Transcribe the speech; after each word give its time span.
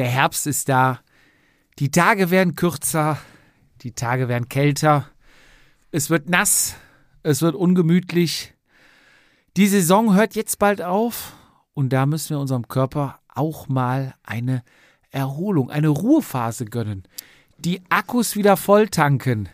Der 0.00 0.08
Herbst 0.08 0.46
ist 0.46 0.70
da. 0.70 1.00
Die 1.78 1.90
Tage 1.90 2.30
werden 2.30 2.54
kürzer. 2.54 3.18
Die 3.82 3.92
Tage 3.92 4.28
werden 4.28 4.48
kälter. 4.48 5.10
Es 5.90 6.08
wird 6.08 6.30
nass. 6.30 6.74
Es 7.22 7.42
wird 7.42 7.54
ungemütlich. 7.54 8.54
Die 9.58 9.66
Saison 9.66 10.14
hört 10.14 10.34
jetzt 10.36 10.58
bald 10.58 10.80
auf. 10.80 11.34
Und 11.74 11.90
da 11.90 12.06
müssen 12.06 12.30
wir 12.30 12.38
unserem 12.38 12.66
Körper 12.66 13.20
auch 13.28 13.68
mal 13.68 14.14
eine 14.22 14.62
Erholung, 15.10 15.68
eine 15.68 15.88
Ruhephase 15.88 16.64
gönnen. 16.64 17.02
Die 17.58 17.82
Akkus 17.90 18.36
wieder 18.36 18.56
voll 18.56 18.88
tanken. 18.88 19.50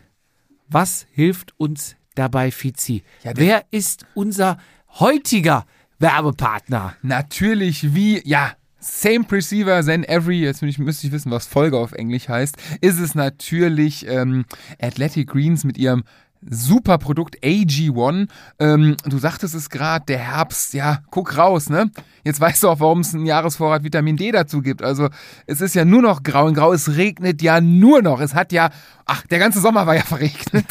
Was 0.69 1.07
hilft 1.11 1.59
uns 1.59 1.97
dabei, 2.15 2.51
Fizi? 2.51 3.03
Ja, 3.21 3.33
Wer 3.35 3.65
ist 3.71 4.05
unser 4.13 4.59
heutiger 4.91 5.65
Werbepartner? 5.99 6.95
Natürlich 7.01 7.93
wie, 7.93 8.25
ja, 8.25 8.53
same 8.79 9.25
Receiver 9.29 9.83
than 9.83 10.03
every, 10.03 10.41
jetzt 10.41 10.61
ich, 10.61 10.79
müsste 10.79 11.07
ich 11.07 11.13
wissen, 11.13 11.31
was 11.31 11.47
Folge 11.47 11.77
auf 11.77 11.93
Englisch 11.93 12.29
heißt, 12.29 12.55
ist 12.81 12.99
es 12.99 13.15
natürlich 13.15 14.07
ähm, 14.07 14.45
Athletic 14.79 15.29
Greens 15.29 15.63
mit 15.63 15.77
ihrem 15.77 16.03
super 16.49 16.97
Produkt 16.97 17.43
AG1. 17.43 18.27
Ähm, 18.59 18.97
du 19.05 19.17
sagtest 19.17 19.55
es 19.55 19.69
gerade, 19.69 20.05
der 20.05 20.19
Herbst, 20.19 20.73
ja, 20.73 20.99
guck 21.09 21.37
raus, 21.37 21.69
ne? 21.69 21.91
Jetzt 22.23 22.39
weißt 22.39 22.63
du 22.63 22.69
auch, 22.69 22.79
warum 22.79 23.01
es 23.01 23.13
einen 23.13 23.25
Jahresvorrat 23.25 23.83
Vitamin 23.83 24.17
D 24.17 24.31
dazu 24.31 24.61
gibt. 24.61 24.81
Also 24.81 25.09
es 25.45 25.61
ist 25.61 25.75
ja 25.75 25.85
nur 25.85 26.01
noch 26.01 26.23
grau 26.23 26.47
in 26.47 26.53
grau, 26.53 26.73
es 26.73 26.95
regnet 26.95 27.41
ja 27.41 27.61
nur 27.61 28.01
noch. 28.01 28.19
Es 28.19 28.33
hat 28.33 28.51
ja, 28.51 28.69
ach, 29.05 29.25
der 29.27 29.39
ganze 29.39 29.59
Sommer 29.59 29.87
war 29.87 29.95
ja 29.95 30.03
verregnet. 30.05 30.65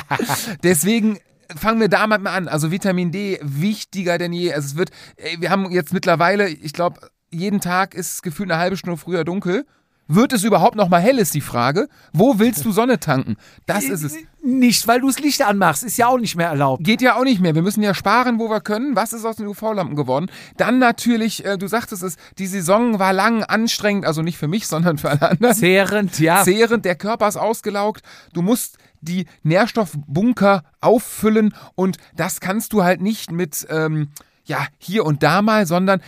Deswegen 0.62 1.18
fangen 1.54 1.80
wir 1.80 1.88
damit 1.88 2.22
mal 2.22 2.34
an. 2.34 2.48
Also 2.48 2.70
Vitamin 2.70 3.12
D 3.12 3.38
wichtiger 3.42 4.18
denn 4.18 4.32
je. 4.32 4.52
Also 4.52 4.66
es 4.66 4.76
wird, 4.76 4.90
wir 5.38 5.50
haben 5.50 5.70
jetzt 5.70 5.92
mittlerweile, 5.92 6.48
ich 6.48 6.72
glaube, 6.72 7.00
jeden 7.30 7.60
Tag 7.60 7.94
ist 7.94 8.14
es 8.14 8.22
gefühlt 8.22 8.50
eine 8.50 8.60
halbe 8.60 8.76
Stunde 8.76 8.96
früher 8.96 9.24
dunkel. 9.24 9.66
Wird 10.08 10.32
es 10.32 10.44
überhaupt 10.44 10.76
noch 10.76 10.88
mal 10.88 11.00
hell, 11.00 11.18
ist 11.18 11.34
die 11.34 11.40
Frage. 11.40 11.88
Wo 12.12 12.38
willst 12.38 12.64
du 12.64 12.70
Sonne 12.70 13.00
tanken? 13.00 13.36
Das 13.66 13.84
ist 13.84 14.04
es. 14.04 14.16
Nicht, 14.40 14.86
weil 14.86 15.00
du 15.00 15.08
das 15.08 15.18
Licht 15.18 15.42
anmachst. 15.42 15.82
Ist 15.82 15.96
ja 15.98 16.06
auch 16.06 16.18
nicht 16.18 16.36
mehr 16.36 16.46
erlaubt. 16.46 16.84
Geht 16.84 17.02
ja 17.02 17.16
auch 17.16 17.24
nicht 17.24 17.40
mehr. 17.40 17.56
Wir 17.56 17.62
müssen 17.62 17.82
ja 17.82 17.92
sparen, 17.92 18.38
wo 18.38 18.48
wir 18.48 18.60
können. 18.60 18.94
Was 18.94 19.12
ist 19.12 19.24
aus 19.24 19.34
den 19.34 19.48
UV-Lampen 19.48 19.96
geworden? 19.96 20.30
Dann 20.56 20.78
natürlich, 20.78 21.44
äh, 21.44 21.58
du 21.58 21.66
sagtest 21.66 22.04
es, 22.04 22.16
die 22.38 22.46
Saison 22.46 23.00
war 23.00 23.12
lang 23.12 23.42
anstrengend, 23.42 24.06
also 24.06 24.22
nicht 24.22 24.38
für 24.38 24.46
mich, 24.46 24.68
sondern 24.68 24.96
für 24.98 25.10
alle 25.10 25.28
anderen. 25.28 25.56
Zehrend, 25.56 26.20
ja. 26.20 26.44
Zehrend, 26.44 26.84
der 26.84 26.94
Körper 26.94 27.26
ist 27.26 27.36
ausgelaugt. 27.36 28.02
Du 28.32 28.42
musst 28.42 28.78
die 29.00 29.26
Nährstoffbunker 29.42 30.62
auffüllen 30.80 31.52
und 31.74 31.96
das 32.14 32.38
kannst 32.38 32.72
du 32.72 32.84
halt 32.84 33.00
nicht 33.00 33.32
mit, 33.32 33.66
ähm, 33.70 34.10
ja, 34.44 34.66
hier 34.78 35.04
und 35.04 35.24
da 35.24 35.42
mal, 35.42 35.66
sondern 35.66 36.00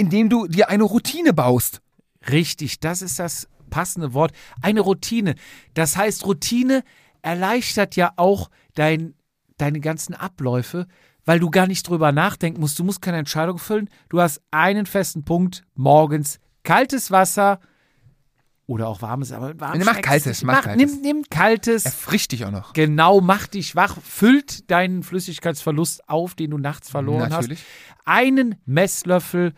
indem 0.00 0.30
du 0.30 0.46
dir 0.46 0.70
eine 0.70 0.84
Routine 0.84 1.32
baust. 1.34 1.82
Richtig, 2.30 2.80
das 2.80 3.02
ist 3.02 3.18
das 3.18 3.48
passende 3.68 4.14
Wort. 4.14 4.32
Eine 4.62 4.80
Routine. 4.80 5.34
Das 5.74 5.96
heißt, 5.96 6.24
Routine 6.24 6.82
erleichtert 7.22 7.96
ja 7.96 8.12
auch 8.16 8.50
dein, 8.74 9.14
deine 9.58 9.80
ganzen 9.80 10.14
Abläufe, 10.14 10.86
weil 11.26 11.38
du 11.38 11.50
gar 11.50 11.66
nicht 11.66 11.86
drüber 11.86 12.12
nachdenken 12.12 12.60
musst. 12.60 12.78
Du 12.78 12.84
musst 12.84 13.02
keine 13.02 13.18
Entscheidung 13.18 13.58
füllen. 13.58 13.90
Du 14.08 14.20
hast 14.20 14.40
einen 14.50 14.86
festen 14.86 15.22
Punkt 15.24 15.64
morgens. 15.74 16.40
Kaltes 16.62 17.10
Wasser 17.10 17.60
oder 18.66 18.88
auch 18.88 19.02
warmes, 19.02 19.32
aber 19.32 19.58
warm 19.58 19.78
Nee, 19.78 19.84
mach 19.84 20.00
kaltes, 20.00 20.26
nicht. 20.26 20.44
mach 20.44 20.62
kaltes. 20.62 20.92
Nimm, 20.92 21.00
nimm 21.02 21.24
kaltes. 21.28 21.84
Erfrischt 21.84 22.32
dich 22.32 22.44
auch 22.44 22.52
noch. 22.52 22.72
Genau, 22.72 23.20
macht 23.20 23.54
dich 23.54 23.74
wach, 23.76 23.98
füllt 24.00 24.70
deinen 24.70 25.02
Flüssigkeitsverlust 25.02 26.08
auf, 26.08 26.34
den 26.36 26.52
du 26.52 26.58
nachts 26.58 26.88
verloren 26.88 27.30
Natürlich. 27.30 27.58
hast. 27.58 28.06
Einen 28.06 28.54
Messlöffel 28.66 29.54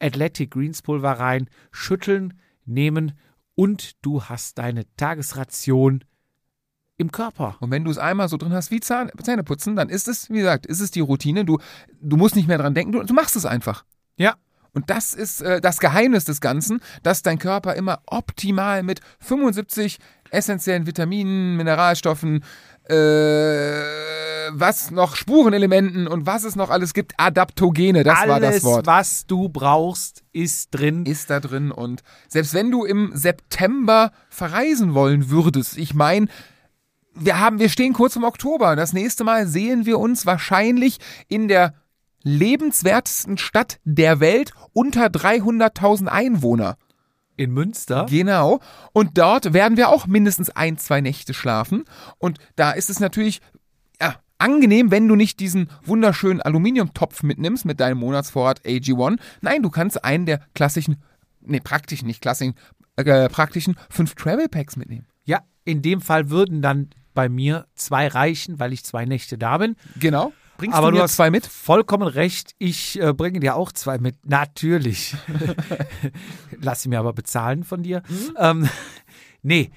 Athletic 0.00 0.50
Greens 0.50 0.82
Pulver 0.82 1.12
rein, 1.12 1.48
schütteln, 1.70 2.34
nehmen 2.64 3.12
und 3.54 4.04
du 4.04 4.22
hast 4.22 4.58
deine 4.58 4.84
Tagesration 4.96 6.04
im 6.96 7.12
Körper. 7.12 7.56
Und 7.60 7.70
wenn 7.70 7.84
du 7.84 7.90
es 7.90 7.98
einmal 7.98 8.28
so 8.28 8.36
drin 8.36 8.52
hast 8.52 8.70
wie 8.70 8.80
Zahn, 8.80 9.10
Zähne 9.22 9.44
putzen, 9.44 9.76
dann 9.76 9.88
ist 9.88 10.08
es, 10.08 10.30
wie 10.30 10.38
gesagt, 10.38 10.66
ist 10.66 10.80
es 10.80 10.90
die 10.90 11.00
Routine. 11.00 11.44
Du, 11.44 11.58
du 12.00 12.16
musst 12.16 12.36
nicht 12.36 12.48
mehr 12.48 12.58
dran 12.58 12.74
denken, 12.74 12.92
du, 12.92 13.02
du 13.02 13.14
machst 13.14 13.36
es 13.36 13.46
einfach. 13.46 13.84
Ja. 14.16 14.34
Und 14.74 14.90
das 14.90 15.14
ist 15.14 15.40
äh, 15.40 15.60
das 15.60 15.78
Geheimnis 15.78 16.24
des 16.24 16.40
Ganzen, 16.40 16.80
dass 17.02 17.22
dein 17.22 17.38
Körper 17.38 17.74
immer 17.74 18.02
optimal 18.06 18.82
mit 18.82 19.00
75 19.20 19.98
essentiellen 20.30 20.86
Vitaminen, 20.86 21.56
Mineralstoffen, 21.56 22.44
äh, 22.88 24.48
was 24.52 24.90
noch 24.90 25.16
Spurenelementen 25.16 26.08
und 26.08 26.26
was 26.26 26.44
es 26.44 26.56
noch 26.56 26.70
alles 26.70 26.94
gibt, 26.94 27.12
Adaptogene, 27.18 28.02
das 28.02 28.18
Alles, 28.18 28.28
war 28.30 28.40
das 28.40 28.64
Wort. 28.64 28.86
was 28.86 29.26
du 29.26 29.48
brauchst, 29.48 30.24
ist 30.32 30.70
drin. 30.70 31.04
Ist 31.06 31.30
da 31.30 31.40
drin 31.40 31.70
und 31.70 32.02
selbst 32.28 32.54
wenn 32.54 32.70
du 32.70 32.84
im 32.84 33.10
September 33.14 34.12
verreisen 34.30 34.94
wollen 34.94 35.30
würdest, 35.30 35.76
ich 35.76 35.94
meine, 35.94 36.28
wir 37.14 37.40
haben, 37.40 37.58
wir 37.58 37.68
stehen 37.68 37.92
kurz 37.92 38.16
im 38.16 38.24
Oktober. 38.24 38.76
Das 38.76 38.92
nächste 38.92 39.24
Mal 39.24 39.46
sehen 39.46 39.86
wir 39.86 39.98
uns 39.98 40.24
wahrscheinlich 40.24 40.98
in 41.26 41.48
der 41.48 41.74
lebenswertesten 42.22 43.38
Stadt 43.38 43.78
der 43.84 44.20
Welt 44.20 44.52
unter 44.72 45.06
300.000 45.06 46.06
Einwohner. 46.06 46.76
In 47.38 47.52
Münster. 47.52 48.06
Genau. 48.10 48.58
Und 48.92 49.16
dort 49.16 49.52
werden 49.54 49.76
wir 49.76 49.90
auch 49.90 50.08
mindestens 50.08 50.50
ein, 50.50 50.76
zwei 50.76 51.00
Nächte 51.00 51.32
schlafen. 51.32 51.84
Und 52.18 52.38
da 52.56 52.72
ist 52.72 52.90
es 52.90 52.98
natürlich 52.98 53.40
ja, 54.00 54.16
angenehm, 54.38 54.90
wenn 54.90 55.06
du 55.06 55.14
nicht 55.14 55.38
diesen 55.38 55.70
wunderschönen 55.84 56.42
Aluminiumtopf 56.42 57.22
mitnimmst 57.22 57.64
mit 57.64 57.78
deinem 57.78 57.98
Monatsvorrat 57.98 58.60
AG1. 58.66 59.18
Nein, 59.40 59.62
du 59.62 59.70
kannst 59.70 60.04
einen 60.04 60.26
der 60.26 60.40
klassischen, 60.52 60.96
nee, 61.40 61.60
praktischen, 61.60 62.08
nicht 62.08 62.20
klassischen, 62.20 62.54
äh, 62.96 63.28
praktischen 63.28 63.76
fünf 63.88 64.16
Travel 64.16 64.48
Packs 64.48 64.76
mitnehmen. 64.76 65.06
Ja, 65.24 65.42
in 65.64 65.80
dem 65.80 66.00
Fall 66.00 66.30
würden 66.30 66.60
dann 66.60 66.90
bei 67.14 67.28
mir 67.28 67.68
zwei 67.76 68.08
reichen, 68.08 68.58
weil 68.58 68.72
ich 68.72 68.84
zwei 68.84 69.04
Nächte 69.04 69.38
da 69.38 69.58
bin. 69.58 69.76
Genau. 70.00 70.32
Bringst 70.58 70.76
Aber 70.76 70.88
du 70.88 70.92
du 70.92 70.96
mir 70.98 71.02
hast 71.04 71.14
zwei 71.14 71.30
mit? 71.30 71.46
Vollkommen 71.46 72.06
recht. 72.08 72.52
Ich 72.58 73.00
äh, 73.00 73.12
bringe 73.14 73.40
dir 73.40 73.54
auch 73.56 73.72
zwei 73.72 73.96
mit. 73.98 74.16
Natürlich. 74.26 75.16
Lass 76.60 76.82
sie 76.82 76.88
mir 76.88 76.98
aber 76.98 77.12
bezahlen 77.12 77.64
von 77.64 77.82
dir. 77.82 78.02
Mhm. 78.08 78.36
Ähm, 78.38 78.68
nee, 79.42 79.70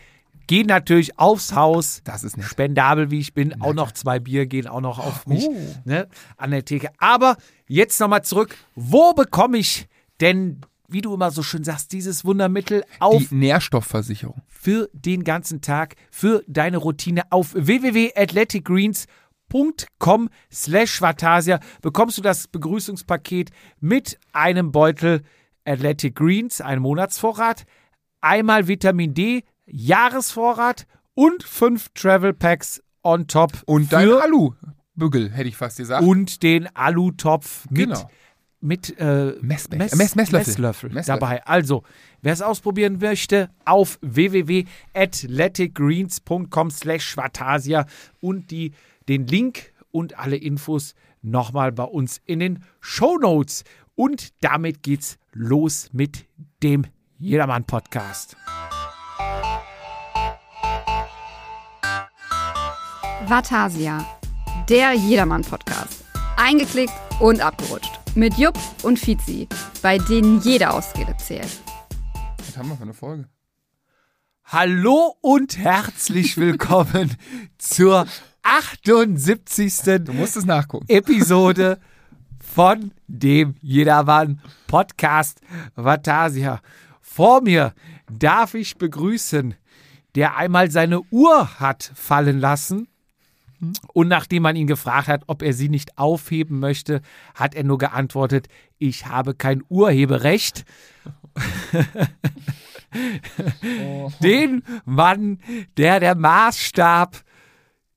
geh 0.48 0.64
natürlich 0.64 1.20
aufs 1.20 1.54
Haus. 1.56 2.02
Das 2.04 2.24
ist 2.24 2.36
nett. 2.38 2.48
Spendabel 2.48 3.12
wie 3.12 3.20
ich 3.20 3.34
bin. 3.34 3.62
Auch 3.62 3.74
noch 3.74 3.92
zwei 3.92 4.20
Bier 4.20 4.48
gehen 4.48 4.68
auch 4.68 4.82
noch 4.82 5.00
auf 5.00 5.28
mich 5.28 5.46
Oh. 5.48 5.56
ne, 5.86 6.08
an 6.38 6.52
der 6.52 6.66
Theke. 6.66 6.90
Aber 6.98 7.38
jetzt 7.68 8.00
nochmal 8.00 8.24
zurück. 8.24 8.56
Wo 8.76 9.14
bekomme 9.14 9.60
ich 9.60 9.88
denn, 10.20 10.62
wie 10.88 11.02
du 11.02 11.14
immer 11.14 11.30
so 11.32 11.44
schön 11.44 11.64
sagst, 11.64 11.92
dieses 11.94 12.26
Wundermittel 12.26 12.84
auf 13.00 13.22
Die 13.30 13.36
Nährstoffversicherung. 13.36 14.42
für 14.48 14.90
den 14.94 15.24
ganzen 15.24 15.62
Tag, 15.62 15.96
für 16.10 16.44
deine 16.48 16.78
Routine 16.78 17.24
auf 17.32 17.54
www.athleticgreens.com 17.54 19.21
slash 20.52 21.02
Vatasia 21.02 21.60
bekommst 21.82 22.18
du 22.18 22.22
das 22.22 22.48
Begrüßungspaket 22.48 23.50
mit 23.80 24.18
einem 24.34 24.72
Beutel 24.72 25.22
Athletic 25.66 26.16
Greens, 26.16 26.62
einem 26.62 26.82
Monatsvorrat, 26.84 27.66
einmal 28.22 28.68
Vitamin 28.68 29.14
D, 29.14 29.44
Jahresvorrat 29.66 30.88
und 31.14 31.44
fünf 31.44 31.90
Travel 31.94 32.34
Packs 32.34 32.82
on 33.04 33.28
top 33.28 33.52
Und 33.66 33.92
dein 33.94 34.10
Alu-Bügel, 34.12 35.32
hätte 35.32 35.50
ich 35.50 35.58
fast 35.58 35.78
gesagt. 35.78 36.04
und 36.04 36.42
den 36.44 36.68
Alutopf 36.76 37.66
mit, 37.70 37.90
Genau. 37.90 38.10
mit 38.60 38.98
äh, 39.00 39.36
Mess, 39.42 39.70
Mess- 39.70 39.96
Messlöffel. 40.16 40.40
Messlöffel 40.40 40.90
Messlöffel. 40.92 41.20
dabei. 41.20 41.46
Also, 41.46 41.84
wer 42.22 42.34
es 42.34 42.42
ausprobieren 42.42 42.98
möchte, 43.00 43.50
auf 43.66 43.98
www.athleticgreens.com 44.02 46.72
slash 46.72 47.04
Schwatasia 47.06 47.86
und 48.20 48.52
die, 48.52 48.74
den 49.08 49.28
Link 49.28 49.74
und 49.92 50.18
alle 50.18 50.38
Infos 50.38 50.96
nochmal 51.22 51.72
bei 51.72 51.84
uns 51.84 52.22
in 52.26 52.40
den 52.40 52.64
Shownotes. 52.80 53.64
Und 53.96 54.34
damit 54.44 54.84
geht's 54.84 55.18
los 55.34 55.90
mit 55.92 56.26
dem 56.64 56.86
Jedermann-Podcast. 57.18 58.36
Vatasia, 63.28 64.06
der 64.68 64.94
Jedermann-Podcast. 64.94 66.04
Eingeklickt 66.38 66.94
und 67.20 67.42
abgerutscht. 67.42 67.92
Mit 68.16 68.38
Jupp 68.38 68.58
und 68.84 69.00
Fizi, 69.00 69.48
bei 69.82 69.98
denen 69.98 70.42
jede 70.42 70.72
Ausrede 70.72 71.16
zählt. 71.18 71.62
Was 72.38 72.58
haben 72.58 72.70
wir 72.70 72.76
für 72.76 72.84
eine 72.84 72.94
Folge? 72.94 73.30
Hallo 74.44 75.16
und 75.22 75.58
herzlich 75.58 76.36
willkommen 76.36 77.16
zur 77.58 78.06
78. 78.44 80.04
Du 80.06 80.14
musst 80.14 80.38
es 80.38 80.46
nachgucken. 80.46 80.86
Episode 80.88 81.80
von 82.54 82.92
dem 83.08 83.56
Jedermann 83.62 84.42
Podcast 84.68 85.42
Vatasia. 85.76 86.62
Vor 87.02 87.42
mir 87.42 87.74
darf 88.10 88.54
ich 88.54 88.78
begrüßen, 88.78 89.56
der 90.16 90.38
einmal 90.38 90.72
seine 90.72 91.02
Uhr 91.12 91.60
hat 91.60 91.92
fallen 91.96 92.40
lassen. 92.40 92.88
Und 93.94 94.08
nachdem 94.08 94.44
man 94.44 94.56
ihn 94.56 94.66
gefragt 94.66 95.08
hat, 95.08 95.24
ob 95.28 95.44
er 95.44 95.54
sie 95.54 95.70
nicht 95.70 95.98
aufheben 96.00 96.60
möchte, 96.60 97.02
hat 97.36 97.54
er 97.54 97.64
nur 97.64 97.78
geantwortet, 97.78 98.48
ich 98.80 99.06
habe 99.06 99.36
kein 99.36 99.64
Urheberrecht. 99.70 100.66
Den 104.24 104.64
Mann, 104.84 105.40
der 105.78 106.00
der 106.00 106.16
Maßstab 106.16 107.24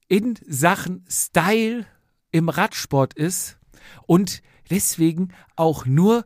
in 0.08 0.34
Sachen 0.46 1.04
Style 1.08 1.86
im 2.30 2.48
Radsport 2.48 3.14
ist 3.14 3.58
und 4.06 4.42
deswegen 4.70 5.32
auch 5.56 5.84
nur 5.86 6.24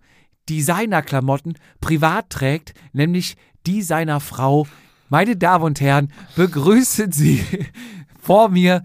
Designerklamotten 0.49 1.59
privat 1.81 2.31
trägt, 2.31 2.75
nämlich 2.93 3.37
die 3.67 3.83
seiner 3.83 4.21
Frau. 4.21 4.67
Meine 5.09 5.37
Damen 5.37 5.65
und 5.65 5.81
Herren, 5.81 6.13
begrüßen 6.37 7.11
Sie 7.13 7.45
vor 8.21 8.49
mir 8.49 8.85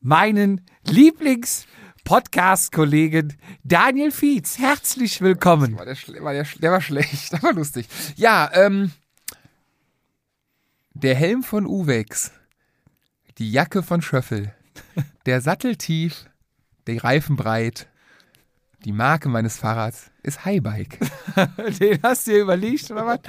meinen 0.00 0.62
Lieblings-Podcast-Kollegen 0.86 3.36
Daniel 3.64 4.10
Fietz. 4.10 4.58
Herzlich 4.58 5.20
willkommen. 5.20 5.76
War 5.76 5.84
der, 5.84 5.96
war 6.22 6.32
der, 6.32 6.46
der 6.60 6.72
war 6.72 6.80
schlecht, 6.80 7.34
aber 7.42 7.52
lustig. 7.52 7.86
Ja, 8.16 8.50
ähm, 8.52 8.92
der 10.94 11.14
Helm 11.14 11.42
von 11.42 11.66
Uwex, 11.66 12.32
die 13.38 13.52
Jacke 13.52 13.82
von 13.82 14.02
Schöffel, 14.02 14.52
der 15.26 15.40
Sattel 15.40 15.76
tief, 15.76 16.26
die 16.86 16.98
Reifen 16.98 17.36
breit, 17.36 17.88
die 18.84 18.92
Marke 18.92 19.28
meines 19.28 19.58
Fahrrads 19.58 20.10
ist 20.22 20.44
Highbike. 20.44 20.98
Den 21.80 22.00
hast 22.02 22.26
du 22.26 22.32
dir 22.32 22.42
überlegt, 22.42 22.90
oder 22.90 23.06
was? 23.06 23.20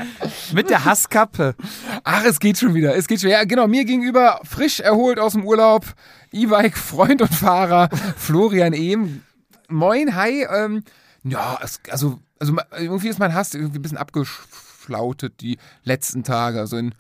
Mit 0.54 0.70
der 0.70 0.86
Hasskappe. 0.86 1.56
Ach, 2.04 2.24
es 2.24 2.40
geht 2.40 2.60
schon 2.60 2.76
wieder. 2.76 2.96
Es 2.96 3.08
geht 3.08 3.22
schon. 3.22 3.32
Ja, 3.32 3.44
genau. 3.46 3.68
Mir 3.68 3.84
gegenüber 3.86 4.42
frisch 4.44 4.80
erholt 4.80 5.18
aus 5.18 5.34
dem 5.34 5.46
Urlaub. 5.46 5.86
E-Bike, 6.32 6.78
Freund 6.78 7.24
und 7.24 7.34
Fahrer, 7.34 7.90
Florian 8.16 8.74
Ehm. 8.74 9.24
Moin, 9.70 10.16
hi. 10.16 10.46
Ähm, 10.52 10.84
ja, 11.24 11.58
es, 11.64 11.80
also, 11.90 12.20
also 12.38 12.56
irgendwie 12.78 13.10
ist 13.10 13.20
mein 13.20 13.34
Hass 13.34 13.56
irgendwie 13.56 13.80
ein 13.80 13.82
bisschen 13.82 13.98
abgeschlautet 13.98 15.42
die 15.42 15.58
letzten 15.84 16.24
Tage. 16.24 16.60
Also 16.60 16.78
in 16.78 16.94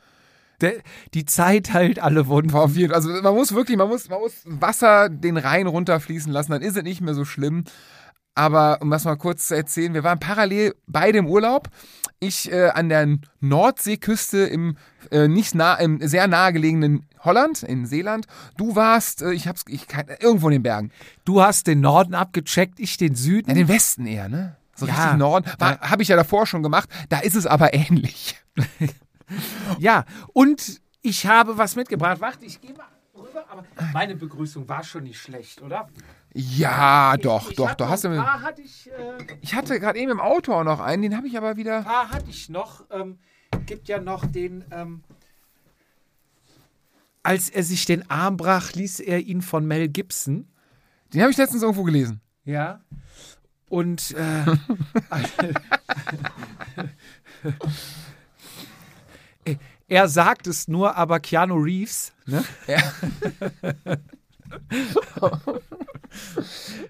Der, 0.61 0.73
die 1.13 1.25
Zeit 1.25 1.73
halt 1.73 2.00
alle 2.00 2.27
Wunden. 2.27 2.53
auf 2.53 2.75
jeden, 2.75 2.94
also 2.94 3.09
man 3.09 3.33
muss 3.33 3.53
wirklich, 3.53 3.77
man 3.77 3.88
muss, 3.88 4.09
man 4.09 4.19
muss 4.19 4.41
Wasser 4.45 5.09
den 5.09 5.38
Rhein 5.38 5.67
runterfließen 5.67 6.31
lassen, 6.31 6.51
dann 6.51 6.61
ist 6.61 6.75
es 6.77 6.83
nicht 6.83 7.01
mehr 7.01 7.13
so 7.13 7.25
schlimm. 7.25 7.63
Aber 8.35 8.77
um 8.81 8.89
das 8.89 9.03
mal 9.03 9.17
kurz 9.17 9.47
zu 9.47 9.56
erzählen, 9.56 9.94
wir 9.94 10.03
waren 10.03 10.19
parallel 10.19 10.73
beide 10.88 11.17
im 11.17 11.27
Urlaub. 11.27 11.67
Ich 12.19 12.51
äh, 12.51 12.69
an 12.69 12.88
der 12.88 13.17
Nordseeküste 13.41 14.39
im 14.39 14.77
äh, 15.11 15.27
nicht 15.27 15.56
nah, 15.56 15.75
im 15.75 16.00
sehr 16.07 16.27
nahegelegenen 16.27 17.06
Holland, 17.19 17.63
in 17.63 17.85
Seeland. 17.85 18.27
Du 18.57 18.75
warst, 18.75 19.21
äh, 19.21 19.33
ich 19.33 19.47
hab's, 19.47 19.65
ich 19.67 19.88
kann, 19.88 20.06
irgendwo 20.21 20.47
in 20.47 20.53
den 20.53 20.63
Bergen. 20.63 20.91
Du 21.25 21.41
hast 21.41 21.67
den 21.67 21.81
Norden 21.81 22.13
abgecheckt, 22.13 22.79
ich 22.79 22.95
den 22.97 23.15
Süden. 23.15 23.50
Ja, 23.50 23.56
den 23.56 23.67
Westen 23.67 24.06
eher, 24.06 24.29
ne? 24.29 24.56
So 24.75 24.85
Ja. 24.85 24.94
richtig 24.94 25.19
Norden. 25.19 25.45
Habe 25.59 26.01
ich 26.01 26.07
ja 26.07 26.15
davor 26.15 26.45
schon 26.45 26.63
gemacht. 26.63 26.88
Da 27.09 27.19
ist 27.19 27.35
es 27.35 27.45
aber 27.45 27.73
ähnlich. 27.73 28.38
Ja, 29.80 30.06
und 30.34 30.81
ich 31.02 31.26
habe 31.26 31.58
was 31.58 31.76
mitgebracht. 31.76 32.20
Warte, 32.22 32.46
ich 32.46 32.60
gehe 32.62 32.74
mal 32.74 32.88
rüber, 33.16 33.46
aber 33.50 33.64
meine 33.94 34.16
Begrüßung 34.16 34.68
war 34.68 34.84
schon 34.84 35.04
nicht 35.04 35.20
schlecht, 35.20 35.62
oder? 35.62 35.90
Ja, 36.34 37.18
doch, 37.18 37.50
ich 37.50 37.56
doch, 37.56 37.74
doch. 37.74 37.90
Hast 37.90 38.04
du 38.04 38.10
ein 38.10 38.18
paar 38.18 38.42
hatte 38.42 38.62
ich, 38.62 38.90
äh, 38.92 39.18
ich 39.42 39.56
hatte 39.56 39.80
gerade 39.80 39.98
eben 40.00 40.12
im 40.12 40.20
Auto 40.20 40.54
auch 40.54 40.64
noch 40.64 40.80
einen, 40.80 41.02
den 41.02 41.18
habe 41.18 41.28
ich 41.28 41.38
aber 41.38 41.58
wieder. 41.58 41.81
paar 41.84 42.12
hatte 42.12 42.30
ich 42.30 42.50
noch. 42.50 42.86
Ähm, 42.92 43.18
gibt 43.66 43.88
ja 43.88 44.00
noch 44.00 44.26
den. 44.26 44.64
Ähm, 44.72 45.04
als 47.24 47.50
er 47.50 47.64
sich 47.64 47.86
den 47.86 48.10
Arm 48.10 48.38
brach, 48.38 48.74
ließ 48.74 49.00
er 49.02 49.20
ihn 49.20 49.42
von 49.42 49.66
Mel 49.66 49.90
Gibson. 49.90 50.48
Den 51.14 51.22
habe 51.22 51.31
ich 51.31 51.38
letztens 51.38 51.64
irgendwo 51.64 51.84
gelesen. 51.84 52.22
Ja. 52.46 52.81
Und 53.68 54.12
äh, 54.12 54.46
er 59.88 60.07
sagt 60.07 60.48
es 60.48 60.68
nur, 60.68 60.96
aber 60.96 61.19
Keanu 61.19 61.56
Reeves. 61.56 62.13
Ne? 62.25 62.44
Ja. 62.68 62.81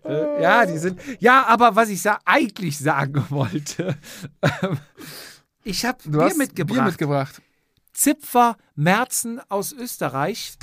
Äh, 0.03 0.41
ja, 0.41 0.65
die 0.65 0.77
sind. 0.77 0.99
Ja, 1.19 1.45
aber 1.45 1.75
was 1.75 1.89
ich 1.89 2.01
sa 2.01 2.19
eigentlich 2.25 2.77
sagen 2.77 3.25
wollte, 3.29 3.97
ähm, 4.41 4.77
ich 5.63 5.85
habe 5.85 5.97
Bier 6.05 6.33
mitgebracht. 6.35 6.75
Bier 6.75 6.83
mitgebracht. 6.83 7.41
Zipfer 7.93 8.57
Merzen 8.75 9.41
aus 9.49 9.73
Österreich. 9.73 10.57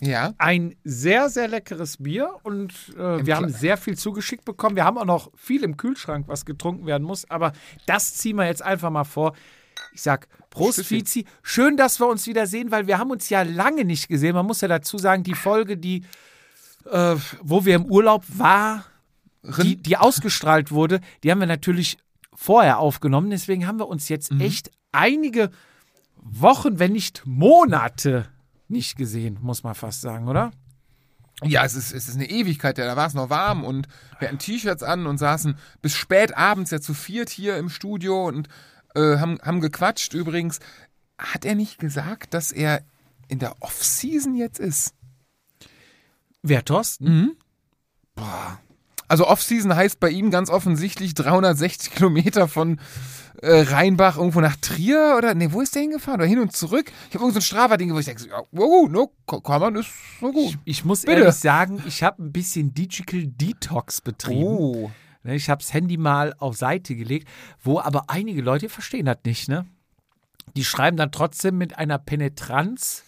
Ja. 0.00 0.32
Ein 0.38 0.76
sehr, 0.82 1.28
sehr 1.28 1.48
leckeres 1.48 1.98
Bier 1.98 2.36
und 2.42 2.72
äh, 2.96 3.24
wir 3.24 3.36
haben 3.36 3.50
sehr 3.50 3.76
viel 3.76 3.98
zugeschickt 3.98 4.44
bekommen. 4.46 4.76
Wir 4.76 4.84
haben 4.84 4.96
auch 4.96 5.04
noch 5.04 5.30
viel 5.36 5.62
im 5.62 5.76
Kühlschrank, 5.76 6.26
was 6.26 6.46
getrunken 6.46 6.86
werden 6.86 7.06
muss, 7.06 7.30
aber 7.30 7.52
das 7.86 8.14
ziehen 8.14 8.36
wir 8.36 8.46
jetzt 8.46 8.62
einfach 8.62 8.90
mal 8.90 9.04
vor. 9.04 9.34
Ich 9.92 10.02
sag 10.02 10.28
Prost. 10.50 10.84
Fizi. 10.84 11.26
Schön, 11.42 11.76
dass 11.76 12.00
wir 12.00 12.06
uns 12.08 12.26
wieder 12.26 12.46
sehen, 12.46 12.70
weil 12.70 12.86
wir 12.86 12.98
haben 12.98 13.10
uns 13.10 13.28
ja 13.28 13.42
lange 13.42 13.84
nicht 13.84 14.08
gesehen. 14.08 14.34
Man 14.34 14.46
muss 14.46 14.60
ja 14.60 14.68
dazu 14.68 14.98
sagen, 14.98 15.22
die 15.22 15.34
Folge, 15.34 15.76
die, 15.76 16.04
äh, 16.90 17.16
wo 17.42 17.64
wir 17.64 17.76
im 17.76 17.86
Urlaub 17.86 18.24
war, 18.28 18.84
die, 19.62 19.76
die 19.76 19.96
ausgestrahlt 19.96 20.70
wurde, 20.70 21.00
die 21.22 21.30
haben 21.30 21.40
wir 21.40 21.46
natürlich 21.46 21.98
vorher 22.34 22.78
aufgenommen. 22.78 23.30
Deswegen 23.30 23.66
haben 23.66 23.78
wir 23.78 23.88
uns 23.88 24.08
jetzt 24.08 24.32
Mhm. 24.32 24.40
echt 24.40 24.70
einige 24.92 25.50
Wochen, 26.16 26.78
wenn 26.78 26.92
nicht 26.92 27.22
Monate 27.24 28.26
nicht 28.68 28.96
gesehen, 28.96 29.38
muss 29.40 29.62
man 29.62 29.74
fast 29.74 30.00
sagen, 30.00 30.28
oder? 30.28 30.50
Ja, 31.42 31.64
es 31.64 31.74
ist, 31.74 31.92
es 31.92 32.06
ist 32.06 32.16
eine 32.16 32.28
Ewigkeit, 32.28 32.76
ja, 32.76 32.84
da 32.84 32.96
war 32.96 33.06
es 33.06 33.14
noch 33.14 33.30
warm 33.30 33.64
und 33.64 33.88
wir 34.18 34.28
hatten 34.28 34.38
T-Shirts 34.38 34.82
an 34.82 35.06
und 35.06 35.16
saßen 35.16 35.56
bis 35.80 35.94
spät 35.94 36.36
abends 36.36 36.70
ja 36.70 36.80
zu 36.82 36.92
viert 36.92 37.30
hier 37.30 37.56
im 37.56 37.70
Studio 37.70 38.26
und 38.28 38.48
äh, 38.94 39.18
haben, 39.18 39.38
haben 39.42 39.60
gequatscht. 39.60 40.14
Übrigens, 40.14 40.60
hat 41.18 41.44
er 41.44 41.54
nicht 41.54 41.78
gesagt, 41.78 42.34
dass 42.34 42.52
er 42.52 42.82
in 43.28 43.38
der 43.38 43.54
Off-Season 43.60 44.34
jetzt 44.34 44.58
ist? 44.58 44.94
Wer, 46.42 46.64
Thorsten? 46.64 47.04
Mhm. 47.04 47.36
Also 49.08 49.26
Off-Season 49.26 49.74
heißt 49.74 50.00
bei 50.00 50.10
ihm 50.10 50.30
ganz 50.30 50.50
offensichtlich 50.50 51.14
360 51.14 51.92
Kilometer 51.92 52.48
von 52.48 52.80
äh, 53.42 53.62
Rheinbach 53.62 54.16
irgendwo 54.16 54.40
nach 54.40 54.56
Trier 54.56 55.14
oder 55.16 55.34
nee, 55.34 55.48
wo 55.50 55.60
ist 55.60 55.74
der 55.74 55.82
hingefahren? 55.82 56.20
Oder 56.20 56.28
hin 56.28 56.38
und 56.38 56.52
zurück? 56.52 56.92
Ich 57.08 57.14
habe 57.14 57.24
irgend 57.24 57.34
so 57.34 57.38
ein 57.38 57.42
Strava-Ding, 57.42 57.92
wo 57.92 57.98
ich 57.98 58.06
denke, 58.06 58.28
ja, 58.28 58.42
wow, 58.52 58.88
no, 58.88 59.12
kann 59.26 59.60
man, 59.60 59.76
ist 59.76 59.90
so 60.20 60.30
gut. 60.32 60.58
Ich 60.64 60.84
muss 60.84 61.02
Bitte. 61.02 61.20
ehrlich 61.20 61.34
sagen, 61.34 61.82
ich 61.86 62.02
habe 62.02 62.22
ein 62.22 62.32
bisschen 62.32 62.74
Digital 62.74 63.26
Detox 63.26 64.00
betrieben. 64.00 64.44
Oh. 64.44 64.90
Ne, 65.22 65.34
Ich 65.34 65.50
habe 65.50 65.62
das 65.62 65.72
Handy 65.72 65.96
mal 65.96 66.34
auf 66.38 66.56
Seite 66.56 66.94
gelegt, 66.94 67.28
wo 67.62 67.80
aber 67.80 68.04
einige 68.08 68.42
Leute 68.42 68.68
verstehen 68.68 69.06
das 69.06 69.18
nicht, 69.24 69.48
ne? 69.48 69.66
Die 70.56 70.64
schreiben 70.64 70.96
dann 70.96 71.12
trotzdem 71.12 71.58
mit 71.58 71.78
einer 71.78 71.98
Penetranz 71.98 73.04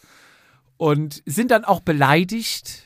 und 0.77 1.23
sind 1.27 1.51
dann 1.51 1.65
auch 1.65 1.81
beleidigt, 1.81 2.85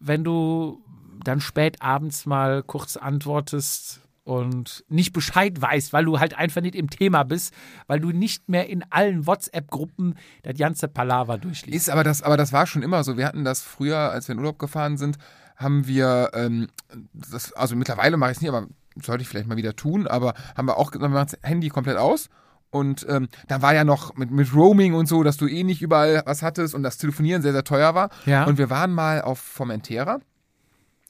wenn 0.00 0.24
du 0.24 0.82
dann 1.22 1.40
spät 1.40 1.80
abends 1.80 2.26
mal 2.26 2.62
kurz 2.62 2.96
antwortest 2.96 4.00
und 4.24 4.84
nicht 4.88 5.12
Bescheid 5.12 5.60
weißt, 5.60 5.92
weil 5.92 6.06
du 6.06 6.18
halt 6.18 6.34
einfach 6.36 6.62
nicht 6.62 6.74
im 6.74 6.90
Thema 6.90 7.22
bist, 7.24 7.54
weil 7.86 8.00
du 8.00 8.10
nicht 8.10 8.48
mehr 8.48 8.68
in 8.68 8.84
allen 8.90 9.26
WhatsApp-Gruppen 9.26 10.16
das 10.42 10.56
ganze 10.56 10.88
Palaver 10.88 11.38
durchliest. 11.38 11.76
Ist 11.76 11.90
aber 11.90 12.04
das, 12.04 12.22
aber 12.22 12.36
das 12.36 12.52
war 12.52 12.66
schon 12.66 12.82
immer 12.82 13.04
so. 13.04 13.16
Wir 13.16 13.26
hatten 13.26 13.44
das 13.44 13.62
früher, 13.62 13.98
als 14.10 14.28
wir 14.28 14.32
in 14.32 14.38
Urlaub 14.38 14.58
gefahren 14.58 14.96
sind, 14.96 15.18
haben 15.56 15.86
wir, 15.86 16.30
ähm, 16.34 16.68
das, 17.12 17.52
also 17.52 17.76
mittlerweile 17.76 18.16
mache 18.16 18.32
ich 18.32 18.38
es 18.38 18.42
nicht, 18.42 18.50
aber 18.50 18.66
sollte 19.02 19.22
ich 19.22 19.28
vielleicht 19.28 19.48
mal 19.48 19.56
wieder 19.56 19.76
tun, 19.76 20.06
aber 20.06 20.34
haben 20.56 20.66
wir 20.66 20.76
auch 20.76 20.90
gesagt, 20.90 21.10
wir 21.10 21.14
machen 21.14 21.28
das 21.30 21.48
Handy 21.48 21.68
komplett 21.68 21.96
aus. 21.96 22.28
Und 22.70 23.06
ähm, 23.08 23.28
da 23.46 23.62
war 23.62 23.72
ja 23.72 23.84
noch 23.84 24.16
mit, 24.16 24.32
mit 24.32 24.52
Roaming 24.52 24.94
und 24.94 25.06
so, 25.06 25.22
dass 25.22 25.36
du 25.36 25.46
eh 25.46 25.62
nicht 25.62 25.80
überall 25.80 26.22
was 26.26 26.42
hattest 26.42 26.74
und 26.74 26.82
das 26.82 26.98
Telefonieren 26.98 27.40
sehr, 27.40 27.52
sehr 27.52 27.62
teuer 27.62 27.94
war. 27.94 28.10
Ja. 28.26 28.44
Und 28.44 28.58
wir 28.58 28.68
waren 28.68 28.92
mal 28.92 29.22
auf 29.22 29.38
Formentera. 29.38 30.18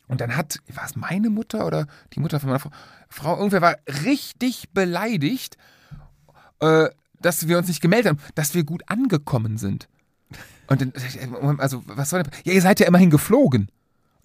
Und 0.07 0.21
dann 0.21 0.37
hat, 0.37 0.59
war 0.75 0.85
es 0.85 0.97
meine 0.97 1.31
Mutter 1.31 1.67
oder 1.67 1.87
die 2.13 2.21
Mutter 2.21 2.39
von 2.39 2.51
meiner 2.51 2.61
Frau, 2.61 2.71
Frau 3.09 3.37
irgendwer 3.37 3.63
war 3.63 3.77
richtig 4.05 4.71
beleidigt, 4.75 5.57
äh, 6.61 6.91
dass 7.21 7.49
wir 7.49 7.57
uns 7.57 7.69
nicht 7.69 7.81
gemeldet 7.81 8.11
haben, 8.11 8.19
dass 8.35 8.55
wir 8.55 8.65
gut 8.65 8.83
angekommen 8.89 9.57
sind. 9.57 9.89
Und 10.67 10.81
dann, 10.81 11.59
also, 11.59 11.83
was 11.87 12.11
soll 12.11 12.23
denn? 12.23 12.33
Ja, 12.45 12.53
ihr 12.53 12.63
seid 12.63 12.81
ja 12.81 12.87
immerhin 12.87 13.11
geflogen. 13.11 13.69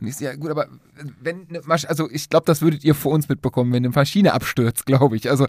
Und 0.02 0.08
ich 0.08 0.16
so, 0.18 0.24
ja, 0.26 0.36
gut, 0.36 0.50
aber 0.50 0.68
wenn, 1.22 1.48
eine 1.50 1.62
Masch 1.66 1.86
also 1.86 2.10
ich 2.10 2.30
glaube, 2.30 2.46
das 2.46 2.62
würdet 2.62 2.84
ihr 2.84 2.96
vor 2.96 3.12
uns 3.12 3.28
mitbekommen, 3.28 3.72
wenn 3.74 3.84
eine 3.86 3.94
Maschine 3.94 4.34
abstürzt, 4.34 4.86
glaube 4.86 5.16
ich. 5.18 5.30
Also, 5.30 5.48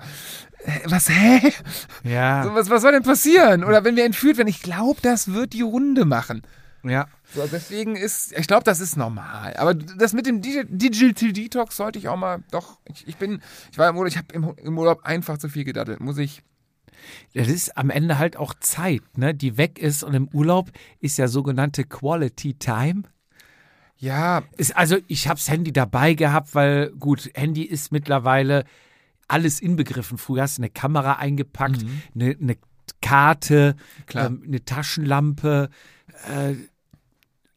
was, 0.86 1.08
hä? 1.08 1.52
ja. 2.04 2.42
So, 2.44 2.54
was, 2.54 2.68
was 2.70 2.82
soll 2.82 2.92
denn 2.92 3.02
passieren? 3.02 3.64
Oder 3.64 3.84
wenn 3.84 3.96
wir 3.96 4.04
entführt 4.04 4.36
werden, 4.38 4.48
ich 4.48 4.62
glaube, 4.62 5.00
das 5.02 5.32
wird 5.32 5.52
die 5.52 5.62
Runde 5.62 6.04
machen. 6.04 6.42
ja. 6.82 7.06
So, 7.32 7.46
deswegen 7.46 7.94
ist, 7.94 8.36
ich 8.36 8.48
glaube, 8.48 8.64
das 8.64 8.80
ist 8.80 8.96
normal. 8.96 9.54
Aber 9.56 9.72
das 9.72 10.12
mit 10.14 10.26
dem 10.26 10.40
Digi- 10.42 10.66
Digital 10.68 11.32
Detox 11.32 11.76
sollte 11.76 12.00
ich 12.00 12.08
auch 12.08 12.16
mal, 12.16 12.42
doch, 12.50 12.80
ich, 12.86 13.06
ich 13.06 13.16
bin, 13.18 13.40
ich 13.70 13.78
war 13.78 13.88
im 13.88 13.96
Urlaub, 13.96 14.08
ich 14.10 14.18
habe 14.18 14.26
im, 14.34 14.52
im 14.60 14.76
Urlaub 14.76 15.04
einfach 15.04 15.38
zu 15.38 15.48
viel 15.48 15.62
gedattelt, 15.62 16.00
muss 16.00 16.18
ich. 16.18 16.42
Das 17.32 17.46
ist 17.46 17.76
am 17.78 17.88
Ende 17.88 18.18
halt 18.18 18.36
auch 18.36 18.52
Zeit, 18.58 19.02
ne, 19.16 19.32
die 19.32 19.56
weg 19.56 19.78
ist 19.78 20.02
und 20.02 20.12
im 20.14 20.26
Urlaub 20.32 20.70
ist 20.98 21.18
ja 21.18 21.28
sogenannte 21.28 21.84
Quality 21.84 22.54
Time. 22.54 23.02
Ja, 24.00 24.42
Ist 24.56 24.74
also, 24.76 24.96
ich 25.08 25.28
habe 25.28 25.38
das 25.38 25.48
Handy 25.50 25.72
dabei 25.72 26.14
gehabt, 26.14 26.54
weil 26.54 26.90
gut, 26.98 27.30
Handy 27.34 27.62
ist 27.62 27.92
mittlerweile 27.92 28.64
alles 29.28 29.60
inbegriffen. 29.60 30.16
Früher 30.16 30.42
hast 30.42 30.56
du 30.56 30.62
eine 30.62 30.70
Kamera 30.70 31.14
eingepackt, 31.14 31.84
eine, 32.14 32.36
eine 32.40 32.56
Karte, 33.02 33.76
ähm, 34.14 34.42
eine 34.46 34.64
Taschenlampe, 34.64 35.68
äh, 36.28 36.54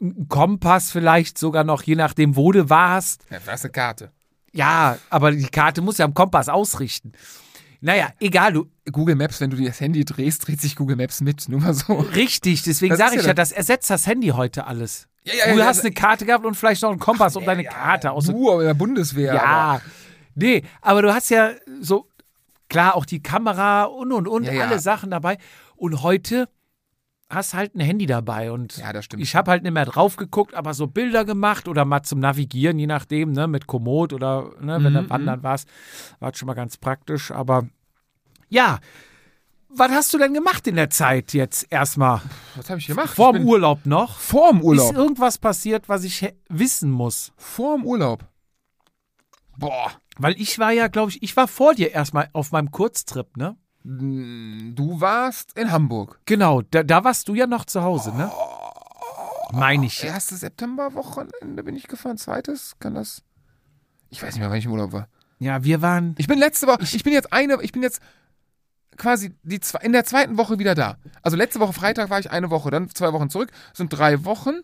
ein 0.02 0.28
Kompass 0.28 0.92
vielleicht 0.92 1.38
sogar 1.38 1.64
noch, 1.64 1.82
je 1.84 1.96
nachdem, 1.96 2.36
wo 2.36 2.52
du 2.52 2.70
warst. 2.70 3.26
Ja, 3.30 3.40
das 3.40 3.60
ist 3.60 3.66
eine 3.66 3.72
Karte. 3.72 4.12
Ja, 4.52 4.98
aber 5.10 5.32
die 5.32 5.48
Karte 5.48 5.82
muss 5.82 5.98
ja 5.98 6.06
am 6.06 6.14
Kompass 6.14 6.50
ausrichten. 6.50 7.14
Naja, 7.80 8.10
egal, 8.20 8.54
du, 8.54 8.70
Google 8.92 9.16
Maps, 9.16 9.40
wenn 9.42 9.50
du 9.50 9.58
das 9.64 9.80
Handy 9.80 10.06
drehst, 10.06 10.48
dreht 10.48 10.62
sich 10.62 10.76
Google 10.76 10.98
Maps 10.98 11.22
mit. 11.22 11.48
Nur 11.48 11.62
mal 11.62 11.74
so. 11.74 11.94
richtig, 11.94 12.64
deswegen 12.64 12.96
sage 12.98 13.18
ich 13.18 13.26
ja 13.26 13.34
das 13.34 13.52
ersetzt 13.52 13.90
das 13.90 14.08
Handy 14.08 14.28
heute 14.28 14.68
alles. 14.68 15.08
Ja, 15.26 15.34
ja, 15.34 15.54
du 15.54 15.60
ja, 15.60 15.66
hast 15.66 15.82
eine 15.82 15.92
Karte 15.94 16.26
gehabt 16.26 16.46
und 16.46 16.56
vielleicht 16.56 16.82
noch 16.82 16.92
einen 16.92 17.00
Kompass, 17.00 17.36
um 17.36 17.46
deine 17.46 17.64
Karte 17.64 18.12
aus. 18.12 18.26
Du, 18.26 18.52
aber 18.52 18.62
in 18.62 18.68
der 18.68 18.74
Bundeswehr. 18.74 19.34
Ja, 19.34 19.44
Aber, 19.44 19.82
nee, 20.36 20.64
aber 20.82 21.02
du 21.02 21.14
hast 21.14 21.30
ja 21.30 21.52
so, 21.82 22.08
klar, 22.70 22.96
auch 22.96 23.06
die 23.06 23.22
Kamera 23.24 23.86
und 23.86 24.12
und 24.12 24.28
und, 24.28 24.50
alle 24.50 24.80
Sachen 24.80 25.12
dabei. 25.12 25.38
Und 25.76 26.04
heute 26.04 26.50
hast 27.30 27.54
halt 27.54 27.74
ein 27.76 27.80
Handy 27.80 28.06
dabei 28.06 28.52
und 28.52 28.78
Ja, 28.78 28.94
das 28.94 29.06
stimmt. 29.06 29.24
ich 29.24 29.36
habe 29.36 29.50
halt 29.50 29.64
nicht 29.64 29.72
mehr 29.72 29.86
drauf 29.86 30.18
geguckt, 30.18 30.54
aber 30.54 30.74
so 30.74 30.88
Bilder 30.88 31.26
gemacht 31.26 31.68
oder 31.68 31.84
mal 31.86 32.04
zum 32.04 32.20
Navigieren, 32.20 32.78
je 32.78 32.86
nachdem, 32.88 33.32
ne, 33.32 33.48
mit 33.48 33.66
Komoot 33.66 34.14
oder 34.14 34.52
ne, 34.62 34.84
wenn 34.84 34.94
Mhm, 34.94 35.04
du 35.06 35.10
wandern 35.10 35.42
warst, 35.44 35.68
war 36.20 36.34
schon 36.36 36.46
mal 36.48 36.54
ganz 36.54 36.78
praktisch, 36.78 37.32
aber 37.32 37.68
ja, 38.50 38.80
was 39.76 39.92
hast 39.92 40.14
du 40.14 40.18
denn 40.18 40.34
gemacht 40.34 40.68
in 40.68 40.76
der 40.76 40.90
Zeit 40.90 41.34
jetzt 41.34 41.68
erstmal? 41.70 42.22
was 42.56 42.70
habe 42.70 42.80
ich 42.80 42.88
gemacht? 42.88 43.16
Vorm 43.16 43.38
ich 43.38 43.44
Urlaub 43.44 43.86
noch? 43.86 44.18
Vorm 44.20 44.58
Ist 44.58 44.64
Urlaub. 44.64 44.96
irgendwas 44.96 45.38
passiert, 45.38 45.90
was 45.90 46.04
ich 46.04 46.34
wissen 46.50 46.92
muss? 46.92 47.32
Vorm 47.38 47.86
Urlaub. 47.86 48.26
Boah. 49.58 49.92
Weil 50.18 50.40
ich 50.40 50.60
war 50.60 50.72
ja, 50.72 50.88
glaube 50.88 51.12
ich, 51.12 51.24
ich 51.24 51.36
war 51.36 51.48
vor 51.48 51.74
dir 51.74 51.92
erstmal 51.92 52.30
auf 52.34 52.52
meinem 52.52 52.72
Kurztrip, 52.72 53.36
ne? 53.38 53.58
Du 53.84 55.02
warst 55.02 55.58
in 55.58 55.72
Hamburg. 55.72 56.22
Genau, 56.26 56.62
da, 56.62 56.84
da 56.84 57.04
warst 57.04 57.28
du 57.28 57.36
ja 57.36 57.48
noch 57.48 57.66
zu 57.66 57.84
Hause, 57.84 58.16
ne? 58.16 58.32
Meine 59.52 59.86
ich. 59.86 60.04
Erste 60.04 60.36
Septemberwochenende 60.36 61.64
bin 61.64 61.76
ich 61.76 61.88
gefahren. 61.88 62.18
Zweites, 62.18 62.76
kann 62.80 62.96
das. 62.96 63.24
Ich 64.10 64.22
weiß 64.24 64.34
nicht 64.34 64.40
mehr, 64.40 64.50
wann 64.50 64.58
ich 64.58 64.66
im 64.66 64.72
Urlaub 64.72 64.94
war. 64.94 65.08
Ja, 65.40 65.64
wir 65.64 65.82
waren. 65.82 66.16
Ich 66.18 66.28
bin 66.28 66.40
letzte 66.40 66.68
Woche, 66.68 66.84
ich 66.84 67.04
bin 67.04 67.14
jetzt 67.14 67.34
eine, 67.34 67.62
ich 67.62 67.72
bin 67.72 67.82
jetzt 67.84 68.00
quasi 68.98 69.34
die 69.44 69.60
in 69.82 69.92
der 69.92 70.06
zweiten 70.06 70.38
Woche 70.38 70.60
wieder 70.60 70.76
da. 70.76 70.98
Also 71.22 71.38
letzte 71.38 71.60
Woche 71.60 71.74
Freitag 71.74 72.10
war 72.10 72.20
ich 72.20 72.32
eine 72.32 72.50
Woche, 72.50 72.72
dann 72.72 72.90
zwei 72.90 73.14
Wochen 73.14 73.30
zurück, 73.30 73.52
sind 73.74 73.90
drei 73.90 74.26
Wochen. 74.26 74.62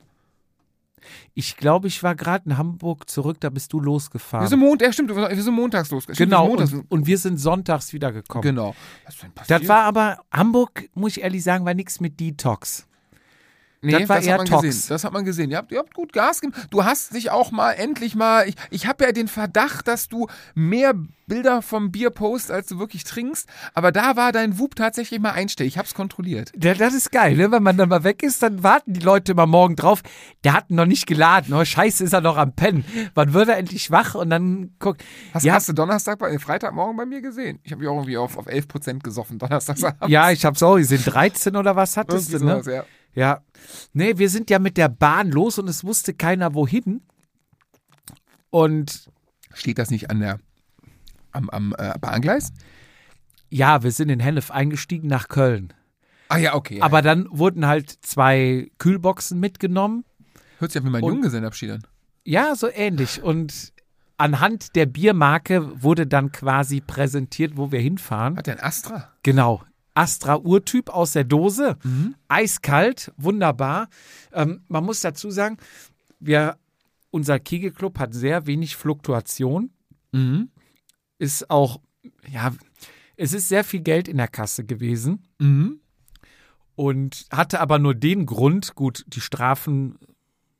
Ich 1.33 1.55
glaube, 1.57 1.87
ich 1.87 2.03
war 2.03 2.13
gerade 2.15 2.45
in 2.49 2.57
Hamburg 2.57 3.09
zurück, 3.09 3.37
da 3.39 3.49
bist 3.49 3.71
du 3.71 3.79
Wir 3.79 3.85
losgefahren. 3.85 4.47
sind 4.47 4.59
Montag, 4.59 4.87
ja 4.87 4.93
stimmt, 4.93 5.15
wir 5.15 5.41
sind 5.43 5.53
montags 5.53 5.89
los. 5.91 6.03
Stimmt, 6.03 6.17
genau, 6.17 6.43
wir 6.43 6.49
montags, 6.49 6.73
und, 6.73 6.91
und 6.91 7.07
wir 7.07 7.17
sind 7.17 7.37
sonntags 7.37 7.93
wiedergekommen. 7.93 8.41
genau. 8.43 8.75
Was 9.05 9.15
ist 9.15 9.23
denn 9.23 9.31
passiert? 9.31 9.61
Das 9.61 9.67
war 9.69 9.83
aber, 9.83 10.19
Hamburg, 10.31 10.89
muss 10.93 11.15
ich 11.17 11.23
ehrlich 11.23 11.43
sagen, 11.43 11.65
war 11.65 11.73
nichts 11.73 11.99
mit 12.01 12.19
Detox. 12.19 12.85
Nee, 13.81 13.99
Das 13.99 14.09
war 14.09 14.21
eher 14.21 14.33
hat 14.33 14.39
man 14.39 14.47
Tox. 14.47 14.61
gesehen. 14.63 14.89
Das 14.89 15.03
hat 15.03 15.13
man 15.13 15.23
gesehen. 15.25 15.51
Ihr 15.51 15.57
habt, 15.57 15.71
ihr 15.71 15.79
habt 15.79 15.93
gut 15.93 16.11
Gas 16.11 16.41
gegeben. 16.41 16.61
Du 16.69 16.83
hast 16.83 17.13
dich 17.13 17.31
auch 17.31 17.51
mal 17.51 17.71
endlich 17.73 18.15
mal. 18.15 18.47
Ich, 18.47 18.55
ich 18.71 18.87
habe 18.87 19.05
ja 19.05 19.11
den 19.13 19.27
Verdacht, 19.29 19.87
dass 19.87 20.09
du 20.09 20.27
mehr 20.53 20.93
Bilder 21.27 21.61
vom 21.61 21.91
Bier 21.91 22.09
postest, 22.09 22.51
als 22.51 22.67
du 22.67 22.79
wirklich 22.79 23.03
trinkst. 23.03 23.47
Aber 23.73 23.91
da 23.91 24.15
war 24.17 24.31
dein 24.33 24.57
Wub 24.59 24.75
tatsächlich 24.75 25.19
mal 25.21 25.31
einstellig. 25.31 25.73
Ich 25.73 25.77
hab's 25.77 25.93
kontrolliert. 25.93 26.51
Ja, 26.61 26.73
das 26.73 26.93
ist 26.93 27.11
geil, 27.11 27.37
ne? 27.37 27.51
Wenn 27.51 27.63
man 27.63 27.77
dann 27.77 27.87
mal 27.87 28.03
weg 28.03 28.23
ist, 28.23 28.41
dann 28.43 28.63
warten 28.63 28.93
die 28.93 28.99
Leute 28.99 29.31
immer 29.31 29.45
morgen 29.45 29.75
drauf. 29.75 30.01
Der 30.43 30.53
hat 30.53 30.71
noch 30.71 30.85
nicht 30.87 31.05
geladen. 31.07 31.53
Oh, 31.53 31.63
scheiße, 31.63 32.03
ist 32.03 32.13
er 32.13 32.21
noch 32.21 32.35
am 32.35 32.53
Pennen. 32.53 32.83
Wann 33.13 33.33
wird 33.33 33.47
er 33.47 33.57
endlich 33.57 33.91
wach? 33.91 34.15
Und 34.15 34.29
dann 34.31 34.71
guckt. 34.79 35.03
Hast, 35.33 35.45
ja, 35.45 35.53
hast 35.53 35.69
du 35.69 35.73
Donnerstag, 35.73 36.19
bei, 36.19 36.31
äh, 36.31 36.39
Freitagmorgen 36.39 36.97
bei 36.97 37.05
mir 37.05 37.21
gesehen? 37.21 37.59
Ich 37.63 37.71
habe 37.71 37.81
mich 37.81 37.89
auch 37.89 37.95
irgendwie 37.95 38.17
auf, 38.17 38.35
auf 38.37 38.47
11% 38.47 38.99
gesoffen, 39.03 39.37
Donnerstagsabend. 39.39 40.09
ja, 40.09 40.31
ich 40.31 40.43
hab's 40.43 40.61
auch 40.63 40.75
gesehen. 40.75 41.03
13 41.05 41.55
oder 41.55 41.75
was 41.75 41.95
hattest 41.95 42.33
du, 42.33 42.43
ne? 42.43 42.61
sowas, 42.61 42.65
ja. 42.65 42.83
Ja. 43.15 43.41
Nee, 43.93 44.17
wir 44.17 44.29
sind 44.29 44.49
ja 44.49 44.59
mit 44.59 44.77
der 44.77 44.89
Bahn 44.89 45.31
los 45.31 45.57
und 45.59 45.67
es 45.67 45.83
wusste 45.83 46.13
keiner 46.13 46.53
wohin. 46.53 47.01
Und 48.49 49.09
Steht 49.53 49.77
das 49.79 49.89
nicht 49.91 50.09
an 50.09 50.19
der, 50.19 50.39
am, 51.31 51.49
am 51.49 51.75
äh, 51.77 51.97
Bahngleis? 51.99 52.51
ja, 53.49 53.81
wir 53.83 53.91
sind 53.91 54.09
in 54.09 54.19
Hennef 54.19 54.51
eingestiegen 54.51 55.07
nach 55.07 55.27
Köln. 55.27 55.73
Ah 56.27 56.37
ja, 56.37 56.53
okay. 56.53 56.77
Ja, 56.77 56.83
Aber 56.83 57.01
dann 57.01 57.27
wurden 57.31 57.65
halt 57.65 57.89
zwei 57.89 58.69
Kühlboxen 58.77 59.39
mitgenommen. 59.39 60.05
Hört 60.59 60.71
sich 60.71 60.81
an 60.81 60.87
wie 60.87 60.91
mein 60.91 61.03
Junggesellenabschied 61.03 61.71
an. 61.71 61.83
Ja, 62.23 62.55
so 62.55 62.69
ähnlich. 62.69 63.23
Und 63.23 63.73
anhand 64.17 64.75
der 64.75 64.85
Biermarke 64.85 65.81
wurde 65.81 66.05
dann 66.05 66.31
quasi 66.31 66.81
präsentiert, 66.81 67.57
wo 67.57 67.71
wir 67.71 67.79
hinfahren. 67.79 68.37
Hat 68.37 68.45
der 68.45 68.57
ein 68.59 68.63
Astra? 68.63 69.11
Genau. 69.23 69.63
Astra 69.99 70.37
Urtyp 70.37 70.89
aus 70.89 71.11
der 71.11 71.25
Dose. 71.25 71.77
Eiskalt, 72.29 73.11
wunderbar. 73.17 73.89
Ähm, 74.31 74.61
man 74.69 74.85
muss 74.85 75.01
dazu 75.01 75.29
sagen, 75.29 75.57
wir, 76.21 76.57
unser 77.11 77.37
Kegelclub 77.39 77.99
hat 77.99 78.13
sehr 78.13 78.45
wenig 78.45 78.77
Fluktuation. 78.77 79.71
Mhm. 80.13 80.51
Ist 81.17 81.49
auch, 81.49 81.81
ja, 82.31 82.53
es 83.17 83.33
ist 83.33 83.49
sehr 83.49 83.65
viel 83.65 83.81
Geld 83.81 84.07
in 84.07 84.17
der 84.17 84.29
Kasse 84.29 84.63
gewesen 84.63 85.27
Mhm. 85.37 85.81
und 86.75 87.25
hatte 87.29 87.59
aber 87.59 87.77
nur 87.77 87.93
den 87.93 88.25
Grund, 88.25 88.75
gut, 88.75 89.03
die 89.07 89.19
Strafen, 89.21 89.99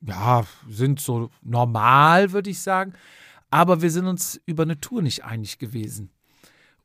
ja, 0.02 0.46
sind 0.70 1.00
so 1.00 1.30
normal, 1.42 2.34
würde 2.34 2.50
ich 2.50 2.60
sagen, 2.60 2.94
aber 3.52 3.82
wir 3.82 3.90
sind 3.90 4.06
uns 4.06 4.40
über 4.46 4.64
eine 4.64 4.80
Tour 4.82 5.02
nicht 5.02 5.24
einig 5.24 5.60
gewesen. 5.60 6.10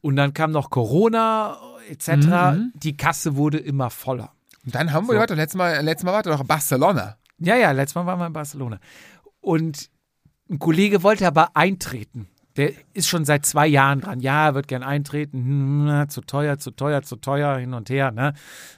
Und 0.01 0.17
dann 0.17 0.35
kam 0.35 0.51
noch 0.53 0.71
Corona 0.71 1.59
etc. 1.91 2.09
Mhm. 2.55 2.73
Die 2.75 2.97
Kasse 2.97 3.37
wurde 3.37 3.59
immer 3.59 3.91
voller. 3.91 4.33
Und 4.64 4.75
dann 4.75 4.93
haben 4.93 5.07
wir, 5.07 5.14
So. 5.14 5.19
warte, 5.21 5.35
letztes 5.35 5.59
Mal, 5.59 5.81
letztes 5.85 6.05
Mal 6.05 6.12
war 6.12 6.23
doch 6.23 6.45
Barcelona. 6.45 7.17
Ja, 7.38 7.57
ja, 7.57 7.73
letztes 7.73 7.95
Mal 7.97 8.07
waren 8.07 8.19
wir 8.19 8.26
in 8.26 8.33
Barcelona. 8.33 8.79
Und 9.41 9.91
ein 10.50 10.59
Kollege 10.59 11.03
wollte 11.03 11.26
aber 11.26 11.57
eintreten. 11.57 12.29
Der 12.57 12.73
ist 12.93 13.09
schon 13.09 13.25
seit 13.25 13.45
zwei 13.45 13.67
Jahren 13.67 14.00
dran. 14.00 14.21
Ja, 14.21 14.47
er 14.47 14.55
wird 14.55 14.69
gern 14.69 14.83
eintreten. 14.85 15.38
Hm, 15.38 15.85
na, 15.87 16.09
zu 16.09 16.21
teuer, 16.21 16.59
zu 16.59 16.71
teuer, 16.71 17.03
zu 17.03 17.17
teuer, 17.17 17.59
hin 17.59 17.75
und 17.75 17.91
her, 17.91 18.12
ne? 18.12 18.33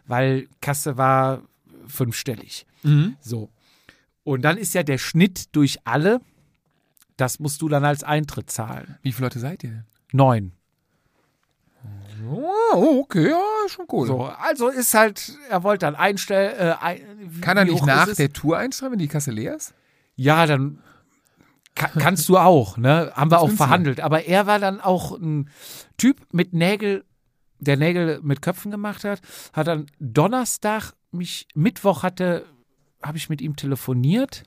Weil 0.07 0.49
Kasse 0.61 0.97
war 0.97 1.43
fünfstellig. 1.87 2.67
So. 3.21 3.51
Und 4.25 4.43
dann 4.43 4.57
ist 4.59 4.75
ja 4.75 4.83
der 4.83 4.99
Schnitt 4.99 5.55
durch 5.55 5.79
alle, 5.85 6.21
das 7.17 7.39
musst 7.39 7.63
du 7.63 7.69
dann 7.69 7.85
als 7.85 8.03
Eintritt 8.03 8.51
zahlen. 8.51 8.97
Wie 9.03 9.13
viele 9.13 9.27
Leute 9.27 9.39
seid 9.41 9.63
ihr 9.63 9.71
denn? 9.71 9.85
Neun. 10.13 10.53
Oh, 12.29 13.01
okay, 13.03 13.31
ja, 13.31 13.69
schon 13.69 13.87
cool. 13.93 14.07
So, 14.07 14.25
also 14.25 14.69
ist 14.69 14.95
halt, 14.95 15.39
er 15.49 15.63
wollte 15.63 15.87
dann 15.87 15.95
einstellen. 15.95 16.55
Äh, 16.59 16.75
ein, 16.81 17.41
Kann 17.41 17.57
er 17.57 17.65
nicht 17.65 17.85
nach 17.85 18.13
der 18.13 18.33
Tour 18.33 18.59
einstellen, 18.59 18.93
wenn 18.93 18.99
die 18.99 19.09
Kasse 19.09 19.31
leer 19.31 19.57
ist? 19.57 19.75
Ja, 20.17 20.47
dann 20.47 20.83
ka 21.75 21.89
kannst 21.99 22.29
du 22.29 22.39
auch, 22.39 22.77
ne? 22.79 23.13
Haben 23.15 23.31
wir 23.31 23.41
auch 23.41 23.51
verhandelt. 23.51 24.01
Aber 24.01 24.25
er 24.25 24.47
war 24.47 24.59
dann 24.59 24.81
auch 24.81 25.13
ein 25.13 25.51
Typ 25.99 26.21
mit 26.33 26.53
Nägel, 26.53 27.05
der 27.59 27.77
Nägel 27.77 28.21
mit 28.23 28.43
Köpfen 28.43 28.71
gemacht 28.71 29.05
hat, 29.05 29.21
hat 29.53 29.67
dann 29.67 29.87
Donnerstag 29.99 30.93
mich, 31.13 31.47
Mittwoch 31.55 32.03
hatte, 32.03 32.45
habe 33.03 33.19
ich 33.19 33.29
mit 33.29 33.41
ihm 33.41 33.57
telefoniert. 33.57 34.43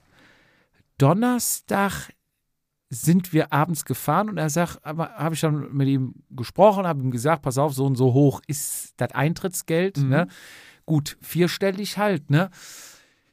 Donnerstag 0.98 2.10
sind 2.90 3.34
wir 3.34 3.54
abends 3.54 3.86
gefahren 3.86 4.30
und 4.30 4.38
er 4.38 4.50
sagt, 4.50 4.80
aber 4.84 5.10
habe 5.16 5.36
ich 5.36 5.42
dann 5.42 5.72
mit 5.74 5.88
ihm 5.88 6.16
gesprochen, 6.32 6.88
habe 6.88 7.02
ihm 7.02 7.12
gesagt, 7.12 7.44
pass 7.44 7.58
auf, 7.60 7.74
so 7.74 7.86
und 7.86 7.96
so 7.96 8.14
hoch 8.14 8.42
ist 8.48 8.94
das 8.98 9.12
Eintrittsgeld, 9.12 9.98
Mhm. 9.98 10.10
ne? 10.10 10.28
Gut, 10.86 11.18
vierstellig 11.22 11.98
halt, 12.00 12.32
ne? 12.32 12.50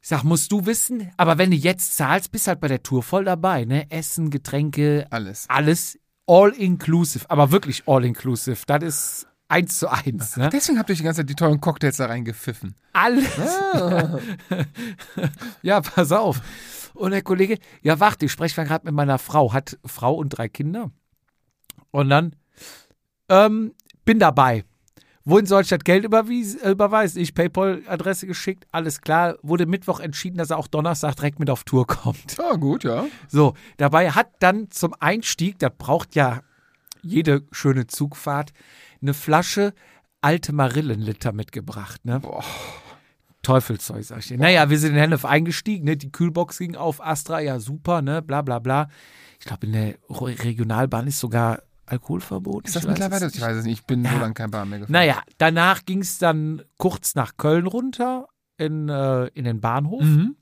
Ich 0.02 0.08
sag, 0.08 0.22
musst 0.25 0.52
du 0.52 0.66
wissen, 0.66 1.10
aber 1.16 1.38
wenn 1.38 1.50
du 1.50 1.56
jetzt 1.56 1.96
zahlst, 1.96 2.30
bist 2.32 2.46
halt 2.48 2.60
bei 2.60 2.68
der 2.68 2.82
Tour 2.82 3.02
voll 3.02 3.25
dabei, 3.25 3.64
ne? 3.64 3.90
Essen, 3.90 4.28
Getränke, 4.30 5.06
Alles. 5.10 5.46
alles 5.48 5.98
all 6.26 6.50
inclusive, 6.50 7.25
aber 7.30 7.50
wirklich 7.50 7.84
all 7.86 8.04
inclusive. 8.04 8.58
Das 8.66 8.82
ist 8.82 9.26
eins 9.48 9.78
zu 9.78 9.88
eins, 9.90 10.36
ne? 10.36 10.50
Deswegen 10.52 10.78
habt 10.78 10.90
ihr 10.90 10.96
die 10.96 11.02
ganze 11.02 11.22
Zeit 11.22 11.30
die 11.30 11.34
tollen 11.34 11.60
Cocktails 11.60 11.96
da 11.96 12.06
reingepfiffen. 12.06 12.75
Alles. 12.92 13.30
ja, 15.62 15.80
pass 15.80 16.12
auf. 16.12 16.40
Und 16.97 17.11
der 17.11 17.23
Kollege, 17.23 17.59
ja, 17.83 18.00
warte, 18.00 18.26
ich 18.26 18.33
spreche 18.33 18.65
gerade 18.65 18.87
mit 18.87 18.95
meiner 18.95 19.19
Frau, 19.19 19.53
hat 19.53 19.79
Frau 19.85 20.15
und 20.15 20.31
drei 20.31 20.49
Kinder. 20.49 20.91
Und 21.91 22.11
dann, 22.11 22.35
ähm, 23.29 23.73
bin 24.05 24.19
dabei. 24.19 24.65
Wohin 25.25 25.45
soll 25.47 25.62
ich 25.62 25.69
das 25.69 25.81
Geld 25.81 26.05
überwies, 26.05 26.55
äh, 26.55 26.71
überweisen? 26.71 27.21
Ich 27.21 27.35
PayPal-Adresse 27.35 28.29
geschickt, 28.29 28.65
alles 28.71 29.00
klar. 29.00 29.37
Wurde 29.43 29.67
Mittwoch 29.67 29.99
entschieden, 29.99 30.38
dass 30.38 30.50
er 30.50 30.59
auch 30.59 30.69
Donnerstag 30.69 31.17
direkt 31.17 31.41
mit 31.41 31.50
auf 31.50 31.65
Tour 31.65 31.87
kommt. 31.87 32.37
Ja, 32.38 32.53
gut, 32.55 32.85
ja. 32.85 33.07
So, 33.26 33.55
dabei 33.76 34.12
hat 34.12 34.29
dann 34.38 34.71
zum 34.71 34.95
Einstieg, 35.00 35.59
das 35.59 35.73
braucht 35.76 36.15
ja 36.15 36.43
jede 37.03 37.43
schöne 37.50 37.88
Zugfahrt, 37.88 38.53
eine 39.03 39.15
Flasche 39.15 39.75
alte 40.21 40.53
Marillenliter 40.53 41.33
mitgebracht. 41.33 42.05
Ne? 42.05 42.21
Boah. 42.21 42.45
Teufelszeug, 43.47 44.05
sag 44.05 44.19
ich 44.19 44.29
dir. 44.29 44.38
Naja, 44.38 44.69
wir 44.71 44.79
sind 44.79 44.93
in 44.93 44.99
Hennef 44.99 45.25
eingestiegen, 45.25 45.85
ne? 45.85 45.97
die 45.97 46.11
Kühlbox 46.11 46.59
ging 46.59 46.75
auf, 46.76 47.00
Astra, 47.05 47.41
ja 47.41 47.59
super, 47.61 48.03
ne? 48.03 48.21
bla 48.23 48.43
bla 48.43 48.59
bla. 48.59 48.88
Ich 49.38 49.47
glaube, 49.47 49.67
in 49.67 49.73
der 49.73 49.95
Re- 50.11 50.37
Regionalbahn 50.45 51.07
ist 51.07 51.21
sogar 51.21 51.62
Alkoholverbot? 51.87 52.67
Ist 52.67 52.75
das 52.76 52.87
mittlerweile? 52.87 53.29
Ich 53.33 53.41
weiß 53.41 53.59
es 53.59 53.65
nicht. 53.65 53.81
Ich 53.81 53.87
bin 53.87 54.05
Ja. 54.05 54.11
so 54.12 54.19
lange 54.19 54.35
kein 54.35 54.50
Bahn 54.50 54.69
mehr 54.69 54.81
gefahren. 54.81 54.93
Naja, 54.93 55.23
danach 55.38 55.85
ging 55.85 56.00
es 56.00 56.19
dann 56.19 56.62
kurz 56.79 57.15
nach 57.15 57.37
Köln 57.37 57.67
runter 57.69 58.26
in, 58.59 58.88
äh, 58.88 59.26
in 59.29 59.45
den 59.45 59.61
Bahnhof. 59.61 60.03
Mhm. 60.03 60.35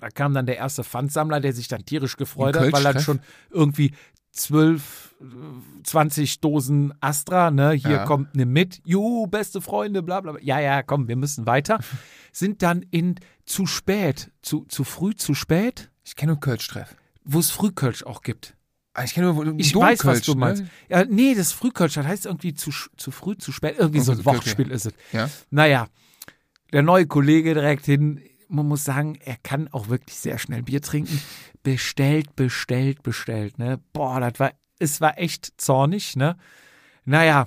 Da 0.00 0.08
kam 0.08 0.34
dann 0.34 0.46
der 0.46 0.56
erste 0.56 0.82
Pfandsammler, 0.82 1.38
der 1.40 1.52
sich 1.52 1.68
dann 1.68 1.84
tierisch 1.84 2.16
gefreut 2.16 2.56
hat, 2.56 2.62
weil 2.72 2.82
dann 2.82 2.94
Kölsch-Treff? 2.94 3.04
schon 3.04 3.20
irgendwie 3.50 3.94
12, 4.34 5.14
äh, 5.20 5.82
20 5.84 6.40
Dosen 6.40 6.92
Astra, 7.00 7.50
ne, 7.50 7.72
hier 7.72 7.90
Ja. 7.90 8.04
kommt 8.04 8.34
ne 8.34 8.44
mit, 8.46 8.80
juhu, 8.84 9.26
beste 9.26 9.60
Freunde, 9.60 10.02
bla 10.02 10.20
bla 10.20 10.32
bla. 10.32 10.40
Ja, 10.42 10.60
ja, 10.60 10.82
komm, 10.82 11.08
wir 11.08 11.16
müssen 11.16 11.46
weiter. 11.46 11.78
Sind 12.32 12.62
dann 12.62 12.82
in 12.90 13.14
zu 13.46 13.66
spät, 13.66 14.30
zu, 14.42 14.64
zu 14.68 14.84
früh, 14.84 15.14
zu 15.14 15.34
spät, 15.34 15.90
Ich 16.04 16.16
kenne 16.16 16.32
nur 16.32 16.40
Kölsch-Treff. 16.40 16.94
wo 17.24 17.38
es 17.38 17.50
Frühkölsch 17.50 18.02
auch 18.04 18.22
gibt. 18.22 18.56
Ah, 18.92 19.04
Ich 19.04 19.14
kenne 19.14 19.32
nur 19.32 19.58
Ich 19.58 19.74
weiß, 19.74 20.04
was 20.04 20.22
du 20.22 20.34
ne? 20.34 20.40
meinst. 20.40 20.64
Ja, 20.88 21.04
nee, 21.04 21.34
das 21.34 21.52
Frühkölsch, 21.52 21.94
das 21.94 22.06
heißt 22.06 22.26
irgendwie 22.26 22.54
zu, 22.54 22.70
zu 22.96 23.10
früh, 23.10 23.36
zu 23.36 23.50
spät. 23.52 23.76
Irgendwie 23.78 24.00
so 24.00 24.12
ein. 24.12 24.24
Wortspiel 24.24 24.70
ist 24.70 24.86
es. 24.86 24.92
Ja. 25.12 25.28
Naja, 25.50 25.86
der 26.72 26.82
neue 26.82 27.06
Kollege 27.06 27.54
direkt 27.54 27.86
hin, 27.86 28.20
man 28.48 28.66
muss 28.66 28.84
sagen, 28.84 29.18
er 29.24 29.36
kann 29.42 29.68
auch 29.68 29.88
wirklich 29.88 30.16
sehr 30.16 30.38
schnell 30.38 30.62
Bier 30.62 30.80
trinken. 30.82 31.20
Bestellt, 31.62 32.36
bestellt, 32.36 33.02
bestellt, 33.02 33.58
ne? 33.58 33.80
Boah, 33.92 34.20
das 34.20 34.38
war, 34.38 34.52
es 34.78 35.00
war 35.00 35.18
echt 35.18 35.52
zornig, 35.56 36.16
ne? 36.16 36.36
Naja, 37.04 37.46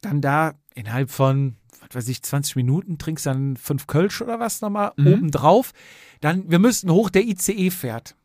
dann 0.00 0.20
da 0.20 0.54
innerhalb 0.74 1.10
von, 1.10 1.56
was 1.80 1.94
weiß 1.94 2.08
ich, 2.08 2.22
20 2.22 2.56
Minuten 2.56 2.98
trinkst 2.98 3.26
dann 3.26 3.56
fünf 3.56 3.86
Kölsch 3.86 4.20
oder 4.22 4.38
was 4.40 4.60
nochmal 4.60 4.92
Mhm. 4.96 5.14
obendrauf. 5.14 5.72
Dann, 6.20 6.50
wir 6.50 6.58
müssten 6.58 6.90
hoch, 6.90 7.10
der 7.10 7.24
ICE 7.24 7.70
fährt. 7.70 8.16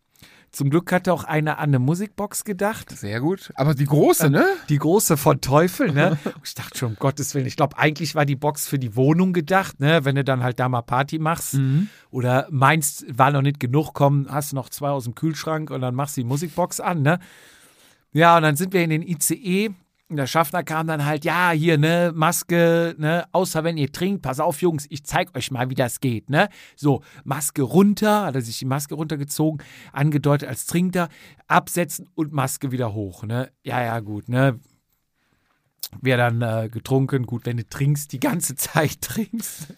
Zum 0.54 0.70
Glück 0.70 0.92
hatte 0.92 1.12
auch 1.12 1.24
einer 1.24 1.58
an 1.58 1.70
eine 1.70 1.80
Musikbox 1.80 2.44
gedacht. 2.44 2.96
Sehr 2.96 3.20
gut. 3.20 3.52
Aber 3.56 3.74
die 3.74 3.86
große, 3.86 4.30
ne? 4.30 4.46
Die 4.70 4.78
große 4.78 5.18
von 5.18 5.42
Teufel, 5.42 5.92
ne? 5.92 6.20
Ich 6.44 6.54
dachte 6.54 6.78
schon, 6.78 6.90
um 6.92 6.96
Gottes 6.96 7.34
Willen. 7.34 7.48
Ich 7.48 7.56
glaube, 7.56 7.76
eigentlich 7.80 8.14
war 8.14 8.24
die 8.26 8.36
Box 8.36 8.68
für 8.68 8.78
die 8.78 8.96
Wohnung 8.96 9.34
gedacht, 9.34 9.80
ne? 9.80 10.06
Wenn 10.06 10.16
du 10.16 10.24
dann 10.24 10.44
halt 10.44 10.60
da 10.60 10.70
mal 10.70 10.84
Party 10.84 11.18
machst. 11.18 11.56
Oder 12.12 12.48
meinst, 12.52 13.06
war 13.18 13.32
noch 13.32 13.42
nicht 13.42 13.60
genug, 13.60 13.94
komm, 13.94 14.28
hast 14.30 14.54
noch 14.54 14.70
zwei 14.70 14.90
aus 14.90 15.06
dem 15.06 15.16
Kühlschrank 15.16 15.72
und 15.72 15.82
dann 15.82 15.96
machst 15.96 16.18
du 16.18 16.22
die 16.22 16.28
Musikbox 16.28 16.80
an, 16.80 17.02
ne? 17.02 17.18
Ja, 18.12 18.38
und 18.38 18.44
dann 18.44 18.56
sind 18.56 18.74
wir 18.74 18.84
in 18.84 18.92
den 18.92 19.02
ICE. 19.02 19.72
Der 20.18 20.28
Schaffner 20.28 20.64
kam 20.64 20.88
dann 20.88 21.06
halt, 21.06 21.26
ja, 21.26 21.52
hier, 21.52 21.78
ne, 21.78 22.12
Maske, 22.16 22.96
ne, 22.98 23.26
außer 23.32 23.64
wenn 23.64 23.78
ihr 23.78 23.92
trinkt, 23.92 24.22
pass 24.22 24.40
auf, 24.40 24.62
Jungs, 24.62 24.86
ich 24.90 25.04
zeig 25.04 25.36
euch 25.36 25.52
mal, 25.52 25.70
wie 25.70 25.76
das 25.76 26.00
geht, 26.00 26.30
ne? 26.30 26.50
So, 26.76 27.02
Maske 27.24 27.62
runter, 27.62 28.26
hat 28.26 28.36
er 28.36 28.42
sich 28.42 28.60
die 28.60 28.66
Maske 28.66 28.96
runtergezogen, 28.96 29.62
angedeutet 29.92 30.48
als 30.50 30.66
Trinker, 30.66 31.10
absetzen 31.48 32.10
und 32.16 32.32
Maske 32.34 32.72
wieder 32.72 32.94
hoch, 32.94 33.24
ne? 33.24 33.52
Ja, 33.64 33.82
ja, 33.84 34.00
gut, 34.00 34.30
ne? 34.30 34.60
Wir 36.02 36.18
dann 36.18 36.42
äh, 36.42 36.70
getrunken, 36.70 37.26
gut, 37.26 37.46
wenn 37.46 37.58
du 37.58 37.68
trinkst, 37.68 38.12
die 38.12 38.20
ganze 38.20 38.56
Zeit 38.56 39.02
trinkst. 39.02 39.74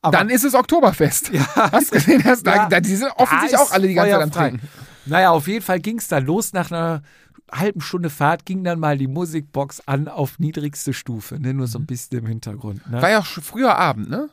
Aber 0.00 0.16
Dann 0.16 0.30
ist 0.30 0.44
es 0.44 0.54
Oktoberfest. 0.54 1.30
Ja. 1.32 1.46
Hast 1.72 1.90
du 1.92 1.96
gesehen? 1.96 2.22
Hast, 2.24 2.46
Ja. 2.46 2.68
da, 2.68 2.80
die 2.80 2.94
sind 2.94 3.10
offensichtlich 3.16 3.58
auch 3.60 3.72
alle 3.72 3.88
die 3.88 3.94
ganze 3.94 4.12
Zeit 4.12 4.22
am. 4.22 4.30
Trinken. 4.30 4.68
Naja, 5.06 5.30
auf 5.30 5.48
jeden 5.48 5.64
Fall 5.64 5.80
ging 5.80 5.98
es 5.98 6.06
dann 6.08 6.24
los. 6.24 6.52
Nach 6.52 6.70
einer 6.70 7.02
halben 7.52 7.80
Stunde 7.80 8.10
Fahrt 8.10 8.44
ging 8.46 8.64
dann 8.64 8.78
mal 8.80 8.98
die 8.98 9.06
Musikbox 9.06 9.82
an 9.86 10.08
auf 10.08 10.38
niedrigste 10.38 10.92
Stufe, 10.92 11.38
ne? 11.40 11.54
nur 11.54 11.66
so 11.66 11.78
ein 11.78 11.86
bisschen 11.86 12.18
im 12.20 12.26
Hintergrund. 12.26 12.88
Ne? 12.90 13.00
War 13.02 13.10
ja 13.10 13.20
auch 13.20 13.26
schon 13.26 13.42
früher 13.42 13.76
Abend, 13.76 14.08
ne? 14.10 14.28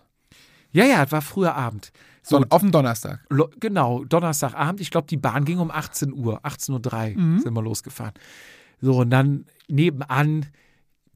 Ja, 0.72 0.84
ja, 0.86 1.04
es 1.04 1.12
war 1.12 1.22
früher 1.22 1.56
Abend. 1.56 1.92
So, 2.22 2.44
auf 2.50 2.62
dem 2.62 2.72
Donnerstag. 2.72 3.20
lo- 3.30 3.50
genau, 3.60 4.04
Donnerstagabend. 4.04 4.82
Ich 4.82 4.90
glaube, 4.92 5.08
die 5.08 5.16
Bahn 5.18 5.46
ging 5.46 5.60
um 5.60 5.72
18 5.72 6.12
Uhr, 6.14 6.44
18.03 6.44 7.16
Uhr 7.16 7.40
sind 7.40 7.54
wir 7.54 7.62
losgefahren. 7.62 8.14
So, 8.82 8.98
und 9.02 9.10
dann 9.12 9.46
nebenan 9.70 10.48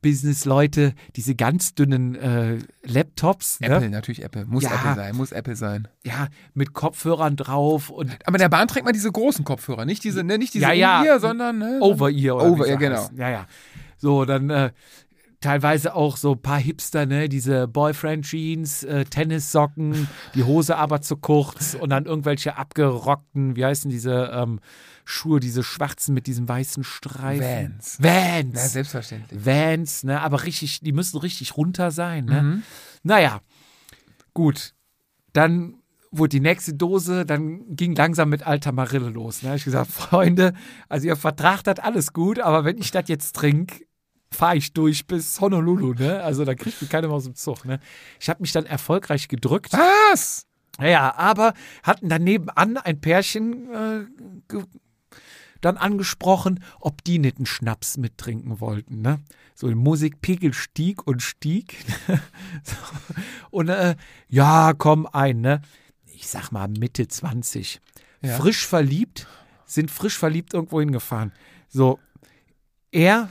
Business-Leute, 0.01 0.93
diese 1.15 1.35
ganz 1.35 1.73
dünnen 1.75 2.15
äh, 2.15 2.59
Laptops, 2.83 3.57
Apple, 3.61 3.81
ne? 3.81 3.89
natürlich 3.89 4.23
Apple. 4.23 4.45
Muss 4.45 4.63
Ja. 4.63 4.71
Apple 4.71 4.95
sein, 4.95 5.15
muss 5.15 5.31
Apple 5.31 5.55
sein. 5.55 5.87
ja, 6.05 6.27
mit 6.53 6.73
Kopfhörern 6.73 7.35
drauf 7.35 7.89
und 7.89 8.17
Aber 8.25 8.35
in 8.35 8.41
der 8.41 8.49
Bahn 8.49 8.67
trägt 8.67 8.85
man 8.85 8.93
diese 8.93 9.11
großen 9.11 9.45
Kopfhörer, 9.45 9.85
nicht 9.85 10.03
diese, 10.03 10.23
ne, 10.23 10.37
nicht 10.37 10.53
diese 10.53 10.65
Ja, 10.65 10.73
ja. 10.73 10.99
In-Ear, 11.01 11.19
sondern 11.19 11.57
ne, 11.59 11.79
Over-Ear 11.81 12.35
oder 12.35 12.45
Over, 12.45 12.65
wie 12.65 12.69
ja, 12.69 12.77
sie 12.77 12.85
genau. 12.85 13.09
Ja, 13.15 13.29
ja. 13.29 13.47
So, 13.97 14.25
dann 14.25 14.49
äh, 14.49 14.71
teilweise 15.41 15.95
auch 15.95 16.17
so 16.17 16.33
ein 16.33 16.41
paar 16.41 16.59
Hipster, 16.59 17.05
ne, 17.05 17.29
diese 17.29 17.67
Boyfriend-Jeans, 17.67 18.83
äh, 18.83 19.05
Tennissocken, 19.05 20.07
die 20.35 20.43
Hose 20.43 20.75
aber 20.77 21.01
zu 21.01 21.17
kurz 21.17 21.75
und 21.79 21.89
dann 21.89 22.05
irgendwelche 22.05 22.57
abgerockten, 22.57 23.55
wie 23.55 23.65
heißen 23.65 23.89
diese 23.89 24.31
ähm, 24.33 24.59
Schuhe, 25.09 25.39
diese 25.39 25.63
schwarzen 25.63 26.13
mit 26.13 26.27
diesem 26.27 26.47
weißen 26.47 26.83
Streifen. 26.83 27.73
Vans. 27.73 27.97
Vans. 28.01 28.55
Ja, 28.55 28.67
selbstverständlich. 28.67 29.45
Vans, 29.45 30.03
ne, 30.03 30.21
aber 30.21 30.43
richtig, 30.43 30.81
die 30.81 30.91
müssen 30.91 31.17
richtig 31.17 31.57
runter 31.57 31.91
sein, 31.91 32.25
ne. 32.25 32.41
Mhm. 32.41 32.63
Naja, 33.03 33.41
gut. 34.33 34.75
Dann 35.33 35.75
wurde 36.11 36.29
die 36.29 36.39
nächste 36.39 36.73
Dose, 36.73 37.25
dann 37.25 37.75
ging 37.75 37.95
langsam 37.95 38.29
mit 38.29 38.45
alter 38.45 38.71
Marille 38.71 39.09
los. 39.09 39.41
Ne? 39.41 39.55
Ich 39.55 39.63
gesagt, 39.63 39.91
Freunde, 39.91 40.53
also 40.87 41.07
ihr 41.07 41.15
vertragt 41.15 41.67
das 41.67 41.79
alles 41.79 42.13
gut, 42.13 42.39
aber 42.39 42.63
wenn 42.63 42.77
ich 42.77 42.91
das 42.91 43.07
jetzt 43.07 43.35
trinke, 43.35 43.85
fahre 44.31 44.57
ich 44.57 44.73
durch 44.73 45.07
bis 45.07 45.41
Honolulu, 45.41 45.93
ne? 45.93 46.21
Also 46.21 46.45
da 46.45 46.53
kriegt 46.53 46.79
mich 46.81 46.89
keiner 46.91 47.07
mehr 47.07 47.17
aus 47.17 47.23
dem 47.23 47.33
Zug, 47.33 47.65
ne? 47.65 47.79
Ich 48.19 48.29
habe 48.29 48.41
mich 48.41 48.51
dann 48.51 48.67
erfolgreich 48.67 49.27
gedrückt. 49.27 49.73
Was? 49.73 50.45
Ja, 50.79 51.15
aber 51.15 51.53
hatten 51.81 52.09
dann 52.09 52.23
nebenan 52.23 52.77
ein 52.77 53.01
Pärchen 53.01 53.73
äh, 53.73 54.05
dann 55.61 55.77
angesprochen, 55.77 56.63
ob 56.79 57.03
die 57.03 57.19
nicht 57.19 57.37
einen 57.37 57.45
Schnaps 57.45 57.97
mittrinken 57.97 58.59
wollten. 58.59 59.01
Ne? 59.01 59.19
So 59.55 59.67
die 59.67 59.75
Musikpegel 59.75 60.53
stieg 60.53 61.05
und 61.05 61.21
stieg. 61.21 61.75
so. 62.63 62.75
Und 63.51 63.69
äh, 63.69 63.95
ja, 64.27 64.73
komm 64.77 65.07
ein, 65.07 65.41
ne? 65.41 65.61
Ich 66.05 66.27
sag 66.27 66.51
mal 66.51 66.67
Mitte 66.67 67.07
20. 67.07 67.79
Ja. 68.21 68.37
Frisch 68.37 68.65
verliebt, 68.65 69.27
sind 69.65 69.91
frisch 69.91 70.17
verliebt 70.17 70.53
irgendwo 70.53 70.79
hingefahren. 70.79 71.31
So, 71.69 71.99
er 72.91 73.29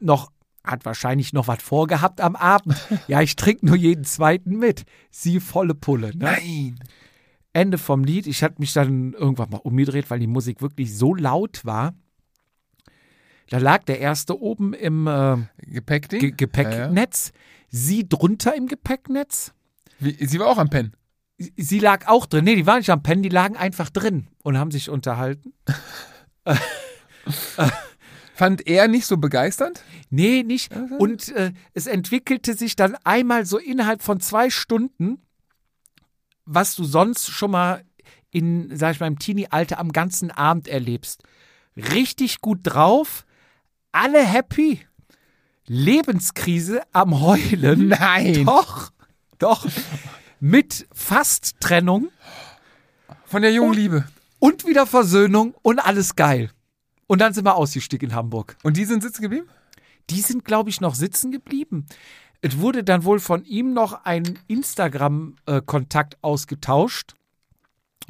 noch 0.00 0.30
hat 0.64 0.84
wahrscheinlich 0.86 1.32
noch 1.32 1.46
was 1.46 1.62
vorgehabt 1.62 2.20
am 2.20 2.36
Abend. 2.36 2.76
Ja, 3.06 3.20
ich 3.20 3.36
trinke 3.36 3.66
nur 3.66 3.76
jeden 3.76 4.04
zweiten 4.04 4.58
mit. 4.58 4.84
Sie 5.10 5.40
volle 5.40 5.74
Pulle. 5.74 6.08
Ne? 6.08 6.24
Nein. 6.24 6.78
Ende 7.54 7.78
vom 7.78 8.04
Lied. 8.04 8.26
Ich 8.26 8.42
hatte 8.42 8.56
mich 8.58 8.72
dann 8.74 9.14
irgendwann 9.14 9.48
mal 9.50 9.56
umgedreht, 9.58 10.10
weil 10.10 10.18
die 10.18 10.26
Musik 10.26 10.60
wirklich 10.60 10.94
so 10.96 11.14
laut 11.14 11.64
war. 11.64 11.94
Da 13.48 13.58
lag 13.58 13.84
der 13.84 14.00
erste 14.00 14.38
oben 14.40 14.74
im 14.74 15.06
äh? 15.06 15.36
Ge 16.20 16.30
Gepäcknetz, 16.32 17.32
sie 17.68 18.08
drunter 18.08 18.54
im 18.54 18.66
Gepäcknetz. 18.66 19.52
Wie, 19.98 20.16
sie 20.26 20.38
war 20.38 20.48
auch 20.48 20.58
am 20.58 20.68
Pen. 20.70 20.92
Sie- 21.38 21.52
Sie 21.56 21.78
lag 21.80 22.06
auch 22.06 22.26
drin. 22.26 22.44
Nee, 22.44 22.54
die 22.56 22.66
waren 22.66 22.78
nicht 22.78 22.90
am 22.90 23.02
Pennen, 23.02 23.22
die 23.22 23.28
lagen 23.28 23.56
einfach 23.56 23.90
drin 23.90 24.28
und 24.42 24.56
haben 24.58 24.70
sich 24.70 24.88
unterhalten. 24.90 25.52
Fand 28.34 28.66
er 28.66 28.88
nicht 28.88 29.06
so 29.06 29.16
begeisternd? 29.16 29.82
Nee, 30.10 30.42
nicht. 30.42 30.72
Und 30.98 31.28
äh, 31.30 31.52
es 31.72 31.86
entwickelte 31.86 32.54
sich 32.54 32.76
dann 32.76 32.96
einmal 33.04 33.46
so 33.46 33.58
innerhalb 33.58 34.02
von 34.02 34.20
zwei 34.20 34.50
Stunden, 34.50 35.18
was 36.44 36.76
du 36.76 36.84
sonst 36.84 37.30
schon 37.30 37.50
mal 37.50 37.84
in, 38.30 38.76
sag 38.76 38.94
ich 38.94 39.00
mal, 39.00 39.06
im 39.06 39.18
Teenie-Alter 39.18 39.78
am 39.78 39.92
ganzen 39.92 40.30
Abend 40.30 40.68
erlebst. 40.68 41.22
Richtig 41.76 42.40
gut 42.40 42.60
drauf, 42.62 43.24
alle 43.92 44.24
happy, 44.24 44.80
Lebenskrise 45.66 46.82
am 46.92 47.20
Heulen. 47.20 47.88
Nein. 48.00 48.44
Doch, 48.44 48.90
doch. 49.38 49.66
Mit 50.40 50.86
fast 50.92 51.60
Trennung 51.60 52.08
Von 53.24 53.42
der 53.42 53.52
jungen 53.52 53.74
Liebe. 53.74 54.04
und 54.38 54.66
wieder 54.66 54.86
Versöhnung 54.86 55.54
und 55.62 55.78
alles 55.78 56.16
geil. 56.16 56.50
Und 57.06 57.20
dann 57.20 57.32
sind 57.32 57.44
wir 57.44 57.54
ausgestiegen 57.54 58.10
in 58.10 58.16
Hamburg. 58.16 58.56
Und 58.62 58.76
die 58.76 58.84
sind 58.84 59.02
sitzen 59.02 59.22
geblieben? 59.22 59.48
Die 60.10 60.20
sind, 60.20 60.44
glaube 60.44 60.70
ich, 60.70 60.80
noch 60.80 60.94
sitzen 60.94 61.30
geblieben. 61.30 61.86
Es 62.44 62.58
wurde 62.58 62.84
dann 62.84 63.04
wohl 63.04 63.20
von 63.20 63.42
ihm 63.46 63.72
noch 63.72 64.04
ein 64.04 64.38
Instagram-Kontakt 64.48 66.18
ausgetauscht, 66.22 67.14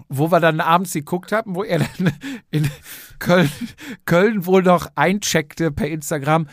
wo 0.09 0.33
wir 0.33 0.40
dann 0.40 0.59
abends 0.59 0.92
geguckt 0.92 1.31
haben, 1.31 1.55
wo 1.55 1.62
er 1.62 1.79
dann 1.79 2.12
in 2.51 2.68
Köln, 3.20 3.49
Köln 4.07 4.44
wohl 4.44 4.64
noch 4.64 4.88
eincheckte 4.97 5.70
per 5.70 5.87
Instagram. 5.88 6.49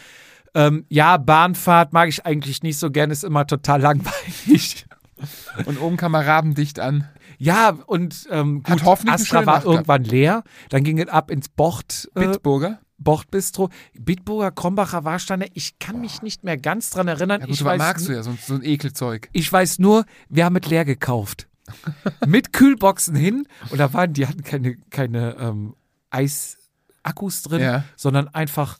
Ähm, 0.54 0.86
ja, 0.89 1.17
Bahnfahrt 1.17 1.91
mag 1.91 2.08
ich 2.08 2.24
eigentlich 2.24 2.62
nicht 2.62 2.78
so 2.78 2.91
gerne, 2.91 3.13
ist 3.13 3.24
immer 3.24 3.48
total 3.48 3.82
langweilig. 3.82 4.86
Und 5.65 5.82
oben 5.82 5.98
kam 5.98 6.13
er 6.13 6.28
rabendicht 6.28 6.80
an. 6.80 7.08
Ja, 7.39 7.78
und 7.88 8.28
ähm, 8.30 8.63
Hat 8.67 8.80
gut, 8.80 8.86
hoffentlich 8.86 9.13
eine 9.13 9.22
Astra 9.24 9.46
war 9.48 9.62
gehabt. 9.62 9.65
irgendwann 9.65 10.04
leer. 10.04 10.44
Dann 10.70 10.84
ging 10.84 11.00
es 11.00 11.10
ab 11.10 11.32
ins 11.32 11.50
Bocht, 11.50 12.10
äh, 12.13 12.20
Bitburger. 12.20 12.80
Bochtbistro. 13.04 13.70
Bitburger, 13.94 14.52
Krombacher 14.52 15.04
Warsteiner. 15.04 15.46
Ich 15.54 15.80
kann 15.80 16.02
mich 16.02 16.22
nicht 16.22 16.44
mehr 16.44 16.58
ganz 16.58 16.90
dran 16.90 17.08
erinnern. 17.08 17.42
Ja 17.42 17.46
gut, 17.48 17.56
ich, 17.56 17.64
weiß, 17.64 17.78
magst 17.78 18.08
du 18.08 18.14
ja 18.14 18.24
so, 18.24 18.36
so 18.46 18.56
ein 18.56 18.64
Ekelzeug. 18.64 19.30
ich 19.34 19.52
weiß 19.52 19.80
nur, 19.80 20.06
wir 20.30 20.46
haben 20.46 20.56
es 20.58 20.70
leer 20.70 20.86
gekauft. 20.86 21.48
Mit 22.28 22.54
Kühlboxen 22.54 23.16
hin. 23.16 23.48
Und 23.70 23.78
da 23.80 23.94
waren, 23.94 24.14
die 24.14 24.28
hatten 24.28 24.44
keine, 24.44 24.76
keine 24.90 25.36
ähm, 25.40 25.76
Eisakkus 26.10 27.44
drin, 27.44 27.62
Ja. 27.62 27.84
sondern 27.96 28.28
einfach 28.30 28.78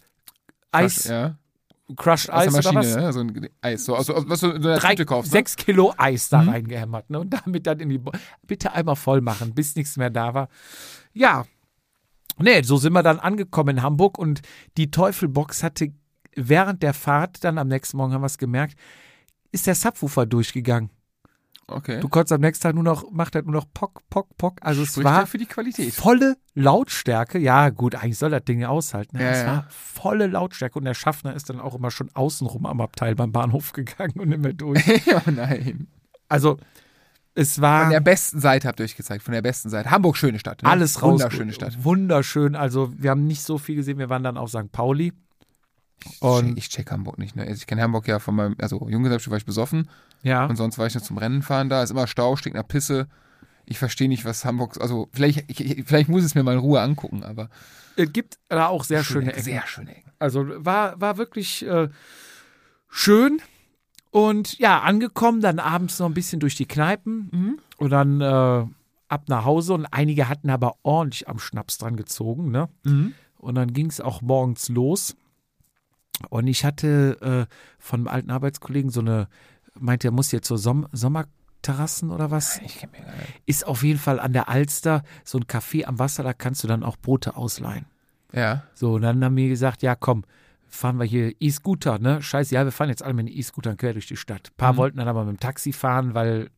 Eis, 0.71 1.05
Ja. 1.05 1.38
Crushed 1.97 2.29
Eis 2.31 2.53
der 2.53 2.60
oder 2.65 2.75
was? 2.79 2.95
ne? 2.95 3.12
So 3.13 3.19
ein 3.19 3.49
Eis. 3.62 3.84
So, 3.86 3.95
also, 3.95 4.13
was 4.29 4.39
du 4.39 4.51
in 4.51 4.62
der 4.62 4.77
Drei, 4.79 4.91
Tüte 4.91 5.05
kaufst. 5.05 5.31
ne? 5.31 5.38
sechs 5.39 5.57
Kilo 5.57 5.93
Eis 5.97 6.29
da 6.29 6.41
Mhm. 6.41 6.49
reingehämmert. 6.49 7.10
Ne? 7.10 7.19
Und 7.19 7.34
damit 7.34 7.67
dann 7.67 7.79
in 7.81 7.89
die. 7.89 7.97
Bo 7.97 8.12
Bitte 8.47 8.71
einmal 8.71 8.95
voll 8.95 9.19
machen, 9.21 9.53
bis 9.53 9.75
nichts 9.75 9.97
mehr 9.97 10.10
da 10.10 10.34
war. 10.34 10.47
Ja. 11.13 11.45
Nee, 12.39 12.61
so 12.63 12.77
sind 12.77 12.93
wir 12.93 13.03
dann 13.03 13.19
angekommen 13.19 13.77
in 13.77 13.83
Hamburg 13.83 14.17
und 14.17 14.41
die 14.77 14.91
Teufelbox 14.91 15.63
hatte 15.63 15.93
während 16.35 16.83
der 16.83 16.93
Fahrt, 16.93 17.43
dann 17.43 17.57
am 17.57 17.67
nächsten 17.67 17.97
Morgen 17.97 18.13
haben 18.13 18.21
wir 18.21 18.27
es 18.27 18.37
gemerkt, 18.37 18.77
ist 19.51 19.67
der 19.67 19.75
Subwoofer 19.75 20.25
durchgegangen. 20.25 20.89
Okay. 21.67 21.99
Du 21.99 22.09
konntest 22.09 22.33
am 22.33 22.41
nächsten 22.41 22.63
Tag 22.63 22.75
nur 22.75 22.83
noch, 22.83 23.09
macht 23.11 23.35
er 23.35 23.43
nur 23.43 23.53
noch 23.53 23.65
Pock, 23.73 24.01
Pock, 24.09 24.35
Pock. 24.37 24.57
Also 24.61 24.83
es 24.83 24.89
Spricht 24.89 25.05
war 25.05 25.19
ja 25.21 25.25
für 25.25 25.37
die 25.37 25.45
Qualität. 25.45 25.93
volle 25.93 26.37
Lautstärke. 26.53 27.39
Ja, 27.39 27.69
gut, 27.69 27.95
eigentlich 27.95 28.17
soll 28.17 28.29
das 28.29 28.43
Ding 28.43 28.59
ja 28.59 28.69
aushalten. 28.69 29.17
Ja, 29.17 29.29
es 29.29 29.41
ja. 29.41 29.47
war 29.47 29.67
volle 29.69 30.27
Lautstärke 30.27 30.77
und 30.77 30.85
der 30.85 30.93
Schaffner 30.93 31.33
ist 31.33 31.49
dann 31.49 31.59
auch 31.59 31.75
immer 31.75 31.91
schon 31.91 32.09
außenrum 32.13 32.65
am 32.65 32.81
Abteil 32.81 33.15
beim 33.15 33.31
Bahnhof 33.31 33.71
gegangen 33.73 34.19
und 34.19 34.29
mehr 34.29 34.53
durch. 34.53 34.83
oh 35.07 35.31
nein. 35.31 35.87
Also, 36.27 36.57
es 37.33 37.61
war 37.61 37.83
Von 37.83 37.91
der 37.91 37.99
besten 38.01 38.39
Seite 38.39 38.67
habt 38.67 38.79
ihr 38.79 38.83
euch 38.83 38.95
gezeigt. 38.95 39.23
Von 39.23 39.33
der 39.33 39.41
besten 39.41 39.69
Seite. 39.69 39.89
Hamburg, 39.91 40.17
schöne 40.17 40.39
Stadt. 40.39 40.63
Ne? 40.63 40.69
alles 40.69 41.01
raus. 41.01 41.13
Wunderschöne 41.13 41.53
Stadt. 41.53 41.83
Wunderschön. 41.83 42.55
Also, 42.55 42.91
wir 42.97 43.09
haben 43.09 43.25
nicht 43.25 43.41
so 43.43 43.57
viel 43.57 43.75
gesehen. 43.75 43.97
Wir 43.99 44.09
waren 44.09 44.23
dann 44.23 44.37
auf 44.37 44.49
St. 44.49 44.71
Pauli. 44.71 45.13
Ich 46.03 46.21
Und 46.21 46.47
check, 46.49 46.57
ich 46.57 46.69
check 46.69 46.91
Hamburg 46.91 47.19
nicht. 47.19 47.35
Ne? 47.35 47.47
Ich 47.51 47.67
kenne 47.67 47.81
Hamburg 47.83 48.07
ja 48.07 48.19
von 48.19 48.35
meinem, 48.35 48.55
also 48.59 48.87
Junggesellschaft 48.89 49.29
war 49.29 49.37
ich 49.37 49.45
besoffen 49.45 49.87
ja, 50.23 50.45
und 50.47 50.55
sonst 50.55 50.79
war 50.79 50.87
ich 50.87 50.95
nur 50.95 51.03
zum 51.03 51.17
Rennen 51.19 51.43
fahren 51.43 51.69
da. 51.69 51.83
Ist 51.83 51.91
immer 51.91 52.07
Stau, 52.07 52.35
stinkt 52.35 52.57
nach 52.57 52.67
Pisse. 52.67 53.07
Ich 53.65 53.77
verstehe 53.77 54.09
nicht, 54.09 54.25
was 54.25 54.43
Hamburg, 54.43 54.81
also 54.81 55.09
vielleicht, 55.13 55.45
ich, 55.51 55.61
ich- 55.63 55.85
vielleicht 55.85 56.09
muss 56.09 56.21
ich 56.21 56.25
es 56.25 56.35
mir 56.35 56.41
mal 56.41 56.53
in 56.53 56.59
Ruhe 56.59 56.81
angucken, 56.81 57.23
aber 57.23 57.49
es 57.97 58.11
gibt 58.11 58.39
da 58.49 58.65
auch 58.65 58.83
sehr 58.83 59.03
schöne 59.03 59.31
Ecken. 59.31 59.43
Sehr 59.43 59.67
schöne 59.67 59.95
Ecken. 59.95 60.11
Also 60.17 60.45
war, 60.65 60.99
war 60.99 61.17
wirklich 61.17 61.63
äh, 61.67 61.89
schön. 62.89 63.39
Und 64.12 64.58
ja, 64.60 64.82
angekommen, 64.82 65.41
dann 65.41 65.60
abends 65.60 65.97
noch 66.00 66.08
ein 66.08 66.13
bisschen 66.13 66.39
durch 66.39 66.56
die 66.56 66.65
Kneipen 66.67 67.30
Mhm. 67.32 67.60
und 67.78 67.89
dann 67.91 68.21
äh, 68.21 68.65
ab 69.08 69.24
nach 69.28 69.45
Hause. 69.45 69.74
Und 69.74 69.86
einige 69.88 70.28
hatten 70.30 70.50
aber 70.50 70.76
ordentlich 70.84 71.28
am 71.30 71.39
Schnaps 71.39 71.78
dran 71.78 71.95
gezogen. 71.95 72.52
Ne? 72.52 72.67
Mhm. 72.84 73.13
Und 73.38 73.56
dann 73.56 73.74
ging 73.74 73.88
es 73.88 74.02
auch 74.02 74.21
morgens 74.21 74.69
los. 74.69 75.15
Und 76.30 76.47
ich 76.47 76.65
hatte 76.65 77.47
äh, 77.50 77.54
von 77.80 78.02
einem 78.02 78.08
alten 78.10 78.32
Arbeitskollegen 78.32 78.91
so 78.91 79.00
eine, 79.00 79.28
meinte, 79.80 80.10
er 80.10 80.12
muss 80.12 80.32
jetzt 80.32 80.47
zur 80.47 80.58
Som 80.60 80.88
Sommerterrassen 80.91 82.12
oder 82.12 82.30
was? 82.30 82.60
Ich 82.65 82.78
kenn 82.80 82.91
mir 82.91 83.00
gar 83.00 83.15
nicht. 83.15 83.41
Ist 83.45 83.65
auf 83.65 83.82
jeden 83.82 83.97
Fall 84.00 84.19
an 84.19 84.34
der 84.34 84.50
Alster 84.50 85.04
so 85.24 85.38
ein 85.39 85.45
Café 85.45 85.86
am 85.86 85.97
Wasser, 86.00 86.21
da 86.24 86.34
kannst 86.34 86.63
du 86.63 86.67
dann 86.67 86.84
auch 86.84 86.97
Boote 86.97 87.36
ausleihen. 87.38 87.86
Ja. 88.34 88.63
So, 88.76 88.93
und 88.95 89.02
dann 89.02 89.24
haben 89.24 89.36
wir 89.36 89.50
gesagt, 89.50 89.82
ja 89.82 89.95
komm, 89.95 90.24
fahren 90.71 90.97
wir 90.97 91.05
hier 91.05 91.34
E-Scooter, 91.39 91.99
ne? 91.99 92.21
Scheiße, 92.21 92.55
ja, 92.55 92.63
wir 92.63 92.71
fahren 92.71 92.89
jetzt 92.89 93.03
alle 93.03 93.13
mit 93.13 93.27
den 93.27 93.38
E-Scootern 93.38 93.77
quer 93.77 93.93
durch 93.93 94.07
die 94.07 94.17
Stadt. 94.17 94.49
Ein 94.51 94.57
paar 94.57 94.73
Mhm. 94.73 94.77
wollten 94.77 94.97
dann 94.97 95.07
aber 95.07 95.25
mit 95.25 95.36
dem 95.38 95.39
Taxi 95.39 95.73
fahren, 95.73 96.13
weil 96.15 96.49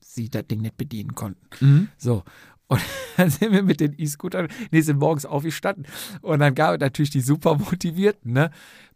sie 0.00 0.28
das 0.30 0.46
Ding 0.46 0.62
nicht 0.62 0.76
bedienen 0.76 1.14
konnten. 1.14 1.46
Mhm. 1.64 1.88
So. 1.98 2.24
Und 2.66 2.80
dann 3.16 3.30
sind 3.30 3.52
wir 3.52 3.62
mit 3.62 3.80
den 3.80 3.94
E-Scootern, 3.98 4.48
nee, 4.70 4.80
sind 4.80 4.98
morgens 4.98 5.26
aufgestanden. 5.26 5.86
Und 6.22 6.38
dann 6.40 6.54
gab 6.54 6.74
es 6.74 6.80
natürlich 6.80 7.10
die 7.10 7.20
super 7.20 7.56
motivierten, 7.56 8.32
ne? 8.32 8.50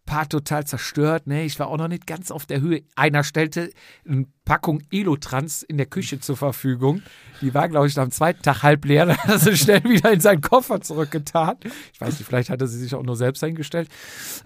Paar 0.06 0.28
total 0.28 0.66
zerstört, 0.66 1.26
ne? 1.26 1.44
Ich 1.44 1.58
war 1.58 1.68
auch 1.68 1.78
noch 1.78 1.88
nicht 1.88 2.06
ganz 2.06 2.30
auf 2.30 2.44
der 2.44 2.60
Höhe. 2.60 2.82
Einer 2.94 3.24
stellte 3.24 3.70
eine 4.06 4.26
Packung 4.44 4.82
Elotrans 4.90 5.62
in 5.62 5.78
der 5.78 5.86
Küche 5.86 6.20
zur 6.20 6.36
Verfügung. 6.36 7.00
Die 7.40 7.54
war, 7.54 7.68
glaube 7.70 7.86
ich, 7.86 7.98
am 7.98 8.10
zweiten 8.10 8.42
Tag 8.42 8.62
halb 8.62 8.84
leer. 8.84 9.06
Dann 9.06 9.16
hat 9.16 9.28
er 9.28 9.38
sie 9.38 9.56
schnell 9.56 9.82
wieder 9.84 10.12
in 10.12 10.20
seinen 10.20 10.42
Koffer 10.42 10.80
zurückgetan. 10.82 11.56
Ich 11.92 12.00
weiß 12.00 12.18
nicht, 12.18 12.26
vielleicht 12.26 12.50
hat 12.50 12.60
er 12.60 12.66
sie 12.66 12.78
sich 12.78 12.94
auch 12.94 13.02
nur 13.02 13.16
selbst 13.16 13.42
eingestellt. 13.42 13.88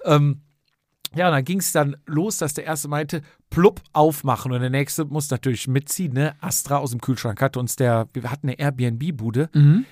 Ähm, 0.04 0.42
ja, 1.16 1.26
und 1.28 1.32
dann 1.32 1.44
ging 1.44 1.58
es 1.58 1.72
dann 1.72 1.96
los, 2.04 2.36
dass 2.36 2.52
der 2.52 2.64
erste 2.64 2.86
meinte, 2.86 3.22
plupp, 3.48 3.80
aufmachen. 3.94 4.52
Und 4.52 4.60
der 4.60 4.68
nächste 4.68 5.06
muss 5.06 5.30
natürlich 5.30 5.66
mitziehen, 5.66 6.12
ne? 6.12 6.34
Astra 6.40 6.76
aus 6.76 6.90
dem 6.90 7.00
Kühlschrank 7.00 7.40
hatte 7.40 7.58
uns 7.58 7.76
der, 7.76 8.08
wir 8.12 8.30
hatten 8.30 8.48
eine 8.48 8.58
Airbnb-Bude, 8.58 9.48
Mhm. 9.54 9.86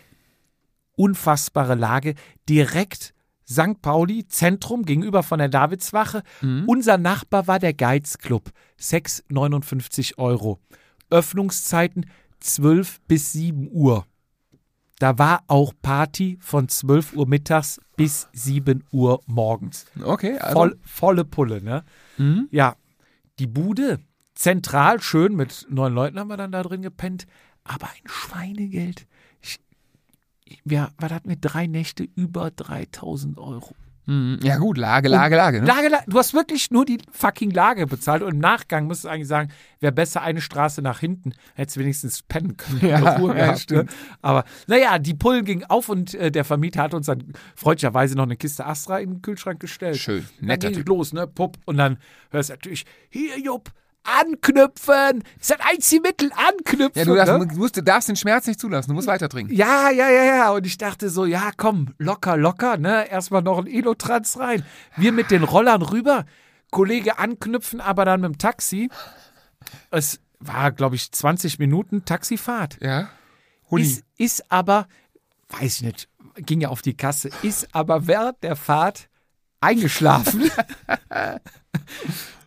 unfassbare 0.94 1.74
Lage, 1.74 2.14
direkt 2.48 3.14
St. 3.48 3.80
Pauli, 3.80 4.26
Zentrum, 4.26 4.84
gegenüber 4.84 5.22
von 5.22 5.38
der 5.38 5.48
Davidswache. 5.48 6.22
Mhm. 6.40 6.64
Unser 6.66 6.98
Nachbar 6.98 7.46
war 7.46 7.58
der 7.58 7.74
Geiz 7.74 8.18
Club, 8.18 8.50
6,59 8.80 10.18
Euro. 10.18 10.58
Öffnungszeiten 11.10 12.06
12 12.40 13.00
bis 13.06 13.32
7 13.32 13.68
Uhr. 13.70 14.06
Da 14.98 15.18
war 15.18 15.44
auch 15.46 15.72
Party 15.82 16.38
von 16.40 16.68
12 16.68 17.14
Uhr 17.14 17.28
mittags 17.28 17.80
bis 17.96 18.28
7 18.32 18.82
Uhr 18.92 19.20
morgens. 19.26 19.86
Okay, 20.02 20.38
also. 20.38 20.52
Voll, 20.58 20.78
volle 20.82 21.24
Pulle, 21.24 21.62
ne? 21.62 21.84
Mhm. 22.16 22.48
Ja, 22.50 22.76
die 23.38 23.46
Bude, 23.46 24.00
zentral, 24.34 25.00
schön, 25.00 25.36
mit 25.36 25.66
neun 25.68 25.94
Leuten 25.94 26.18
haben 26.18 26.28
wir 26.28 26.36
dann 26.36 26.52
da 26.52 26.62
drin 26.62 26.82
gepennt, 26.82 27.26
aber 27.62 27.86
ein 27.86 28.08
Schweinegeld. 28.08 29.06
Ja, 30.64 30.90
was 30.98 31.12
hat 31.12 31.26
mir 31.26 31.36
drei 31.36 31.66
Nächte 31.66 32.06
über 32.14 32.50
3000 32.50 33.38
Euro? 33.38 33.74
Mhm. 34.06 34.38
Ja, 34.42 34.56
gut, 34.58 34.78
Lage, 34.78 35.08
Lage, 35.08 35.34
Lage. 35.34 35.60
Ne? 35.60 35.66
Lage, 35.66 35.90
du 36.06 36.16
hast 36.16 36.32
wirklich 36.32 36.70
nur 36.70 36.84
die 36.84 36.98
fucking 37.10 37.50
Lage 37.50 37.86
bezahlt 37.88 38.22
und 38.22 38.34
im 38.34 38.38
Nachgang 38.38 38.86
musst 38.86 39.04
du 39.04 39.08
eigentlich 39.08 39.26
sagen, 39.26 39.50
wäre 39.80 39.92
besser 39.92 40.22
eine 40.22 40.40
Straße 40.40 40.80
nach 40.80 41.00
hinten, 41.00 41.32
hättest 41.54 41.76
du 41.76 41.80
wenigstens 41.80 42.22
pennen 42.22 42.56
können. 42.56 42.86
Ja, 42.86 43.16
Ruhe 43.16 43.36
ja, 43.36 43.46
gehabt, 43.46 43.60
stimmt. 43.60 43.90
Ne? 43.90 43.96
Aber 44.22 44.44
naja, 44.68 45.00
die 45.00 45.14
Pullen 45.14 45.44
gingen 45.44 45.64
auf 45.64 45.88
und 45.88 46.14
äh, 46.14 46.30
der 46.30 46.44
Vermieter 46.44 46.84
hat 46.84 46.94
uns 46.94 47.06
dann 47.06 47.32
freundlicherweise 47.56 48.14
noch 48.14 48.24
eine 48.24 48.36
Kiste 48.36 48.64
Astra 48.64 49.00
in 49.00 49.14
den 49.14 49.22
Kühlschrank 49.22 49.58
gestellt. 49.58 49.96
Schön, 49.96 50.24
Dann 50.38 50.46
netter 50.46 50.68
ging 50.68 50.78
es 50.78 50.84
Typ. 50.84 50.88
los, 50.88 51.12
ne? 51.12 51.26
Pupp. 51.26 51.58
Und 51.64 51.76
dann 51.78 51.98
hörst 52.30 52.50
du 52.50 52.54
natürlich, 52.54 52.84
hier, 53.10 53.40
Jupp, 53.40 53.72
anknüpfen. 54.06 55.22
Das 55.38 55.40
ist 55.40 55.50
das 55.50 55.58
einzige 55.60 56.02
Mittel, 56.02 56.30
anknüpfen. 56.32 56.98
Ja, 56.98 57.04
du 57.04 57.14
darfst, 57.14 57.32
ne? 57.32 57.58
musst, 57.58 57.76
du 57.76 57.82
darfst 57.82 58.08
den 58.08 58.16
Schmerz 58.16 58.46
nicht 58.46 58.60
zulassen. 58.60 58.90
Du 58.90 58.94
musst 58.94 59.08
weiter 59.08 59.28
trinken. 59.28 59.54
Ja, 59.54 59.90
ja, 59.90 60.08
ja, 60.08 60.24
ja. 60.24 60.50
Und 60.52 60.66
ich 60.66 60.78
dachte 60.78 61.10
so, 61.10 61.24
ja, 61.24 61.50
komm, 61.56 61.94
locker, 61.98 62.36
locker, 62.36 62.76
ne? 62.76 63.10
Erstmal 63.10 63.42
noch 63.42 63.58
ein 63.58 63.66
Elotrans 63.66 64.38
rein. 64.38 64.64
Wir 64.96 65.12
mit 65.12 65.30
den 65.30 65.42
Rollern 65.42 65.82
rüber. 65.82 66.24
Kollege 66.70 67.18
anknüpfen, 67.18 67.80
aber 67.80 68.04
dann 68.04 68.20
mit 68.20 68.32
dem 68.32 68.38
Taxi. 68.38 68.90
Es 69.90 70.20
war, 70.38 70.72
glaube 70.72 70.96
ich, 70.96 71.10
20 71.12 71.58
Minuten 71.58 72.04
Taxifahrt. 72.04 72.78
Ja. 72.82 73.08
Huni. 73.70 73.82
Ist, 73.82 74.04
ist 74.18 74.52
aber, 74.52 74.88
weiß 75.48 75.76
ich 75.76 75.82
nicht, 75.82 76.08
ging 76.36 76.60
ja 76.60 76.68
auf 76.68 76.82
die 76.82 76.96
Kasse, 76.96 77.30
ist 77.42 77.74
aber 77.74 78.06
während 78.06 78.42
der 78.42 78.56
Fahrt 78.56 79.08
eingeschlafen. 79.60 80.50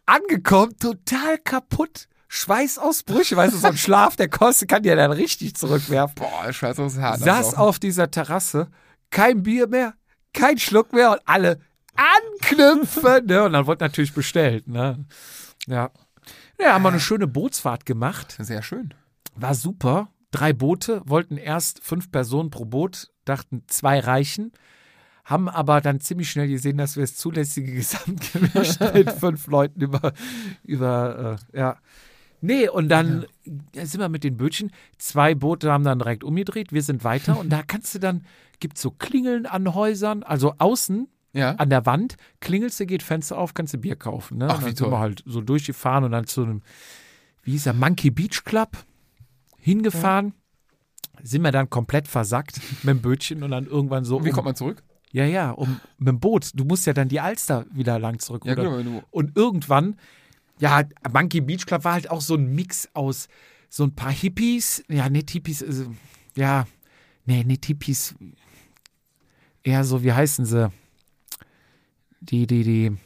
Angekommen, 0.10 0.76
total 0.80 1.38
kaputt. 1.38 2.08
Schweißausbrüche, 2.30 3.36
weißt 3.36 3.54
du, 3.54 3.58
so 3.58 3.68
ein 3.68 3.78
Schlaf, 3.86 4.16
der 4.16 4.28
kostet, 4.28 4.68
kann 4.70 4.82
dir 4.82 4.96
dann 4.96 5.12
richtig 5.12 5.56
zurückwerfen. 5.56 6.16
Boah, 6.16 6.52
Schweiß 6.52 6.80
aus 6.80 6.98
hart. 6.98 7.20
Saß 7.20 7.54
auf 7.56 7.78
dieser 7.78 8.10
Terrasse, 8.10 8.70
kein 9.12 9.44
Bier 9.44 9.68
mehr, 9.68 9.94
kein 10.34 10.58
Schluck 10.58 10.94
mehr 10.94 11.12
und 11.12 11.22
alle 11.26 11.60
anknüpfen. 11.96 13.28
Ne? 13.28 13.44
Und 13.44 13.54
dann 13.54 13.68
wurde 13.68 13.84
natürlich 13.84 14.14
bestellt. 14.14 14.68
Ne? 14.68 15.06
Ja. 15.68 15.92
Ja, 16.60 16.74
haben 16.74 16.84
wir 16.84 16.90
eine 16.90 17.00
schöne 17.00 17.28
Bootsfahrt 17.28 17.86
gemacht. 17.86 18.36
Sehr 18.40 18.64
schön. 18.64 18.94
War 19.36 19.54
super. 19.54 20.10
Drei 20.32 20.54
Boote, 20.54 21.02
wollten 21.06 21.38
erst 21.38 21.84
fünf 21.84 22.12
Personen 22.12 22.50
pro 22.50 22.66
Boot, 22.66 23.12
dachten 23.26 23.64
zwei 23.68 24.00
reichen, 24.00 24.54
haben 25.30 25.48
aber 25.48 25.80
dann 25.80 26.02
ziemlich 26.02 26.32
schnell 26.32 26.48
gesehen, 26.48 26.78
dass 26.78 26.96
wir 26.96 27.04
das 27.04 27.16
zulässige 27.16 27.72
Gesamtgewicht 27.76 28.80
mit 28.94 29.12
fünf 29.12 29.48
Leuten 29.48 29.80
über, 29.82 30.14
über 30.64 31.38
äh, 31.54 31.58
ja. 31.58 31.78
Nee, 32.42 32.70
und 32.70 32.90
dann 32.90 33.26
sind 33.74 34.00
wir 34.00 34.10
mit 34.10 34.24
den 34.24 34.38
Bötchen. 34.38 34.72
Zwei 34.98 35.36
Boote 35.36 35.72
haben 35.72 35.84
dann 35.84 36.00
direkt 36.00 36.24
umgedreht, 36.24 36.72
wir 36.72 36.82
sind 36.82 37.04
weiter 37.04 37.38
und 37.38 37.50
da 37.50 37.64
kannst 37.64 37.94
du 37.94 38.00
dann, 38.00 38.26
gibt 38.60 38.78
so 38.78 38.92
Klingeln 38.92 39.46
an 39.46 39.74
Häusern, 39.76 40.24
also 40.24 40.56
außen 40.58 41.08
Ja. 41.34 41.52
an 41.56 41.70
der 41.70 41.86
Wand, 41.86 42.16
klingelst 42.40 42.80
du, 42.80 42.86
geht 42.86 43.04
Fenster 43.04 43.38
auf, 43.38 43.54
kannst 43.54 43.74
du 43.74 43.78
Bier 43.78 43.98
kaufen. 43.98 44.38
Ne? 44.38 44.48
Ach, 44.50 44.56
und 44.56 44.62
wie 44.62 44.66
dann 44.68 44.76
sind 44.78 44.92
wir 44.92 45.00
halt 45.00 45.22
so 45.26 45.42
durchgefahren 45.42 46.06
und 46.06 46.12
dann 46.12 46.28
zu 46.28 46.44
einem, 46.44 46.62
wie 47.44 47.52
hieß 47.52 47.66
der, 47.66 47.74
Monkey 47.74 48.10
Beach 48.10 48.44
Club 48.46 48.78
hingefahren. 49.58 50.34
Sind 51.22 51.42
wir 51.42 51.52
dann 51.52 51.70
komplett 51.70 52.08
versackt 52.08 52.62
mit 52.84 52.96
dem 52.96 53.02
Bötchen 53.02 53.44
und 53.44 53.52
dann 53.52 53.66
irgendwann 53.66 54.06
so. 54.06 54.24
Wie 54.24 54.30
um, 54.30 54.36
kommt 54.36 54.46
man 54.46 54.56
zurück? 54.56 54.82
Ja, 55.12 55.26
ja, 55.26 55.52
um, 55.52 55.80
mit 55.98 56.08
dem 56.08 56.20
Boot. 56.20 56.52
Du 56.54 56.66
musst 56.66 56.86
ja 56.86 56.94
dann 56.94 57.10
die 57.10 57.20
Alster 57.20 57.66
wieder 57.72 57.98
lang 57.98 58.20
zurück. 58.20 58.46
Ja, 58.46 58.54
genau. 58.54 59.04
Und 59.10 59.36
irgendwann, 59.36 59.98
ja, 60.60 60.84
Monkey 61.12 61.42
Beach 61.42 61.66
Club 61.66 61.84
war 61.84 61.94
halt 61.94 62.12
auch 62.12 62.22
so 62.22 62.36
ein 62.36 62.54
Mix 62.54 62.88
aus 62.94 63.28
so 63.70 63.84
ein 63.84 63.96
paar 63.96 64.12
Hippies, 64.12 64.84
ja, 64.88 65.10
nicht 65.10 65.30
Hippies, 65.30 65.64
also, 65.64 65.94
ja, 66.36 66.66
nee, 67.26 67.44
nicht 67.44 67.66
Hippies, 67.66 68.16
eher 69.64 69.84
so, 69.84 70.04
wie 70.04 70.12
heißen 70.12 70.46
sie? 70.46 70.72
Die, 72.20 72.48
die, 72.48 72.64
die, 72.64 72.98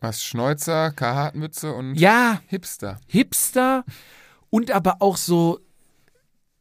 Was? 0.00 0.22
Schnäuzer, 0.22 0.92
Carhartt-Mütze 0.92 1.72
und 1.72 1.94
ja, 1.94 2.42
Hipster. 2.46 3.00
Hipster 3.08 3.84
und 4.50 4.70
aber 4.70 5.00
auch 5.00 5.16
so 5.16 5.58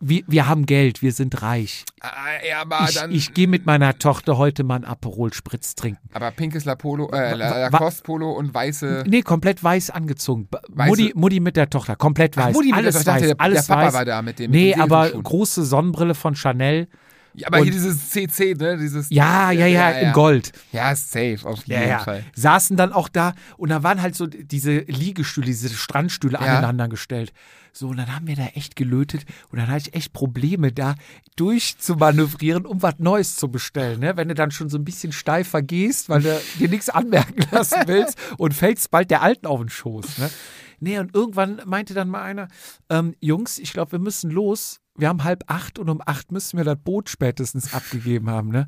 wir, 0.01 0.23
wir 0.27 0.47
haben 0.47 0.65
Geld, 0.65 1.01
wir 1.01 1.11
sind 1.11 1.41
reich. 1.41 1.85
Ah, 2.01 2.09
ja, 2.47 2.61
aber 2.61 2.85
Ich, 2.89 2.95
dann. 2.95 3.11
ich 3.11 3.33
gehe 3.33 3.47
mit 3.47 3.65
meiner 3.65 3.97
Tochter 3.97 4.37
heute 4.37 4.63
mal 4.63 4.75
einen 4.75 4.85
Aperol 4.85 5.31
Spritz 5.33 5.75
trinken. 5.75 5.99
aber 6.13 6.31
pinkes 6.31 6.65
La 6.65 6.75
Polo, 6.75 7.09
äh, 7.11 7.35
Lacoste 7.35 8.03
Polo 8.03 8.31
und 8.31 8.53
weiße. 8.53 9.03
Nee, 9.07 9.21
komplett 9.21 9.63
weiß 9.63 9.91
angezogen. 9.91 10.47
Weiße- 10.75 10.87
Mutti, 10.87 11.11
Mutti 11.15 11.39
mit 11.39 11.55
der 11.55 11.69
Tochter, 11.69 11.95
komplett 11.95 12.37
Ach, 12.37 12.47
weiß. 12.47 12.53
Mutti 12.53 12.67
mit 12.69 12.75
der 12.75 12.83
alles 12.83 12.95
Tochter. 12.95 13.13
Weiß, 13.13 13.21
der- 13.21 13.35
alles 13.39 13.65
der 13.67 13.73
Papa 13.73 13.87
weiß. 13.87 13.93
war 13.93 14.05
da 14.05 14.21
mit 14.21 14.39
dem- 14.39 14.51
mit 14.51 14.59
Nee, 14.59 14.71
den 14.73 14.81
aber 14.81 15.03
Segelflugsschuhen. 15.03 15.23
große 15.23 15.65
Sonnenbrille 15.65 16.15
von 16.15 16.35
Chanel. 16.35 16.87
Ja, 17.33 17.47
aber 17.47 17.59
und- 17.59 17.63
hier 17.63 17.71
dieses 17.71 18.09
CC, 18.09 18.55
ne? 18.55 18.77
Dieses. 18.77 19.09
Ja, 19.09 19.51
ja, 19.51 19.65
ja, 19.65 19.89
in 19.91 20.11
Gold. 20.11 20.51
Ja, 20.73 20.91
ist 20.91 21.11
safe, 21.11 21.37
auf 21.43 21.63
jeden 21.65 21.81
Ja, 21.81 21.87
ja. 21.87 21.99
Fall. 21.99 22.25
Saßen 22.35 22.75
dann 22.75 22.91
auch 22.91 23.07
da 23.07 23.35
und 23.55 23.69
da 23.69 23.83
waren 23.83 24.01
halt 24.01 24.15
so 24.15 24.27
diese 24.27 24.79
Liegestühle, 24.79 25.45
diese 25.45 25.69
Strandstühle 25.69 26.33
Ja. 26.33 26.39
aneinander 26.39 26.89
gestellt. 26.89 27.31
So, 27.73 27.88
und 27.88 27.97
dann 27.97 28.13
haben 28.13 28.27
wir 28.27 28.36
da 28.36 28.47
echt 28.47 28.75
gelötet 28.75 29.25
und 29.49 29.60
dann 29.60 29.67
hatte 29.67 29.89
ich 29.89 29.95
echt 29.95 30.13
Probleme, 30.13 30.71
da 30.71 30.95
durchzumanövrieren, 31.38 32.65
um 32.65 32.81
was 32.81 32.95
Neues 32.99 33.38
zu 33.38 33.49
bestellen. 33.49 34.01
Ne? 34.01 34.17
Wenn 34.17 34.27
du 34.27 34.36
dann 34.36 34.51
schon 34.51 34.69
so 34.69 34.77
ein 34.77 34.84
bisschen 34.84 35.13
steifer 35.13 35.62
gehst, 35.62 36.10
weil 36.10 36.21
du 36.21 36.41
dir 36.60 36.69
nichts 36.69 36.89
anmerken 36.89 37.45
lassen 37.51 37.84
willst 37.86 38.17
und 38.38 38.53
fällst 38.53 38.91
bald 38.91 39.10
der 39.10 39.21
Alten 39.21 39.47
auf 39.47 39.60
den 39.60 39.69
Schoß. 39.69 40.17
Ne? 40.17 40.29
Nee, 40.81 40.99
und 40.99 41.15
irgendwann 41.15 41.62
meinte 41.65 41.93
dann 41.93 42.10
mal 42.10 42.23
einer, 42.23 42.47
ähm, 42.89 43.15
Jungs, 43.21 43.60
ich 43.60 43.71
glaube, 43.71 43.93
wir 43.93 43.99
müssen 43.99 44.31
los. 44.31 44.79
Wir 44.97 45.07
haben 45.07 45.23
halb 45.23 45.43
acht 45.47 45.79
und 45.79 45.89
um 45.89 46.01
acht 46.05 46.31
müssen 46.31 46.57
wir 46.57 46.65
das 46.65 46.77
Boot 46.84 47.10
spätestens 47.10 47.73
abgegeben 47.73 48.29
haben. 48.29 48.49
Ne? 48.49 48.67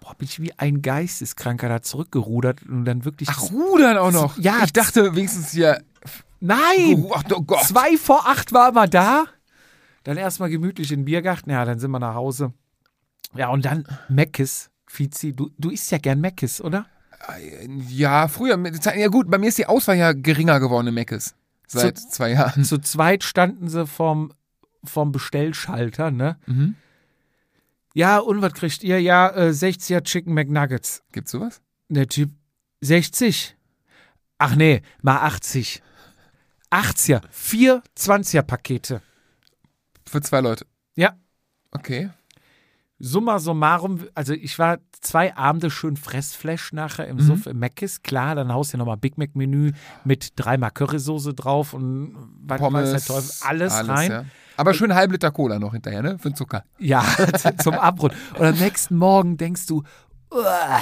Boah, 0.00 0.14
bin 0.14 0.28
ich 0.28 0.40
wie 0.40 0.52
ein 0.58 0.82
Geisteskranker 0.82 1.68
da 1.68 1.80
zurückgerudert 1.80 2.62
und 2.68 2.84
dann 2.84 3.06
wirklich. 3.06 3.30
Ach, 3.30 3.50
Rudern 3.50 3.96
auch 3.96 4.12
noch. 4.12 4.38
Ja, 4.38 4.62
ich 4.64 4.72
dachte 4.72 5.16
wenigstens 5.16 5.52
hier. 5.52 5.82
Nein! 6.40 7.06
Ach, 7.12 7.22
oh 7.32 7.42
Gott. 7.42 7.64
Zwei 7.64 7.96
vor 7.96 8.26
acht 8.26 8.52
waren 8.52 8.74
wir 8.74 8.86
da. 8.86 9.24
Dann 10.04 10.16
erstmal 10.16 10.50
gemütlich 10.50 10.92
in 10.92 11.00
den 11.00 11.04
Biergarten. 11.06 11.50
Ja, 11.50 11.64
dann 11.64 11.78
sind 11.78 11.90
wir 11.90 11.98
nach 11.98 12.14
Hause. 12.14 12.52
Ja, 13.34 13.48
und 13.48 13.64
dann 13.64 13.84
Meckes. 14.08 14.70
Fizi, 14.86 15.32
du, 15.32 15.50
du 15.58 15.70
isst 15.70 15.90
ja 15.90 15.98
gern 15.98 16.20
Meckes, 16.20 16.60
oder? 16.60 16.86
Ja, 17.88 18.28
früher. 18.28 18.62
Ja, 18.96 19.08
gut, 19.08 19.30
bei 19.30 19.38
mir 19.38 19.48
ist 19.48 19.58
die 19.58 19.66
Auswahl 19.66 19.96
ja 19.96 20.12
geringer 20.12 20.60
geworden 20.60 20.88
im 20.88 20.94
Meckes. 20.94 21.34
Seit 21.66 21.98
zwei 21.98 22.32
Jahren. 22.32 22.64
Zu 22.64 22.78
zweit 22.78 23.24
standen 23.24 23.68
sie 23.68 23.86
vom, 23.86 24.32
vom 24.84 25.10
Bestellschalter, 25.10 26.10
ne? 26.10 26.36
Mhm. 26.46 26.76
Ja, 27.94 28.18
und 28.18 28.42
was 28.42 28.52
kriegt 28.52 28.82
ihr? 28.84 29.00
Ja, 29.00 29.30
äh, 29.30 29.50
60er 29.50 30.02
Chicken 30.02 30.34
McNuggets. 30.34 31.02
Gibt's 31.12 31.30
sowas? 31.30 31.62
Der 31.88 32.08
Typ, 32.08 32.30
60. 32.80 33.56
Ach 34.38 34.56
nee, 34.56 34.82
mal 35.00 35.18
80. 35.20 35.82
80er, 36.74 37.20
vier 37.30 37.82
20er 37.96 38.42
Pakete. 38.42 39.00
Für 40.06 40.20
zwei 40.20 40.40
Leute. 40.40 40.66
Ja. 40.96 41.14
Okay. 41.70 42.10
Summa 42.98 43.38
summarum, 43.38 44.04
also 44.14 44.32
ich 44.32 44.58
war 44.58 44.78
zwei 45.00 45.36
Abende 45.36 45.70
schön 45.70 45.96
Fressflash 45.96 46.72
nachher 46.72 47.06
im 47.08 47.16
Mhm. 47.16 47.20
Suff 47.20 47.46
im 47.46 47.58
Mc's. 47.58 48.02
Klar, 48.02 48.34
dann 48.34 48.52
haust 48.52 48.72
du 48.72 48.78
nochmal 48.78 48.96
Big 48.96 49.18
Mac 49.18 49.34
Menü 49.34 49.72
mit 50.04 50.32
dreimal 50.36 50.70
Currysoße 50.70 51.34
drauf 51.34 51.74
und 51.74 52.16
was 52.42 52.60
Pommes. 52.60 52.92
weiß 52.92 53.04
der 53.04 53.14
Teufel, 53.14 53.30
alles, 53.48 53.88
rein. 53.88 54.10
Ja. 54.10 54.24
Aber 54.56 54.72
schön 54.72 54.94
halb 54.94 55.10
Liter 55.10 55.32
Cola 55.32 55.58
noch 55.58 55.72
hinterher, 55.72 56.02
ne? 56.02 56.18
Für 56.18 56.30
den 56.30 56.36
Zucker. 56.36 56.64
Ja, 56.78 57.04
zum 57.62 57.74
Abrund. 57.74 58.14
Und 58.38 58.46
am 58.46 58.54
nächsten 58.56 58.96
Morgen 58.96 59.36
denkst 59.36 59.66
du, 59.66 59.82
"Uah", 60.30 60.80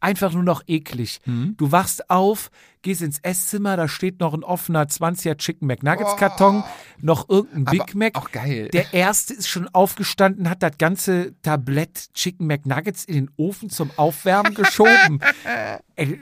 einfach 0.00 0.32
nur 0.32 0.42
noch 0.42 0.62
eklig. 0.66 1.20
Mhm. 1.24 1.54
Du 1.56 1.72
wachst 1.72 2.10
auf, 2.10 2.50
gehst 2.82 3.02
ins 3.02 3.18
Esszimmer, 3.20 3.76
da 3.76 3.88
steht 3.88 4.20
noch 4.20 4.34
ein 4.34 4.44
offener 4.44 4.84
20er 4.84 5.36
Chicken 5.36 5.66
McNuggets 5.66 6.16
Karton, 6.16 6.64
noch 7.00 7.28
irgendein 7.28 7.64
Big 7.64 7.80
Oh. 7.80 7.84
Aber 7.84 7.98
Mac. 7.98 8.16
Auch 8.16 8.30
geil. 8.30 8.68
Der 8.72 8.92
erste 8.94 9.34
ist 9.34 9.48
schon 9.48 9.68
aufgestanden, 9.68 10.48
hat 10.48 10.62
das 10.62 10.78
ganze 10.78 11.34
Tablett 11.42 12.12
Chicken 12.14 12.46
McNuggets 12.46 13.04
in 13.04 13.14
den 13.14 13.30
Ofen 13.36 13.70
zum 13.70 13.90
Aufwärmen 13.96 14.54
geschoben. 14.54 15.20
Ey, 15.96 16.20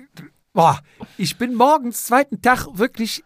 boah, 0.53 0.81
ich 1.19 1.37
bin 1.37 1.55
morgens, 1.55 2.05
zweiten 2.05 2.41
Tag, 2.41 2.67
wirklich 2.73 3.25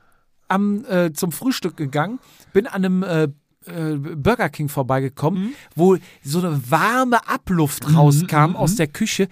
am, 0.49 0.85
äh, 0.87 1.13
zum 1.13 1.33
Frühstück 1.33 1.77
gegangen, 1.77 2.19
bin 2.53 2.67
an 2.67 2.85
einem 2.85 3.03
äh, 3.03 3.29
äh, 3.67 3.97
Burger 3.97 4.49
King 4.49 4.69
vorbeigekommen, 4.69 5.55
wo 5.75 5.97
so 6.23 6.39
eine 6.39 6.71
warme 6.71 7.29
Abluft 7.29 7.95
rauskam 7.95 8.57
aus 8.57 8.77
der 8.77 8.87
Küche 8.87 9.29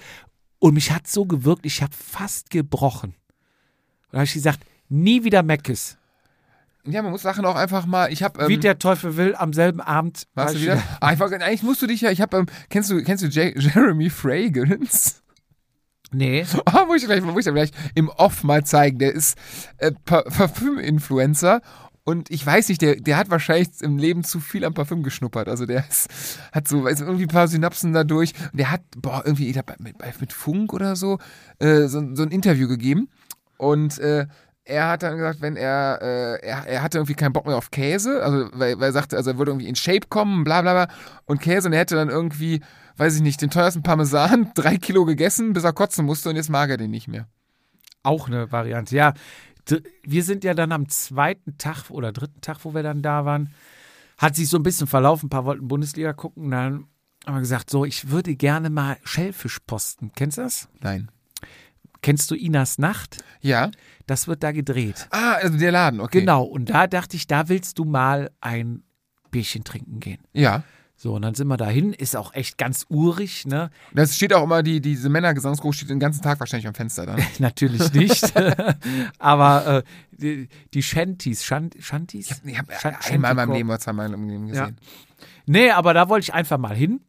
und 0.59 0.75
mich 0.75 0.90
hat 0.92 1.07
so 1.07 1.25
gewirkt, 1.25 1.64
ich 1.66 1.83
habe 1.83 1.92
fast 1.94 2.51
gebrochen. 2.51 3.11
Und 3.11 4.12
da 4.12 4.18
habe 4.18 4.25
ich 4.25 4.33
gesagt, 4.35 4.61
nie 4.88 5.23
wieder 5.25 5.42
Meckes. 5.42 5.97
ja, 6.85 7.03
man 7.03 7.12
muss 7.12 7.23
Sachen 7.23 7.44
auch 7.44 7.57
einfach 7.57 7.85
mal. 7.87 8.11
Ich 8.12 8.23
habe. 8.23 8.40
Ähm, 8.42 8.49
Wie 8.49 8.59
der 8.59 8.79
Teufel 8.79 9.16
will, 9.16 9.35
am 9.37 9.53
selben 9.53 9.81
Abend 9.81 10.27
war 10.35 10.44
warst 10.47 10.57
du 10.57 10.61
wieder? 10.62 10.83
Ah, 11.01 11.12
ich 11.12 11.18
war, 11.21 11.31
eigentlich 11.31 11.62
musst 11.62 11.83
du 11.83 11.87
dich 11.87 12.01
ja. 12.01 12.11
Ich 12.11 12.21
habe. 12.21 12.37
Ähm, 12.38 12.47
kennst 12.71 12.90
du, 12.90 13.03
kennst 13.03 13.23
du 13.23 13.29
J 13.29 13.55
Jeremy 13.57 14.09
Fragrance? 14.11 15.16
Nee. 16.11 16.47
Oh, 16.66 16.85
muss 16.87 17.03
ich 17.03 17.07
gleich, 17.07 17.21
muss 17.23 17.47
ich 17.47 17.53
gleich 17.53 17.71
im 17.94 18.09
Off 18.09 18.42
mal 18.42 18.64
zeigen. 18.64 18.99
Der 18.99 19.12
ist 19.12 19.37
äh, 19.77 19.92
Pa- 20.07 20.23
Parfüm-Influencer 20.23 21.61
und 22.09 22.31
ich 22.31 22.44
weiß 22.47 22.71
nicht, 22.71 22.81
der, 22.81 22.97
der 22.97 23.18
hat 23.18 23.29
wahrscheinlich 23.29 23.68
im 23.83 23.99
Leben 23.99 24.25
zu 24.25 24.40
viel 24.40 24.64
am 24.64 24.73
Parfüm 24.73 25.03
geschnuppert. 25.03 25.47
Also 25.47 25.66
der 25.66 25.85
ist, 25.87 26.09
hat 26.53 26.66
so 26.66 26.83
weiß, 26.83 27.03
irgendwie 27.03 27.25
ein 27.25 27.29
paar 27.29 27.49
Synapsen 27.49 27.92
dadurch. 27.92 28.33
Und 28.51 28.59
der 28.59 28.71
hat, 28.71 28.81
boah, 28.97 29.21
irgendwie 29.27 29.53
glaub, 29.53 29.79
mit, 29.79 29.97
mit 30.18 30.33
Funk 30.33 30.73
oder 30.73 30.97
so, 30.97 31.18
äh, 31.59 31.87
so, 31.87 32.03
so 32.14 32.23
ein 32.23 32.31
Interview 32.31 32.66
gegeben. 32.66 33.11
Und 33.59 33.99
äh, 33.99 34.27
er 34.64 34.88
hat 34.88 35.03
dann 35.03 35.18
gesagt, 35.18 35.42
wenn 35.42 35.57
er, 35.57 35.99
äh, 36.01 36.47
er, 36.47 36.66
er 36.66 36.83
hatte 36.83 36.97
irgendwie 36.97 37.12
keinen 37.12 37.35
Bock 37.35 37.44
mehr 37.44 37.59
auf 37.59 37.71
Käse, 37.71 38.23
also 38.23 38.49
weil, 38.55 38.81
weil 38.81 38.88
er 38.88 38.92
sagte, 38.92 39.18
also 39.18 39.33
er 39.33 39.37
würde 39.37 39.51
irgendwie 39.51 39.68
in 39.68 39.77
Shape 39.77 40.07
kommen, 40.09 40.44
bla 40.44 40.62
bla 40.62 40.87
bla. 40.87 40.94
Und 41.27 41.42
Käse 41.42 41.68
und 41.68 41.75
er 41.75 41.81
hätte 41.81 41.94
dann 41.94 42.09
irgendwie, 42.09 42.62
weiß 42.97 43.16
ich 43.16 43.23
nicht, 43.23 43.42
den 43.42 43.51
teuersten 43.51 43.83
Parmesan, 43.83 44.51
drei 44.55 44.79
Kilo 44.79 45.05
gegessen, 45.05 45.53
bis 45.53 45.64
er 45.64 45.75
kotzen 45.75 46.07
musste 46.07 46.31
und 46.31 46.37
jetzt 46.37 46.49
mag 46.49 46.71
er 46.71 46.79
den 46.79 46.90
nicht 46.90 47.07
mehr. 47.07 47.29
Auch 48.03 48.29
eine 48.29 48.51
Variante, 48.51 48.97
ja. 48.97 49.12
Wir 50.03 50.25
sind 50.25 50.45
ja 50.45 50.55
dann 50.55 50.73
am 50.73 50.89
zweiten 50.89 51.59
Tag 51.59 51.91
oder 51.91 52.13
dritten 52.13 52.41
Tag, 52.41 52.65
wo 52.65 52.75
wir 52.75 52.83
dann 52.83 53.03
da 53.03 53.25
waren, 53.25 53.51
hat 54.17 54.37
sich 54.37 54.49
so 54.49 54.57
ein 54.57 54.63
bisschen 54.63 54.87
verlaufen. 54.87 55.27
Ein 55.27 55.31
paar 55.31 55.45
wollten 55.45 55.69
Bundesliga 55.69 56.13
gucken. 56.13 56.51
Dann 56.51 56.87
haben 57.27 57.35
wir 57.35 57.41
gesagt, 57.41 57.71
so, 57.71 57.85
ich 57.85 58.11
würde 58.11 58.35
gerne 58.35 58.71
mal 58.71 58.97
Schellfisch 59.05 59.59
posten. 59.67 60.13
Kennst 60.15 60.39
du 60.39 60.43
das? 60.43 60.69
Nein. 60.81 61.11
Kennst 62.01 62.31
du 62.31 62.35
Inas 62.35 62.79
Nacht? 62.79 63.25
Ja. 63.41 63.71
Das 64.07 64.29
wird 64.29 64.43
da 64.43 64.53
gedreht. 64.53 65.09
Ah, 65.11 65.33
also 65.35 65.59
der 65.59 65.73
Laden, 65.73 66.01
okay. 66.01 66.21
Genau. 66.21 66.45
Und 66.45 66.71
da 66.71 66.87
dachte 66.87 67.17
ich, 67.17 67.27
da 67.27 67.49
willst 67.49 67.79
du 67.79 67.85
mal 67.85 68.31
ein 68.41 68.83
Bierchen 69.31 69.65
trinken 69.65 70.01
gehen. 70.01 70.21
Ja. 70.33 70.63
So, 71.01 71.15
und 71.15 71.23
dann 71.23 71.35
sind 71.37 71.47
wir 71.47 71.57
dahin. 71.57 71.93
Ist 71.93 72.17
auch 72.17 72.35
echt 72.35 72.59
ganz 72.59 72.85
urig, 72.89 73.47
ne? 73.47 73.71
Das 73.95 74.17
steht 74.17 74.33
auch 74.35 74.43
immer, 74.43 74.65
die, 74.65 74.81
diese 74.81 75.09
Männergesangsgruppe 75.09 75.75
steht 75.77 75.91
den 75.91 76.01
ganzen 76.01 76.23
Tag 76.23 76.41
wahrscheinlich 76.41 76.67
am 76.67 76.75
Fenster 76.75 77.07
dann. 77.07 77.23
Natürlich 77.39 77.93
nicht. 77.93 78.33
Aber 79.21 79.67
äh, 79.79 79.83
die, 80.11 80.49
die 80.75 80.83
Shanties, 80.83 81.45
Shan 81.45 81.71
Shanties? 81.79 82.43
Ich 82.45 82.59
habe 82.59 82.73
Shan- 82.81 82.97
einmal 83.11 83.31
in 83.31 83.37
meinem. 83.37 83.53
Leben 83.53 83.69
oder 83.69 83.79
zweimal 83.79 84.13
im 84.13 84.29
Leben 84.29 84.49
Ja. 84.49 84.63
gesehen. 84.67 84.77
Nee, 85.47 85.71
aber 85.71 85.95
da 85.95 86.09
wollte 86.09 86.25
ich 86.25 86.35
einfach 86.35 86.59
mal 86.59 86.75
hin. 86.77 87.01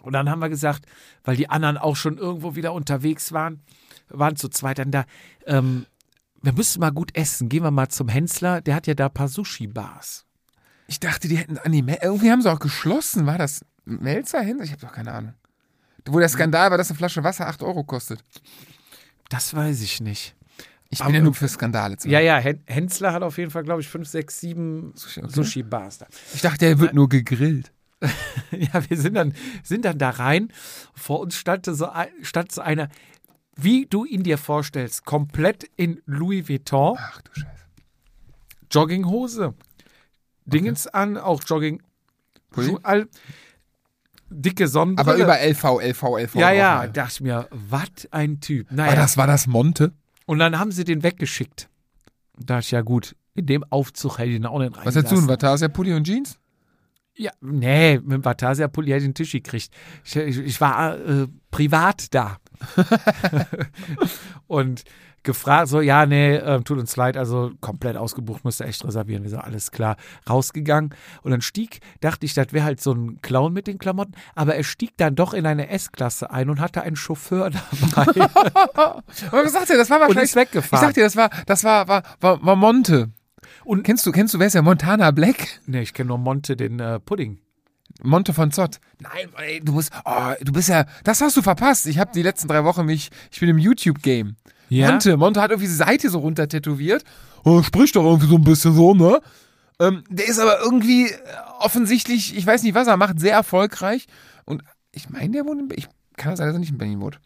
Und 0.00 0.12
dann 0.12 0.30
haben 0.30 0.38
wir 0.40 0.48
gesagt, 0.48 0.86
weil 1.24 1.34
die 1.36 1.50
anderen 1.50 1.76
auch 1.76 1.96
schon 1.96 2.18
irgendwo 2.18 2.54
wieder 2.54 2.72
unterwegs 2.72 3.32
waren, 3.32 3.62
waren 4.08 4.36
zu 4.36 4.48
zweit 4.48 4.78
dann 4.78 4.92
da, 4.92 5.04
ähm, 5.44 5.86
wir 6.40 6.52
müssen 6.52 6.78
mal 6.80 6.90
gut 6.92 7.16
essen. 7.16 7.48
Gehen 7.48 7.64
wir 7.64 7.72
mal 7.72 7.88
zum 7.88 8.08
Hensler, 8.08 8.60
der 8.60 8.76
hat 8.76 8.86
ja 8.86 8.94
da 8.94 9.06
ein 9.06 9.12
paar 9.12 9.26
Sushi-Bars. 9.28 10.24
Ich 10.88 10.98
dachte, 11.00 11.28
die 11.28 11.36
hätten, 11.36 11.58
Mel- 11.84 11.98
irgendwie 12.02 12.30
haben 12.32 12.42
sie 12.42 12.50
auch 12.50 12.58
geschlossen. 12.58 13.26
War 13.26 13.38
das 13.38 13.60
Melzer 13.84 14.40
hin? 14.40 14.58
Ich 14.62 14.72
habe 14.72 14.80
doch 14.80 14.92
keine 14.92 15.12
Ahnung. 15.12 15.34
Wo 16.06 16.18
der 16.18 16.28
Skandal 16.28 16.70
war, 16.70 16.78
dass 16.78 16.90
eine 16.90 16.96
Flasche 16.96 17.22
Wasser 17.22 17.46
8 17.46 17.62
Euro 17.62 17.84
kostet. 17.84 18.20
Das 19.28 19.54
weiß 19.54 19.82
ich 19.82 20.00
nicht. 20.00 20.34
Ich 20.90 21.00
Aber- 21.00 21.08
bin 21.08 21.16
ja 21.16 21.20
nur 21.20 21.34
für 21.34 21.46
Skandale 21.48 21.98
zu 21.98 22.08
Ja, 22.08 22.18
ja, 22.20 22.38
Hen 22.38 22.62
Hensler 22.66 23.12
hat 23.12 23.22
auf 23.22 23.36
jeden 23.36 23.50
Fall, 23.50 23.62
glaube 23.62 23.82
ich, 23.82 23.88
fünf, 23.88 24.08
sechs, 24.08 24.40
sieben 24.40 24.92
Sushi, 24.96 25.20
okay. 25.22 25.30
Sushi-Bars 25.32 25.98
da. 25.98 26.06
Ich 26.34 26.40
dachte, 26.40 26.58
der 26.64 26.78
wird 26.80 26.94
nur 26.94 27.08
gegrillt. 27.08 27.70
Ja, 28.50 28.88
wir 28.88 28.96
sind 28.96 29.14
dann, 29.14 29.34
sind 29.62 29.84
dann 29.84 29.98
da 29.98 30.08
rein. 30.10 30.50
Vor 30.94 31.20
uns 31.20 31.36
stand 31.36 31.66
so, 31.66 31.88
stand 32.22 32.50
so 32.50 32.62
einer, 32.62 32.88
wie 33.56 33.84
du 33.84 34.06
ihn 34.06 34.22
dir 34.22 34.38
vorstellst, 34.38 35.04
komplett 35.04 35.64
in 35.76 36.00
Louis 36.06 36.48
Vuitton, 36.48 36.96
Ach 36.98 37.20
du 37.20 37.30
Scheiße. 37.40 37.48
Jogginghose, 38.70 39.54
Dingens 40.48 40.86
an, 40.86 41.16
auch 41.16 41.42
Jogging, 41.44 41.82
all, 42.82 43.08
dicke 44.30 44.68
Sonnenbrille. 44.68 45.10
Aber 45.10 45.22
über 45.22 45.38
LV, 45.40 45.80
LV, 45.82 46.02
LV. 46.18 46.34
Ja, 46.34 46.50
ja, 46.50 46.76
mal. 46.76 46.90
dachte 46.90 47.12
ich 47.14 47.20
mir, 47.20 47.48
was 47.50 48.08
ein 48.10 48.40
Typ. 48.40 48.68
War 48.70 48.76
Naja, 48.76 48.96
das, 48.96 49.16
war 49.16 49.26
das 49.26 49.46
Monte? 49.46 49.92
und 50.26 50.38
dann 50.38 50.58
haben 50.58 50.72
sie 50.72 50.84
den 50.84 51.02
weggeschickt. 51.02 51.68
Da 52.36 52.56
dachte 52.56 52.66
ich, 52.66 52.70
ja 52.72 52.82
gut, 52.82 53.16
in 53.34 53.46
dem 53.46 53.64
Aufzug 53.70 54.18
hätte 54.18 54.30
ich 54.30 54.36
ihn 54.36 54.46
auch 54.46 54.58
nicht 54.58 54.76
Was 54.76 54.94
hättest 54.94 55.12
du, 55.12 55.16
ein 55.16 55.20
reingelassen. 55.20 55.28
Vatasia 55.28 55.68
Pulli 55.68 55.94
und 55.94 56.04
Jeans? 56.04 56.38
Ja, 57.16 57.32
nee, 57.40 57.98
mit 57.98 58.12
dem 58.12 58.24
Vatasia 58.24 58.68
Pulli 58.68 58.90
hätte 58.90 58.98
ich 58.98 59.08
den 59.08 59.14
Tisch 59.14 59.32
gekriegt. 59.32 59.70
Ich, 60.04 60.16
ich, 60.16 60.38
ich 60.38 60.60
war 60.60 60.98
äh, 60.98 61.26
privat 61.50 62.14
da. 62.14 62.36
und 64.46 64.84
gefragt, 65.22 65.68
so, 65.68 65.80
ja, 65.80 66.06
nee, 66.06 66.36
ähm, 66.36 66.64
tut 66.64 66.78
uns 66.78 66.94
leid, 66.96 67.16
also 67.16 67.50
komplett 67.60 67.96
ausgebucht, 67.96 68.44
müsst 68.44 68.60
ihr 68.60 68.66
echt 68.66 68.84
reservieren. 68.84 69.22
Wir 69.24 69.30
so, 69.30 69.38
alles 69.38 69.70
klar, 69.70 69.96
rausgegangen. 70.28 70.94
Und 71.22 71.30
dann 71.30 71.40
stieg, 71.40 71.80
dachte 72.00 72.24
ich, 72.26 72.34
das 72.34 72.52
wäre 72.52 72.64
halt 72.64 72.80
so 72.80 72.92
ein 72.92 73.20
Clown 73.22 73.52
mit 73.52 73.66
den 73.66 73.78
Klamotten, 73.78 74.12
aber 74.34 74.54
er 74.54 74.64
stieg 74.64 74.96
dann 74.96 75.14
doch 75.14 75.34
in 75.34 75.46
eine 75.46 75.68
S-Klasse 75.68 76.30
ein 76.30 76.50
und 76.50 76.60
hatte 76.60 76.82
einen 76.82 76.96
Chauffeur 76.96 77.50
dabei 77.94 78.28
Aber 78.74 79.02
was 79.44 79.52
sagt 79.52 79.70
ihr, 79.70 79.76
das 79.76 79.90
war 79.90 79.96
und 79.98 80.02
wahrscheinlich. 80.08 80.30
ist 80.30 80.36
weggefahren. 80.36 80.82
Ich 80.82 80.86
sag 80.88 80.94
dir, 80.94 81.04
das 81.04 81.16
war, 81.16 81.30
das 81.46 81.64
war, 81.64 81.88
war, 81.88 82.02
war, 82.20 82.44
war 82.44 82.56
Monte. 82.56 83.10
Und- 83.64 83.82
kennst 83.82 84.06
du, 84.06 84.12
kennst 84.12 84.34
du, 84.34 84.38
wer 84.38 84.46
ist 84.46 84.54
der 84.54 84.62
Montana 84.62 85.10
Black? 85.10 85.60
nee, 85.66 85.80
ich 85.82 85.92
kenne 85.94 86.08
nur 86.08 86.18
Monte, 86.18 86.56
den 86.56 86.80
äh, 86.80 87.00
Pudding. 87.00 87.38
Monte 88.02 88.32
von 88.32 88.52
Zott. 88.52 88.80
Nein, 89.00 89.28
ey, 89.36 89.60
du 89.60 89.72
musst, 89.72 89.90
oh, 90.04 90.32
du 90.40 90.52
bist 90.52 90.68
ja, 90.68 90.86
das 91.04 91.20
hast 91.20 91.36
du 91.36 91.42
verpasst. 91.42 91.86
Ich 91.86 91.98
habe 91.98 92.10
die 92.14 92.22
letzten 92.22 92.48
drei 92.48 92.64
Wochen 92.64 92.86
mich, 92.86 93.10
ich 93.30 93.40
bin 93.40 93.48
im 93.48 93.58
YouTube-Game. 93.58 94.36
Ja? 94.68 94.90
Monte, 94.90 95.16
Monte 95.16 95.40
hat 95.40 95.50
irgendwie 95.50 95.68
die 95.68 95.74
Seite 95.74 96.10
so 96.10 96.18
runter 96.18 96.48
tätowiert. 96.48 97.04
Oh, 97.44 97.62
spricht 97.62 97.96
doch 97.96 98.04
irgendwie 98.04 98.28
so 98.28 98.36
ein 98.36 98.44
bisschen 98.44 98.74
so, 98.74 98.94
ne? 98.94 99.20
Ähm, 99.80 100.04
der 100.10 100.28
ist 100.28 100.38
aber 100.38 100.60
irgendwie 100.60 101.06
äh, 101.06 101.16
offensichtlich, 101.60 102.36
ich 102.36 102.46
weiß 102.46 102.62
nicht, 102.62 102.74
was 102.74 102.88
er 102.88 102.96
macht, 102.96 103.20
sehr 103.20 103.32
erfolgreich. 103.32 104.06
Und 104.44 104.62
ich 104.92 105.08
meine, 105.08 105.30
der 105.30 105.46
wohnt 105.46 105.60
in, 105.60 105.68
ich 105.78 105.88
kann 106.16 106.36
sein, 106.36 106.46
dass 106.48 106.56
er 106.56 106.60
nicht 106.60 106.72
in 106.72 106.78
Berlin 106.78 107.00
wohnt. 107.00 107.20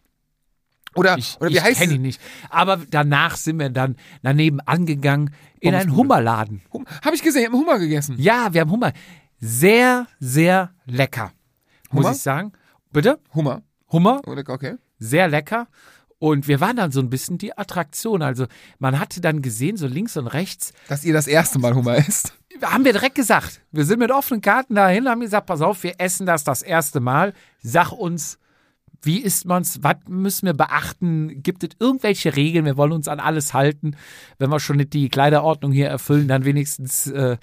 Oder, 0.95 1.17
Ich, 1.17 1.37
oder 1.39 1.49
wie 1.49 1.55
ich 1.55 1.63
heißt 1.63 1.79
kenne 1.79 1.93
ihn 1.93 2.01
nicht. 2.03 2.21
Aber 2.49 2.77
danach 2.89 3.35
sind 3.35 3.59
wir 3.59 3.69
dann 3.69 3.95
daneben 4.21 4.59
angegangen 4.61 5.33
in 5.59 5.73
einen. 5.73 5.95
Hummerladen. 5.95 6.61
Hum, 6.71 6.85
Habe 7.03 7.15
ich 7.15 7.23
gesehen, 7.23 7.41
ich 7.41 7.47
habe 7.47 7.57
Hummer 7.57 7.79
gegessen. 7.79 8.15
Ja, 8.19 8.53
wir 8.53 8.61
haben 8.61 8.69
Hummer. 8.69 8.93
Sehr, 9.45 10.07
sehr 10.21 10.71
lecker. 10.85 11.33
Muss 11.91 12.05
Hummer? 12.05 12.15
ich 12.15 12.21
sagen. 12.21 12.53
Bitte? 12.93 13.19
Hummer. 13.35 13.61
Hummer? 13.91 14.21
Oder, 14.25 14.41
okay. 14.47 14.75
Sehr 14.99 15.27
lecker. 15.27 15.67
Und 16.17 16.47
wir 16.47 16.61
waren 16.61 16.77
dann 16.77 16.93
so 16.93 17.01
ein 17.01 17.09
bisschen 17.09 17.39
die 17.39 17.57
Attraktion. 17.57 18.21
Also 18.21 18.45
man 18.79 18.97
hatte 18.99 19.19
dann 19.19 19.41
gesehen, 19.41 19.75
so 19.75 19.85
links 19.85 20.15
und 20.15 20.27
rechts, 20.27 20.71
Dass 20.87 21.03
ihr 21.03 21.11
das 21.11 21.27
erste 21.27 21.59
Mal 21.59 21.75
Hummer 21.75 21.97
isst. 21.97 22.39
haben 22.61 22.85
wir 22.85 22.93
direkt 22.93 23.15
gesagt. 23.15 23.59
Wir 23.73 23.83
sind 23.83 23.99
mit 23.99 24.11
offenen 24.11 24.39
Karten 24.39 24.75
dahin, 24.75 25.09
haben 25.09 25.19
gesagt, 25.19 25.47
pass 25.47 25.59
auf, 25.59 25.83
wir 25.83 25.95
essen 25.97 26.25
das 26.25 26.45
das 26.45 26.61
erste 26.61 27.01
Mal. 27.01 27.33
Sag 27.61 27.91
uns, 27.91 28.39
wie 29.01 29.19
isst 29.19 29.43
man's? 29.43 29.83
Was 29.83 29.97
müssen 30.07 30.45
wir 30.45 30.53
beachten? 30.53 31.43
Gibt 31.43 31.65
es 31.65 31.71
irgendwelche 31.79 32.37
Regeln? 32.37 32.63
Wir 32.63 32.77
wollen 32.77 32.93
uns 32.93 33.09
an 33.09 33.19
alles 33.19 33.53
halten. 33.53 33.97
Wenn 34.37 34.49
wir 34.49 34.61
schon 34.61 34.77
nicht 34.77 34.93
die 34.93 35.09
Kleiderordnung 35.09 35.73
hier 35.73 35.89
erfüllen, 35.89 36.29
dann 36.29 36.45
wenigstens 36.45 37.07
äh, 37.07 37.35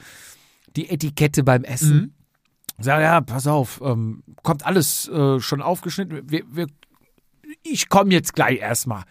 die 0.77 0.91
Etikette 0.91 1.43
beim 1.43 1.65
Essen. 1.65 2.15
Sag 2.79 3.03
ja, 3.03 3.21
pass 3.21 3.47
auf, 3.47 3.81
ähm, 3.85 4.23
kommt 4.43 4.65
alles 4.65 5.07
äh, 5.09 5.39
schon 5.41 5.61
aufgeschnitten. 5.61 6.31
Wir, 6.31 6.45
wir, 6.51 6.67
ich 7.63 7.89
komme 7.89 8.13
jetzt 8.13 8.35
gleich 8.35 8.61
erstmal. 8.61 9.05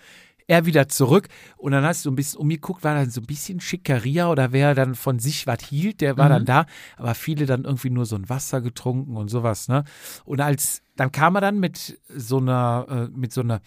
Er 0.48 0.65
wieder 0.65 0.88
zurück 0.88 1.28
und 1.58 1.74
dann 1.74 1.84
hast 1.84 2.04
du 2.04 2.10
ein 2.10 2.15
bisschen 2.15 2.39
umgeguckt, 2.39 2.84
war 2.84 2.95
dann 2.95 3.12
so 3.12 3.22
ein 3.22 3.28
bisschen 3.28 3.60
Schickeria 3.60 4.32
oder 4.32 4.52
wer 4.52 4.74
dann 4.74 4.95
von 4.95 5.19
sich 5.19 5.45
was 5.45 5.62
hielt, 5.63 6.02
der 6.02 6.17
war 6.17 6.28
dann 6.28 6.45
da, 6.45 6.65
aber 6.98 7.13
viele 7.13 7.45
dann 7.45 7.65
irgendwie 7.65 7.91
nur 7.91 8.08
so 8.08 8.15
ein 8.15 8.28
Wasser 8.30 8.60
getrunken 8.60 9.15
und 9.15 9.30
sowas, 9.30 9.67
ne? 9.67 9.84
Und 10.26 10.41
als, 10.41 10.82
dann 10.95 11.12
kam 11.12 11.36
er 11.36 11.41
dann 11.41 11.60
mit 11.60 12.00
so 12.08 12.38
einer, 12.38 12.88
äh, 12.89 13.15
mit 13.15 13.32
so 13.32 13.41
einer 13.41 13.62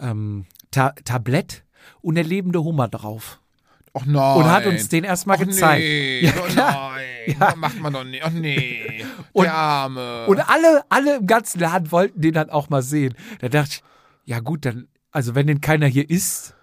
ähm, 0.00 0.46
Ta 0.72 0.90
Tablett 1.04 1.62
und 2.00 2.16
der 2.16 2.24
lebende 2.24 2.64
Hummer 2.64 2.88
drauf. 2.88 3.38
Och 4.00 4.06
nein. 4.06 4.36
Und 4.36 4.50
hat 4.50 4.66
uns 4.66 4.88
den 4.88 5.04
erstmal 5.04 5.38
Och 5.40 5.46
gezeigt. 5.46 5.82
Nee. 5.84 6.20
Ja, 6.26 6.32
oh 6.42 6.52
nein. 6.54 7.04
Ja. 7.38 7.54
Macht 7.56 7.78
man 7.80 7.92
doch 7.92 8.04
nicht. 8.04 8.22
Ach 8.24 8.30
nee. 8.30 9.04
Und- 9.32 9.44
der 9.44 9.54
Arme. 9.54 10.26
Und 10.26 10.40
alle, 10.48 10.82
alle 10.88 11.16
im 11.16 11.26
ganzen 11.26 11.60
Laden 11.60 11.92
wollten 11.92 12.20
den 12.20 12.32
dann 12.34 12.50
auch 12.50 12.70
mal 12.70 12.82
sehen. 12.82 13.14
Da 13.40 13.48
dachte 13.48 13.70
ich, 13.72 13.82
ja 14.24 14.40
gut, 14.40 14.64
dann, 14.64 14.88
also 15.10 15.34
wenn 15.34 15.46
den 15.46 15.60
keiner 15.60 15.86
hier 15.86 16.08
isst, 16.08 16.54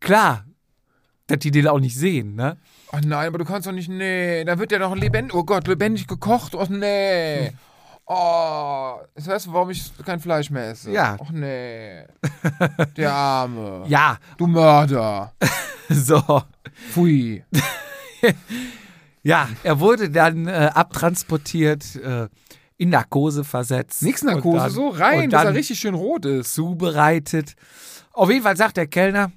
klar, 0.00 0.44
dass 1.26 1.38
die 1.40 1.50
den 1.50 1.68
auch 1.68 1.80
nicht 1.80 1.96
sehen, 1.96 2.34
ne? 2.34 2.56
Ach 2.90 3.00
nein, 3.04 3.28
aber 3.28 3.38
du 3.38 3.44
kannst 3.44 3.66
doch 3.68 3.72
nicht. 3.72 3.88
Nee. 3.88 4.44
Da 4.44 4.58
wird 4.58 4.72
ja 4.72 4.78
noch 4.78 4.96
lebendig. 4.96 5.34
Oh 5.34 5.44
Gott, 5.44 5.68
lebendig 5.68 6.06
gekocht. 6.06 6.54
Oh 6.54 6.66
nee. 6.68 7.52
Oh, 8.10 9.00
jetzt 9.16 9.28
weißt 9.28 9.46
du, 9.46 9.52
warum 9.52 9.68
ich 9.70 9.92
kein 10.04 10.18
Fleisch 10.18 10.48
mehr 10.50 10.70
esse. 10.70 10.90
Ja. 10.90 11.18
Ach 11.22 11.30
nee. 11.30 12.04
Der 12.96 13.12
Arme. 13.12 13.84
Ja, 13.86 14.16
Du 14.38 14.46
Mörder. 14.46 15.32
so. 15.90 16.42
Pfui. 16.90 17.44
Ja, 19.22 19.48
er 19.62 19.78
wurde 19.80 20.08
dann 20.10 20.46
äh, 20.46 20.70
abtransportiert, 20.72 21.96
äh, 21.96 22.28
in 22.76 22.88
Narkose 22.90 23.44
versetzt. 23.44 24.02
Nix 24.02 24.22
Narkose, 24.22 24.56
dann- 24.58 24.70
so 24.70 24.88
rein, 24.88 25.28
dass 25.28 25.44
er 25.44 25.54
richtig 25.54 25.78
schön 25.80 25.94
rot 25.94 26.24
ist. 26.24 26.54
zubereitet. 26.54 27.54
Auf 28.12 28.30
jeden 28.30 28.42
Fall 28.44 28.56
sagt 28.56 28.76
der 28.76 28.86
Kellner, 28.86 29.32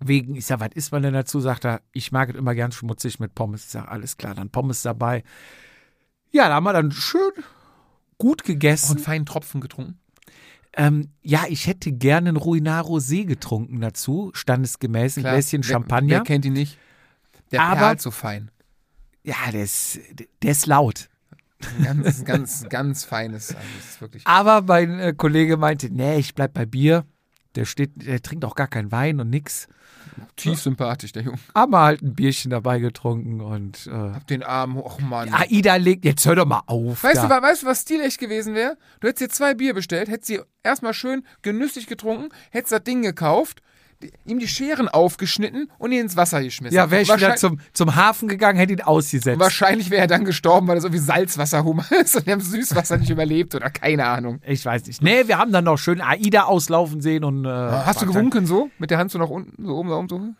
wegen, 0.00 0.34
ich 0.34 0.44
sag, 0.44 0.60
was 0.60 0.70
isst 0.74 0.92
man 0.92 1.02
denn 1.02 1.14
dazu? 1.14 1.40
Sagt 1.40 1.64
er, 1.64 1.80
ich 1.92 2.12
mag 2.12 2.28
es 2.30 2.34
immer 2.36 2.54
gern 2.54 2.72
schmutzig 2.72 3.18
mit 3.20 3.34
Pommes. 3.34 3.64
Ich 3.64 3.70
sag, 3.70 3.88
alles 3.88 4.16
klar, 4.16 4.34
dann 4.34 4.50
Pommes 4.50 4.82
dabei. 4.82 5.22
Ja, 6.32 6.48
da 6.48 6.54
haben 6.56 6.64
wir 6.64 6.72
dann 6.72 6.90
schön 6.92 7.30
gut 8.24 8.44
gegessen. 8.44 8.96
einen 8.96 9.04
feinen 9.04 9.26
Tropfen 9.26 9.60
getrunken. 9.60 9.98
Ähm, 10.76 11.10
ja, 11.22 11.44
ich 11.48 11.66
hätte 11.66 11.92
gerne 11.92 12.30
einen 12.30 12.36
Ruinaro 12.36 12.98
See 12.98 13.24
getrunken 13.24 13.80
dazu, 13.80 14.30
standesgemäß, 14.34 15.16
ein 15.16 15.20
Klar. 15.22 15.34
Gläschen 15.34 15.62
Wer- 15.62 15.68
Champagner. 15.70 16.10
Wer 16.16 16.20
kennt 16.22 16.44
ihn 16.44 16.54
nicht? 16.54 16.78
Der 17.52 17.62
Aber- 17.62 17.76
perlt 17.80 18.00
so 18.00 18.10
fein. 18.10 18.50
ja, 19.22 19.36
der 19.52 19.62
ist, 19.62 20.00
der 20.42 20.50
ist 20.50 20.66
laut. 20.66 21.08
Ganz, 21.82 22.24
ganz, 22.24 22.68
ganz 22.68 23.04
feines. 23.04 23.54
Also. 23.54 24.18
Aber 24.24 24.62
mein 24.62 24.98
äh, 24.98 25.14
Kollege 25.16 25.56
meinte, 25.56 25.88
nee, 25.90 26.18
ich 26.18 26.34
bleib 26.34 26.52
bei 26.54 26.66
Bier. 26.66 27.04
Der 27.54 27.64
steht, 27.64 28.06
der 28.06 28.20
trinkt 28.20 28.44
auch 28.44 28.54
gar 28.56 28.66
keinen 28.68 28.90
Wein 28.92 29.20
und 29.20 29.30
nix. 29.30 29.68
Tief 30.36 30.60
sympathisch, 30.60 31.12
der 31.12 31.22
Junge. 31.22 31.38
Haben 31.54 31.72
wir 31.72 31.80
halt 31.80 32.02
ein 32.02 32.14
Bierchen 32.14 32.50
dabei 32.50 32.78
getrunken 32.80 33.40
und 33.40 33.86
äh, 33.86 33.90
Hab 33.90 34.26
den 34.26 34.42
Arm, 34.42 34.76
och 34.76 35.00
Mann. 35.00 35.32
Aida 35.32 35.76
legt, 35.76 36.04
jetzt 36.04 36.26
hör 36.26 36.34
doch 36.34 36.46
mal 36.46 36.62
auf. 36.66 37.04
Weißt 37.04 37.16
da. 37.16 37.28
du, 37.28 37.42
weißt 37.42 37.62
du, 37.62 37.66
was 37.66 37.82
stilecht 37.82 38.18
gewesen 38.18 38.54
wäre? 38.54 38.76
Du 39.00 39.08
hättest 39.08 39.20
dir 39.20 39.34
zwei 39.34 39.54
Bier 39.54 39.74
bestellt, 39.74 40.08
hättest 40.08 40.26
sie 40.26 40.40
erstmal 40.62 40.94
schön 40.94 41.24
genüsslich 41.42 41.86
getrunken, 41.86 42.30
hättest 42.50 42.72
das 42.72 42.84
Ding 42.84 43.02
gekauft, 43.02 43.62
ihm 44.24 44.38
die 44.38 44.48
Scheren 44.48 44.88
aufgeschnitten 44.88 45.70
und 45.78 45.92
ihn 45.92 46.00
ins 46.00 46.16
Wasser 46.16 46.42
geschmissen. 46.42 46.74
Ja, 46.76 46.90
wäre 46.90 47.02
ich 47.02 47.14
wieder 47.14 47.36
zum, 47.36 47.60
zum 47.72 47.94
Hafen 47.96 48.28
gegangen, 48.28 48.58
hätte 48.58 48.72
ihn 48.72 48.80
ausgesetzt. 48.80 49.38
Wahrscheinlich 49.40 49.90
wäre 49.90 50.02
er 50.02 50.06
dann 50.06 50.24
gestorben, 50.24 50.66
weil 50.68 50.76
das 50.76 50.84
irgendwie 50.84 51.02
Salzwasserhummer 51.02 51.84
ist 52.02 52.16
und 52.16 52.26
er 52.26 52.34
im 52.34 52.40
Süßwasser 52.40 52.96
nicht 52.98 53.10
überlebt 53.10 53.54
oder 53.54 53.70
keine 53.70 54.06
Ahnung. 54.06 54.40
Ich 54.46 54.64
weiß 54.64 54.86
nicht. 54.86 55.02
Nee, 55.02 55.26
wir 55.28 55.38
haben 55.38 55.52
dann 55.52 55.64
noch 55.64 55.78
schön 55.78 56.00
Aida 56.00 56.44
auslaufen 56.44 57.00
sehen 57.00 57.24
und. 57.24 57.44
Äh, 57.44 57.48
Hast 57.48 58.02
du 58.02 58.06
gewunken 58.06 58.46
so? 58.46 58.70
Mit 58.78 58.90
der 58.90 58.98
Hand 58.98 59.10
so 59.10 59.18
nach 59.18 59.30
unten, 59.30 59.64
so 59.64 59.74
oben, 59.76 59.88
da 59.88 59.96
oben 59.96 60.08
so? 60.08 60.18
dann- 60.18 60.36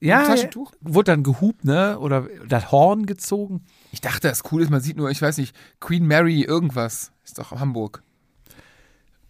Ja, 0.00 0.24
Taschentuch? 0.24 0.72
wurde 0.80 1.12
dann 1.12 1.22
gehupt, 1.22 1.64
ne? 1.64 1.98
Oder 1.98 2.26
das 2.48 2.70
Horn 2.70 3.06
gezogen. 3.06 3.64
Ich 3.92 4.00
dachte, 4.00 4.28
das 4.28 4.42
cool 4.52 4.62
ist, 4.62 4.70
man 4.70 4.80
sieht 4.80 4.96
nur, 4.96 5.10
ich 5.10 5.20
weiß 5.22 5.38
nicht, 5.38 5.54
Queen 5.80 6.06
Mary 6.06 6.42
irgendwas. 6.42 7.12
Ist 7.24 7.38
doch 7.38 7.52
Hamburg. 7.52 8.02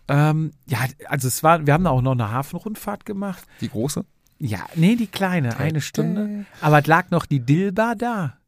Ähm, 0.09 0.53
ja, 0.67 0.79
also 1.09 1.29
es 1.29 1.43
war, 1.43 1.67
wir 1.67 1.73
haben 1.73 1.85
da 1.85 1.91
auch 1.91 2.03
noch 2.03 2.13
eine 2.13 2.31
Hafenrundfahrt 2.31 3.07
gemacht. 3.07 3.45
Die 3.61 3.69
große? 3.69 4.05
Ja, 4.39 4.67
nee, 4.75 4.97
die 4.97 5.07
kleine, 5.07 5.57
eine 5.59 5.81
Stunde. 5.81 6.45
Aber 6.61 6.81
es 6.81 6.87
lag 6.87 7.11
noch 7.11 7.25
die 7.25 7.41
Dilba 7.41 7.95
da. 7.95 8.39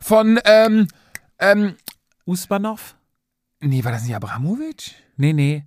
Von, 0.00 0.40
ähm, 0.44 0.88
ähm, 1.38 1.74
Usmanov? 2.24 2.96
nee, 3.60 3.84
war 3.84 3.92
das 3.92 4.04
nicht 4.04 4.14
Abramowitsch? 4.14 4.92
Nee, 5.16 5.32
nee. 5.32 5.64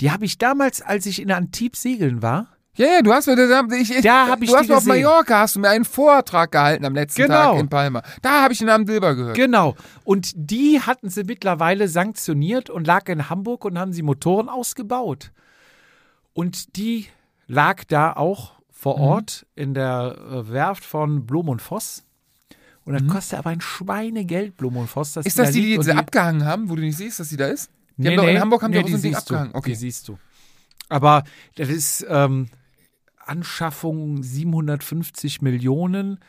Die 0.00 0.10
habe 0.10 0.24
ich 0.24 0.38
damals, 0.38 0.82
als 0.82 1.06
ich 1.06 1.20
in 1.20 1.30
Antibes 1.30 1.82
segeln 1.82 2.22
war. 2.22 2.48
Ja, 2.74 2.86
ja, 2.86 3.02
du 3.02 3.12
hast 3.12 3.26
mir, 3.26 3.36
da, 3.36 3.62
ich, 3.76 3.90
ich, 3.94 4.00
Da 4.00 4.28
hab 4.28 4.42
ich 4.42 4.48
du 4.50 4.56
hast 4.56 4.64
die 4.64 4.70
mir 4.70 4.78
auf. 4.78 4.86
Mallorca, 4.86 5.40
hast 5.40 5.56
du 5.56 5.60
mir 5.60 5.68
einen 5.68 5.84
Vortrag 5.84 6.52
gehalten 6.52 6.86
am 6.86 6.94
letzten 6.94 7.22
Genau. 7.22 7.52
Tag 7.52 7.60
in 7.60 7.68
Palma. 7.68 8.02
Da 8.22 8.42
habe 8.42 8.54
ich 8.54 8.60
den 8.60 8.68
Namen 8.68 8.86
Dilber 8.86 9.14
gehört. 9.14 9.36
Genau. 9.36 9.76
Und 10.04 10.32
die 10.34 10.80
hatten 10.80 11.10
sie 11.10 11.24
mittlerweile 11.24 11.86
sanktioniert 11.88 12.70
und 12.70 12.86
lag 12.86 13.08
in 13.10 13.28
Hamburg 13.28 13.66
und 13.66 13.78
haben 13.78 13.92
sie 13.92 14.00
Motoren 14.02 14.48
ausgebaut. 14.48 15.32
Und 16.32 16.76
die 16.76 17.08
lag 17.46 17.84
da 17.84 18.14
auch 18.14 18.52
vor 18.70 18.96
Mhm. 18.96 19.02
Ort 19.04 19.46
in 19.54 19.74
der 19.74 20.16
äh, 20.30 20.48
Werft 20.50 20.84
von 20.86 21.26
Blom 21.26 21.50
und 21.50 21.60
Voss. 21.60 22.04
Und 22.86 22.94
das 22.94 23.06
kostet 23.06 23.38
aber 23.38 23.50
ein 23.50 23.60
Schweinegeld, 23.60 24.56
Blom 24.56 24.78
und 24.78 24.88
Voss. 24.88 25.12
Dass 25.12 25.24
Mhm. 25.24 25.28
ist 25.28 25.38
das 25.38 25.48
da 25.48 25.52
die, 25.52 25.60
die 25.72 25.78
und 25.78 25.90
abgehangen 25.90 26.46
haben, 26.46 26.70
wo 26.70 26.74
du 26.74 26.80
nicht 26.80 26.96
siehst, 26.96 27.20
dass 27.20 27.28
sie 27.28 27.36
da 27.36 27.46
ist? 27.48 27.70
Die 27.98 28.02
Nee, 28.04 28.08
haben 28.08 28.16
doch, 28.16 28.24
nee. 28.24 28.34
in 28.34 28.40
Hamburg 28.40 28.62
haben 28.62 28.70
nee, 28.70 28.78
die 28.78 28.84
auch 28.84 28.88
so 28.88 28.94
ein 28.96 29.02
Ding 29.02 29.14
abgehangen. 29.14 29.50
Die 29.52 29.58
Okay. 29.58 29.74
siehst 29.74 30.08
du. 30.08 30.18
Aber 30.88 31.22
das 31.56 31.68
ist 31.68 32.04
ähm, 32.08 32.48
Anschaffung 33.32 34.22
750 34.22 35.40
Millionen, 35.40 36.20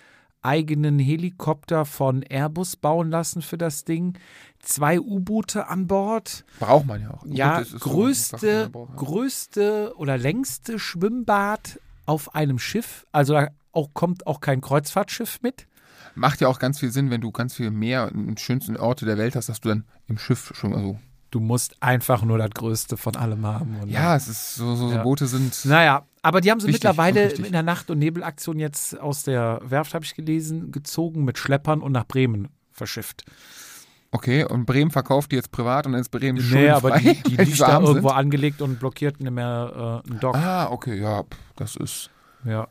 eigenen 0.42 1.00
Helikopter 1.00 1.84
von 1.84 2.24
Airbus 2.24 2.78
bauen 2.78 3.10
lassen 3.10 3.42
für 3.42 3.58
das 3.58 3.84
Ding, 3.84 4.18
zwei 4.60 5.02
U-Boote 5.02 5.68
an 5.68 5.88
Bord. 5.88 6.46
Braucht 6.60 6.86
man 6.86 7.02
ja 7.02 7.12
auch. 7.12 7.26
Ja, 7.26 7.62
größte, 7.62 8.70
braucht, 8.72 8.92
ja. 8.92 8.96
größte 8.96 9.94
oder 9.98 10.18
längste 10.18 10.80
Schwimmbad 10.80 11.78
auf 12.06 12.36
einem 12.36 12.58
Schiff. 12.58 13.06
Also 13.12 13.34
da 13.34 13.50
auch, 13.74 13.90
kommt 13.94 14.26
auch 14.26 14.40
kein 14.40 14.62
Kreuzfahrtschiff 14.62 15.42
mit. 15.42 15.68
Macht 16.16 16.40
ja 16.40 16.48
auch 16.48 16.60
ganz 16.60 16.80
viel 16.80 16.92
Sinn, 16.92 17.10
wenn 17.10 17.20
du 17.20 17.32
ganz 17.32 17.56
viel 17.56 17.70
Meer 17.70 18.12
und 18.14 18.40
schönsten 18.40 18.78
Orte 18.78 19.06
der 19.06 19.18
Welt 19.18 19.36
hast, 19.36 19.50
dass 19.50 19.60
du 19.60 19.68
dann 19.70 19.84
im 20.08 20.18
Schiff 20.18 20.54
schon 20.56 20.72
mal 20.72 20.82
so. 20.82 21.00
Du 21.32 21.42
musst 21.42 21.76
einfach 21.82 22.24
nur 22.24 22.38
das 22.38 22.52
Größte 22.52 22.96
von 22.96 23.18
allem 23.18 23.46
haben. 23.46 23.76
Und 23.82 23.90
Ja, 23.90 24.16
es 24.16 24.30
ist 24.30 24.56
so, 24.56 24.76
so, 24.76 24.88
so 24.88 24.96
Ja. 24.96 25.04
Boote 25.04 25.26
sind. 25.28 25.66
Naja, 25.66 26.06
Aber 26.24 26.42
die 26.42 26.50
haben 26.50 26.60
sie 26.60 26.68
Wichtig, 26.68 26.84
mittlerweile 26.84 27.26
wichtig. 27.26 27.46
in 27.46 27.52
der 27.52 27.64
Nacht- 27.64 27.92
und 27.92 28.00
Nebelaktion 28.00 28.58
jetzt 28.58 29.00
aus 29.00 29.24
der 29.24 29.60
Werft, 29.64 29.94
habe 29.94 30.06
ich 30.06 30.16
gelesen, 30.16 30.72
gezogen 30.72 31.24
mit 31.26 31.38
Schleppern 31.38 31.82
und 31.82 31.92
nach 31.92 32.08
Bremen 32.08 32.48
verschifft. 32.72 33.26
Okay, 34.12 34.46
und 34.46 34.66
Bremen 34.66 34.90
verkauft 34.92 35.32
die 35.32 35.36
jetzt 35.36 35.52
privat 35.52 35.86
und 35.86 35.96
ist 35.96 36.10
Bremen 36.10 36.38
Nee, 36.38 36.44
schuldenfrei, 36.44 36.74
aber 36.76 37.00
die, 37.00 37.22
die 37.24 37.36
liegt 37.44 37.60
da 37.60 37.80
irgendwo 37.80 38.10
sind. 38.10 38.18
angelegt 38.18 38.62
und 38.62 38.80
blockiert 38.80 39.20
nicht 39.20 39.32
mehr 39.34 40.02
äh, 40.06 40.10
einen 40.10 40.20
Dock. 40.20 40.36
Ah, 40.36 40.70
okay, 40.72 41.00
ja, 41.00 41.24
das 41.56 41.76
ist. 41.76 42.10
Ja. 42.46 42.68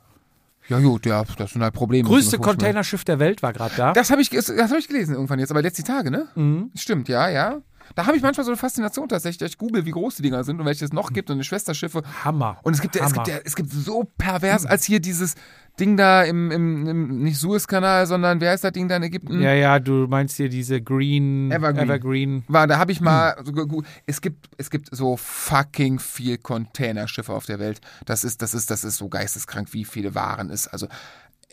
Ja, 0.68 0.78
gut, 0.78 1.04
ja, 1.06 1.24
das 1.36 1.50
sind 1.50 1.62
halt 1.62 1.74
Probleme. 1.74 2.08
Größte. 2.08 2.38
Containerschiff 2.38 3.04
der 3.04 3.18
Welt 3.18 3.42
war 3.42 3.52
gerade 3.52 3.74
da. 3.76 3.92
Das 3.92 4.10
habe 4.10 4.22
ich, 4.22 4.30
das 4.30 4.48
hab 4.48 4.78
ich 4.78 4.86
gelesen 4.86 5.14
irgendwann 5.14 5.40
jetzt, 5.40 5.50
aber 5.50 5.60
letzte 5.60 5.82
Tage, 5.82 6.10
ne? 6.10 6.28
Mhm. 6.36 6.70
Stimmt, 6.76 7.08
ja, 7.08 7.28
ja. 7.28 7.60
Da 7.94 8.06
habe 8.06 8.16
ich 8.16 8.22
manchmal 8.22 8.44
so 8.44 8.50
eine 8.50 8.56
Faszination 8.56 9.08
tatsächlich, 9.08 9.38
dass 9.38 9.50
ich 9.50 9.58
google, 9.58 9.84
wie 9.84 9.90
groß 9.90 10.16
die 10.16 10.22
Dinger 10.22 10.44
sind 10.44 10.60
und 10.60 10.66
welche 10.66 10.84
es 10.84 10.92
noch 10.92 11.12
gibt 11.12 11.30
und 11.30 11.38
die 11.38 11.44
Schwesterschiffe. 11.44 12.02
Hammer. 12.24 12.58
Und 12.62 12.74
es 12.74 12.80
gibt 12.80 12.96
ja, 12.96 13.04
es 13.04 13.12
Hammer. 13.12 13.24
gibt 13.24 13.36
ja, 13.36 13.42
es 13.44 13.56
gibt 13.56 13.70
so 13.70 14.08
pervers, 14.18 14.66
als 14.66 14.84
hier 14.84 15.00
dieses 15.00 15.34
Ding 15.80 15.96
da 15.96 16.22
im, 16.22 16.50
im, 16.50 16.86
im 16.86 17.22
nicht 17.22 17.38
Suezkanal, 17.38 18.06
sondern 18.06 18.40
wer 18.40 18.50
heißt 18.50 18.62
das 18.62 18.72
Ding 18.72 18.88
da 18.88 18.96
in 18.96 19.04
Ägypten? 19.04 19.40
Ja, 19.40 19.54
ja, 19.54 19.78
du 19.78 20.06
meinst 20.06 20.36
hier 20.36 20.50
diese 20.50 20.82
Green 20.82 21.50
Evergreen. 21.50 21.88
Evergreen. 21.88 22.44
War, 22.48 22.66
da 22.66 22.78
habe 22.78 22.92
ich 22.92 23.00
mal 23.00 23.36
so 23.42 23.52
gegoogelt. 23.52 23.88
Es 24.06 24.20
gibt, 24.20 24.50
es 24.58 24.68
gibt 24.68 24.94
so 24.94 25.16
fucking 25.16 25.98
viel 25.98 26.36
Containerschiffe 26.36 27.32
auf 27.32 27.46
der 27.46 27.58
Welt. 27.58 27.80
Das 28.04 28.22
ist, 28.22 28.42
das 28.42 28.52
ist, 28.52 28.70
das 28.70 28.84
ist 28.84 28.98
so 28.98 29.08
geisteskrank, 29.08 29.72
wie 29.72 29.86
viele 29.86 30.14
Waren 30.14 30.50
es. 30.50 30.68
Also 30.68 30.88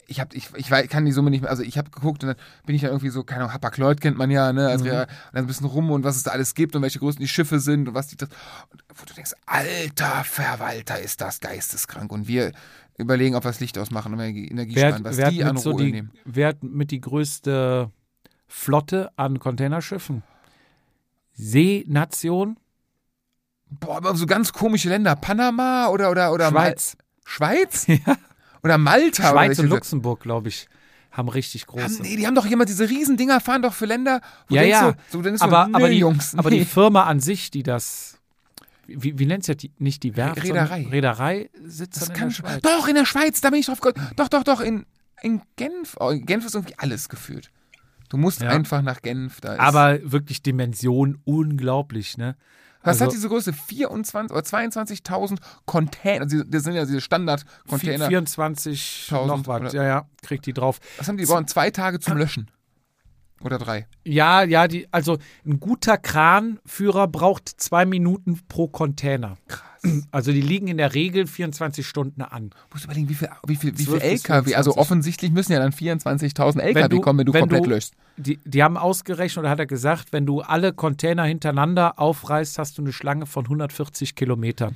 ich 0.09 0.19
habe, 0.19 0.35
ich, 0.35 0.49
ich 0.55 0.71
weiß- 0.71 0.87
kann 0.87 1.05
die 1.05 1.11
Summe 1.11 1.29
nicht 1.29 1.41
mehr. 1.41 1.49
Also 1.49 1.63
ich 1.63 1.77
habe 1.77 1.89
geguckt 1.89 2.23
und 2.23 2.29
dann 2.29 2.37
bin 2.65 2.75
ich 2.75 2.81
dann 2.81 2.91
irgendwie 2.91 3.09
so, 3.09 3.23
keine 3.23 3.41
Ahnung, 3.43 3.53
Hapag-Lloyd 3.53 4.01
kennt 4.01 4.17
man 4.17 4.29
ja, 4.31 4.51
ne? 4.51 4.67
Also 4.67 4.85
wir, 4.85 4.91
und 4.93 5.07
dann 5.33 5.43
ein 5.43 5.47
bisschen 5.47 5.67
rum 5.67 5.91
und 5.91 6.03
was 6.03 6.15
es 6.15 6.23
da 6.23 6.31
alles 6.31 6.55
gibt 6.55 6.75
und 6.75 6.81
welche 6.81 6.99
Größen 6.99 7.19
die 7.21 7.27
Schiffe 7.27 7.59
sind 7.59 7.87
und 7.87 7.93
was 7.93 8.07
die 8.07 8.17
das. 8.17 8.29
Und 8.71 8.83
wo 8.95 9.05
du 9.05 9.13
denkst, 9.13 9.33
alter 9.45 10.23
Verwalter, 10.23 10.99
ist 10.99 11.21
das 11.21 11.39
geisteskrank. 11.39 12.11
Und 12.11 12.27
wir 12.27 12.51
überlegen, 12.97 13.35
ob 13.35 13.43
wir 13.45 13.49
das 13.49 13.59
Licht 13.59 13.77
ausmachen 13.77 14.13
und 14.13 14.19
Energie 14.19 14.75
Wer, 14.75 14.89
sparen, 14.89 15.03
was 15.03 15.17
wer, 15.17 15.31
die 15.31 15.43
hat 15.43 15.51
an 15.51 15.57
so 15.57 15.73
die, 15.73 15.91
nehmen. 15.91 16.11
wer 16.25 16.49
hat 16.49 16.63
mit 16.63 16.91
die 16.91 16.99
größte 17.01 17.91
Flotte 18.47 19.11
an 19.15 19.39
Containerschiffen? 19.39 20.23
Seenation? 21.33 22.57
Boah, 23.69 23.97
aber 23.97 24.15
so 24.15 24.25
ganz 24.25 24.51
komische 24.51 24.89
Länder. 24.89 25.15
Panama 25.15 25.87
oder 25.89 26.09
oder 26.11 26.33
oder 26.33 26.49
Schweiz. 26.49 26.97
Mal 26.97 27.03
Schweiz? 27.25 27.87
Ja. 28.05 28.17
Oder 28.63 28.77
Malta? 28.77 29.23
oder 29.23 29.31
Schweiz 29.31 29.59
und 29.59 29.65
welche- 29.65 29.75
Luxemburg, 29.75 30.19
glaube 30.21 30.49
ich, 30.49 30.67
haben 31.11 31.29
richtig 31.29 31.67
Haben, 31.67 31.79
große. 31.81 32.01
nee, 32.01 32.15
die 32.17 32.27
haben 32.27 32.35
doch 32.35 32.45
jemand, 32.45 32.69
diese 32.69 32.89
Riesendinger 32.89 33.39
fahren 33.39 33.61
doch 33.61 33.73
für 33.73 33.85
Länder. 33.85 34.21
Wo 34.47 34.55
ja, 34.55 34.63
ja. 34.63 34.91
Du, 34.91 34.97
so, 35.11 35.21
dann 35.21 35.33
ist 35.35 35.41
aber, 35.41 35.67
so, 35.69 35.75
aber, 35.75 35.89
die, 35.89 35.97
Jungs, 35.97 36.35
aber 36.35 36.49
nee. 36.49 36.59
die 36.59 36.65
Firma 36.65 37.03
an 37.03 37.19
sich, 37.19 37.51
die 37.51 37.63
das. 37.63 38.17
Wie, 38.87 39.17
wie 39.19 39.25
nennt 39.25 39.47
das? 39.47 39.57
Die, 39.57 39.71
nicht 39.77 40.03
die 40.03 40.15
Werft? 40.17 40.43
Reederei. 40.43 40.87
Reederei 40.89 41.49
sitzt 41.63 42.01
das 42.01 42.09
in 42.09 42.15
der. 42.15 42.31
Schweiz. 42.31 42.61
Doch, 42.61 42.87
in 42.87 42.95
der 42.95 43.05
Schweiz, 43.05 43.39
da 43.41 43.49
bin 43.49 43.59
ich 43.59 43.67
drauf 43.67 43.79
gekommen. 43.81 44.07
Doch, 44.15 44.27
doch, 44.29 44.43
doch, 44.43 44.61
in, 44.61 44.85
in 45.21 45.41
Genf. 45.57 45.95
Oh, 45.99 46.09
in 46.09 46.25
Genf 46.25 46.45
ist 46.45 46.55
irgendwie 46.55 46.75
alles 46.77 47.07
gefühlt. 47.09 47.51
Du 48.09 48.17
musst 48.17 48.41
Ja. 48.41 48.49
einfach 48.49 48.81
nach 48.81 49.01
Genf. 49.03 49.41
Da 49.41 49.53
ist, 49.53 49.59
Aber 49.59 49.99
wirklich 50.03 50.41
Dimension 50.41 51.19
unglaublich, 51.25 52.17
ne? 52.17 52.35
Was 52.81 52.95
also- 52.95 53.05
hat 53.05 53.13
diese 53.13 53.27
Größe? 53.27 53.53
24 53.53 54.31
oder 54.31 54.43
22.000 54.43 55.39
Container. 55.65 56.23
Also, 56.23 56.43
das 56.43 56.63
sind 56.63 56.75
ja 56.75 56.85
diese 56.85 57.01
Standard-Container. 57.01 58.07
24 58.07 59.07
noch 59.11 59.19
1000 59.23 59.47
was. 59.47 59.73
Ja, 59.73 59.83
ja, 59.83 60.09
kriegt 60.21 60.45
die 60.45 60.53
drauf. 60.53 60.79
Was 60.97 61.07
haben 61.07 61.17
die? 61.17 61.25
Die 61.25 61.31
brauchen 61.31 61.47
zwei 61.47 61.71
Tage 61.71 61.99
zum 61.99 62.17
Löschen. 62.17 62.49
Oder 63.41 63.57
drei. 63.57 63.87
Ja, 64.03 64.43
ja, 64.43 64.67
die, 64.67 64.91
also 64.91 65.17
ein 65.45 65.59
guter 65.59 65.97
Kranführer 65.97 67.07
braucht 67.07 67.47
zwei 67.47 67.85
Minuten 67.85 68.41
pro 68.47 68.67
Container. 68.67 69.37
Krass. 69.47 69.68
Also 70.11 70.31
die 70.33 70.41
liegen 70.41 70.67
in 70.67 70.77
der 70.77 70.93
Regel 70.93 71.25
24 71.27 71.87
Stunden 71.87 72.21
an. 72.21 72.49
Du 72.49 72.55
musst 72.73 72.85
überlegen, 72.85 73.07
wie 73.09 73.13
viel, 73.13 73.29
wie 73.47 73.55
viel, 73.55 73.71
wie 73.77 73.83
viel 73.85 73.99
12 73.99 74.01
bis 74.01 74.11
LKW, 74.25 74.55
also 74.55 74.71
25. 74.73 74.77
offensichtlich 74.77 75.31
müssen 75.31 75.51
ja 75.53 75.59
dann 75.59 75.71
24.000 75.71 76.59
LKW 76.61 76.75
Wenn 76.83 76.89
du- 76.89 77.01
kommen, 77.01 77.19
wenn 77.19 77.25
du 77.27 77.33
wenn 77.33 77.39
komplett 77.41 77.65
du- 77.65 77.69
löschst. 77.69 77.93
Die, 78.17 78.37
die 78.43 78.61
haben 78.63 78.75
ausgerechnet, 78.77 79.37
oder 79.43 79.49
hat 79.49 79.59
er 79.59 79.65
gesagt, 79.65 80.11
wenn 80.11 80.25
du 80.25 80.41
alle 80.41 80.73
Container 80.73 81.23
hintereinander 81.23 81.97
aufreißt, 81.99 82.57
hast 82.59 82.77
du 82.77 82.81
eine 82.81 82.91
Schlange 82.91 83.25
von 83.25 83.45
140 83.45 84.15
Kilometern. 84.15 84.75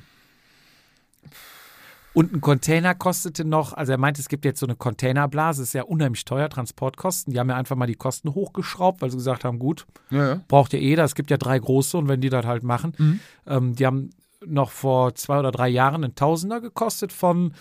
Und 2.14 2.32
ein 2.32 2.40
Container 2.40 2.94
kostete 2.94 3.44
noch, 3.44 3.72
also 3.72 3.90
er 3.90 3.98
meinte, 3.98 4.20
es 4.20 4.28
gibt 4.28 4.44
jetzt 4.44 4.60
so 4.60 4.66
eine 4.66 4.76
Containerblase, 4.76 5.64
ist 5.64 5.74
ja 5.74 5.82
unheimlich 5.82 6.24
teuer, 6.24 6.48
Transportkosten. 6.48 7.32
Die 7.32 7.40
haben 7.40 7.48
ja 7.50 7.56
einfach 7.56 7.74
mal 7.74 7.86
die 7.88 7.96
Kosten 7.96 8.32
hochgeschraubt, 8.34 9.02
weil 9.02 9.10
sie 9.10 9.16
gesagt 9.16 9.42
haben, 9.44 9.58
gut, 9.58 9.84
Ja, 10.10 10.28
ja. 10.28 10.40
braucht 10.46 10.72
ja 10.72 10.78
jeder, 10.78 11.02
es 11.02 11.16
gibt 11.16 11.32
ja 11.32 11.36
drei 11.38 11.58
große 11.58 11.98
und 11.98 12.06
wenn 12.06 12.20
die 12.20 12.28
das 12.30 12.46
halt 12.46 12.62
machen. 12.62 12.92
Mhm. 12.96 13.20
Ähm, 13.48 13.74
die 13.74 13.84
haben 13.84 14.10
noch 14.46 14.70
vor 14.70 15.14
zwei 15.14 15.38
oder 15.38 15.52
drei 15.52 15.68
Jahren 15.68 16.04
einen 16.04 16.14
Tausender 16.14 16.60
gekostet 16.60 17.12
von 17.12 17.54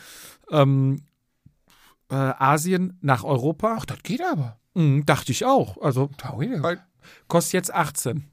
ähm, 0.51 1.03
äh, 2.09 2.15
Asien 2.15 2.97
nach 3.01 3.23
Europa. 3.23 3.77
Ach, 3.79 3.85
das 3.85 4.03
geht 4.03 4.21
aber. 4.23 4.57
Mhm, 4.73 5.05
dachte 5.05 5.31
ich 5.31 5.45
auch. 5.45 5.81
Also. 5.81 6.09
Weil- 6.63 6.83
kostet 7.27 7.53
jetzt 7.53 7.73
18. 7.73 8.25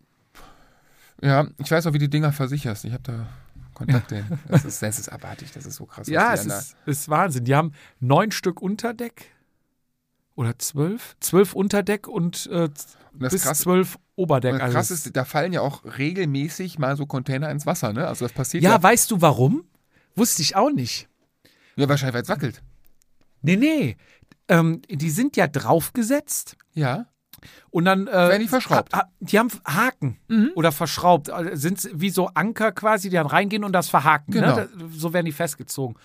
Ja, 1.23 1.49
ich 1.59 1.71
weiß 1.71 1.87
auch, 1.87 1.93
wie 1.93 1.99
die 1.99 2.09
Dinger 2.09 2.33
versicherst. 2.33 2.85
Ich 2.85 2.93
habe 2.93 3.03
da 3.03 3.27
Kontakte 3.75 4.17
hin. 4.17 4.39
Das 4.49 4.65
ist, 4.65 4.83
das 4.83 4.99
ist 4.99 5.09
abartig, 5.11 5.53
das 5.53 5.67
ist 5.67 5.77
so 5.77 5.87
krass. 5.87 6.07
Ja, 6.09 6.33
es 6.35 6.47
ist, 6.47 6.77
ist 6.87 7.09
Wahnsinn. 7.09 7.45
Die 7.45 7.55
haben 7.55 7.73
neun 7.99 8.31
Stück 8.31 8.61
Unterdeck. 8.61 9.27
Oder 10.35 10.59
zwölf? 10.59 11.17
Zwölf 11.21 11.55
Unterdeck 11.55 12.09
und 12.09 12.47
äh, 12.47 12.65
Und 12.65 12.75
bis 13.13 13.43
krass, 13.43 13.61
zwölf 13.61 13.99
Oberdeck. 14.21 14.55
und 14.55 14.61
Also 14.61 14.75
krass 14.75 14.91
es- 14.91 15.07
ist, 15.07 15.17
da 15.17 15.25
fallen 15.25 15.53
ja 15.53 15.61
auch 15.63 15.83
regelmäßig 15.99 16.79
mal 16.79 16.97
so 16.97 17.07
Container 17.07 17.51
ins 17.51 17.67
Wasser, 17.67 17.93
ne? 17.93 18.07
Also 18.07 18.25
das 18.25 18.33
passiert 18.33 18.63
ja, 18.63 18.71
ja. 18.73 18.83
weißt 18.83 19.11
du 19.11 19.21
warum? 19.21 19.65
Wusste 20.17 20.43
ich 20.43 20.57
auch 20.57 20.71
nicht. 20.71 21.09
Ja, 21.77 21.89
wahrscheinlich, 21.89 22.15
weil 22.15 22.23
es 22.23 22.29
wackelt. 22.29 22.63
Nee, 23.43 23.57
nee. 23.57 23.97
Ähm, 24.49 24.83
die 24.91 25.11
sind 25.11 25.37
ja 25.37 25.47
draufgesetzt 25.47 26.57
Ja. 26.75 27.07
und 27.71 27.85
dann. 27.87 28.07
Äh, 28.09 28.13
Werden 28.13 28.43
die 28.43 28.49
verschraubt? 28.49 28.93
ha- 28.93 29.09
Die 29.21 29.39
haben 29.39 29.49
Haken 29.65 30.19
oder 30.57 30.73
verschraubt. 30.73 31.31
Also 31.31 31.55
Sind 31.55 31.89
wie 31.95 32.11
so 32.11 32.27
Anker 32.35 32.73
quasi, 32.73 33.09
die 33.09 33.15
dann 33.17 33.27
reingehen 33.27 33.65
und 33.65 33.73
das 33.73 33.89
verhaken. 33.89 34.33
Genau. 34.33 34.57
Ne? 34.57 34.69
So 34.93 35.13
werden 35.13 35.27
die 35.27 35.33
festgezogen. 35.33 35.97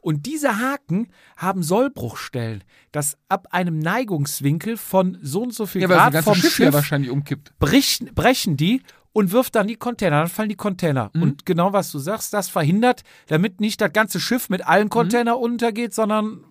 Und 0.00 0.26
diese 0.26 0.58
Haken 0.58 1.08
haben 1.36 1.62
Sollbruchstellen, 1.62 2.64
dass 2.92 3.16
ab 3.28 3.48
einem 3.50 3.78
Neigungswinkel 3.78 4.76
von 4.76 5.18
so 5.22 5.42
und 5.42 5.54
so 5.54 5.66
viel 5.66 5.82
Ja, 5.82 5.88
Grad 5.88 6.24
vom 6.24 6.34
Schiff, 6.34 6.54
Schiff, 6.54 6.66
ja 6.66 6.72
wahrscheinlich 6.72 7.10
umkippt. 7.10 7.52
brechen, 7.58 8.14
brechen 8.14 8.56
die 8.56 8.82
und 9.12 9.32
wirft 9.32 9.54
dann 9.54 9.66
die 9.66 9.76
Container. 9.76 10.20
Dann 10.20 10.28
fallen 10.28 10.48
die 10.48 10.54
Container. 10.56 11.10
Mhm. 11.14 11.22
Und 11.22 11.46
genau 11.46 11.72
was 11.72 11.90
du 11.90 11.98
sagst, 11.98 12.32
das 12.32 12.48
verhindert, 12.48 13.02
damit 13.26 13.60
nicht 13.60 13.80
das 13.80 13.92
ganze 13.92 14.20
Schiff 14.20 14.48
mit 14.48 14.60
Mhm. 14.60 14.66
allen 14.68 14.88
Containern 14.88 15.36
untergeht, 15.36 15.92
sondern 15.94 16.44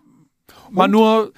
mal 0.70 0.88
nur, 0.88 1.32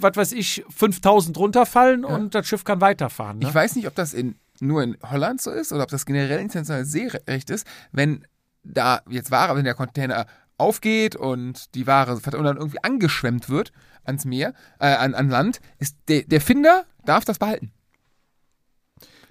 was 0.00 0.16
weiß 0.16 0.32
ich, 0.32 0.64
5000 0.70 1.36
runterfallen 1.38 2.04
und 2.04 2.34
das 2.34 2.46
Schiff 2.46 2.64
kann 2.64 2.80
weiterfahren. 2.80 3.38
Ne? 3.38 3.48
Ich 3.48 3.54
weiß 3.54 3.76
nicht, 3.76 3.86
ob 3.88 3.94
das 3.94 4.14
in, 4.14 4.36
nur 4.60 4.82
in 4.82 4.96
Holland 5.02 5.40
so 5.40 5.50
ist 5.50 5.72
oder 5.72 5.82
ob 5.82 5.88
das 5.90 6.06
generell 6.06 6.40
internationales 6.40 6.92
Seerecht 6.92 7.50
ist, 7.50 7.66
wenn 7.90 8.24
da 8.64 9.00
jetzt 9.08 9.32
Ware, 9.32 9.56
wenn 9.56 9.64
der 9.64 9.74
Container 9.74 10.26
aufgeht 10.62 11.16
und 11.16 11.74
die 11.74 11.86
Ware 11.86 12.12
und 12.14 12.26
dann 12.44 12.56
irgendwie 12.56 12.82
angeschwemmt 12.82 13.48
wird 13.50 13.72
ans 14.04 14.24
Meer, 14.24 14.54
äh, 14.80 14.86
an, 14.94 15.14
an 15.14 15.28
Land, 15.28 15.60
ist 15.78 15.96
der, 16.08 16.22
der 16.22 16.40
Finder 16.40 16.84
darf 17.04 17.24
das 17.24 17.38
behalten. 17.38 17.72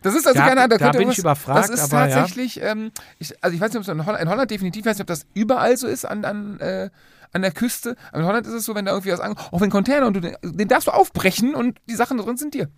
Das 0.02 0.16
ist 0.16 0.26
also 0.26 0.40
Da- 0.40 0.48
keine 0.48 0.62
Ahnung, 0.62 0.78
da 0.78 0.86
könnte 0.86 0.98
bin 0.98 1.10
ich 1.12 1.20
überfragt, 1.20 1.60
Das 1.60 1.70
ist 1.70 1.94
aber 1.94 2.08
ja. 2.08 2.16
tatsächlich, 2.16 2.60
ähm, 2.62 2.92
ich, 3.20 3.44
also 3.44 3.54
ich 3.56 3.62
weiß 3.62 3.70
nicht, 3.70 3.78
ob 3.78 3.84
es 3.84 3.88
in 3.88 4.06
Holland, 4.06 4.24
in 4.24 4.30
Holland 4.30 4.50
definitiv, 4.50 4.82
ich 4.82 4.86
weiß 4.88 4.96
nicht, 4.98 5.02
ob 5.02 5.08
das 5.08 5.28
überall 5.34 5.78
so 5.78 5.88
ist 5.88 6.06
an, 6.06 6.26
an, 6.26 6.60
äh, 6.60 6.90
an 7.34 7.42
der 7.44 7.52
Küste, 7.52 7.96
aber 8.12 8.22
in 8.22 8.26
Holland 8.26 8.48
ist 8.48 8.54
es 8.54 8.66
so, 8.66 8.74
wenn 8.74 8.86
da 8.86 8.92
irgendwie 8.92 9.12
was 9.12 9.20
an, 9.20 9.38
auch 9.52 9.62
wenn 9.62 9.70
Container 9.70 10.08
und 10.08 10.14
du 10.16 10.20
den, 10.22 10.36
den 10.44 10.68
darfst 10.68 10.88
du 10.88 10.92
aufbrechen 10.92 11.54
und 11.54 11.80
die 11.88 11.96
Sachen 11.96 12.18
da 12.18 12.24
drin 12.24 12.38
sind 12.38 12.54
dir. 12.56 12.70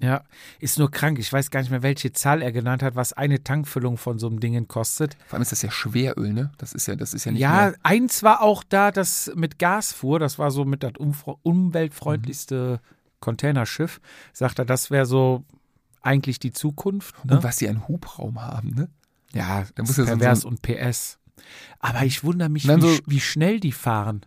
Ja, 0.00 0.22
ist 0.60 0.78
nur 0.78 0.90
krank. 0.92 1.18
Ich 1.18 1.32
weiß 1.32 1.50
gar 1.50 1.60
nicht 1.60 1.70
mehr, 1.70 1.82
welche 1.82 2.12
Zahl 2.12 2.40
er 2.40 2.52
genannt 2.52 2.84
hat, 2.84 2.94
was 2.94 3.12
eine 3.14 3.42
Tankfüllung 3.42 3.96
von 3.96 4.18
so 4.20 4.28
einem 4.28 4.38
Ding 4.38 4.68
kostet. 4.68 5.16
Vor 5.26 5.34
allem 5.34 5.42
ist 5.42 5.50
das 5.50 5.62
ja 5.62 5.72
Schweröl, 5.72 6.32
ne? 6.32 6.52
Das 6.58 6.72
ist 6.72 6.86
ja, 6.86 6.94
das 6.94 7.14
ist 7.14 7.24
ja 7.24 7.32
nicht 7.32 7.40
Ja, 7.40 7.52
mehr. 7.70 7.74
eins 7.82 8.22
war 8.22 8.40
auch 8.42 8.62
da, 8.62 8.92
das 8.92 9.32
mit 9.34 9.58
Gas 9.58 9.92
fuhr. 9.92 10.20
Das 10.20 10.38
war 10.38 10.52
so 10.52 10.64
mit 10.64 10.84
das 10.84 10.92
umweltfreundlichste 11.42 12.80
Containerschiff. 13.20 14.00
Sagt 14.32 14.58
er, 14.58 14.64
das 14.64 14.90
wäre 14.90 15.06
so 15.06 15.44
eigentlich 16.02 16.38
die 16.38 16.52
Zukunft. 16.52 17.24
Ne? 17.24 17.36
Und 17.36 17.42
was 17.44 17.56
die 17.56 17.68
einen 17.68 17.86
Hubraum 17.88 18.40
haben, 18.40 18.70
ne? 18.70 18.88
Ja, 19.32 19.64
Da 19.74 19.82
muss 19.82 19.96
so- 19.96 20.04
pervers 20.04 20.40
so 20.42 20.48
und 20.48 20.62
PS. 20.62 21.18
Aber 21.80 22.04
ich 22.04 22.24
wundere 22.24 22.48
mich, 22.48 22.66
wie, 22.68 22.80
so- 22.80 22.98
wie 23.06 23.20
schnell 23.20 23.60
die 23.60 23.72
fahren. 23.72 24.22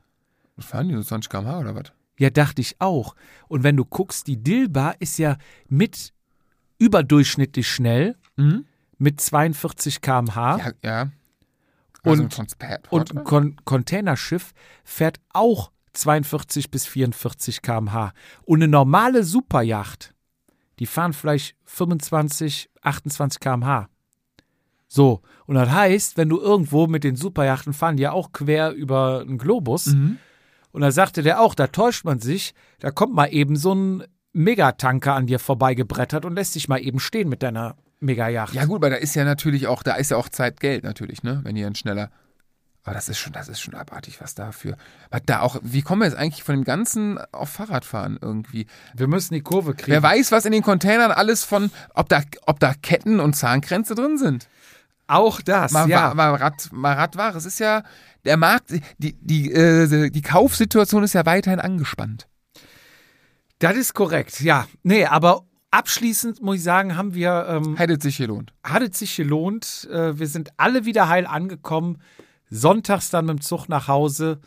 Was 0.58 0.66
fahren 0.66 0.88
die 0.90 0.94
nur 0.94 1.06
20 1.06 1.30
km/h 1.30 1.60
oder 1.60 1.76
was? 1.76 1.92
Ja, 2.22 2.30
dachte 2.30 2.62
ich 2.62 2.76
auch. 2.80 3.16
Und 3.48 3.64
wenn 3.64 3.76
du 3.78 3.84
guckst, 3.84 4.28
die 4.28 4.38
Dilba 4.38 4.92
ist 5.00 5.18
ja 5.18 5.38
mit 5.68 6.14
überdurchschnittlich 6.78 7.68
schnell, 7.70 8.16
Mhm. 8.38 8.66
mit 8.98 9.20
42 9.20 10.02
km/h. 10.02 10.58
Ja, 10.58 10.72
ja. 10.84 11.02
Und- 12.04 12.12
Also 12.12 12.24
ein 12.24 12.30
Transport, 12.30 12.92
Und 12.92 13.16
ein 13.18 13.24
Con 13.24 13.56
Containerschiff 13.66 14.54
fährt 14.84 15.20
auch 15.34 15.72
42 15.94 16.72
bis 16.72 16.86
44 16.86 17.62
km/h. 17.62 18.14
Und 18.44 18.62
eine 18.64 18.68
normale 18.72 19.24
Superjacht, 19.24 20.14
die 20.80 20.86
fahren 20.86 21.14
vielleicht 21.14 21.56
25, 21.66 22.70
28 22.82 23.40
km/h. 23.40 23.88
So, 24.88 25.22
und 25.46 25.56
das 25.56 25.70
heißt, 25.70 26.18
wenn 26.18 26.30
du 26.30 26.40
irgendwo 26.40 26.88
mit 26.88 27.04
den 27.04 27.16
Superjachten 27.16 27.74
fahren, 27.74 27.98
die 27.98 28.04
ja 28.04 28.12
auch 28.12 28.32
quer 28.32 28.72
über 28.74 29.22
einen 29.22 29.38
Globus, 29.38 29.88
Mhm. 29.88 30.18
Und 30.72 30.82
da 30.82 30.92
sagte 30.92 31.22
der 31.24 31.42
auch, 31.42 31.56
da 31.56 31.68
täuscht 31.68 32.06
man 32.06 32.20
sich, 32.20 32.54
da 32.80 32.92
kommt 32.92 33.14
mal 33.14 33.28
eben 33.28 33.56
so 33.56 33.74
ein 33.76 34.04
Megatanker 34.34 35.14
an 35.14 35.28
dir 35.28 35.40
vorbeigebrettert 35.40 36.26
und 36.26 36.36
lässt 36.36 36.56
dich 36.56 36.68
mal 36.70 36.78
eben 36.80 37.00
stehen 37.00 37.30
mit 37.30 37.44
deiner 37.44 37.76
Megajacht. 38.00 38.54
Ja 38.54 38.66
gut, 38.66 38.78
aber 38.78 38.90
da 38.90 38.96
ist 38.96 39.14
ja 39.16 39.24
natürlich 39.26 39.68
auch, 39.68 39.84
da 39.84 39.96
ist 39.96 40.12
ja 40.12 40.18
auch 40.18 40.30
Zeit 40.30 40.60
Geld 40.60 40.84
natürlich, 40.84 41.22
ne? 41.24 41.42
Wenn 41.44 41.56
ihr 41.56 41.66
dann 41.66 41.76
schneller. 41.76 42.10
Aber 42.84 42.96
das 42.96 43.10
ist 43.10 43.20
schon, 43.20 43.32
das 43.34 43.48
ist 43.48 43.60
schon 43.60 43.76
abartig, 43.76 44.20
was 44.22 44.34
dafür. 44.34 44.76
Was 45.12 45.22
da 45.28 45.42
auch, 45.42 45.60
wie 45.62 45.84
kommen 45.84 46.02
wir 46.02 46.08
jetzt 46.08 46.18
eigentlich 46.18 46.44
von 46.44 46.56
dem 46.56 46.64
Ganzen 46.64 47.20
auf 47.32 47.50
Fahrradfahren 47.50 48.18
irgendwie? 48.20 48.66
Wir 48.96 49.08
müssen 49.08 49.36
die 49.36 49.42
Kurve 49.42 49.76
kriegen. 49.76 49.92
Wer 49.92 50.02
weiß, 50.02 50.32
was 50.32 50.46
in 50.46 50.52
den 50.52 50.64
Containern 50.64 51.12
alles 51.12 51.44
von, 51.44 51.70
ob 51.94 52.10
da, 52.10 52.24
ob 52.48 52.60
da 52.60 52.74
Ketten 52.74 53.20
und 53.20 53.36
Zahnkränze 53.36 53.94
drin 53.94 54.18
sind. 54.18 54.48
Auch 55.06 55.42
das, 55.42 55.74
Mal, 55.74 55.90
ja. 55.90 56.10
wa- 56.10 56.14
mal, 56.16 56.36
Rad, 56.36 56.70
mal 56.72 56.94
Radware. 56.94 57.38
Es 57.38 57.46
ist 57.46 57.60
ja, 57.60 57.84
der 58.26 58.38
Markt, 58.38 58.72
die, 58.98 59.14
die, 59.20 59.52
äh, 59.52 60.10
die 60.10 60.22
Kaufsituation 60.22 61.04
ist 61.04 61.14
ja 61.14 61.26
weiterhin 61.26 61.60
angespannt. 61.60 62.28
Das 63.60 63.76
ist 63.76 63.94
korrekt, 63.94 64.42
ja. 64.42 64.68
Nee, 64.84 65.06
aber 65.06 65.44
abschließend 65.70 66.42
muss 66.42 66.58
ich 66.58 66.64
sagen, 66.64 66.98
haben 66.98 67.14
wir, 67.14 67.46
ähm, 67.48 67.76
Hätte 67.78 67.98
sich 68.02 68.18
gelohnt. 68.18 68.54
hat 68.64 68.82
es 68.84 69.00
sich 69.00 69.16
gelohnt. 69.16 69.88
Äh, 69.92 70.18
wir 70.20 70.28
sind 70.28 70.52
alle 70.58 70.86
wieder 70.86 71.08
heil 71.10 71.26
angekommen. 71.26 72.00
Sonntags 72.50 73.10
dann 73.10 73.26
mit 73.26 73.38
dem 73.38 73.42
Zug 73.42 73.70
nach 73.70 73.88
Hause 73.88 74.42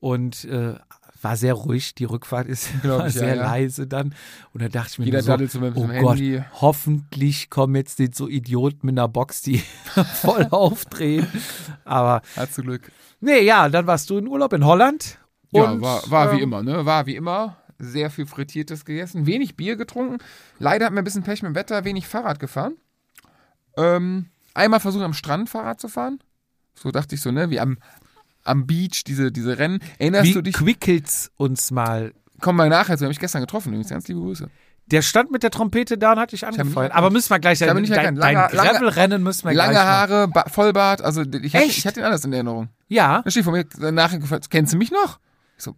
und 0.00 0.44
äh, 0.44 0.74
war 1.22 1.36
sehr 1.36 1.54
ruhig. 1.54 1.94
Die 1.94 2.04
Rückfahrt 2.04 2.46
ist 2.46 2.68
ich, 3.06 3.12
sehr 3.14 3.36
ja. 3.36 3.42
leise 3.42 3.86
dann. 3.86 4.14
Und 4.52 4.62
da 4.62 4.68
dachte 4.68 4.90
ich 4.92 4.98
mir 4.98 5.04
Jeder 5.06 5.36
nur 5.36 5.48
so, 5.48 5.60
oh 5.60 5.70
Gott, 5.70 6.18
Handy. 6.18 6.42
hoffentlich 6.60 7.50
kommen 7.50 7.74
jetzt 7.74 7.98
nicht 7.98 8.14
so 8.14 8.28
Idioten 8.28 8.86
mit 8.86 8.98
einer 8.98 9.08
Box, 9.08 9.42
die 9.42 9.58
voll 10.22 10.46
aufdrehen. 10.50 11.26
Aber 11.84 12.22
Hat 12.36 12.52
zu 12.52 12.62
Glück. 12.62 12.92
Nee, 13.20 13.40
ja, 13.40 13.68
dann 13.68 13.86
warst 13.86 14.08
du 14.10 14.18
in 14.18 14.26
Urlaub 14.28 14.52
in 14.52 14.64
Holland. 14.64 15.18
Ja, 15.50 15.80
war, 15.80 16.10
war 16.10 16.32
wie 16.32 16.36
ähm, 16.36 16.42
immer, 16.42 16.62
ne? 16.62 16.84
War 16.84 17.06
wie 17.06 17.16
immer. 17.16 17.56
Sehr 17.78 18.10
viel 18.10 18.26
Frittiertes 18.26 18.84
gegessen, 18.84 19.26
wenig 19.26 19.56
Bier 19.56 19.76
getrunken. 19.76 20.18
Leider 20.58 20.86
hatten 20.86 20.96
wir 20.96 21.02
ein 21.02 21.04
bisschen 21.04 21.22
Pech 21.22 21.42
mit 21.42 21.50
dem 21.50 21.54
Wetter, 21.54 21.84
wenig 21.84 22.08
Fahrrad 22.08 22.40
gefahren. 22.40 22.76
Ähm, 23.76 24.26
einmal 24.54 24.80
versucht 24.80 25.04
am 25.04 25.12
Strand 25.14 25.48
Fahrrad 25.48 25.80
zu 25.80 25.88
fahren. 25.88 26.18
So 26.74 26.90
dachte 26.90 27.14
ich 27.14 27.20
so, 27.20 27.30
ne? 27.30 27.50
Wie 27.50 27.60
am, 27.60 27.78
am 28.44 28.66
Beach, 28.66 29.04
diese, 29.06 29.30
diese 29.30 29.58
Rennen. 29.58 29.78
Erinnerst 29.98 30.24
Wie 30.24 30.32
du 30.32 30.42
dich? 30.42 30.54
quickelt's 30.54 31.30
uns 31.36 31.70
mal? 31.70 32.12
Kommen 32.40 32.58
wir 32.58 32.68
nachher 32.68 32.98
zu, 32.98 33.04
habe 33.04 33.12
ich 33.12 33.20
gestern 33.20 33.42
getroffen, 33.42 33.68
übrigens. 33.68 33.90
Ganz 33.90 34.08
liebe 34.08 34.20
Grüße. 34.20 34.48
Der 34.86 35.02
stand 35.02 35.30
mit 35.30 35.42
der 35.42 35.50
Trompete 35.50 35.98
da 35.98 36.12
und 36.12 36.18
hat 36.18 36.32
dich 36.32 36.42
mich 36.42 36.48
angefeuert. 36.48 36.92
Aber 36.92 37.10
müssen 37.10 37.30
wir 37.30 37.38
gleich 37.38 37.60
Ich 37.60 37.66
dein, 37.66 37.76
mich 37.76 37.90
nicht 37.90 37.96
dein, 37.96 38.16
dein 38.16 38.34
Lange- 38.34 38.48
Gravelrennen 38.50 39.22
müssen 39.22 39.46
wir 39.46 39.54
Lange 39.54 39.72
gleich. 39.72 39.84
Haare, 39.84 40.28
ba 40.28 40.48
Vollbart, 40.48 41.02
also 41.02 41.22
ich 41.22 41.54
hatte, 41.54 41.64
ich 41.66 41.86
hatte 41.86 42.00
ihn 42.00 42.06
anders 42.06 42.24
in 42.24 42.32
Erinnerung. 42.32 42.68
Ja. 42.88 43.22
Da 43.22 43.30
steht 43.30 43.44
vor 43.44 43.52
mir 43.52 43.66
nachher 43.92 44.18
gefragt, 44.18 44.50
kennst 44.50 44.72
du 44.72 44.76
mich 44.76 44.90
noch? 44.90 45.20
Ich 45.56 45.64
so, 45.64 45.76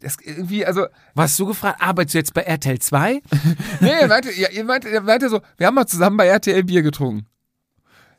das 0.00 0.16
irgendwie, 0.22 0.64
also, 0.64 0.86
Was 1.14 1.32
hast 1.32 1.38
du 1.40 1.46
gefragt? 1.46 1.82
Arbeitest 1.82 2.14
du 2.14 2.18
jetzt 2.18 2.34
bei 2.34 2.42
RTL 2.42 2.78
2? 2.78 3.20
Nee, 3.80 3.90
er 3.90 4.08
meinte, 4.08 4.32
ja, 4.32 4.48
ihr 4.50 4.64
meinte, 4.64 4.88
er 4.88 5.02
meinte 5.02 5.28
so, 5.28 5.40
wir 5.56 5.66
haben 5.66 5.74
mal 5.74 5.86
zusammen 5.86 6.16
bei 6.16 6.26
RTL 6.26 6.64
Bier 6.64 6.82
getrunken. 6.82 7.26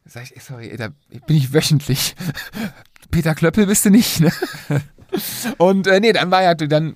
Da 0.06 0.12
sag 0.12 0.24
ich, 0.24 0.36
ey, 0.36 0.42
sorry, 0.42 0.70
ey, 0.70 0.78
da 0.78 0.90
bin 1.28 1.38
ich 1.38 1.54
wöchentlich. 1.54 2.16
Peter 3.12 3.36
Klöppel 3.36 3.66
bist 3.66 3.86
du 3.86 3.90
nicht, 3.90 4.20
ne? 4.20 4.32
Und 5.58 5.88
äh, 5.88 6.00
nee, 6.00 6.14
dann 6.14 6.30
war 6.30 6.44
ja 6.44 6.54
dann 6.54 6.96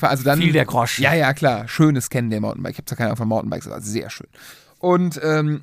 also 0.00 0.24
dann 0.24 0.40
Fiel 0.40 0.52
der 0.52 0.64
Grosch. 0.64 0.98
Ja, 0.98 1.14
ja, 1.14 1.32
klar, 1.34 1.68
schönes 1.68 2.10
Kennen 2.10 2.30
der 2.30 2.40
Mountainbike. 2.40 2.72
Ich 2.72 2.78
habe 2.78 2.86
zwar 2.86 2.96
keine 2.96 3.08
Ahnung 3.08 3.18
von 3.18 3.28
Mountainbikes, 3.28 3.66
aber 3.66 3.80
sehr 3.80 4.10
schön. 4.10 4.28
Und 4.78 5.20
ähm, 5.22 5.62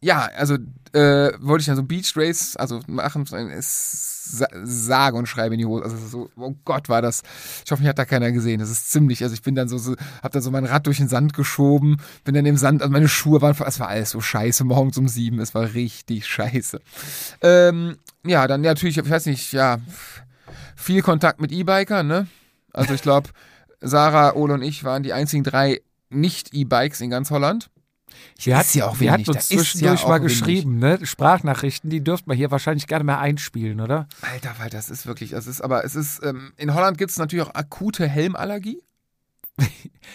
ja, 0.00 0.28
also 0.36 0.58
äh, 0.92 1.32
wollte 1.40 1.60
ich 1.62 1.66
dann 1.66 1.76
so 1.76 1.82
Beach 1.82 2.12
Race, 2.16 2.56
also 2.56 2.80
machen, 2.86 3.24
sa- 3.26 4.48
sage 4.64 5.16
und 5.16 5.26
schreibe 5.26 5.54
in 5.54 5.58
die 5.58 5.66
Hose. 5.66 5.84
Also 5.84 5.96
so, 6.06 6.30
oh 6.36 6.54
Gott, 6.64 6.88
war 6.88 7.02
das. 7.02 7.22
Ich 7.64 7.70
hoffe, 7.70 7.82
mich 7.82 7.88
hat 7.88 7.98
da 7.98 8.04
keiner 8.04 8.30
gesehen. 8.32 8.60
Das 8.60 8.70
ist 8.70 8.90
ziemlich, 8.90 9.22
also 9.22 9.34
ich 9.34 9.42
bin 9.42 9.54
dann 9.54 9.68
so, 9.68 9.78
so 9.78 9.94
hab 10.22 10.32
dann 10.32 10.42
so 10.42 10.50
mein 10.50 10.64
Rad 10.64 10.86
durch 10.86 10.98
den 10.98 11.08
Sand 11.08 11.32
geschoben, 11.34 11.98
bin 12.24 12.34
dann 12.34 12.46
im 12.46 12.56
Sand, 12.56 12.82
also 12.82 12.92
meine 12.92 13.08
Schuhe 13.08 13.40
waren, 13.40 13.56
es 13.66 13.80
war 13.80 13.88
alles 13.88 14.10
so 14.10 14.20
scheiße, 14.20 14.64
morgens 14.64 14.98
um 14.98 15.08
sieben, 15.08 15.38
es 15.40 15.54
war 15.54 15.74
richtig 15.74 16.26
scheiße. 16.26 16.80
Ähm, 17.42 17.96
ja, 18.24 18.46
dann 18.46 18.64
ja, 18.64 18.70
natürlich, 18.70 18.98
ich 18.98 19.08
weiß 19.10 19.26
nicht, 19.26 19.52
ja, 19.52 19.78
viel 20.76 21.02
Kontakt 21.02 21.40
mit 21.40 21.52
E-Bikern, 21.52 22.06
ne? 22.06 22.26
Also 22.72 22.94
ich 22.94 23.02
glaube, 23.02 23.30
Sarah, 23.80 24.34
Ole 24.34 24.54
und 24.54 24.62
ich 24.62 24.84
waren 24.84 25.02
die 25.02 25.12
einzigen 25.12 25.44
drei 25.44 25.80
Nicht-E-Bikes 26.10 27.00
in 27.00 27.10
ganz 27.10 27.30
Holland. 27.30 27.70
Ist 28.36 28.46
hatten, 28.56 28.78
ja 28.78 28.86
auch 28.86 28.94
wir 28.94 29.00
wenig, 29.00 29.12
hatten 29.12 29.24
da 29.24 29.32
uns 29.32 29.48
ja 29.50 29.56
zwischendurch 29.58 30.04
auch 30.04 30.08
mal 30.08 30.18
geschrieben, 30.18 30.78
ne? 30.78 30.98
Sprachnachrichten, 31.04 31.90
die 31.90 32.02
dürften 32.02 32.30
wir 32.30 32.34
hier 32.36 32.50
wahrscheinlich 32.50 32.86
gerne 32.86 33.04
mehr 33.04 33.18
einspielen, 33.18 33.80
oder? 33.80 34.08
Alter, 34.22 34.54
weil 34.58 34.70
das 34.70 34.90
ist 34.90 35.06
wirklich, 35.06 35.30
das 35.30 35.46
ist, 35.46 35.60
aber 35.60 35.84
es 35.84 35.94
ist, 35.96 36.22
ähm, 36.24 36.52
in 36.56 36.74
Holland 36.74 36.98
gibt 36.98 37.10
es 37.10 37.16
natürlich 37.18 37.46
auch 37.46 37.54
akute 37.54 38.06
Helmallergie. 38.06 38.82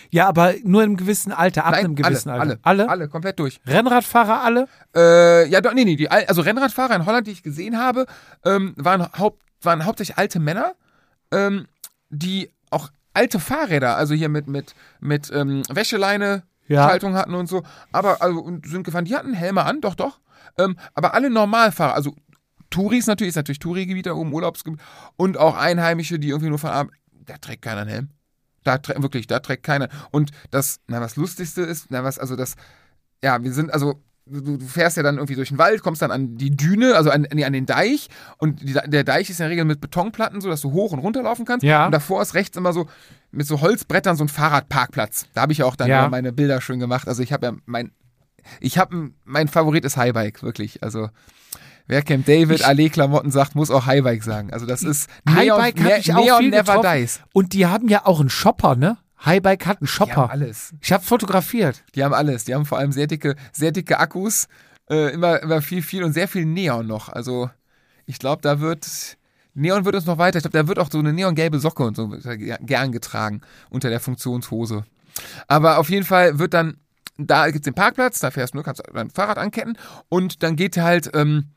Ja, 0.10 0.28
aber 0.28 0.54
nur 0.64 0.84
im 0.84 0.98
gewissen 0.98 1.32
Alter, 1.32 1.66
ab 1.66 1.74
einem 1.74 1.96
gewissen 1.96 2.30
alle, 2.30 2.42
Alter. 2.42 2.60
alle, 2.64 2.90
alle, 2.90 3.08
komplett 3.10 3.38
durch. 3.40 3.60
Rennradfahrer 3.68 4.42
alle? 4.42 4.68
Äh, 4.96 5.48
ja, 5.50 5.62
doch, 5.62 5.74
nee, 5.74 5.86
nee, 5.86 5.96
die, 5.96 6.10
Al- 6.10 6.26
also 6.26 6.42
Rennradfahrer 6.42 6.96
in 6.96 7.06
Holland, 7.06 7.28
die 7.28 7.32
ich 7.32 7.44
gesehen 7.44 7.78
habe, 7.78 8.06
ähm, 8.44 8.74
waren, 8.78 9.08
haupt, 9.18 9.44
waren 9.62 9.86
hauptsächlich 9.86 10.18
alte 10.18 10.40
Männer, 10.40 10.74
ähm, 11.32 11.68
die 12.10 12.50
auch 12.72 12.90
alte 13.14 13.40
Fahrräder, 13.40 13.96
also 13.98 14.16
hier 14.16 14.30
mit, 14.30 14.48
mit, 14.48 14.74
mit 15.00 15.32
ähm, 15.32 15.62
Wäscheleine, 15.70 16.44
Ja. 16.68 16.88
Schaltung 16.88 17.16
hatten 17.16 17.36
und 17.36 17.48
so, 17.48 17.64
aber 17.92 18.22
also 18.22 18.46
sind 18.66 18.84
gefahren, 18.84 19.06
die 19.06 19.16
hatten 19.16 19.34
Helme 19.34 19.64
an, 19.66 19.82
doch, 19.82 19.96
doch. 19.96 20.20
Ähm, 20.58 20.78
aber 20.94 21.14
alle 21.14 21.30
Normalfahrer, 21.30 21.94
also 21.94 22.16
Touris 22.70 23.06
natürlich, 23.08 23.30
ist 23.30 23.36
natürlich 23.36 23.60
Touri-Gebiet 23.60 24.08
oben, 24.08 24.34
Urlaubsgebiet 24.34 24.80
und 25.18 25.38
auch 25.38 25.58
Einheimische, 25.58 26.20
die 26.20 26.30
irgendwie 26.30 26.50
nur 26.50 26.60
von 26.60 26.70
Abend, 26.70 26.94
da 27.12 27.38
trägt 27.38 27.64
keiner 27.64 27.82
einen 27.82 27.90
Helm. 27.90 28.10
Da 28.64 28.76
trä- 28.76 29.02
wirklich, 29.02 29.28
da 29.28 29.40
trägt 29.40 29.64
keiner. 29.64 29.90
Und 30.12 30.32
das, 30.52 30.80
na, 30.88 31.02
was 31.02 31.16
Lustigste 31.18 31.62
ist, 31.64 31.88
na, 31.90 32.04
was, 32.04 32.18
also 32.18 32.36
das, 32.36 32.56
ja, 33.22 33.44
wir 33.44 33.52
sind, 33.52 33.74
also, 33.74 34.02
du, 34.26 34.58
du 34.58 34.66
fährst 34.66 34.98
ja 34.98 35.04
dann 35.04 35.16
irgendwie 35.16 35.36
durch 35.36 35.50
den 35.50 35.58
Wald, 35.58 35.82
kommst 35.84 36.02
dann 36.02 36.12
an 36.12 36.38
die 36.38 36.52
Düne, 36.56 36.96
also 36.96 37.10
an, 37.10 37.26
an 37.26 37.54
den 37.54 37.66
Deich 37.66 38.08
und 38.38 38.62
die, 38.62 38.74
der 38.74 39.04
Deich 39.04 39.30
ist 39.30 39.40
in 39.40 39.44
der 39.44 39.50
Regel 39.52 39.66
mit 39.66 39.82
Betonplatten, 39.82 40.42
so 40.42 40.50
dass 40.50 40.62
du 40.62 40.72
hoch 40.72 40.92
und 40.92 41.00
runter 41.00 41.22
laufen 41.24 41.46
kannst. 41.46 41.64
Ja. 41.64 41.86
Und 41.86 41.92
davor 41.92 42.22
ist 42.22 42.34
rechts 42.34 42.58
immer 42.58 42.74
so 42.74 42.88
mit 43.32 43.48
so 43.48 43.62
Holzbrettern 43.62 44.16
so 44.16 44.24
ein 44.24 44.30
Fahrradparkplatz. 44.30 45.26
Da 45.34 45.42
habe 45.42 45.52
ich 45.52 45.58
ja 45.60 45.66
auch 45.66 45.76
dann 45.76 45.88
Ja. 45.90 46.08
meine 46.10 46.32
Bilder 46.32 46.62
schön 46.62 46.80
gemacht. 46.80 47.08
Also 47.08 47.22
ich 47.24 47.34
habe 47.34 47.46
ja 47.48 47.54
mein, 47.66 47.92
ich 48.60 48.78
habe, 48.78 49.12
mein 49.26 49.48
Favorit 49.48 49.86
ist 49.86 49.98
Highbike, 49.98 50.44
wirklich. 50.44 50.84
Also 50.84 51.10
wer 51.88 52.02
Camp 52.02 52.26
David, 52.26 52.60
Ich- 52.62 52.66
Allee-Klamotten 52.66 53.32
sagt, 53.32 53.56
muss 53.56 53.72
auch 53.72 53.86
Highbike 53.86 54.24
sagen. 54.24 54.54
Also 54.54 54.66
das 54.66 54.84
ist 54.84 55.10
Highbike 55.28 55.80
Neon, 55.80 56.00
ich 56.00 56.14
auch 56.14 56.24
Neon 56.24 56.40
viel 56.40 56.50
Never 56.52 56.76
getroffen. 56.76 56.98
Dies. 57.00 57.20
Und 57.34 57.54
die 57.54 57.66
haben 57.66 57.88
ja 57.90 58.06
auch 58.06 58.20
einen 58.20 58.30
Shopper, 58.30 58.76
ne? 58.76 58.98
Highbike 59.26 59.66
hat 59.66 59.78
einen 59.78 59.86
Die 59.86 59.92
Shopper. 59.92 60.16
haben 60.16 60.30
alles. 60.32 60.74
Ich 60.82 60.92
habe 60.92 61.04
fotografiert. 61.04 61.84
Die 61.96 62.04
haben 62.04 62.14
alles. 62.14 62.44
Die 62.46 62.54
haben 62.54 62.66
vor 62.66 62.78
allem 62.78 62.92
sehr 62.92 63.08
dicke, 63.08 63.36
sehr 63.52 63.72
dicke 63.72 64.00
Akkus, 64.00 64.48
äh, 64.90 65.14
immer, 65.14 65.42
immer 65.42 65.62
viel, 65.62 65.82
viel 65.82 66.04
und 66.04 66.14
sehr 66.14 66.28
viel 66.28 66.46
Neon 66.46 66.86
noch. 66.88 67.10
Also 67.10 67.50
ich 68.06 68.20
glaube, 68.20 68.42
da 68.42 68.60
wird 68.60 69.18
Neon 69.54 69.86
wird 69.86 69.96
uns 69.96 70.06
noch 70.06 70.18
weiter. 70.18 70.38
Ich 70.38 70.44
glaube, 70.44 70.58
da 70.58 70.68
wird 70.68 70.80
auch 70.80 70.90
so 70.92 71.00
eine 71.00 71.14
neongelbe 71.14 71.60
Socke 71.60 71.84
und 71.84 71.96
so 71.96 72.12
gern 72.18 72.92
getragen 72.92 73.42
unter 73.70 73.90
der 73.90 74.00
Funktionshose. 74.00 74.84
Aber 75.48 75.78
auf 75.78 75.90
jeden 75.90 76.06
Fall 76.06 76.40
wird 76.40 76.54
dann, 76.56 76.78
da 77.18 77.50
gibt's 77.52 77.66
den 77.66 77.76
Parkplatz, 77.76 78.20
da 78.20 78.32
fährst 78.32 78.54
du 78.54 78.58
nur, 78.58 78.64
kannst 78.64 78.82
dein 78.92 79.12
Fahrrad 79.12 79.38
anketten 79.38 79.78
und 80.10 80.42
dann 80.42 80.56
geht 80.56 80.78
halt, 80.78 81.12
ähm, 81.14 81.50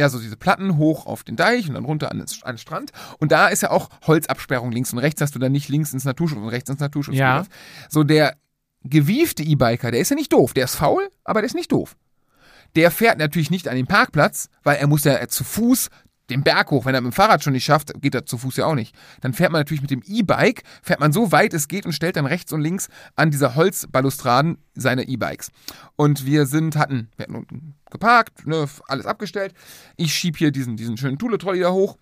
ja, 0.00 0.08
so 0.08 0.18
diese 0.18 0.36
Platten 0.36 0.76
hoch 0.76 1.06
auf 1.06 1.22
den 1.22 1.36
Deich 1.36 1.68
und 1.68 1.74
dann 1.74 1.84
runter 1.84 2.10
an 2.10 2.18
den, 2.18 2.26
an 2.42 2.54
den 2.54 2.58
Strand. 2.58 2.90
Und 3.18 3.30
da 3.30 3.48
ist 3.48 3.62
ja 3.62 3.70
auch 3.70 3.90
Holzabsperrung 4.06 4.72
links 4.72 4.92
und 4.92 4.98
rechts, 4.98 5.20
hast 5.20 5.34
du 5.34 5.38
dann 5.38 5.52
nicht 5.52 5.68
links 5.68 5.92
ins 5.92 6.04
Naturschutz 6.04 6.38
und 6.38 6.48
rechts 6.48 6.70
ins 6.70 6.80
Naturschutz. 6.80 7.16
Ja. 7.16 7.44
So 7.88 8.02
der 8.02 8.36
gewiefte 8.82 9.42
E-Biker, 9.42 9.90
der 9.90 10.00
ist 10.00 10.08
ja 10.08 10.16
nicht 10.16 10.32
doof. 10.32 10.54
Der 10.54 10.64
ist 10.64 10.74
faul, 10.74 11.08
aber 11.22 11.40
der 11.40 11.46
ist 11.46 11.54
nicht 11.54 11.70
doof. 11.70 11.96
Der 12.76 12.90
fährt 12.90 13.18
natürlich 13.18 13.50
nicht 13.50 13.68
an 13.68 13.76
den 13.76 13.86
Parkplatz, 13.86 14.48
weil 14.62 14.76
er 14.76 14.86
muss 14.86 15.04
ja 15.04 15.28
zu 15.28 15.44
Fuß 15.44 15.90
den 16.30 16.42
Berg 16.42 16.70
hoch. 16.70 16.84
Wenn 16.84 16.94
er 16.94 17.00
mit 17.00 17.12
dem 17.12 17.14
Fahrrad 17.14 17.42
schon 17.42 17.52
nicht 17.52 17.64
schafft, 17.64 17.92
geht 18.00 18.14
er 18.14 18.26
zu 18.26 18.38
Fuß 18.38 18.56
ja 18.56 18.66
auch 18.66 18.74
nicht. 18.74 18.94
Dann 19.20 19.32
fährt 19.32 19.52
man 19.52 19.60
natürlich 19.60 19.82
mit 19.82 19.90
dem 19.90 20.02
E-Bike, 20.06 20.62
fährt 20.82 21.00
man 21.00 21.12
so 21.12 21.32
weit 21.32 21.52
es 21.54 21.68
geht 21.68 21.86
und 21.86 21.92
stellt 21.92 22.16
dann 22.16 22.26
rechts 22.26 22.52
und 22.52 22.60
links 22.60 22.88
an 23.16 23.30
dieser 23.30 23.54
Holzbalustraden 23.54 24.58
seine 24.74 25.04
E-Bikes. 25.04 25.50
Und 25.96 26.26
wir 26.26 26.46
sind, 26.46 26.76
hatten, 26.76 27.10
wir 27.16 27.24
hatten 27.24 27.36
unten 27.36 27.74
geparkt, 27.90 28.46
ne, 28.46 28.66
alles 28.86 29.06
abgestellt. 29.06 29.54
Ich 29.96 30.14
schieb 30.14 30.36
hier 30.36 30.52
diesen, 30.52 30.76
diesen 30.76 30.96
schönen 30.96 31.18
Thule-Trolley 31.18 31.60
da 31.60 31.72
hoch. 31.72 31.96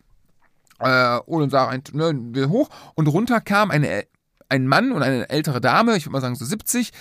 Äh, 0.79 1.19
und 1.27 1.51
Sarah 1.51 1.77
ne, 1.93 2.49
hoch. 2.49 2.69
Und 2.95 3.09
runter 3.09 3.41
kam 3.41 3.71
eine, 3.71 4.05
ein 4.49 4.67
Mann 4.67 4.93
und 4.93 5.03
eine 5.03 5.29
ältere 5.29 5.61
Dame, 5.61 5.97
ich 5.97 6.05
würde 6.05 6.13
mal 6.13 6.21
sagen 6.21 6.37
so 6.37 6.45
70, 6.45 6.93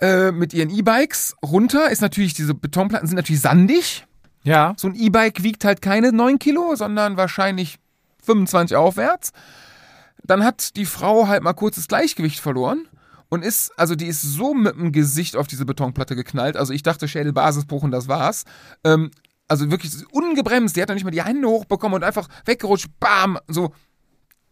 äh, 0.00 0.32
mit 0.32 0.54
ihren 0.54 0.70
E-Bikes 0.70 1.36
runter. 1.44 1.90
Ist 1.90 2.02
natürlich, 2.02 2.34
diese 2.34 2.54
Betonplatten 2.54 3.06
sind 3.06 3.16
natürlich 3.16 3.40
sandig. 3.40 4.06
Ja. 4.44 4.74
So 4.76 4.88
ein 4.88 4.94
E-Bike 4.94 5.42
wiegt 5.42 5.64
halt 5.64 5.82
keine 5.82 6.12
9 6.12 6.38
Kilo, 6.38 6.74
sondern 6.74 7.16
wahrscheinlich 7.16 7.78
25 8.24 8.76
aufwärts. 8.76 9.32
Dann 10.24 10.44
hat 10.44 10.76
die 10.76 10.86
Frau 10.86 11.26
halt 11.26 11.42
mal 11.42 11.52
kurz 11.52 11.76
das 11.76 11.88
Gleichgewicht 11.88 12.40
verloren 12.40 12.88
und 13.28 13.44
ist, 13.44 13.72
also 13.78 13.94
die 13.94 14.06
ist 14.06 14.22
so 14.22 14.54
mit 14.54 14.76
dem 14.76 14.92
Gesicht 14.92 15.36
auf 15.36 15.46
diese 15.46 15.64
Betonplatte 15.64 16.14
geknallt. 16.14 16.56
Also 16.56 16.72
ich 16.72 16.82
dachte 16.82 17.08
Schädelbasisbruch 17.08 17.82
und 17.82 17.90
das 17.90 18.08
war's. 18.08 18.44
Ähm, 18.84 19.10
also 19.48 19.70
wirklich 19.70 19.92
ungebremst. 20.12 20.76
Die 20.76 20.82
hat 20.82 20.88
dann 20.88 20.96
nicht 20.96 21.04
mal 21.04 21.10
die 21.10 21.22
Hände 21.22 21.48
hochbekommen 21.48 21.96
und 21.96 22.04
einfach 22.04 22.28
weggerutscht. 22.44 22.88
Bam! 23.00 23.38
So 23.48 23.72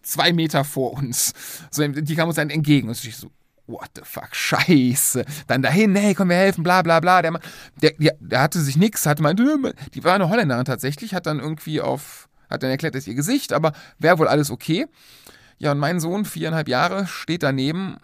zwei 0.03 0.33
Meter 0.33 0.65
vor 0.65 0.95
uns. 0.95 1.33
So, 1.71 1.87
die 1.87 2.15
kam 2.15 2.29
uns 2.29 2.37
dann 2.37 2.51
entgegen. 2.51 2.89
Und 2.89 3.05
ich 3.05 3.17
so, 3.17 3.31
what 3.71 3.91
the 3.95 4.03
fuck, 4.05 4.35
scheiße. 4.35 5.25
Dann 5.47 5.63
dahin, 5.63 5.95
hey, 5.97 6.15
komm, 6.15 6.29
wir 6.29 6.37
helfen, 6.37 6.63
bla 6.63 6.83
bla 6.83 7.01
bla. 7.01 7.23
Der, 7.23 7.33
der, 7.81 7.93
der, 8.19 8.41
hatte 8.41 8.61
sich 8.61 8.77
nichts, 8.77 9.07
hatte 9.07 9.23
meinte, 9.23 9.75
die 9.95 10.05
war 10.05 10.15
eine 10.15 10.29
Holländerin 10.29 10.65
tatsächlich, 10.65 11.15
hat 11.15 11.27
dann 11.27 11.41
irgendwie 11.41 11.81
auf, 11.81 12.29
hat 12.49 12.63
dann 12.63 12.71
erklärt, 12.71 12.95
das 12.95 13.03
ist 13.03 13.09
ihr 13.09 13.15
Gesicht, 13.15 13.53
aber 13.53 13.73
wäre 13.99 14.19
wohl 14.19 14.29
alles 14.29 14.51
okay. 14.51 14.87
Ja, 15.59 15.73
und 15.73 15.79
mein 15.79 16.01
Sohn, 16.01 16.25
viereinhalb 16.25 16.69
Jahre, 16.69 17.07
steht 17.07 17.43
daneben 17.43 17.99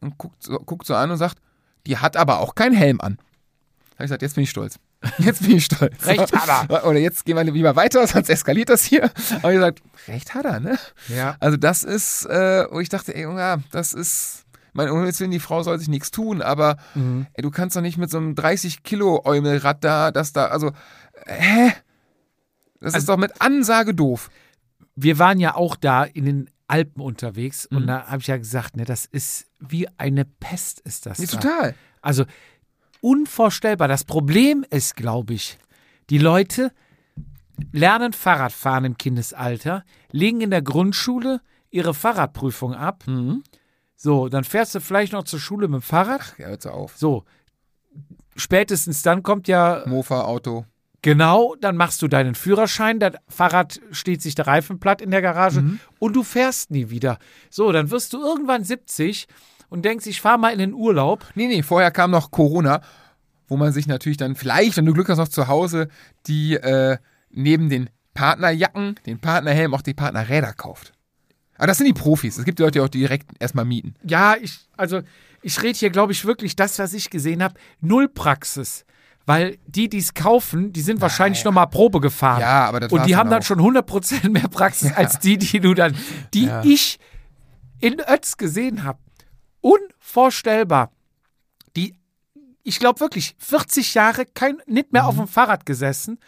und 0.00 0.18
guckt, 0.18 0.42
so- 0.42 0.58
guckt 0.58 0.86
so 0.86 0.94
an 0.94 1.10
und 1.10 1.18
sagt, 1.18 1.38
die 1.86 1.98
hat 1.98 2.16
aber 2.16 2.40
auch 2.40 2.54
keinen 2.54 2.74
Helm 2.74 3.00
an. 3.00 3.16
Da 3.16 3.22
habe 3.96 4.04
ich 4.04 4.06
gesagt, 4.06 4.22
jetzt 4.22 4.34
bin 4.34 4.44
ich 4.44 4.50
stolz. 4.50 4.78
Jetzt 5.18 5.42
bin 5.42 5.56
ich 5.56 5.64
stolz. 5.64 6.06
Recht 6.06 6.32
hat 6.32 6.68
er. 6.70 6.84
Oder 6.86 7.00
jetzt 7.00 7.24
gehen 7.24 7.36
wir 7.36 7.42
lieber 7.42 7.74
weiter, 7.74 8.06
sonst 8.06 8.30
eskaliert 8.30 8.68
das 8.68 8.84
hier. 8.84 9.10
Aber 9.42 9.50
ich 9.50 9.56
gesagt, 9.56 9.82
recht 10.06 10.32
hat 10.32 10.44
er, 10.44 10.60
ne? 10.60 10.78
Ja. 11.08 11.34
Also 11.40 11.56
das 11.56 11.82
ist, 11.82 12.24
äh, 12.26 12.66
wo 12.70 12.78
ich 12.78 12.88
dachte, 12.88 13.12
ey, 13.12 13.22
ja, 13.22 13.56
das 13.72 13.94
ist, 13.94 14.44
mein 14.72 14.88
Himmels 14.88 15.20
Willen, 15.20 15.30
die 15.30 15.40
Frau 15.40 15.62
soll 15.62 15.78
sich 15.78 15.88
nichts 15.88 16.10
tun, 16.10 16.42
aber 16.42 16.76
Mhm. 16.94 17.26
ey, 17.34 17.42
du 17.42 17.50
kannst 17.50 17.76
doch 17.76 17.80
nicht 17.82 17.98
mit 17.98 18.10
so 18.10 18.18
einem 18.18 18.34
30 18.34 18.82
Kilo 18.82 19.22
Eumelrad 19.24 19.82
da, 19.84 20.10
das 20.10 20.32
da, 20.32 20.46
also, 20.46 20.72
hä? 21.26 21.72
Das 22.80 22.88
ist 22.90 22.94
Also- 22.94 23.12
doch 23.12 23.18
mit 23.18 23.40
Ansage 23.40 23.94
doof. 23.94 24.30
wir 24.94 25.18
waren 25.18 25.40
ja 25.40 25.54
auch 25.54 25.74
da 25.76 26.04
in 26.04 26.24
den 26.26 26.50
Alpen 26.68 27.00
unterwegs 27.00 27.66
Mhm. 27.70 27.76
und 27.78 27.86
da 27.86 28.06
habe 28.08 28.18
ich 28.20 28.26
ja 28.26 28.36
gesagt, 28.36 28.76
ne, 28.76 28.84
das 28.84 29.06
ist 29.06 29.46
wie 29.58 29.88
eine 29.98 30.24
Pest 30.26 30.80
ist 30.80 31.06
das. 31.06 31.18
Nee, 31.18 31.26
da. 31.26 31.36
total. 31.38 31.74
Also 32.02 32.24
unvorstellbar. 33.00 33.88
Das 33.88 34.04
Problem 34.04 34.64
ist, 34.70 34.96
glaube 34.96 35.34
ich, 35.34 35.58
die 36.10 36.18
Leute 36.18 36.72
lernen 37.72 38.12
Fahrradfahren 38.12 38.84
im 38.84 38.98
Kindesalter, 38.98 39.84
legen 40.10 40.40
in 40.40 40.50
der 40.50 40.62
Grundschule 40.62 41.40
ihre 41.70 41.94
Fahrradprüfung 41.94 42.74
ab. 42.74 43.04
Mhm. 43.06 43.42
So, 44.02 44.28
dann 44.28 44.42
fährst 44.42 44.74
du 44.74 44.80
vielleicht 44.80 45.12
noch 45.12 45.22
zur 45.22 45.38
Schule 45.38 45.68
mit 45.68 45.80
dem 45.80 45.82
Fahrrad. 45.82 46.34
Ja, 46.36 46.48
hör 46.48 46.60
so 46.60 46.70
auf. 46.70 46.96
So, 46.96 47.22
spätestens 48.34 49.02
dann 49.02 49.22
kommt 49.22 49.46
ja 49.46 49.84
Mofa, 49.86 50.22
Auto. 50.22 50.64
Genau, 51.02 51.54
dann 51.60 51.76
machst 51.76 52.02
du 52.02 52.08
deinen 52.08 52.34
Führerschein, 52.34 52.98
das 52.98 53.12
Fahrrad 53.28 53.80
steht 53.92 54.20
sich 54.20 54.34
der 54.34 54.48
Reifen 54.48 54.80
platt 54.80 55.02
in 55.02 55.12
der 55.12 55.22
Garage 55.22 55.78
und 56.00 56.16
du 56.16 56.24
fährst 56.24 56.72
nie 56.72 56.90
wieder. 56.90 57.20
So, 57.48 57.70
dann 57.70 57.92
wirst 57.92 58.12
du 58.12 58.20
irgendwann 58.20 58.64
70 58.64 59.28
und 59.68 59.84
denkst, 59.84 60.06
ich 60.06 60.20
fahre 60.20 60.38
mal 60.38 60.52
in 60.52 60.58
den 60.58 60.74
Urlaub. 60.74 61.24
Nee, 61.36 61.46
nee, 61.46 61.62
vorher 61.62 61.92
kam 61.92 62.10
noch 62.10 62.32
Corona, 62.32 62.80
wo 63.46 63.56
man 63.56 63.72
sich 63.72 63.86
natürlich 63.86 64.18
dann 64.18 64.34
vielleicht, 64.34 64.76
wenn 64.76 64.86
du 64.86 64.94
Glück 64.94 65.10
hast, 65.10 65.18
noch 65.18 65.28
zu 65.28 65.46
Hause 65.46 65.86
die 66.26 66.54
äh, 66.54 66.98
neben 67.30 67.68
den 67.68 67.88
Partnerjacken, 68.14 68.96
den 69.06 69.20
Partnerhelm 69.20 69.74
auch 69.74 69.82
die 69.82 69.94
Partnerräder 69.94 70.54
kauft. 70.54 70.92
Aber 71.62 71.68
das 71.68 71.78
sind 71.78 71.86
die 71.86 71.92
Profis. 71.92 72.38
Es 72.38 72.44
gibt 72.44 72.58
die 72.58 72.62
Leute, 72.64 72.72
die 72.72 72.80
auch 72.80 72.88
direkt 72.88 73.30
erstmal 73.38 73.64
mieten. 73.64 73.94
Ja, 74.02 74.34
ich, 74.34 74.58
also 74.76 75.00
ich 75.42 75.62
rede 75.62 75.78
hier, 75.78 75.90
glaube 75.90 76.10
ich, 76.10 76.24
wirklich 76.24 76.56
das, 76.56 76.76
was 76.80 76.92
ich 76.92 77.08
gesehen 77.08 77.40
habe, 77.40 77.54
null 77.80 78.08
Praxis. 78.08 78.84
Weil 79.26 79.58
die, 79.68 79.88
die 79.88 79.98
es 79.98 80.12
kaufen, 80.12 80.72
die 80.72 80.80
sind 80.80 81.00
wahrscheinlich 81.00 81.44
noch 81.44 81.52
mal 81.52 81.66
Probe 81.66 82.00
gefahren. 82.00 82.40
Ja, 82.40 82.64
aber 82.66 82.80
das 82.80 82.90
Und 82.90 83.06
die 83.06 83.14
haben 83.14 83.30
dann 83.30 83.42
auch. 83.42 83.46
schon 83.46 83.60
100% 83.60 84.28
mehr 84.30 84.48
Praxis 84.48 84.90
als 84.92 85.20
die, 85.20 85.38
die 85.38 85.60
du 85.60 85.72
dann, 85.74 85.96
die 86.34 86.46
Ja. 86.46 86.64
ich 86.64 86.98
in 87.78 88.00
Ötz 88.00 88.36
gesehen 88.36 88.82
habe. 88.82 88.98
Unvorstellbar. 89.60 90.90
Die, 91.76 91.94
ich 92.64 92.80
glaube 92.80 92.98
wirklich, 92.98 93.36
40 93.38 93.94
Jahre 93.94 94.26
kein, 94.26 94.56
nicht 94.66 94.92
mehr 94.92 95.06
auf 95.06 95.14
Mhm. 95.14 95.20
dem 95.20 95.28
Fahrrad 95.28 95.64
gesessen. 95.64 96.18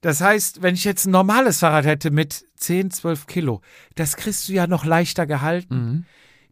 Das 0.00 0.20
heißt, 0.20 0.62
wenn 0.62 0.74
ich 0.74 0.84
jetzt 0.84 1.06
ein 1.06 1.10
normales 1.10 1.60
Fahrrad 1.60 1.86
hätte 1.86 2.10
mit 2.10 2.44
10, 2.56 2.90
12 2.90 3.26
Kilo, 3.26 3.60
das 3.94 4.16
kriegst 4.16 4.48
du 4.48 4.52
ja 4.52 4.66
noch 4.66 4.84
leichter 4.84 5.26
gehalten. 5.26 5.74
Mhm. 5.74 6.04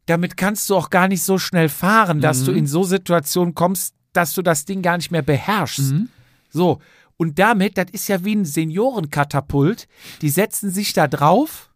Damit 0.07 0.37
kannst 0.37 0.69
du 0.69 0.77
auch 0.77 0.91
gar 0.91 1.09
nicht 1.09 1.23
so 1.23 1.39
schnell 1.39 1.69
fahren, 1.69 2.21
dass 2.21 2.45
du 2.45 2.53
in 2.53 2.67
so 2.67 2.85
Situationen 2.85 3.55
kommst, 3.55 3.95
dass 4.13 4.35
du 4.35 4.43
das 4.43 4.65
Ding 4.65 4.83
gar 4.83 4.97
nicht 4.97 5.11
mehr 5.11 5.23
beherrschst. 5.23 5.93
Mhm. 5.93 6.09
So. 6.51 6.81
Und 7.17 7.39
damit, 7.39 7.79
das 7.79 7.87
ist 7.93 8.09
ja 8.09 8.25
wie 8.25 8.35
ein 8.35 8.45
Seniorenkatapult. 8.45 9.89
Die 10.21 10.31
setzen 10.31 10.71
sich 10.71 10.93
da 10.93 11.07
drauf. 11.07 11.71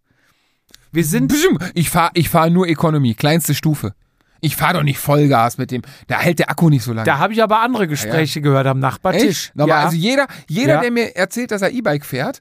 Wir 0.90 1.04
sind. 1.04 1.32
Ich 1.74 1.90
fahre 1.90 2.10
ich 2.14 2.28
fahr 2.28 2.50
nur 2.50 2.66
Economy, 2.66 3.14
kleinste 3.14 3.54
Stufe. 3.54 3.94
Ich 4.40 4.56
fahre 4.56 4.74
doch 4.74 4.82
nicht 4.82 4.98
Vollgas 4.98 5.58
mit 5.58 5.70
dem. 5.70 5.82
Da 6.06 6.18
hält 6.20 6.38
der 6.38 6.50
Akku 6.50 6.68
nicht 6.70 6.84
so 6.84 6.92
lange. 6.92 7.04
Da 7.06 7.18
habe 7.18 7.32
ich 7.32 7.42
aber 7.42 7.60
andere 7.60 7.88
Gespräche 7.88 8.40
gehört 8.40 8.66
am 8.66 8.78
Nachbartisch. 8.78 9.48
Echt? 9.48 9.52
Aber 9.58 9.68
Ja. 9.68 9.84
Also 9.84 9.96
jeder, 9.96 10.26
jeder 10.48 10.74
Ja. 10.74 10.80
der 10.80 10.90
mir 10.92 11.16
erzählt, 11.16 11.50
dass 11.50 11.62
er 11.62 11.70
E-Bike 11.70 12.04
fährt, 12.04 12.40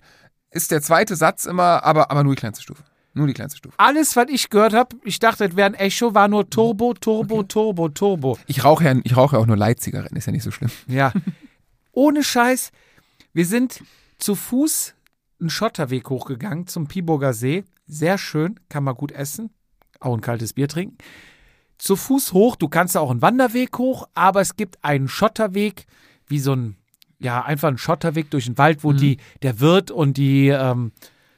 ist 0.51 0.71
der 0.71 0.81
zweite 0.81 1.15
Satz 1.15 1.45
immer, 1.45 1.83
aber, 1.83 2.09
aber 2.11 2.23
nur 2.23 2.33
die 2.35 2.39
kleinste 2.39 2.63
Stufe. 2.63 2.83
Nur 3.13 3.25
die 3.25 3.33
kleinste 3.33 3.57
Stufe. 3.57 3.73
Alles, 3.79 4.15
was 4.15 4.27
ich 4.29 4.49
gehört 4.51 4.73
habe, 4.73 4.95
ich 5.03 5.17
dachte, 5.17 5.45
es 5.45 5.55
wäre 5.55 5.65
ein 5.67 5.73
Echo, 5.73 6.13
war 6.13 6.27
nur 6.27 6.49
Turbo, 6.49 6.93
Turbo, 6.93 7.41
Turbo, 7.43 7.89
Turbo. 7.89 8.37
Ich 8.45 8.63
rauche 8.63 8.83
ja, 8.83 8.93
ich 9.03 9.17
rauche 9.17 9.35
ja 9.35 9.41
auch 9.41 9.47
nur 9.47 9.57
Leitzigaretten, 9.57 10.15
ist 10.17 10.27
ja 10.27 10.31
nicht 10.31 10.43
so 10.43 10.51
schlimm. 10.51 10.69
Ja. 10.87 11.11
Ohne 11.91 12.23
Scheiß. 12.23 12.71
Wir 13.33 13.45
sind 13.47 13.81
zu 14.19 14.35
Fuß 14.35 14.93
einen 15.39 15.49
Schotterweg 15.49 16.09
hochgegangen 16.09 16.67
zum 16.67 16.87
Piburger 16.87 17.33
See. 17.33 17.63
Sehr 17.87 18.17
schön, 18.17 18.59
kann 18.69 18.83
man 18.83 18.95
gut 18.95 19.11
essen. 19.11 19.49
Auch 19.99 20.13
ein 20.13 20.21
kaltes 20.21 20.53
Bier 20.53 20.67
trinken. 20.67 20.97
Zu 21.77 21.95
Fuß 21.95 22.33
hoch, 22.33 22.55
du 22.55 22.67
kannst 22.67 22.97
auch 22.97 23.11
einen 23.11 23.21
Wanderweg 23.21 23.77
hoch, 23.77 24.07
aber 24.15 24.41
es 24.41 24.55
gibt 24.55 24.83
einen 24.83 25.07
Schotterweg, 25.07 25.85
wie 26.27 26.39
so 26.39 26.53
ein, 26.53 26.75
ja, 27.19 27.43
einfach 27.43 27.67
ein 27.67 27.77
Schotterweg 27.77 28.31
durch 28.31 28.45
den 28.45 28.57
Wald, 28.57 28.83
wo 28.83 28.93
die, 28.93 29.17
der 29.43 29.59
Wirt 29.59 29.91
und 29.91 30.17
die 30.17 30.47
ähm, 30.47 30.91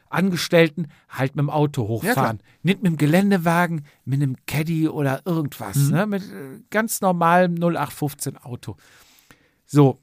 Angestellten 0.09 0.87
halt 1.07 1.35
mit 1.35 1.43
dem 1.43 1.49
Auto 1.49 1.87
hochfahren. 1.87 2.39
Nicht 2.63 2.81
mit 2.81 2.91
dem 2.91 2.97
Geländewagen, 2.97 3.85
mit 4.05 4.21
einem 4.21 4.37
Caddy 4.47 4.87
oder 4.87 5.21
irgendwas, 5.25 5.77
ne? 5.77 6.07
Mit 6.07 6.23
äh, 6.23 6.61
ganz 6.69 7.01
normalem 7.01 7.55
0815 7.55 8.37
Auto. 8.37 8.75
So. 9.65 9.99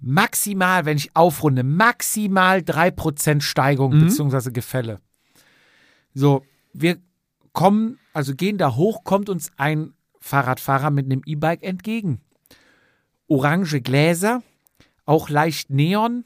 Maximal, 0.00 0.84
wenn 0.84 0.98
ich 0.98 1.14
aufrunde, 1.16 1.62
maximal 1.62 2.58
3% 2.58 3.40
Steigung 3.40 3.98
beziehungsweise 4.00 4.52
Gefälle. 4.52 5.00
So, 6.12 6.44
wir 6.74 6.98
kommen, 7.54 7.98
also 8.12 8.34
gehen 8.34 8.58
da 8.58 8.74
hoch, 8.76 9.04
kommt 9.04 9.30
uns 9.30 9.50
ein 9.56 9.94
Fahrradfahrer 10.20 10.90
mit 10.90 11.06
einem 11.06 11.22
E-Bike 11.24 11.62
entgegen. 11.62 12.20
Orange 13.26 13.80
Gläser, 13.80 14.42
auch 15.06 15.30
leicht 15.30 15.70
Neon, 15.70 16.24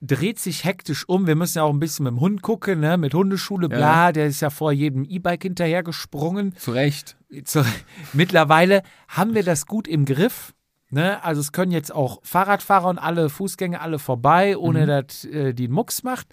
dreht 0.00 0.38
sich 0.38 0.64
hektisch 0.64 1.08
um. 1.08 1.26
Wir 1.26 1.36
müssen 1.36 1.58
ja 1.58 1.64
auch 1.64 1.72
ein 1.72 1.80
bisschen 1.80 2.04
mit 2.04 2.12
dem 2.12 2.20
Hund 2.20 2.42
gucken, 2.42 2.80
ne? 2.80 2.96
mit 2.96 3.14
Hundeschule, 3.14 3.68
bla. 3.68 4.12
Der 4.12 4.26
ist 4.26 4.40
ja 4.40 4.50
vor 4.50 4.72
jedem 4.72 5.04
E-Bike 5.04 5.42
hinterher 5.42 5.82
gesprungen. 5.82 6.54
Zu 6.56 6.72
Recht. 6.72 7.16
Zu, 7.44 7.64
mittlerweile 8.12 8.82
haben 9.08 9.34
wir 9.34 9.42
das 9.42 9.66
gut 9.66 9.86
im 9.86 10.04
Griff. 10.04 10.54
Ne? 10.90 11.22
Also 11.22 11.40
es 11.40 11.52
können 11.52 11.72
jetzt 11.72 11.92
auch 11.92 12.20
Fahrradfahrer 12.22 12.88
und 12.88 12.98
alle 12.98 13.28
Fußgänger 13.28 13.80
alle 13.80 13.98
vorbei, 13.98 14.56
ohne 14.56 14.86
dass 14.86 15.24
äh, 15.24 15.52
die 15.52 15.64
einen 15.64 15.74
Mucks 15.74 16.02
macht. 16.02 16.28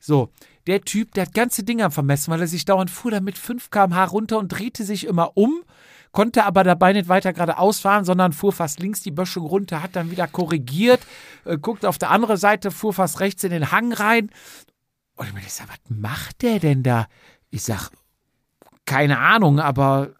So, 0.00 0.30
der 0.68 0.82
Typ, 0.82 1.14
der 1.14 1.26
hat 1.26 1.34
ganze 1.34 1.64
Dinge 1.64 1.84
am 1.84 1.92
Vermessen, 1.92 2.30
weil 2.30 2.40
er 2.40 2.46
sich 2.46 2.64
dauernd 2.64 2.90
fuhr 2.90 3.10
da 3.10 3.20
mit 3.20 3.38
5 3.38 3.70
km/h 3.70 4.04
runter 4.04 4.38
und 4.38 4.48
drehte 4.48 4.84
sich 4.84 5.06
immer 5.06 5.36
um, 5.36 5.62
konnte 6.12 6.44
aber 6.44 6.62
dabei 6.62 6.92
nicht 6.92 7.08
weiter 7.08 7.32
geradeaus 7.32 7.80
fahren, 7.80 8.04
sondern 8.04 8.32
fuhr 8.32 8.52
fast 8.52 8.78
links 8.78 9.02
die 9.02 9.10
Böschung 9.10 9.46
runter, 9.46 9.82
hat 9.82 9.96
dann 9.96 10.10
wieder 10.10 10.26
korrigiert, 10.26 11.00
äh, 11.44 11.58
guckt 11.58 11.84
auf 11.86 11.98
der 11.98 12.10
andere 12.10 12.36
Seite, 12.36 12.70
fuhr 12.70 12.92
fast 12.92 13.20
rechts 13.20 13.44
in 13.44 13.50
den 13.50 13.72
Hang 13.72 13.92
rein. 13.92 14.30
Und 15.16 15.26
ich 15.26 15.32
mir 15.32 15.40
sag, 15.48 15.68
was 15.68 15.78
macht 15.88 16.42
der 16.42 16.60
denn 16.60 16.82
da? 16.82 17.06
Ich 17.50 17.62
sag, 17.62 17.90
keine 18.84 19.18
Ahnung, 19.18 19.60
aber 19.60 20.10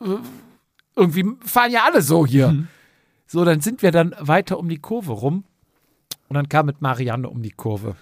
äh, 0.00 0.16
irgendwie 0.94 1.24
fahren 1.44 1.70
ja 1.70 1.84
alle 1.84 2.00
so 2.02 2.26
hier. 2.26 2.66
So, 3.26 3.44
dann 3.44 3.60
sind 3.60 3.82
wir 3.82 3.90
dann 3.90 4.14
weiter 4.18 4.58
um 4.58 4.68
die 4.68 4.78
Kurve 4.78 5.12
rum 5.12 5.44
und 6.28 6.34
dann 6.34 6.48
kam 6.48 6.66
mit 6.66 6.80
Marianne 6.80 7.28
um 7.28 7.42
die 7.42 7.50
Kurve. 7.50 7.96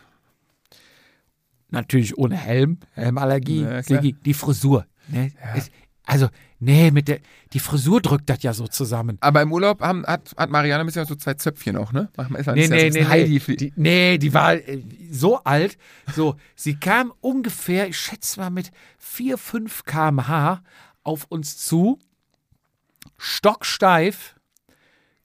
Natürlich 1.75 2.17
ohne 2.19 2.37
Helm, 2.37 2.79
Helmallergie, 2.95 3.63
Ja. 3.63 3.83
Sigi, 3.83 4.15
die 4.15 4.35
Frisur. 4.35 4.87
Ne? 5.09 5.31
Ist- 5.57 5.71
Also, 6.07 6.29
nee, 6.61 6.91
mit 6.91 7.09
der, 7.09 7.19
die 7.55 7.59
Frisur 7.61 8.03
drückt 8.03 8.29
das 8.29 8.43
ja 8.43 8.53
so 8.53 8.67
zusammen. 8.67 9.17
Aber 9.21 9.41
im 9.41 9.51
Urlaub 9.53 9.81
haben, 9.81 10.05
hat, 10.07 10.33
hat 10.37 10.51
Marianne 10.51 10.81
ein 10.81 10.87
bisschen 10.87 11.07
so 11.07 11.15
zwei 11.15 11.33
Zöpfchen 11.35 11.79
auch, 11.79 11.93
ne? 11.93 12.11
Mach 12.19 12.29
mal, 12.29 12.39
ist, 12.41 12.47
Nee, 12.49 12.65
ja 12.65 12.69
nee, 12.69 12.91
nee, 12.91 13.05
Heidi 13.07 13.41
nee. 13.49 13.57
Die, 13.57 13.73
nee, 13.77 14.19
die 14.19 14.35
war 14.35 14.53
äh, 14.55 14.83
so 15.11 15.43
alt. 15.45 15.79
So, 16.15 16.37
sie 16.55 16.75
kam 16.77 17.11
ungefähr, 17.23 17.89
ich 17.89 17.97
schätze 17.99 18.39
mal 18.39 18.51
mit 18.51 18.71
4, 18.99 19.39
5 19.39 19.85
km/h 19.85 20.63
auf 21.05 21.25
uns 21.31 21.57
zu, 21.57 21.99
stocksteif, 23.17 24.35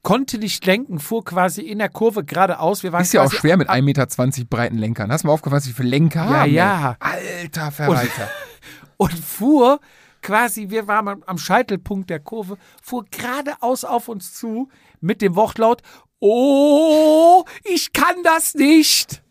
konnte 0.09 0.39
nicht 0.39 0.65
lenken, 0.65 0.97
fuhr 0.99 1.23
quasi 1.23 1.61
in 1.61 1.77
der 1.77 1.89
Kurve 1.89 2.23
geradeaus. 2.23 2.81
Wir 2.81 2.91
waren 2.91 3.03
Ist 3.03 3.13
ja 3.13 3.23
auch 3.23 3.31
schwer 3.31 3.57
mit 3.57 3.69
1,20 3.69 3.81
Meter 3.83 4.07
breiten 4.49 4.77
Lenkern. 4.79 5.11
Hast 5.11 5.23
du 5.23 5.27
mal 5.27 5.33
aufgefasst, 5.33 5.67
wie 5.67 5.71
viele 5.73 5.89
Lenker 5.89 6.21
Ja, 6.25 6.39
haben? 6.39 6.51
ja. 6.51 6.97
ey? 6.99 7.41
Alter 7.43 7.69
Verwalter. 7.71 8.27
und 8.97 9.13
fuhr 9.13 9.79
quasi, 10.23 10.71
wir 10.71 10.87
waren 10.87 11.07
am- 11.09 11.23
am 11.27 11.37
Scheitelpunkt 11.37 12.09
der 12.09 12.19
Kurve, 12.19 12.57
fuhr 12.81 13.05
geradeaus 13.11 13.83
auf 13.83 14.07
uns 14.07 14.33
zu 14.33 14.69
mit 14.99 15.21
dem 15.21 15.35
Wortlaut, 15.35 15.83
oh, 16.19 17.45
ich 17.63 17.93
kann 17.93 18.15
das 18.23 18.55
nicht. 18.55 19.21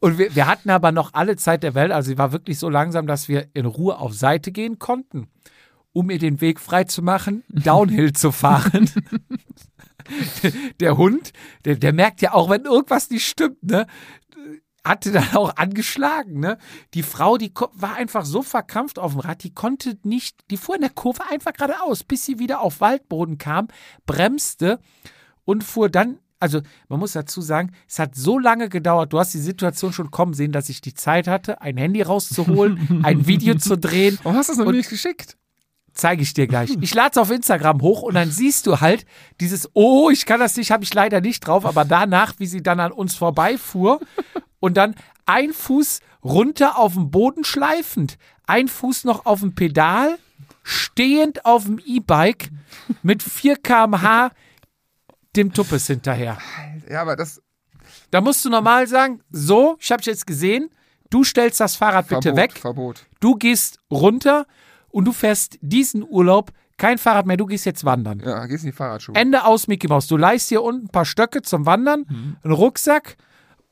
Und 0.00 0.18
wir, 0.18 0.34
wir 0.34 0.46
hatten 0.46 0.68
aber 0.68 0.92
noch 0.92 1.14
alle 1.14 1.36
Zeit 1.36 1.62
der 1.62 1.74
Welt, 1.74 1.92
also 1.92 2.08
sie 2.08 2.18
war 2.18 2.30
wirklich 2.30 2.58
so 2.58 2.68
langsam, 2.68 3.06
dass 3.06 3.26
wir 3.28 3.48
in 3.54 3.64
Ruhe 3.64 3.96
auf 3.98 4.12
Seite 4.12 4.52
gehen 4.52 4.78
konnten, 4.78 5.28
um 5.96 6.10
ihr 6.10 6.18
den 6.18 6.42
Weg 6.42 6.60
frei 6.60 6.84
zu 6.84 7.00
machen, 7.00 7.42
Downhill 7.48 8.12
zu 8.12 8.30
fahren. 8.30 8.90
der 10.80 10.98
Hund, 10.98 11.32
der, 11.64 11.76
der 11.76 11.94
merkt 11.94 12.20
ja 12.20 12.34
auch, 12.34 12.50
wenn 12.50 12.66
irgendwas 12.66 13.08
nicht 13.08 13.26
stimmt, 13.26 13.62
ne? 13.62 13.86
Hatte 14.84 15.10
dann 15.10 15.34
auch 15.34 15.56
angeschlagen, 15.56 16.38
ne? 16.38 16.58
Die 16.92 17.02
Frau, 17.02 17.38
die 17.38 17.50
war 17.72 17.94
einfach 17.94 18.26
so 18.26 18.42
verkrampft 18.42 18.98
auf 18.98 19.12
dem 19.12 19.20
Rad, 19.20 19.42
die 19.42 19.54
konnte 19.54 19.96
nicht, 20.02 20.38
die 20.50 20.58
fuhr 20.58 20.74
in 20.74 20.82
der 20.82 20.90
Kurve 20.90 21.22
einfach 21.30 21.54
geradeaus, 21.54 22.04
bis 22.04 22.26
sie 22.26 22.38
wieder 22.38 22.60
auf 22.60 22.82
Waldboden 22.82 23.38
kam, 23.38 23.68
bremste 24.04 24.78
und 25.46 25.64
fuhr 25.64 25.88
dann, 25.88 26.18
also 26.40 26.60
man 26.90 27.00
muss 27.00 27.12
dazu 27.12 27.40
sagen, 27.40 27.72
es 27.88 27.98
hat 27.98 28.14
so 28.14 28.38
lange 28.38 28.68
gedauert, 28.68 29.14
du 29.14 29.18
hast 29.18 29.32
die 29.32 29.38
Situation 29.38 29.94
schon 29.94 30.10
kommen 30.10 30.34
sehen, 30.34 30.52
dass 30.52 30.68
ich 30.68 30.82
die 30.82 30.92
Zeit 30.92 31.26
hatte, 31.26 31.62
ein 31.62 31.78
Handy 31.78 32.02
rauszuholen, 32.02 33.00
ein 33.02 33.26
Video 33.26 33.54
zu 33.54 33.78
drehen 33.78 34.18
Warum 34.24 34.36
hast 34.36 34.50
du 34.50 34.52
das 34.52 34.62
noch 34.62 34.70
nicht 34.70 34.90
geschickt? 34.90 35.38
Zeige 35.96 36.22
ich 36.22 36.34
dir 36.34 36.46
gleich. 36.46 36.76
Ich 36.80 36.94
lade 36.94 37.10
es 37.12 37.18
auf 37.18 37.30
Instagram 37.30 37.80
hoch 37.80 38.02
und 38.02 38.14
dann 38.14 38.30
siehst 38.30 38.66
du 38.66 38.80
halt 38.80 39.06
dieses, 39.40 39.68
oh, 39.72 40.10
ich 40.10 40.26
kann 40.26 40.38
das 40.38 40.56
nicht, 40.56 40.70
habe 40.70 40.84
ich 40.84 40.94
leider 40.94 41.20
nicht 41.20 41.40
drauf, 41.40 41.64
aber 41.64 41.84
danach, 41.84 42.34
wie 42.38 42.46
sie 42.46 42.62
dann 42.62 42.80
an 42.80 42.92
uns 42.92 43.14
vorbeifuhr 43.14 44.00
und 44.60 44.76
dann 44.76 44.94
ein 45.24 45.52
Fuß 45.52 46.00
runter 46.22 46.78
auf 46.78 46.94
dem 46.94 47.10
Boden 47.10 47.44
schleifend, 47.44 48.18
ein 48.46 48.68
Fuß 48.68 49.04
noch 49.04 49.26
auf 49.26 49.40
dem 49.40 49.54
Pedal, 49.54 50.18
stehend 50.62 51.44
auf 51.44 51.64
dem 51.64 51.80
E-Bike 51.84 52.50
mit 53.02 53.22
4 53.22 53.56
km/h 53.56 54.30
dem 55.34 55.52
Tuppes 55.52 55.86
hinterher. 55.86 56.38
Ja, 56.88 57.02
aber 57.02 57.16
das 57.16 57.42
Da 58.10 58.20
musst 58.20 58.44
du 58.44 58.50
normal 58.50 58.86
sagen, 58.86 59.20
so, 59.30 59.76
ich 59.80 59.90
habe 59.90 60.02
dich 60.02 60.06
jetzt 60.06 60.26
gesehen, 60.26 60.70
du 61.10 61.24
stellst 61.24 61.60
das 61.60 61.76
Fahrrad 61.76 62.08
bitte 62.08 62.22
Verbot, 62.22 62.36
weg, 62.36 62.52
Verbot. 62.58 63.06
du 63.20 63.36
gehst 63.36 63.78
runter 63.90 64.46
und 64.96 65.04
du 65.04 65.12
fährst 65.12 65.58
diesen 65.60 66.02
Urlaub 66.02 66.52
kein 66.78 66.96
Fahrrad 66.98 67.26
mehr, 67.26 67.36
du 67.36 67.46
gehst 67.46 67.66
jetzt 67.66 67.84
wandern. 67.84 68.20
Ja, 68.24 68.46
gehst 68.46 68.64
in 68.64 68.70
die 68.70 68.76
Fahrradschuhe. 68.76 69.14
Ende 69.14 69.44
aus 69.44 69.66
Mickey 69.68 69.88
Mouse. 69.88 70.06
Du 70.06 70.16
leihst 70.16 70.48
hier 70.48 70.62
unten 70.62 70.86
ein 70.86 70.88
paar 70.90 71.04
Stöcke 71.04 71.42
zum 71.42 71.66
Wandern, 71.66 72.04
Mhm. 72.08 72.36
einen 72.42 72.52
Rucksack 72.54 73.16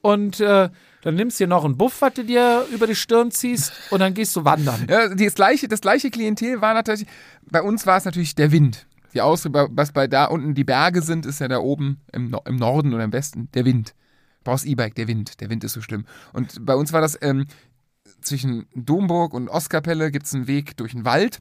und 0.01 0.41
äh, 0.41 0.69
dann 1.03 1.15
nimmst 1.15 1.39
du 1.41 1.45
dir 1.45 1.49
noch 1.49 1.65
einen 1.65 1.77
Buff, 1.77 2.01
was 2.03 2.15
du 2.15 2.25
dir 2.25 2.67
über 2.73 2.87
die 2.87 2.95
Stirn 2.95 3.31
ziehst 3.31 3.73
und 3.91 4.01
dann 4.01 4.15
gehst 4.15 4.35
du 4.37 4.45
wandern. 4.45 4.87
Ja, 4.89 5.15
das 5.15 5.35
gleiche, 5.35 5.69
das 5.69 5.81
gleiche 5.81 6.11
Klientel 6.11 6.61
war 6.61 6.73
natürlich, 6.75 7.07
bei 7.51 7.63
uns 7.63 7.87
war 7.87 7.97
es 7.99 8.05
natürlich 8.05 8.35
der 8.35 8.53
Wind. 8.53 8.87
Die 9.15 9.21
Ausrede, 9.21 9.69
was 9.71 9.93
bei 9.93 10.07
da 10.07 10.25
unten 10.27 10.55
die 10.55 10.65
Berge 10.65 11.01
sind, 11.03 11.25
ist 11.27 11.41
ja 11.41 11.49
da 11.49 11.59
oben 11.59 12.01
im, 12.13 12.31
No- 12.31 12.43
im 12.47 12.57
Norden 12.57 12.93
oder 12.95 13.05
im 13.05 13.13
Westen 13.13 13.49
der 13.55 13.65
Wind. 13.65 13.91
Du 14.41 14.51
brauchst 14.51 14.67
E-Bike, 14.67 14.95
der 14.95 15.09
Wind. 15.09 15.41
Der 15.41 15.49
Wind 15.51 15.63
ist 15.65 15.73
so 15.75 15.81
schlimm. 15.81 16.05
Und 16.33 16.65
bei 16.67 16.75
uns 16.75 16.93
war 16.93 17.01
das 17.01 17.17
ähm, 17.23 17.47
zwischen 18.25 18.67
Domburg 18.75 19.35
und 19.35 19.49
Ostkapelle 19.49 20.11
gibt 20.11 20.27
es 20.27 20.35
einen 20.35 20.47
Weg 20.47 20.77
durch 20.77 20.93
den 20.93 21.05
Wald. 21.05 21.41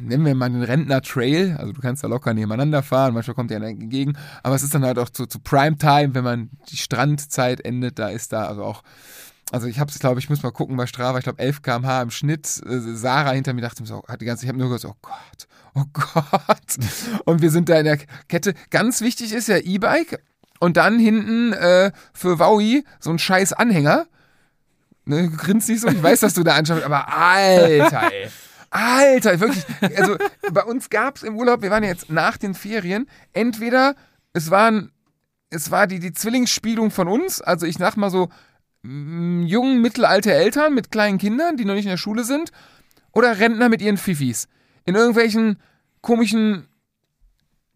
Nennen 0.00 0.24
wir 0.24 0.34
mal 0.34 0.50
den 0.50 0.62
Rentner 0.62 1.02
Trail. 1.02 1.56
Also 1.58 1.72
du 1.72 1.80
kannst 1.80 2.02
da 2.02 2.08
locker 2.08 2.32
nebeneinander 2.32 2.82
fahren, 2.82 3.14
manchmal 3.14 3.34
kommt 3.34 3.50
der 3.50 3.60
entgegen. 3.60 4.16
Aber 4.42 4.54
es 4.54 4.62
ist 4.62 4.74
dann 4.74 4.84
halt 4.84 4.98
auch 4.98 5.10
zu, 5.10 5.26
zu 5.26 5.38
Primetime, 5.38 6.14
wenn 6.14 6.24
man 6.24 6.50
die 6.70 6.76
Strandzeit 6.76 7.60
endet, 7.60 7.98
da 7.98 8.08
ist 8.08 8.32
da 8.32 8.46
also 8.46 8.64
auch 8.64 8.82
also 9.52 9.66
ich 9.66 9.78
habe 9.78 9.90
es, 9.90 9.98
glaube 9.98 10.18
ich, 10.18 10.30
muss 10.30 10.42
mal 10.42 10.50
gucken 10.50 10.78
bei 10.78 10.86
Strava, 10.86 11.18
ich 11.18 11.24
glaube 11.24 11.38
11 11.38 11.60
km/h 11.60 12.02
im 12.02 12.10
Schnitt. 12.10 12.62
Äh, 12.66 12.78
Sarah 12.94 13.32
hinter 13.32 13.52
mir 13.52 13.60
dachte 13.60 13.84
so, 13.84 14.02
hat 14.08 14.22
die 14.22 14.24
ganze, 14.24 14.44
ich 14.44 14.48
habe 14.48 14.58
nur 14.58 14.70
gesagt, 14.70 14.94
oh 14.94 14.96
Gott, 15.02 15.46
oh 15.74 15.84
Gott. 15.92 16.78
Und 17.26 17.42
wir 17.42 17.50
sind 17.50 17.68
da 17.68 17.78
in 17.78 17.84
der 17.84 17.98
Kette. 18.28 18.54
Ganz 18.70 19.02
wichtig 19.02 19.32
ist 19.34 19.48
ja 19.48 19.58
E-Bike 19.58 20.22
und 20.58 20.78
dann 20.78 20.98
hinten 20.98 21.52
äh, 21.52 21.92
für 22.14 22.38
Wowi 22.38 22.84
so 22.98 23.10
ein 23.10 23.18
scheiß 23.18 23.52
Anhänger. 23.52 24.06
Ne, 25.04 25.28
du 25.28 25.36
grinst 25.36 25.68
nicht 25.68 25.80
so, 25.80 25.88
ich 25.88 26.02
weiß, 26.02 26.20
dass 26.20 26.34
du 26.34 26.42
da 26.44 26.54
anschaust, 26.54 26.84
aber 26.84 27.12
Alter, 27.12 28.12
ey. 28.12 28.28
Alter, 28.70 29.40
wirklich. 29.40 29.64
Also 29.96 30.16
bei 30.52 30.62
uns 30.64 30.88
gab 30.90 31.16
es 31.16 31.22
im 31.24 31.36
Urlaub, 31.36 31.62
wir 31.62 31.70
waren 31.70 31.82
jetzt 31.84 32.08
nach 32.10 32.36
den 32.36 32.54
Ferien, 32.54 33.08
entweder 33.32 33.94
es 34.32 34.50
waren, 34.50 34.92
es 35.50 35.70
war 35.70 35.86
die, 35.86 35.98
die 35.98 36.12
Zwillingsspielung 36.12 36.90
von 36.90 37.08
uns, 37.08 37.40
also 37.42 37.66
ich 37.66 37.76
sag 37.76 37.96
mal 37.96 38.10
so, 38.10 38.28
mm, 38.82 39.42
jungen, 39.42 39.82
mittelalte 39.82 40.32
Eltern 40.32 40.72
mit 40.74 40.90
kleinen 40.90 41.18
Kindern, 41.18 41.56
die 41.56 41.64
noch 41.64 41.74
nicht 41.74 41.84
in 41.84 41.90
der 41.90 41.96
Schule 41.98 42.24
sind, 42.24 42.50
oder 43.12 43.38
Rentner 43.38 43.68
mit 43.68 43.82
ihren 43.82 43.98
Fifis. 43.98 44.48
In 44.84 44.94
irgendwelchen 44.94 45.58
komischen 46.00 46.66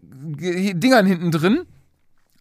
Ge- 0.01 0.75
Dingern 0.75 1.05
hinten 1.07 1.31
drin. 1.31 1.67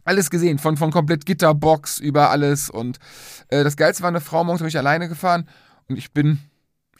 Alles 0.06 0.30
gesehen, 0.30 0.60
von, 0.60 0.78
von 0.78 0.92
komplett 0.92 1.26
Gitterbox 1.26 2.00
über 2.00 2.30
alles. 2.30 2.70
Und 2.70 3.00
äh, 3.50 3.64
das 3.64 3.78
Geilste 3.78 4.04
war 4.04 4.10
eine 4.10 4.22
Frau, 4.22 4.44
morgens 4.44 4.62
bin 4.62 4.68
ich 4.70 4.78
alleine 4.78 5.08
gefahren 5.10 5.48
und 5.88 5.98
ich 5.98 6.12
bin, 6.12 6.40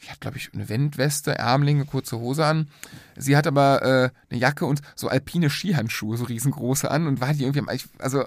ich 0.00 0.08
hatte 0.10 0.20
glaube 0.20 0.36
ich 0.36 0.52
eine 0.54 0.68
Wendweste, 0.68 1.36
Ärmlinge, 1.36 1.84
kurze 1.84 2.18
Hose 2.18 2.44
an. 2.44 2.68
Sie 3.16 3.36
hat 3.36 3.46
aber 3.46 3.82
äh, 3.82 4.10
eine 4.30 4.40
Jacke 4.40 4.66
und 4.66 4.80
so 4.94 5.08
alpine 5.08 5.50
Skihandschuhe, 5.50 6.16
so 6.16 6.24
riesengroße 6.24 6.90
an 6.90 7.06
und 7.06 7.20
war 7.20 7.32
die 7.32 7.42
irgendwie, 7.44 7.60
am- 7.60 7.68
also 7.98 8.24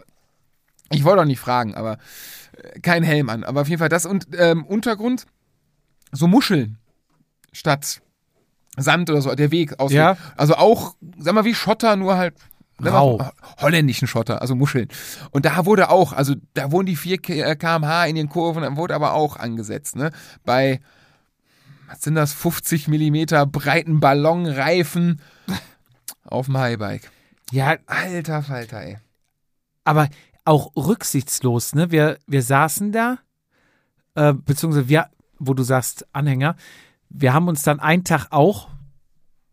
ich 0.92 1.04
wollte 1.04 1.22
auch 1.22 1.26
nicht 1.26 1.40
fragen, 1.40 1.76
aber 1.76 1.98
äh, 2.58 2.80
kein 2.80 3.04
Helm 3.04 3.30
an. 3.30 3.44
Aber 3.44 3.62
auf 3.62 3.68
jeden 3.70 3.80
Fall 3.80 3.90
das 3.90 4.06
und 4.06 4.28
ähm, 4.38 4.66
Untergrund, 4.66 5.26
so 6.12 6.28
Muscheln 6.28 6.78
statt 7.52 8.02
Sand 8.78 9.10
oder 9.10 9.22
so, 9.22 9.34
der 9.36 9.52
Weg 9.52 9.80
aus. 9.80 9.92
Ja. 9.92 10.18
Also 10.38 10.56
auch, 10.56 10.96
sag 11.18 11.34
mal, 11.36 11.46
wie 11.46 11.54
Schotter, 11.54 11.96
nur 11.96 12.18
halt 12.18 12.34
Rau. 12.88 13.32
holländischen 13.62 14.08
Schotter, 14.08 14.42
also 14.42 14.56
Muscheln. 14.56 14.88
Und 15.32 15.46
da 15.46 15.66
wurde 15.66 15.90
auch, 15.90 16.14
also 16.14 16.36
da 16.54 16.72
wurden 16.72 16.88
die 16.88 16.96
4 16.96 17.18
km/h 17.20 18.06
in 18.06 18.16
den 18.16 18.30
Kurven, 18.30 18.64
dann 18.64 18.78
wurde 18.78 18.96
aber 18.96 19.14
auch 19.14 19.36
angesetzt, 19.36 19.96
ne? 19.96 20.12
Bei, 20.46 20.80
was 21.88 22.02
sind 22.02 22.16
das, 22.16 22.34
50 22.34 22.88
Millimeter 22.88 23.46
breiten 23.46 24.00
Ballonreifen 24.00 25.22
auf 26.24 26.46
dem 26.46 26.58
Highbike. 26.58 27.12
Ja, 27.52 27.76
Alter 27.88 28.44
Falter, 28.44 28.82
ey. 28.82 28.98
aber 29.84 30.08
auch 30.46 30.72
rücksichtslos, 30.76 31.76
ne? 31.76 31.92
Wir, 31.92 32.18
wir 32.28 32.42
saßen 32.42 32.92
da, 32.92 33.20
äh, 34.16 34.34
beziehungsweise 34.34 34.90
wir, 34.90 35.10
wo 35.38 35.54
du 35.54 35.64
sagst, 35.64 36.06
Anhänger, 36.14 36.56
wir 37.10 37.34
haben 37.34 37.48
uns 37.48 37.64
dann 37.64 37.80
einen 37.80 38.04
Tag 38.04 38.28
auch, 38.32 38.70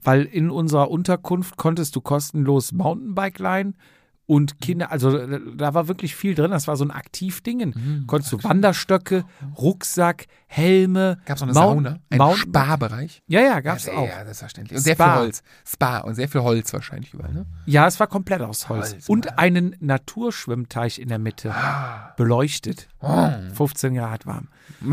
weil 0.07 0.23
in 0.25 0.51
unserer 0.51 0.91
Unterkunft 0.91 1.57
konntest 1.59 1.95
du 1.97 2.01
kostenlos 2.01 2.73
Mountainbike 2.73 3.39
leihen 3.39 3.77
und 4.29 4.61
Kinder, 4.61 4.91
also 4.91 5.17
äh, 5.17 5.41
da 5.57 5.75
war 5.75 5.87
wirklich 5.87 6.17
viel 6.17 6.35
drin, 6.35 6.51
das 6.51 6.67
war 6.67 6.77
so 6.77 6.85
ein 6.85 6.91
Aktivdingen. 6.91 8.05
Konntest 8.09 8.33
du 8.33 8.43
Wanderstöcke, 8.43 9.25
Rucksack, 9.57 10.27
Helme. 10.49 11.19
Gab 11.27 11.37
es 11.37 11.43
noch 11.43 11.49
eine 11.51 11.55
Mount- 11.55 11.85
Sauna? 11.85 11.99
Ein 12.11 12.19
Mountain- 12.19 12.39
Spa-Bereich? 12.49 13.23
Ja, 13.29 13.41
ja, 13.41 13.61
gab's 13.61 13.87
ja, 13.87 13.93
auch. 13.93 14.09
Ja, 14.09 14.25
selbstverständlich. 14.25 14.79
Und 14.79 14.83
sehr 14.83 14.97
Spa. 14.97 15.13
viel 15.13 15.21
Holz. 15.23 15.43
Spa 15.65 15.99
und 15.99 16.17
sehr 16.17 16.29
viel 16.29 16.41
Holz 16.43 16.73
wahrscheinlich 16.73 17.15
überall, 17.15 17.33
ne? 17.35 17.47
Ja, 17.67 17.87
es 17.87 18.01
war 18.01 18.09
komplett 18.09 18.41
aus 18.43 18.69
Holz. 18.69 18.95
Holz, 18.95 19.09
und 19.09 19.39
einen 19.39 19.77
Naturschwimmteich 19.79 20.99
in 20.99 21.07
der 21.09 21.21
Mitte. 21.21 21.55
Beleuchtet. 22.17 22.89
Oh. 23.01 23.29
15 23.55 23.95
Grad 23.95 24.27
warm. 24.27 24.49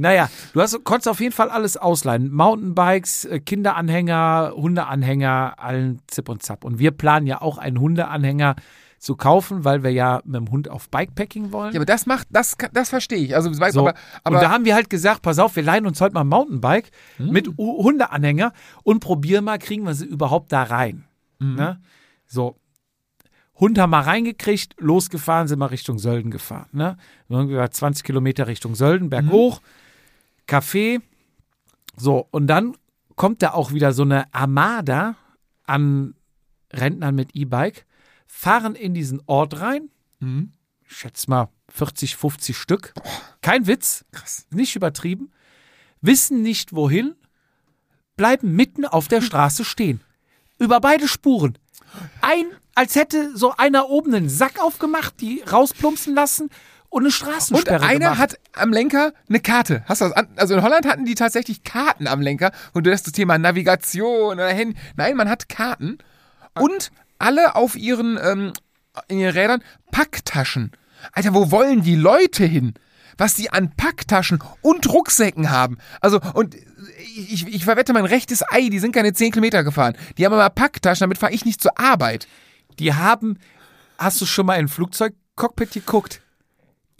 Naja, 0.00 0.28
du 0.52 0.60
hast, 0.60 0.82
konntest 0.84 1.08
auf 1.08 1.20
jeden 1.20 1.32
Fall 1.32 1.50
alles 1.50 1.76
ausleihen. 1.76 2.32
Mountainbikes, 2.32 3.26
äh, 3.26 3.40
Kinderanhänger, 3.40 4.52
Hundeanhänger, 4.56 5.54
allen 5.58 6.00
Zip 6.06 6.28
und 6.28 6.42
Zap. 6.42 6.64
Und 6.64 6.78
wir 6.78 6.90
planen 6.90 7.26
ja 7.26 7.40
auch 7.42 7.58
einen 7.58 7.78
Hundeanhänger 7.80 8.56
zu 8.98 9.16
kaufen, 9.16 9.64
weil 9.64 9.82
wir 9.82 9.90
ja 9.90 10.20
mit 10.24 10.36
dem 10.36 10.50
Hund 10.50 10.68
auf 10.68 10.90
Bikepacking 10.90 11.52
wollen. 11.52 11.72
Ja, 11.72 11.78
aber 11.78 11.86
das 11.86 12.04
macht, 12.04 12.28
das, 12.30 12.56
das 12.72 12.90
verstehe 12.90 13.18
ich. 13.18 13.34
Also, 13.34 13.50
weiß, 13.58 13.72
So. 13.74 13.80
aber, 13.80 13.94
aber 14.24 14.36
und 14.36 14.42
da 14.42 14.50
haben 14.50 14.64
wir 14.66 14.74
halt 14.74 14.90
gesagt, 14.90 15.22
pass 15.22 15.38
auf, 15.38 15.56
wir 15.56 15.62
leihen 15.62 15.86
uns 15.86 16.00
heute 16.00 16.14
mal 16.14 16.20
ein 16.20 16.28
Mountainbike 16.28 16.90
Hm. 17.16 17.30
mit 17.30 17.48
Hundeanhänger 17.56 18.52
und 18.82 19.00
probieren 19.00 19.44
mal, 19.44 19.58
kriegen 19.58 19.84
wir 19.84 19.94
sie 19.94 20.04
überhaupt 20.04 20.52
da 20.52 20.64
rein. 20.64 21.04
Hm. 21.40 21.54
Ne? 21.56 21.80
So. 22.26 22.56
Hund 23.58 23.78
haben 23.78 23.90
wir 23.90 23.98
reingekriegt, 24.00 24.76
losgefahren, 24.78 25.46
sind 25.48 25.58
wir 25.58 25.70
Richtung 25.70 25.98
Sölden 25.98 26.30
gefahren. 26.30 26.68
Ne? 26.72 26.96
Irgendwie 27.28 27.58
20 27.70 28.04
Kilometer 28.04 28.46
Richtung 28.46 28.74
Sölden, 28.74 29.10
berghoch, 29.10 29.60
Café. 30.50 31.00
So, 31.96 32.26
und 32.30 32.46
dann 32.48 32.76
kommt 33.16 33.42
da 33.42 33.52
auch 33.52 33.72
wieder 33.72 33.92
so 33.92 34.02
eine 34.02 34.32
Armada 34.34 35.16
an 35.64 36.14
Rentnern 36.72 37.14
mit 37.14 37.34
E-Bike, 37.34 37.86
fahren 38.26 38.74
in 38.74 38.94
diesen 38.94 39.22
Ort 39.26 39.60
rein, 39.60 39.90
Mhm. 40.20 40.52
ich 40.86 40.96
schätze 40.96 41.30
mal 41.30 41.48
40, 41.68 42.16
50 42.16 42.56
Stück. 42.56 42.92
Kein 43.42 43.66
Witz, 43.66 44.04
krass. 44.12 44.46
nicht 44.50 44.76
übertrieben, 44.76 45.30
wissen 46.00 46.42
nicht 46.42 46.74
wohin, 46.74 47.14
bleiben 48.16 48.54
mitten 48.54 48.84
auf 48.84 49.08
der 49.08 49.22
Straße 49.22 49.64
stehen. 49.64 50.00
Über 50.58 50.80
beide 50.80 51.08
Spuren. 51.08 51.56
Ein, 52.20 52.46
als 52.74 52.96
hätte 52.96 53.36
so 53.36 53.54
einer 53.56 53.88
oben 53.88 54.14
einen 54.14 54.28
Sack 54.28 54.60
aufgemacht, 54.62 55.20
die 55.20 55.40
rausplumpsen 55.42 56.14
lassen 56.14 56.50
und 56.90 57.02
eine 57.02 57.06
Und 57.06 57.12
Straßensperre 57.12 57.84
einer 57.84 57.98
gemacht. 58.10 58.18
hat 58.18 58.34
am 58.52 58.72
Lenker 58.72 59.12
eine 59.28 59.40
Karte. 59.40 59.84
Hast 59.86 60.00
du 60.00 60.08
das? 60.08 60.24
Also 60.36 60.54
in 60.54 60.62
Holland 60.62 60.86
hatten 60.86 61.04
die 61.04 61.14
tatsächlich 61.14 61.64
Karten 61.64 62.06
am 62.06 62.20
Lenker 62.20 62.52
und 62.72 62.86
du 62.86 62.92
hast 62.92 63.06
das 63.06 63.12
Thema 63.12 63.38
Navigation 63.38 64.34
oder 64.34 64.48
Handy. 64.48 64.76
Nein, 64.96 65.16
man 65.16 65.28
hat 65.28 65.48
Karten 65.48 65.98
und 66.58 66.90
alle 67.18 67.54
auf 67.54 67.76
ihren 67.76 68.18
ähm, 68.22 68.52
in 69.08 69.18
ihren 69.18 69.32
Rädern 69.34 69.62
Packtaschen. 69.92 70.72
Alter, 71.12 71.32
wo 71.32 71.50
wollen 71.50 71.82
die 71.82 71.96
Leute 71.96 72.44
hin? 72.44 72.74
Was 73.16 73.34
die 73.34 73.50
an 73.52 73.72
Packtaschen 73.76 74.42
und 74.62 74.88
Rucksäcken 74.88 75.50
haben. 75.50 75.78
Also, 76.00 76.20
und 76.34 76.54
ich, 76.54 77.32
ich, 77.32 77.46
ich 77.46 77.64
verwette 77.64 77.92
mein 77.92 78.06
rechtes 78.06 78.42
Ei, 78.50 78.68
die 78.70 78.78
sind 78.78 78.92
keine 78.92 79.12
10 79.12 79.32
Kilometer 79.32 79.62
gefahren. 79.62 79.94
Die 80.16 80.24
haben 80.24 80.32
aber 80.32 80.48
Packtaschen, 80.48 81.04
damit 81.04 81.18
fahre 81.18 81.32
ich 81.32 81.44
nicht 81.44 81.60
zur 81.60 81.78
Arbeit. 81.78 82.26
Die 82.78 82.94
haben, 82.94 83.38
hast 83.98 84.20
du 84.22 84.26
schon 84.26 84.46
mal 84.46 84.54
in 84.54 84.66
ein 84.66 84.68
Flugzeugcockpit 84.68 85.72
geguckt? 85.72 86.22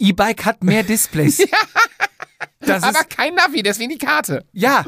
E-Bike 0.01 0.45
hat 0.45 0.63
mehr 0.63 0.83
Displays. 0.83 1.41
Das 2.63 2.83
aber 2.83 3.03
kein 3.05 3.33
Navi, 3.33 3.63
deswegen 3.63 3.89
die 3.89 3.97
Karte. 3.97 4.45
ja, 4.51 4.85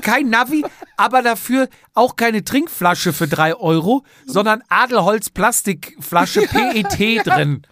kein 0.00 0.28
Navi, 0.28 0.64
aber 0.96 1.22
dafür 1.22 1.68
auch 1.94 2.16
keine 2.16 2.42
Trinkflasche 2.42 3.12
für 3.12 3.28
drei 3.28 3.54
Euro, 3.54 4.04
sondern 4.26 4.60
Adelholz 4.68 5.30
Plastikflasche 5.30 6.42
PET 6.48 7.24
drin. 7.24 7.62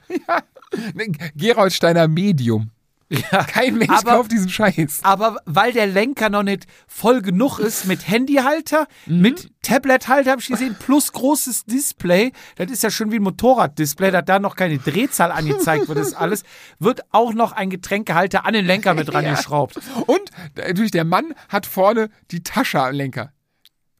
Gerolsteiner 1.34 2.06
Medium. 2.06 2.70
Ja, 3.12 3.42
Kein 3.42 3.76
Mensch 3.76 3.90
aber, 3.90 4.12
kauft 4.12 4.30
diesen 4.30 4.48
Scheiß. 4.48 5.00
aber 5.02 5.38
weil 5.44 5.72
der 5.72 5.88
Lenker 5.88 6.30
noch 6.30 6.44
nicht 6.44 6.66
voll 6.86 7.22
genug 7.22 7.58
ist 7.58 7.86
mit 7.86 8.08
Handyhalter, 8.08 8.86
mit 9.06 9.50
Tablethalter 9.62 10.30
habe 10.30 10.40
ich 10.40 10.46
gesehen, 10.46 10.76
plus 10.78 11.10
großes 11.12 11.64
Display, 11.64 12.30
das 12.54 12.70
ist 12.70 12.84
ja 12.84 12.90
schon 12.90 13.10
wie 13.10 13.16
ein 13.16 13.22
Motorraddisplay, 13.22 14.12
dass 14.12 14.24
da 14.26 14.38
noch 14.38 14.54
keine 14.54 14.78
Drehzahl 14.78 15.32
angezeigt 15.32 15.88
wird, 15.88 15.98
ist 15.98 16.14
alles, 16.14 16.44
wird 16.78 17.00
auch 17.10 17.34
noch 17.34 17.50
ein 17.50 17.68
Getränkehalter 17.68 18.46
an 18.46 18.54
den 18.54 18.64
Lenker 18.64 18.94
mit 18.94 19.08
dran 19.12 19.24
geschraubt. 19.24 19.80
Und 20.06 20.30
natürlich, 20.54 20.92
der 20.92 21.04
Mann 21.04 21.34
hat 21.48 21.66
vorne 21.66 22.10
die 22.30 22.44
Tasche 22.44 22.80
am 22.80 22.94
Lenker. 22.94 23.32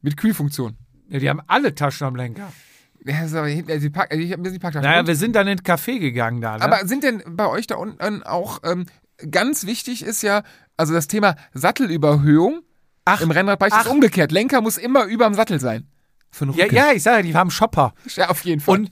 Mit 0.01 0.15
Kühlfunktion. 0.15 0.77
Ja, 1.09 1.19
die 1.19 1.29
haben 1.29 1.41
alle 1.47 1.75
Taschen 1.75 2.07
am 2.07 2.15
Lenker. 2.15 2.53
Ja, 3.03 3.19
also 3.19 3.39
Pack, 3.91 4.13
ich 4.13 4.31
hab 4.31 4.39
mir 4.39 4.51
die 4.51 4.59
Packtasche. 4.59 4.85
Naja, 4.85 5.05
wir 5.07 5.15
sind 5.15 5.35
dann 5.35 5.47
in 5.47 5.57
den 5.57 5.65
Café 5.65 5.99
gegangen 5.99 6.39
da. 6.39 6.57
Ne? 6.57 6.63
aber 6.63 6.85
sind 6.87 7.03
denn 7.03 7.23
bei 7.27 7.47
euch 7.47 7.65
da 7.65 7.75
unten 7.75 8.23
auch 8.23 8.59
ähm, 8.63 8.85
ganz 9.29 9.65
wichtig 9.65 10.03
ist 10.03 10.21
ja, 10.23 10.43
also 10.77 10.93
das 10.93 11.07
Thema 11.07 11.35
Sattelüberhöhung 11.53 12.61
ach, 13.05 13.21
im 13.21 13.31
Rennradbereich 13.31 13.73
ist 13.73 13.87
ach. 13.87 13.91
umgekehrt. 13.91 14.31
Lenker 14.31 14.61
muss 14.61 14.77
immer 14.77 15.05
über 15.05 15.25
dem 15.25 15.33
Sattel 15.33 15.59
sein. 15.59 15.87
Ja, 16.55 16.65
ja, 16.67 16.91
ich 16.93 17.03
sage, 17.03 17.23
die 17.27 17.35
haben 17.35 17.51
Shopper. 17.51 17.93
ja, 18.15 18.29
auf 18.29 18.45
jeden 18.45 18.61
Fall. 18.61 18.75
Und, 18.79 18.91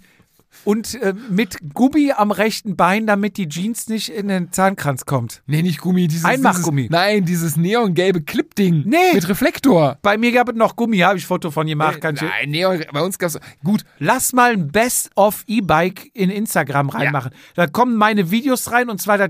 und 0.65 0.95
äh, 0.95 1.13
mit 1.29 1.57
Gummi 1.73 2.11
am 2.11 2.31
rechten 2.31 2.75
Bein, 2.75 3.07
damit 3.07 3.37
die 3.37 3.47
Jeans 3.47 3.87
nicht 3.87 4.09
in 4.09 4.27
den 4.27 4.51
Zahnkranz 4.51 5.05
kommt. 5.05 5.41
nee, 5.45 5.61
nicht 5.61 5.79
Gummi, 5.79 6.09
dieses 6.09 6.25
Einmachgummi. 6.25 6.81
Dieses, 6.89 6.91
nein, 6.91 7.23
dieses 7.23 7.55
neongelbe 7.55 8.23
Clipding 8.23 8.83
Nee. 8.85 9.13
mit 9.13 9.29
Reflektor. 9.29 9.97
Bei 10.01 10.17
mir 10.17 10.33
gab 10.33 10.49
es 10.49 10.55
noch 10.55 10.75
Gummi, 10.75 10.97
habe 10.97 11.17
ich 11.17 11.25
Foto 11.25 11.49
von 11.49 11.65
gemacht. 11.65 11.99
Ich, 12.03 12.21
Nein, 12.21 12.49
Neon, 12.49 12.83
bei 12.91 13.01
uns 13.01 13.17
gab's 13.19 13.39
gut. 13.63 13.85
Lass 13.99 14.33
mal 14.33 14.51
ein 14.51 14.67
Best-of 14.69 15.43
E-Bike 15.47 16.09
in 16.13 16.29
Instagram 16.29 16.89
reinmachen. 16.89 17.31
Da 17.55 17.67
kommen 17.67 17.95
meine 17.95 18.31
Videos 18.31 18.71
rein 18.71 18.89
und 18.89 18.99
zwar, 18.99 19.17
das, 19.17 19.29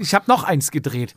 ich 0.00 0.14
habe 0.14 0.24
noch 0.28 0.44
eins 0.44 0.70
gedreht. 0.70 1.14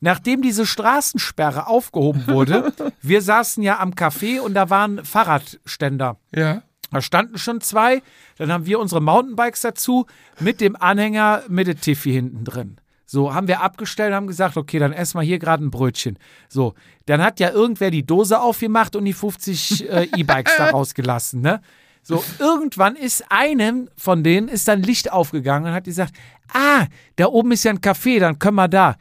Nachdem 0.00 0.40
diese 0.42 0.66
Straßensperre 0.66 1.66
aufgehoben 1.66 2.26
wurde, 2.26 2.72
wir 3.02 3.22
saßen 3.22 3.62
ja 3.62 3.78
am 3.80 3.92
Café 3.92 4.40
und 4.40 4.54
da 4.54 4.70
waren 4.70 5.04
Fahrradständer. 5.04 6.16
Ja. 6.34 6.62
Da 6.90 7.00
standen 7.02 7.38
schon 7.38 7.60
zwei, 7.60 8.02
dann 8.36 8.50
haben 8.50 8.66
wir 8.66 8.80
unsere 8.80 9.00
Mountainbikes 9.00 9.60
dazu 9.60 10.06
mit 10.40 10.60
dem 10.60 10.74
Anhänger 10.74 11.44
mit 11.48 11.66
der 11.66 11.76
Tiffy 11.76 12.12
hinten 12.12 12.44
drin. 12.44 12.76
So, 13.06 13.34
haben 13.34 13.48
wir 13.48 13.60
abgestellt, 13.60 14.14
haben 14.14 14.26
gesagt, 14.26 14.56
okay, 14.56 14.78
dann 14.78 14.92
essen 14.92 15.18
wir 15.18 15.24
hier 15.24 15.38
gerade 15.38 15.64
ein 15.64 15.70
Brötchen. 15.70 16.18
So, 16.48 16.74
dann 17.06 17.20
hat 17.22 17.40
ja 17.40 17.50
irgendwer 17.50 17.90
die 17.90 18.06
Dose 18.06 18.40
aufgemacht 18.40 18.96
und 18.96 19.04
die 19.04 19.12
50 19.12 19.88
äh, 19.88 20.08
E-Bikes 20.16 20.56
da 20.56 20.70
rausgelassen, 20.70 21.40
ne? 21.40 21.60
So, 22.02 22.24
irgendwann 22.38 22.96
ist 22.96 23.30
einem 23.30 23.88
von 23.96 24.24
denen 24.24 24.48
ist 24.48 24.68
dann 24.68 24.82
Licht 24.82 25.12
aufgegangen 25.12 25.68
und 25.68 25.74
hat 25.74 25.84
gesagt, 25.84 26.14
ah, 26.52 26.86
da 27.16 27.26
oben 27.26 27.52
ist 27.52 27.64
ja 27.64 27.70
ein 27.70 27.80
Café, 27.80 28.18
dann 28.20 28.38
können 28.38 28.56
wir 28.56 28.68
da. 28.68 28.96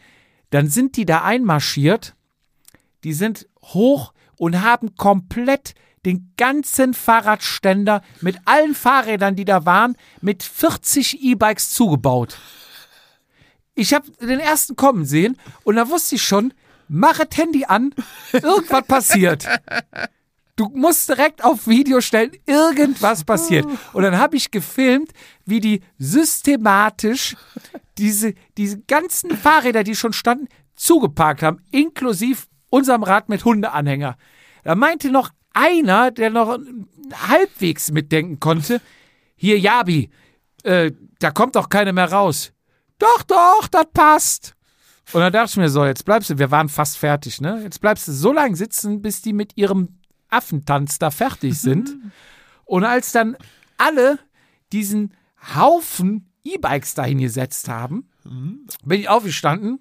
Dann 0.49 0.67
sind 0.67 0.97
die 0.97 1.05
da 1.05 1.23
einmarschiert, 1.23 2.15
die 3.03 3.13
sind 3.13 3.47
hoch 3.61 4.13
und 4.35 4.61
haben 4.61 4.95
komplett 4.95 5.75
den 6.05 6.33
ganzen 6.37 6.93
Fahrradständer 6.93 8.01
mit 8.21 8.37
allen 8.45 8.73
Fahrrädern, 8.73 9.35
die 9.35 9.45
da 9.45 9.65
waren, 9.65 9.95
mit 10.21 10.43
40 10.43 11.21
E-Bikes 11.21 11.71
zugebaut. 11.71 12.37
Ich 13.75 13.93
habe 13.93 14.09
den 14.21 14.39
ersten 14.39 14.75
kommen 14.75 15.05
sehen 15.05 15.37
und 15.63 15.75
da 15.75 15.89
wusste 15.89 16.15
ich 16.15 16.23
schon, 16.23 16.53
mach 16.87 17.19
das 17.19 17.37
Handy 17.37 17.65
an, 17.65 17.93
irgendwas 18.33 18.85
passiert. 18.85 19.45
Du 20.59 20.67
musst 20.75 21.07
direkt 21.07 21.41
auf 21.41 21.67
Video 21.67 22.01
stellen, 22.01 22.31
irgendwas 22.45 23.23
passiert. 23.23 23.65
Und 23.93 24.03
dann 24.03 24.17
habe 24.17 24.35
ich 24.35 24.51
gefilmt, 24.51 25.13
wie 25.45 25.61
die 25.61 25.79
systematisch 25.97 27.37
diese, 27.97 28.33
diese 28.57 28.81
ganzen 28.81 29.37
Fahrräder, 29.37 29.85
die 29.85 29.95
schon 29.95 30.11
standen, 30.11 30.49
zugeparkt 30.75 31.43
haben, 31.43 31.61
inklusive 31.71 32.47
unserem 32.69 33.03
Rad 33.03 33.29
mit 33.29 33.45
Hundeanhänger. 33.45 34.17
Da 34.65 34.75
meinte 34.75 35.09
noch 35.11 35.29
einer, 35.53 36.11
der 36.11 36.29
noch 36.29 36.59
halbwegs 37.13 37.91
mitdenken 37.91 38.41
konnte, 38.41 38.81
hier 39.37 39.57
Jabi, 39.57 40.09
äh, 40.63 40.91
da 41.19 41.31
kommt 41.31 41.55
doch 41.55 41.69
keine 41.69 41.93
mehr 41.93 42.11
raus. 42.11 42.51
Doch, 42.97 43.23
doch, 43.23 43.69
das 43.71 43.85
passt. 43.93 44.55
Und 45.13 45.21
dann 45.21 45.31
dachte 45.31 45.51
ich 45.51 45.57
mir 45.57 45.69
so, 45.69 45.85
jetzt 45.85 46.03
bleibst 46.03 46.29
du, 46.29 46.37
wir 46.37 46.51
waren 46.51 46.67
fast 46.67 46.97
fertig, 46.97 47.39
ne? 47.39 47.61
Jetzt 47.63 47.79
bleibst 47.79 48.09
du 48.09 48.11
so 48.11 48.33
lange 48.33 48.57
sitzen, 48.57 49.01
bis 49.01 49.21
die 49.21 49.31
mit 49.31 49.55
ihrem 49.55 49.98
Affentanz 50.29 50.99
da 50.99 51.11
fertig 51.11 51.57
sind. 51.61 51.95
Und 52.65 52.83
als 52.83 53.11
dann 53.11 53.35
alle 53.77 54.19
diesen 54.71 55.13
Haufen 55.55 56.31
E-Bikes 56.43 56.93
dahin 56.93 57.17
gesetzt 57.19 57.67
haben, 57.67 58.09
bin 58.83 58.99
ich 58.99 59.09
aufgestanden, 59.09 59.79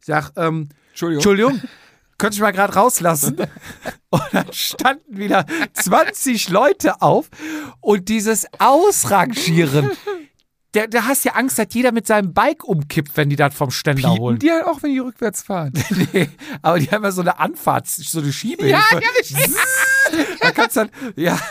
sag, 0.00 0.32
ähm, 0.36 0.68
Entschuldigung. 0.90 1.20
Entschuldigung, 1.20 1.60
könnte 2.18 2.34
ich 2.36 2.40
mal 2.40 2.52
gerade 2.52 2.74
rauslassen? 2.74 3.36
Und 4.10 4.22
dann 4.32 4.52
standen 4.52 5.16
wieder 5.16 5.44
20 5.72 6.48
Leute 6.48 7.02
auf 7.02 7.28
und 7.80 8.08
dieses 8.08 8.46
Ausrangieren. 8.60 9.90
Da, 10.74 10.88
da 10.88 11.04
hast 11.04 11.24
du 11.24 11.28
ja 11.28 11.36
Angst, 11.36 11.56
dass 11.56 11.68
jeder 11.70 11.92
mit 11.92 12.06
seinem 12.08 12.34
Bike 12.34 12.64
umkippt, 12.64 13.16
wenn 13.16 13.30
die 13.30 13.36
das 13.36 13.54
vom 13.54 13.70
Ständer 13.70 14.08
Piepen 14.08 14.18
holen. 14.18 14.38
die 14.40 14.50
halt 14.50 14.64
auch, 14.64 14.82
wenn 14.82 14.90
die 14.92 14.98
rückwärts 14.98 15.42
fahren. 15.42 15.72
Nee, 16.12 16.28
aber 16.62 16.78
die 16.80 16.90
haben 16.90 17.04
ja 17.04 17.12
so 17.12 17.20
eine 17.20 17.38
Anfahrt, 17.38 17.86
so 17.86 18.18
eine 18.18 18.32
Schiebe. 18.32 18.66
ja, 18.66 18.82
ja, 18.92 19.00
Da 20.40 20.50
kannst 20.50 20.76
du 20.76 20.80
dann, 20.80 20.90
ja. 21.16 21.38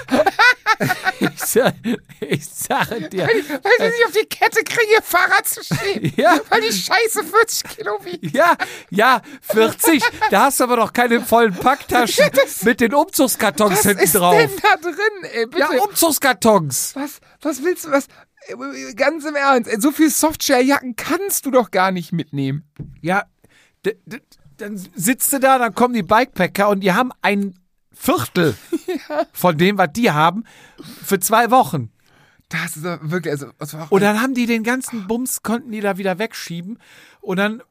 Ich, 1.20 1.30
sag, 1.40 1.76
ich 2.20 2.46
sage 2.46 3.08
dir. 3.08 3.28
Weil 3.28 3.42
sie 3.80 3.86
nicht 3.86 4.06
auf 4.06 4.12
die 4.12 4.26
Kette 4.26 4.64
kriegen, 4.64 4.92
ihr 4.92 5.02
Fahrrad 5.02 5.48
zu 5.48 5.64
stehen. 5.64 6.12
Ja. 6.18 6.40
Weil 6.50 6.62
die 6.62 6.74
Scheiße 6.74 7.24
40 7.24 7.64
Kilo 7.78 8.00
wiegt. 8.04 8.36
Ja, 8.36 8.58
ja, 8.90 9.22
40. 9.42 10.04
Da 10.32 10.46
hast 10.46 10.60
du 10.60 10.66
aber 10.66 10.78
doch 10.78 10.92
keine 10.92 11.22
vollen 11.22 11.54
Packtaschen 11.54 12.26
mit 12.64 12.82
den 12.82 12.94
Umzugskartons 12.94 13.72
Was 13.78 13.82
hinten 13.84 14.04
ist 14.04 14.16
drauf. 14.16 14.36
denn 14.36 14.52
da 14.62 14.76
drin, 14.78 15.32
ey? 15.34 15.46
Bitte. 15.46 15.60
Ja, 15.60 15.70
Umzugskartons. 15.84 16.96
was, 16.96 17.20
was 17.42 17.64
willst 17.64 17.86
du, 17.86 17.92
was, 17.92 18.08
ganz 18.96 19.26
im 19.26 19.36
Ernst, 19.36 19.82
so 19.82 19.92
viel 19.92 20.10
Softshare-Jacken 20.10 20.96
kannst 20.96 21.46
du 21.46 21.52
doch 21.52 21.72
gar 21.72 21.92
nicht 21.92 22.12
mitnehmen. 22.12 22.64
Ja, 23.02 23.26
dann 24.58 24.78
sitzt 24.96 25.34
du 25.34 25.40
da, 25.40 25.58
dann 25.58 25.74
kommen 25.74 25.94
die 25.94 26.04
Bikepacker 26.04 26.70
und 26.70 26.82
die 26.82 26.94
haben 26.94 27.12
ein 27.22 27.56
Viertel 27.92 28.56
von 29.34 29.58
dem, 29.58 29.78
was 29.78 29.90
die 29.94 30.12
haben, 30.12 30.44
für 31.04 31.20
zwei 31.20 31.52
Wochen. 31.52 31.92
Das 32.50 32.78
ist 32.78 32.84
wirklich, 32.84 33.32
also, 33.32 33.52
Und 33.90 34.02
dann 34.02 34.22
haben 34.22 34.36
die 34.36 34.46
den 34.46 34.64
ganzen 34.64 35.08
Bums, 35.08 35.42
konnten 35.42 35.72
die 35.72 35.82
da 35.82 35.98
wieder 35.98 36.20
wegschieben. 36.20 36.78
Und 37.22 37.38
dann 37.38 37.64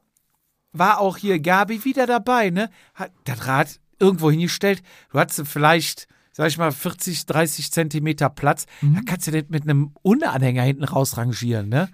war 0.73 0.99
auch 0.99 1.17
hier 1.17 1.39
Gabi 1.39 1.85
wieder 1.85 2.05
dabei, 2.05 2.49
ne? 2.49 2.69
Hat 2.93 3.11
das 3.23 3.47
Rad 3.47 3.79
irgendwo 3.99 4.29
hingestellt. 4.29 4.83
Du 5.11 5.19
hattest 5.19 5.47
vielleicht, 5.47 6.07
sag 6.33 6.47
ich 6.47 6.57
mal, 6.57 6.71
40, 6.71 7.25
30 7.25 7.71
Zentimeter 7.71 8.29
Platz. 8.29 8.65
Da 8.81 9.01
kannst 9.05 9.27
du 9.27 9.31
den 9.31 9.45
mit 9.49 9.63
einem 9.63 9.91
Unanhänger 10.01 10.63
hinten 10.63 10.83
rausrangieren, 10.83 11.69
ne? 11.69 11.89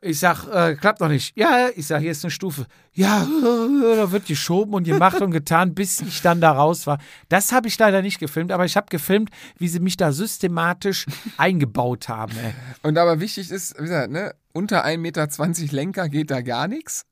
Ich 0.00 0.20
sag, 0.20 0.46
äh, 0.46 0.76
klappt 0.76 1.00
noch 1.00 1.08
nicht. 1.08 1.36
Ja, 1.36 1.68
ich 1.74 1.88
sag, 1.88 2.00
hier 2.00 2.12
ist 2.12 2.24
eine 2.24 2.30
Stufe. 2.30 2.66
Ja, 2.92 3.26
da 3.96 4.12
wird 4.12 4.26
geschoben 4.26 4.74
und 4.74 4.84
gemacht 4.84 5.20
und 5.20 5.32
getan, 5.32 5.74
bis 5.74 6.00
ich 6.00 6.22
dann 6.22 6.40
da 6.40 6.52
raus 6.52 6.86
war. 6.86 6.98
Das 7.28 7.50
habe 7.50 7.66
ich 7.66 7.76
leider 7.78 8.00
nicht 8.00 8.20
gefilmt, 8.20 8.52
aber 8.52 8.64
ich 8.64 8.76
habe 8.76 8.86
gefilmt, 8.90 9.30
wie 9.58 9.66
sie 9.66 9.80
mich 9.80 9.96
da 9.96 10.12
systematisch 10.12 11.06
eingebaut 11.36 12.08
haben. 12.08 12.32
Ey. 12.36 12.54
Und 12.82 12.96
aber 12.96 13.18
wichtig 13.18 13.50
ist, 13.50 13.76
wie 13.76 13.82
gesagt, 13.82 14.12
ne, 14.12 14.34
unter 14.52 14.84
1,20 14.84 14.98
Meter 14.98 15.74
Lenker 15.74 16.08
geht 16.08 16.30
da 16.30 16.42
gar 16.42 16.68
nichts. 16.68 17.04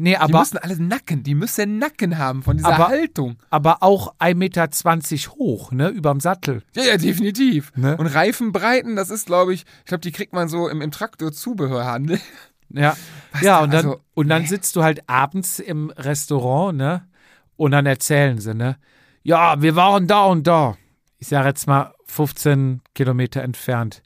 Nee, 0.00 0.10
Die 0.10 0.16
aber, 0.16 0.38
müssen 0.38 0.58
alle 0.58 0.80
Nacken, 0.80 1.24
die 1.24 1.34
müssen 1.34 1.78
Nacken 1.78 2.18
haben 2.18 2.44
von 2.44 2.56
dieser 2.56 2.72
Aber- 2.74 2.86
Haltung. 2.88 3.36
aber 3.50 3.82
auch 3.82 4.14
1,20 4.20 4.34
Meter 4.36 4.68
hoch, 5.34 5.72
ne, 5.72 5.88
überm 5.88 6.20
Sattel. 6.20 6.62
Ja, 6.76 6.84
ja, 6.84 6.96
definitiv. 6.96 7.72
Ne? 7.74 7.96
Und 7.96 8.06
Reifenbreiten, 8.06 8.94
das 8.94 9.10
ist, 9.10 9.26
glaube 9.26 9.52
ich, 9.54 9.64
ich 9.80 9.84
glaube, 9.86 10.02
die 10.02 10.12
kriegt 10.12 10.32
man 10.32 10.48
so 10.48 10.68
im, 10.68 10.80
im 10.82 10.90
Traktorzubehörhandel. 10.90 12.20
Ja, 12.70 12.94
Was 13.32 13.40
ja 13.40 13.56
da- 13.58 13.64
und 13.64 13.72
dann, 13.72 13.86
also, 13.86 14.00
und 14.12 14.28
dann 14.28 14.42
nee. 14.42 14.48
sitzt 14.48 14.76
du 14.76 14.82
halt 14.82 15.08
abends 15.08 15.58
im 15.58 15.88
Restaurant, 15.88 16.76
ne? 16.76 17.08
Und 17.56 17.70
dann 17.70 17.86
erzählen 17.86 18.38
sie, 18.38 18.52
ne? 18.54 18.76
Ja, 19.22 19.62
wir 19.62 19.74
waren 19.74 20.06
da 20.06 20.24
und 20.26 20.46
da. 20.46 20.76
Ich 21.18 21.28
sage 21.28 21.48
jetzt 21.48 21.66
mal 21.66 21.94
15 22.04 22.82
Kilometer 22.94 23.42
entfernt. 23.42 24.02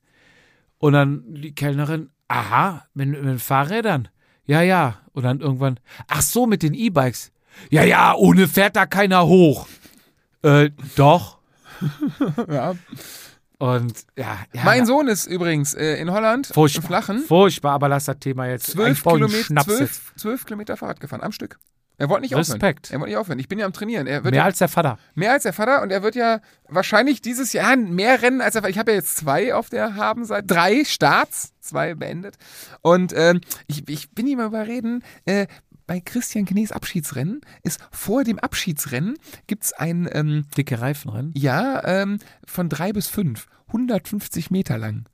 Und 0.78 0.93
dann 0.93 1.24
die 1.34 1.53
Kellnerin, 1.57 2.11
aha, 2.28 2.86
mit, 2.95 3.09
mit 3.09 3.24
den 3.24 3.40
Fahrrädern. 3.40 4.07
Ja, 4.45 4.62
ja. 4.62 4.95
Und 5.12 5.24
dann 5.24 5.40
irgendwann, 5.40 5.78
ach 6.08 6.22
so, 6.22 6.46
mit 6.46 6.62
den 6.62 6.74
E-Bikes. 6.74 7.32
Ja, 7.70 7.84
ja, 7.84 8.14
ohne 8.14 8.48
fährt 8.48 8.76
da 8.76 8.86
keiner 8.86 9.26
hoch. 9.26 9.68
Äh, 10.42 10.70
doch. 10.96 11.38
Ja. 12.48 12.74
Und 13.58 14.06
ja, 14.16 14.38
ja 14.52 14.64
Mein 14.64 14.86
Sohn 14.86 15.06
ist 15.06 15.26
übrigens 15.26 15.74
äh, 15.74 15.94
in 15.94 16.10
Holland, 16.10 16.48
furchtbar, 16.48 16.82
im 16.82 16.86
Flachen, 16.86 17.18
furchtbar, 17.20 17.72
aber 17.72 17.88
lass 17.88 18.06
das 18.06 18.18
Thema 18.18 18.48
jetzt. 18.48 18.72
zwölf 18.72 19.04
Kilometer, 19.04 19.62
zwölf, 19.62 20.12
zwölf 20.16 20.44
Kilometer 20.44 20.76
Fahrrad 20.76 20.98
gefahren, 20.98 21.22
am 21.22 21.30
Stück. 21.30 21.60
Er 22.03 22.09
wollte 22.09 22.22
nicht 22.22 22.34
aufhören. 22.34 22.61
Respekt. 22.61 22.90
Er 22.90 22.98
wollte 22.98 23.11
nicht 23.11 23.16
aufhören. 23.16 23.38
Ich 23.38 23.46
bin 23.46 23.61
ja 23.61 23.66
am 23.66 23.72
Trainieren. 23.72 24.09
Er 24.09 24.24
wird 24.24 24.32
Mehr 24.32 24.40
ja, 24.40 24.44
als 24.46 24.59
der 24.59 24.66
Vater. 24.66 24.98
mehr 25.14 25.30
als 25.30 25.44
der 25.44 25.53
Vater 25.53 25.82
und 25.82 25.92
er 25.92 26.03
wird 26.03 26.16
ja 26.16 26.40
wahrscheinlich 26.68 27.22
dieses 27.22 27.53
Jahr 27.53 27.76
mehr 27.76 28.20
Rennen 28.22 28.40
als 28.40 28.55
der 28.55 28.62
Vater. 28.62 28.70
Ich 28.70 28.78
habe 28.78 28.90
ja 28.90 28.96
jetzt 28.96 29.16
zwei 29.18 29.55
auf 29.55 29.70
der 29.70 29.94
Habenseite, 29.94 30.44
drei 30.48 30.82
Starts, 30.84 31.53
zwei 31.61 31.94
beendet. 31.94 32.38
Und 32.80 33.12
ähm, 33.16 33.40
ich, 33.68 33.88
ich 33.88 34.11
bin 34.11 34.26
ihm 34.26 34.38
mal 34.38 34.46
überreden, 34.48 35.05
äh, 35.26 35.46
bei 35.86 36.00
Christian 36.00 36.44
Knies 36.44 36.72
Abschiedsrennen 36.72 37.40
ist 37.62 37.78
vor 37.92 38.24
dem 38.24 38.40
Abschiedsrennen 38.40 39.14
gibt's 39.46 39.72
ein, 39.72 40.09
ähm, 40.11 40.46
Dicke 40.57 40.80
Reifenrennen. 40.80 41.32
ja, 41.36 41.84
ähm, 41.84 42.18
von 42.44 42.68
drei 42.68 42.92
bis 42.92 43.07
fünf, 43.07 43.46
150 43.68 44.50
Meter 44.50 44.76
lang. 44.76 45.05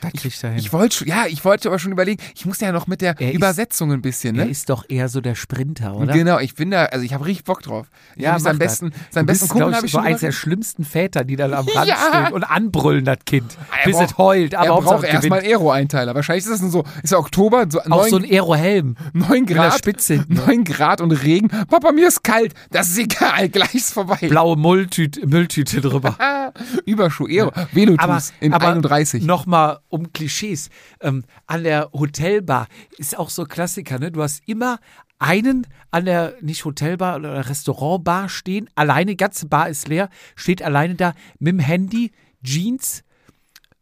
Da 0.00 0.10
kriegt 0.10 0.42
er 0.44 0.50
hin. 0.50 0.58
Ich 0.60 0.72
wollte 0.72 1.06
ja, 1.08 1.26
ich 1.26 1.44
wollte 1.44 1.68
aber 1.68 1.78
schon 1.78 1.90
überlegen, 1.92 2.22
ich 2.36 2.46
muss 2.46 2.60
ja 2.60 2.70
noch 2.70 2.86
mit 2.86 3.00
der 3.00 3.20
Er 3.20 3.30
ist- 3.30 3.36
Übersetzung 3.36 3.90
ein 3.92 4.00
bisschen, 4.00 4.36
ne? 4.36 4.42
Er 4.44 4.48
ist 4.48 4.70
doch 4.70 4.84
eher 4.88 5.08
so 5.08 5.20
der 5.20 5.34
Sprinter, 5.34 5.96
oder? 5.96 6.12
Genau, 6.12 6.38
ich 6.38 6.54
bin 6.54 6.70
da, 6.70 6.84
also 6.84 7.04
ich 7.04 7.12
habe 7.14 7.24
richtig 7.26 7.44
Bock 7.44 7.62
drauf. 7.62 7.86
Ich 8.14 8.22
Ja, 8.22 8.38
seinen 8.38 8.58
besten, 8.58 8.90
das. 8.90 8.98
seinen 9.10 9.26
besten 9.26 9.48
Kumpel 9.48 9.74
habe 9.74 9.86
ich 9.86 9.92
schon 9.92 10.04
eins 10.04 10.20
der 10.20 10.30
schlimmsten 10.32 10.84
Väter, 10.84 11.24
die 11.24 11.34
dann 11.36 11.52
am 11.52 11.66
Rand 11.66 11.88
Ja. 11.88 11.96
stehen 11.96 12.32
und 12.34 12.44
anbrüllen, 12.44 13.04
das 13.04 13.18
Kind. 13.26 13.56
Er 13.80 13.84
bis 13.86 13.96
braucht- 13.96 14.10
es 14.12 14.18
heult, 14.18 14.54
aber 14.54 14.66
er 14.66 14.82
braucht 14.82 15.04
erstmal 15.04 15.40
einen 15.40 15.48
Aero-Einteiler. 15.48 16.14
Wahrscheinlich 16.14 16.44
ist 16.46 16.62
das 16.62 16.70
so, 16.70 16.84
ist 17.02 17.10
ja 17.10 17.18
Oktober, 17.18 17.66
so 17.68 17.80
Auch 17.80 17.86
9, 17.86 18.10
so 18.10 18.16
ein 18.18 18.24
Aero-Helm. 18.24 18.96
9 19.14 19.46
der 19.46 19.56
Grad. 19.56 19.78
Spitze 19.78 20.14
hinten. 20.14 20.34
9 20.34 20.64
Grad 20.64 21.00
und 21.00 21.10
Regen. 21.10 21.48
Papa, 21.48 21.90
mir 21.92 22.06
ist 22.08 22.22
kalt. 22.22 22.54
Das 22.70 22.88
ist 22.88 22.98
egal, 22.98 23.48
gleich 23.50 23.74
ist 23.74 23.92
vorbei. 23.92 24.18
Blaue 24.28 24.56
Mülltüte, 24.56 25.26
Mülltüte 25.26 25.80
drüber. 25.80 26.16
Überschuh, 26.86 27.26
Aero. 27.26 27.50
Velotus 27.72 27.98
Aber, 28.04 28.22
in 28.40 28.52
aber 28.54 28.68
31. 28.68 29.24
Nochmal 29.24 29.78
um 29.88 30.12
Klischees. 30.12 30.70
Ähm, 31.00 31.24
an 31.46 31.64
der 31.64 31.90
Hotelbar 31.92 32.68
ist 32.98 33.18
auch 33.18 33.30
so 33.30 33.44
Klassiker, 33.44 33.98
ne? 33.98 34.10
Du 34.10 34.22
hast 34.22 34.42
immer 34.46 34.78
einen 35.18 35.66
an 35.90 36.04
der, 36.04 36.34
nicht 36.40 36.64
Hotelbar 36.64 37.16
oder 37.16 37.48
Restaurantbar 37.48 38.28
stehen, 38.28 38.68
alleine, 38.74 39.16
ganze 39.16 39.46
Bar 39.46 39.68
ist 39.68 39.88
leer, 39.88 40.08
steht 40.36 40.62
alleine 40.62 40.94
da 40.94 41.14
mit 41.38 41.52
dem 41.52 41.58
Handy, 41.58 42.12
Jeans, 42.42 43.02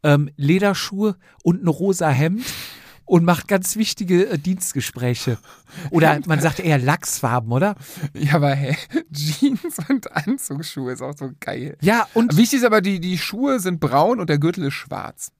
ähm, 0.03 0.29
Lederschuhe 0.35 1.15
und 1.43 1.63
ein 1.63 1.67
rosa 1.67 2.09
Hemd 2.09 2.45
und 3.05 3.23
macht 3.23 3.47
ganz 3.47 3.75
wichtige 3.77 4.27
äh, 4.27 4.37
Dienstgespräche. 4.37 5.37
Oder 5.91 6.19
man 6.27 6.39
sagt 6.41 6.59
eher 6.59 6.77
Lachsfarben, 6.77 7.51
oder? 7.51 7.75
Ja, 8.13 8.35
aber 8.35 8.53
hä, 8.53 8.75
Jeans 9.11 9.77
und 9.89 10.11
Anzugsschuhe 10.15 10.91
ist 10.91 11.01
auch 11.01 11.15
so 11.17 11.31
geil. 11.39 11.77
Ja, 11.81 12.07
und 12.13 12.35
Wichtig 12.37 12.59
ist 12.59 12.65
aber, 12.65 12.81
die, 12.81 12.99
die 12.99 13.17
Schuhe 13.17 13.59
sind 13.59 13.79
braun 13.79 14.19
und 14.19 14.29
der 14.29 14.37
Gürtel 14.37 14.65
ist 14.65 14.73
schwarz. 14.73 15.31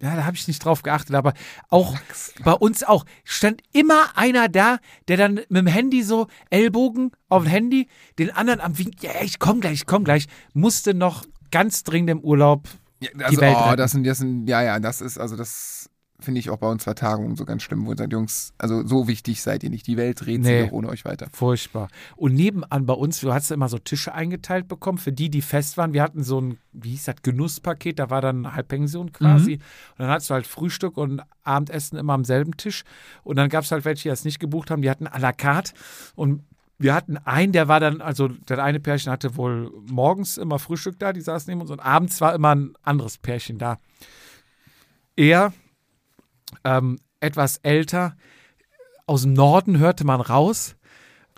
Ja, 0.00 0.16
da 0.16 0.24
habe 0.24 0.36
ich 0.36 0.46
nicht 0.48 0.64
drauf 0.64 0.82
geachtet, 0.82 1.14
aber 1.14 1.34
auch 1.68 1.96
bei 2.44 2.52
uns 2.52 2.84
auch 2.84 3.04
stand 3.24 3.62
immer 3.72 4.16
einer 4.16 4.48
da, 4.48 4.78
der 5.08 5.16
dann 5.16 5.34
mit 5.34 5.50
dem 5.50 5.66
Handy 5.66 6.02
so 6.02 6.28
Ellbogen 6.50 7.10
auf 7.28 7.42
dem 7.42 7.50
Handy, 7.50 7.88
den 8.18 8.30
anderen 8.30 8.60
am 8.60 8.78
Wink, 8.78 9.02
ja, 9.02 9.10
ich 9.22 9.38
komm 9.38 9.60
gleich, 9.60 9.72
ich 9.74 9.86
komm 9.86 10.04
gleich, 10.04 10.26
musste 10.54 10.94
noch 10.94 11.24
ganz 11.50 11.82
dringend 11.82 12.10
im 12.10 12.20
Urlaub. 12.20 12.68
Ja, 13.00 13.10
also, 13.24 13.40
Welt 13.40 13.56
oh, 13.56 13.64
retten. 13.64 13.76
das 13.76 13.90
sind, 13.90 14.06
das 14.06 14.18
sind, 14.18 14.48
ja, 14.48 14.62
ja, 14.62 14.78
das 14.78 15.00
ist, 15.00 15.18
also 15.18 15.36
das 15.36 15.90
finde 16.22 16.40
ich 16.40 16.50
auch 16.50 16.56
bei 16.56 16.68
uns 16.68 16.84
Vertagungen 16.84 17.36
so 17.36 17.44
ganz 17.44 17.62
schlimm, 17.62 17.84
wo 17.86 17.90
ihr 17.92 17.96
sagt, 17.96 18.12
Jungs, 18.12 18.54
also 18.58 18.86
so 18.86 19.08
wichtig 19.08 19.42
seid 19.42 19.62
ihr 19.62 19.70
nicht. 19.70 19.86
Die 19.86 19.96
Welt 19.96 20.18
sich 20.20 20.38
Nee. 20.38 20.68
ohne 20.70 20.88
euch 20.88 21.04
weiter. 21.04 21.28
Furchtbar. 21.32 21.88
Und 22.16 22.34
nebenan 22.34 22.86
bei 22.86 22.94
uns, 22.94 23.20
du 23.20 23.32
hast 23.32 23.50
immer 23.50 23.68
so 23.68 23.78
Tische 23.78 24.14
eingeteilt 24.14 24.68
bekommen, 24.68 24.98
für 24.98 25.12
die, 25.12 25.28
die 25.30 25.42
fest 25.42 25.76
waren. 25.76 25.92
Wir 25.92 26.02
hatten 26.02 26.22
so 26.22 26.40
ein, 26.40 26.58
wie 26.72 26.90
hieß 26.90 27.04
das, 27.04 27.16
Genusspaket, 27.22 27.98
da 27.98 28.10
war 28.10 28.20
dann 28.20 28.54
Halbpension 28.54 29.12
quasi. 29.12 29.54
Und 29.54 29.60
dann 29.98 30.08
hattest 30.08 30.30
du 30.30 30.34
halt 30.34 30.46
Frühstück 30.46 30.96
und 30.96 31.22
Abendessen 31.44 31.98
immer 31.98 32.14
am 32.14 32.24
selben 32.24 32.56
Tisch. 32.56 32.84
Und 33.24 33.36
dann 33.36 33.48
gab 33.48 33.64
es 33.64 33.72
halt 33.72 33.84
welche, 33.84 34.04
die 34.04 34.08
das 34.08 34.24
nicht 34.24 34.38
gebucht 34.38 34.70
haben, 34.70 34.82
die 34.82 34.90
hatten 34.90 35.06
à 35.06 35.18
la 35.18 35.32
carte. 35.32 35.72
Und 36.14 36.42
wir 36.78 36.94
hatten 36.94 37.16
einen, 37.16 37.52
der 37.52 37.68
war 37.68 37.78
dann, 37.78 38.00
also 38.00 38.26
der 38.28 38.62
eine 38.62 38.80
Pärchen 38.80 39.12
hatte 39.12 39.36
wohl 39.36 39.70
morgens 39.88 40.36
immer 40.36 40.58
Frühstück 40.58 40.98
da, 40.98 41.12
die 41.12 41.20
saßen 41.20 41.48
neben 41.48 41.60
uns 41.60 41.70
und 41.70 41.78
abends 41.78 42.20
war 42.20 42.34
immer 42.34 42.54
ein 42.54 42.72
anderes 42.82 43.18
Pärchen 43.18 43.58
da. 43.58 43.78
Er, 45.14 45.52
ähm, 46.64 46.98
etwas 47.20 47.58
älter, 47.58 48.16
aus 49.06 49.22
dem 49.22 49.32
Norden 49.32 49.78
hörte 49.78 50.04
man 50.04 50.20
raus, 50.20 50.76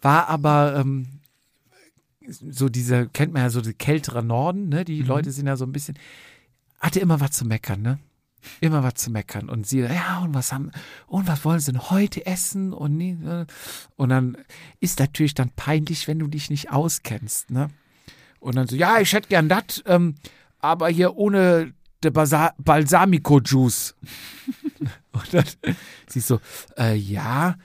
war 0.01 0.29
aber 0.29 0.77
ähm, 0.77 1.21
so 2.29 2.69
diese, 2.69 3.09
kennt 3.09 3.33
man 3.33 3.43
ja 3.43 3.51
so 3.51 3.61
die 3.61 3.75
kältere 3.75 4.23
Norden, 4.23 4.69
ne? 4.69 4.85
Die 4.85 5.03
Leute 5.03 5.31
sind 5.31 5.47
ja 5.47 5.57
so 5.57 5.65
ein 5.65 5.73
bisschen, 5.73 5.99
hatte 6.81 7.01
immer 7.01 7.21
was 7.21 7.33
zu 7.33 7.45
meckern, 7.45 7.83
ne? 7.83 7.99
Immer 8.61 8.83
was 8.83 8.95
zu 8.95 9.11
meckern. 9.11 9.49
Und 9.49 9.67
sie, 9.67 9.81
ja, 9.81 10.19
und 10.19 10.35
was 10.35 10.53
haben, 10.53 10.71
und 11.07 11.27
was 11.27 11.45
wollen 11.45 11.61
sie 11.61 11.73
denn 11.73 11.91
heute 11.91 12.27
essen? 12.27 12.73
Und, 12.73 12.97
nie, 12.97 13.13
äh, 13.25 13.47
und 13.97 14.11
dann 14.11 14.37
ist 14.81 15.01
natürlich 15.01 15.35
dann 15.35 15.51
peinlich, 15.51 16.09
wenn 16.09 16.19
du 16.19 16.27
dich 16.27 16.51
nicht 16.51 16.71
auskennst, 16.71 17.51
ne? 17.51 17.69
Und 18.41 18.57
dann 18.57 18.69
so, 18.69 18.77
ja, 18.77 19.01
ich 19.01 19.13
hätte 19.15 19.29
gern 19.29 19.49
das, 19.49 19.83
ähm, 19.87 20.17
aber 20.59 20.89
hier 20.89 21.17
ohne 21.17 21.73
der 22.05 22.11
Basa 22.11 22.53
Balsamico-Juice. 22.59 23.95
und 25.13 25.35
dann 25.35 25.45
sie 26.07 26.21
so, 26.21 26.41
äh, 26.79 26.95
ja, 26.95 27.57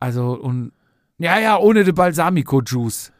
also, 0.00 0.32
und, 0.34 0.72
ja, 1.18 1.38
ja, 1.38 1.58
ohne 1.58 1.84
den 1.84 1.94
Balsamico-Juice. 1.94 3.12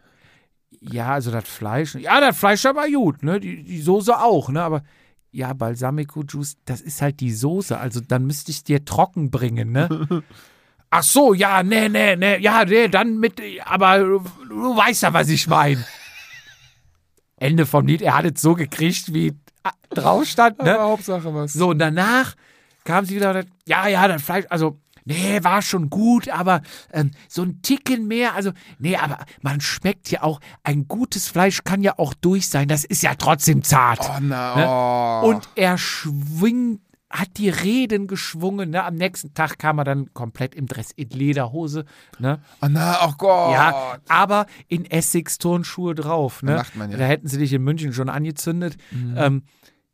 Ja, 0.80 1.14
also 1.14 1.30
das 1.30 1.48
Fleisch. 1.48 1.94
Ja, 1.94 2.20
das 2.20 2.36
Fleisch 2.36 2.66
aber 2.66 2.88
gut, 2.90 3.22
ne? 3.22 3.40
Die, 3.40 3.64
die 3.64 3.80
Soße 3.80 4.18
auch, 4.18 4.50
ne? 4.50 4.62
Aber 4.62 4.82
ja, 5.30 5.52
Balsamico-Juice, 5.52 6.58
das 6.64 6.80
ist 6.80 7.00
halt 7.00 7.20
die 7.20 7.32
Soße. 7.32 7.78
Also 7.78 8.00
dann 8.00 8.26
müsste 8.26 8.50
ich 8.50 8.64
dir 8.64 8.84
trocken 8.84 9.30
bringen, 9.30 9.72
ne? 9.72 10.22
Ach 10.90 11.02
so, 11.02 11.34
ja, 11.34 11.62
nee, 11.62 11.88
nee, 11.88 12.14
nee, 12.14 12.38
ja, 12.38 12.64
nee, 12.64 12.86
dann 12.86 13.18
mit, 13.18 13.40
aber 13.64 13.98
du, 13.98 14.24
du 14.48 14.76
weißt 14.76 15.02
ja, 15.02 15.12
was 15.12 15.28
ich 15.28 15.48
meine. 15.48 15.84
Ende 17.36 17.66
vom 17.66 17.86
Lied, 17.86 18.00
er 18.00 18.16
hat 18.16 18.26
es 18.26 18.40
so 18.40 18.54
gekriegt, 18.54 19.12
wie 19.12 19.34
drauf 19.90 20.24
stand, 20.26 20.62
ne? 20.62 20.74
Aber 20.74 20.84
Hauptsache 20.90 21.34
was. 21.34 21.52
So, 21.52 21.70
und 21.70 21.78
danach 21.78 22.34
kam 22.84 23.04
sie 23.04 23.16
wieder, 23.16 23.44
ja, 23.66 23.88
ja, 23.88 24.08
das 24.08 24.22
Fleisch, 24.22 24.44
also, 24.50 24.78
nee, 25.04 25.38
war 25.42 25.62
schon 25.62 25.88
gut, 25.90 26.28
aber 26.28 26.60
ähm, 26.92 27.12
so 27.28 27.42
ein 27.42 27.62
Ticken 27.62 28.06
mehr, 28.06 28.34
also, 28.34 28.52
nee, 28.78 28.96
aber 28.96 29.18
man 29.42 29.60
schmeckt 29.60 30.10
ja 30.10 30.22
auch, 30.22 30.40
ein 30.62 30.86
gutes 30.88 31.28
Fleisch 31.28 31.64
kann 31.64 31.82
ja 31.82 31.94
auch 31.98 32.14
durch 32.14 32.48
sein, 32.48 32.68
das 32.68 32.84
ist 32.84 33.02
ja 33.02 33.14
trotzdem 33.14 33.62
zart. 33.62 34.00
Oh, 34.02 34.18
na, 34.20 34.56
Ne? 34.56 34.66
oh. 34.68 35.28
Und 35.28 35.48
er 35.54 35.78
schwingt, 35.78 36.80
hat 37.14 37.36
die 37.36 37.48
Reden 37.48 38.08
geschwungen, 38.08 38.70
ne? 38.70 38.82
Am 38.82 38.96
nächsten 38.96 39.34
Tag 39.34 39.58
kam 39.58 39.78
er 39.78 39.84
dann 39.84 40.12
komplett 40.14 40.54
im 40.54 40.66
Dress 40.66 40.90
in 40.90 41.10
Lederhose, 41.10 41.84
ne? 42.18 42.40
oh, 42.60 42.66
na, 42.68 43.06
oh 43.06 43.12
Gott. 43.16 43.52
Ja, 43.52 43.98
aber 44.08 44.46
in 44.66 44.84
Essex-Turnschuhe 44.84 45.94
drauf, 45.94 46.42
ne? 46.42 46.52
Da 46.52 46.56
lacht 46.56 46.76
man 46.76 46.90
ja. 46.90 46.96
Mhm. 46.96 47.00
Da 47.00 47.06
hätten 47.06 47.28
sie 47.28 47.38
dich 47.38 47.52
in 47.52 47.62
München 47.62 47.92
schon 47.92 48.08
angezündet. 48.08 48.76
Ähm, 49.16 49.44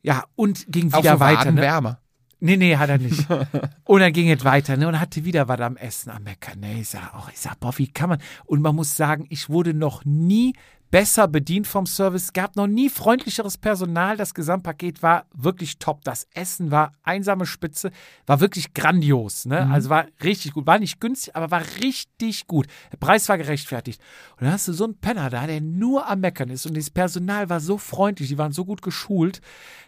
ja, 0.03 0.25
und 0.35 0.73
ging 0.73 0.87
wieder 0.87 1.15
so 1.15 1.21
weiter. 1.21 1.53
Ne? 1.53 1.61
Wadenwärmer. 1.61 2.01
Nee, 2.41 2.57
nee, 2.57 2.77
hat 2.77 2.89
er 2.89 2.97
nicht. 2.97 3.27
und 3.85 4.01
dann 4.01 4.15
ging 4.15 4.31
es 4.31 4.43
weiter, 4.45 4.79
ne? 4.79 4.89
Und 4.89 4.99
hatte 4.99 5.27
wieder 5.27 5.47
was 5.47 5.61
am 5.61 5.77
Essen 5.77 6.11
am 6.11 6.23
Meckern. 6.23 6.61
Ne? 6.61 6.81
Ich 6.81 6.89
sag 6.89 7.15
auch, 7.15 7.31
ich 7.31 7.39
sag, 7.39 7.61
boah, 7.61 7.77
wie 7.77 7.89
kann 7.89 8.09
man? 8.09 8.19
Und 8.47 8.63
man 8.63 8.75
muss 8.75 8.97
sagen, 8.97 9.27
ich 9.29 9.51
wurde 9.51 9.75
noch 9.75 10.07
nie 10.07 10.55
besser 10.91 11.29
bedient 11.29 11.67
vom 11.67 11.87
Service. 11.87 12.25
Es 12.25 12.33
gab 12.33 12.57
noch 12.57 12.67
nie 12.67 12.91
freundlicheres 12.91 13.59
Personal. 13.59 14.17
Das 14.17 14.35
Gesamtpaket 14.35 15.03
war 15.03 15.27
wirklich 15.33 15.79
top. 15.79 16.03
Das 16.05 16.27
Essen 16.35 16.71
war 16.71 16.93
einsame 17.03 17.47
Spitze, 17.47 17.91
war 18.27 18.41
wirklich 18.41 18.75
grandios. 18.75 19.47
Ne? 19.47 19.69
Also 19.71 19.89
war 19.89 20.07
richtig 20.23 20.53
gut. 20.53 20.67
War 20.67 20.79
nicht 20.79 21.01
günstig, 21.01 21.37
aber 21.37 21.51
war 21.51 21.63
richtig 21.83 22.47
gut. 22.47 22.67
Der 22.93 22.97
Preis 22.97 23.29
war 23.29 23.39
gerechtfertigt. 23.39 24.01
Und 24.37 24.45
dann 24.45 24.53
hast 24.53 24.69
du 24.69 24.73
so 24.73 24.85
einen 24.85 24.99
Penner 24.99 25.31
da, 25.31 25.47
der 25.47 25.61
nur 25.61 26.09
am 26.09 26.21
Meckern 26.21 26.51
ist. 26.51 26.67
Und 26.67 26.77
das 26.77 26.91
Personal 26.91 27.49
war 27.49 27.61
so 27.61 27.79
freundlich, 27.79 28.29
die 28.29 28.39
waren 28.39 28.53
so 28.53 28.65
gut 28.65 28.83
geschult. 28.83 29.41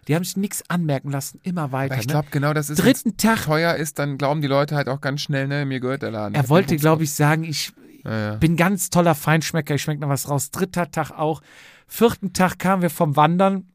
Die 0.08 0.14
haben 0.14 0.24
sich 0.24 0.36
nichts 0.36 0.68
anmerken 0.68 1.10
lassen, 1.10 1.40
immer 1.42 1.72
weiter. 1.72 1.94
Aber 1.94 2.00
ich 2.00 2.08
ne? 2.08 2.12
glaube, 2.12 2.28
genau 2.30 2.52
das 2.52 2.70
ist. 2.70 2.82
Dritten 2.82 3.16
Tag 3.16 3.44
teuer 3.44 3.74
ist, 3.74 3.98
dann 3.98 4.18
glauben 4.18 4.40
die 4.40 4.48
Leute 4.48 4.74
halt 4.74 4.88
auch 4.88 5.00
ganz 5.00 5.20
schnell, 5.20 5.46
ne, 5.46 5.64
mir 5.64 5.80
gehört 5.80 6.02
der 6.02 6.10
Laden. 6.10 6.34
Er 6.34 6.48
wollte, 6.48 6.76
glaube 6.76 7.04
ich, 7.04 7.12
sagen, 7.12 7.44
ich, 7.44 7.72
Ja, 8.04 8.18
ja. 8.18 8.34
bin 8.36 8.56
ganz 8.56 8.90
toller 8.90 9.14
Feinschmecker, 9.14 9.74
ich 9.74 9.82
schmecke 9.82 10.00
noch 10.00 10.08
was 10.08 10.28
raus. 10.28 10.50
Dritter 10.50 10.90
Tag 10.90 11.10
auch. 11.12 11.40
Vierten 11.86 12.32
Tag 12.32 12.58
kamen 12.58 12.82
wir 12.82 12.90
vom 12.90 13.16
Wandern. 13.16 13.68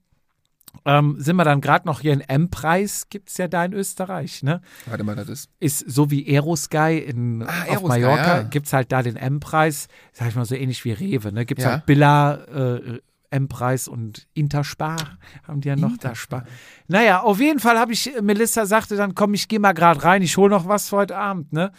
Ähm, 0.85 1.15
sind 1.17 1.35
wir 1.37 1.43
dann 1.43 1.59
gerade 1.61 1.87
noch 1.87 2.01
hier 2.01 2.13
in 2.13 2.21
M-Preis, 2.21 3.07
gibt 3.09 3.29
es 3.29 3.37
ja 3.37 3.47
da 3.47 3.65
in 3.65 3.73
Österreich, 3.73 4.43
ne? 4.43 4.61
Warte 4.85 5.03
mal, 5.03 5.15
das 5.15 5.27
ist. 5.27 5.49
Ist 5.59 5.79
so 5.89 6.11
wie 6.11 6.27
Aerosky 6.27 6.99
in, 6.99 7.41
Ah, 7.41 7.45
auf 7.63 7.69
Aerosky, 7.69 7.87
Mallorca, 7.87 8.37
ja. 8.37 8.43
gibt 8.43 8.67
es 8.67 8.73
halt 8.73 8.91
da 8.91 9.01
den 9.01 9.15
M-Preis, 9.15 9.87
sag 10.13 10.27
ich 10.29 10.35
mal 10.35 10.45
so 10.45 10.53
ähnlich 10.55 10.85
wie 10.85 10.91
Rewe, 10.91 11.31
ne? 11.31 11.45
Gibt 11.45 11.59
es 11.59 11.65
Ja. 11.65 11.71
halt 11.71 11.85
Billa, 11.87 12.35
äh, 12.45 12.99
M-Preis 13.31 13.87
und 13.87 14.27
Interspar, 14.35 15.17
haben 15.47 15.61
die 15.61 15.67
ja 15.67 15.75
noch 15.75 15.97
da 15.97 16.15
Spar. 16.15 16.45
Naja, 16.87 17.21
auf 17.21 17.39
jeden 17.39 17.59
Fall 17.59 17.77
habe 17.79 17.91
ich, 17.91 18.11
Melissa 18.21 18.65
sagte 18.65 18.95
dann, 18.95 19.15
komm, 19.15 19.33
ich 19.33 19.47
gehe 19.47 19.59
mal 19.59 19.73
gerade 19.73 20.03
rein, 20.03 20.21
ich 20.21 20.37
hole 20.37 20.49
noch 20.49 20.67
was 20.67 20.89
für 20.89 20.97
heute 20.97 21.17
Abend, 21.17 21.51
ne? 21.53 21.71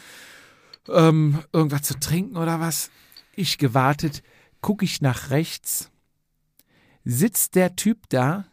Ähm, 0.89 1.39
irgendwas 1.53 1.83
zu 1.83 1.99
trinken 1.99 2.37
oder 2.37 2.61
was. 2.61 2.91
Ich 3.35 3.59
gewartet, 3.59 4.23
gucke 4.61 4.85
ich 4.85 5.01
nach 5.01 5.31
rechts, 5.31 5.91
sitzt 7.05 7.55
der 7.55 7.77
Typ 7.77 8.09
da 8.09 8.47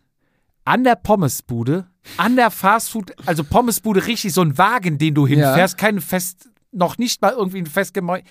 an 0.63 0.83
der 0.83 0.95
Pommesbude, 0.95 1.87
an 2.17 2.35
der 2.35 2.51
Fastfood, 2.51 3.13
also 3.27 3.43
Pommesbude 3.43 4.05
richtig 4.05 4.33
so 4.33 4.41
ein 4.41 4.57
Wagen, 4.57 4.97
den 4.97 5.13
du 5.13 5.27
hinfährst, 5.27 5.77
keine 5.77 6.01
fest, 6.01 6.49
noch 6.71 6.97
nicht 6.97 7.21
mal 7.21 7.33
irgendwie 7.33 7.59
ein 7.59 7.67
festgemäu 7.67 8.21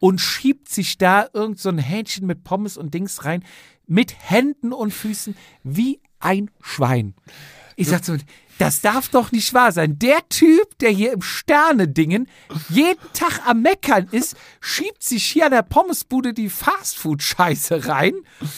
und 0.00 0.20
schiebt 0.20 0.68
sich 0.68 0.98
da 0.98 1.28
irgend 1.32 1.58
so 1.58 1.68
ein 1.68 1.78
Hähnchen 1.78 2.26
mit 2.26 2.44
Pommes 2.44 2.76
und 2.76 2.94
Dings 2.94 3.24
rein, 3.24 3.44
mit 3.86 4.14
Händen 4.18 4.72
und 4.72 4.92
Füßen 4.92 5.36
wie 5.62 6.00
ein 6.18 6.50
Schwein. 6.60 7.14
Ich 7.76 7.88
sag 7.88 8.04
so, 8.04 8.16
das 8.58 8.80
darf 8.80 9.08
doch 9.08 9.32
nicht 9.32 9.52
wahr 9.54 9.72
sein. 9.72 9.98
Der 9.98 10.28
Typ, 10.28 10.78
der 10.78 10.90
hier 10.90 11.12
im 11.12 11.22
Sterne-Dingen 11.22 12.28
jeden 12.68 13.00
Tag 13.12 13.46
am 13.46 13.62
Meckern 13.62 14.08
ist, 14.10 14.36
schiebt 14.60 15.02
sich 15.02 15.24
hier 15.24 15.46
an 15.46 15.52
der 15.52 15.62
Pommesbude 15.62 16.32
die 16.32 16.48
Fastfood-Scheiße 16.48 17.88
rein 17.88 18.14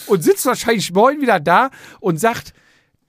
und 0.07 0.23
sitzt 0.23 0.45
wahrscheinlich 0.45 0.93
morgen 0.93 1.21
wieder 1.21 1.39
da 1.39 1.69
und 1.99 2.19
sagt, 2.19 2.53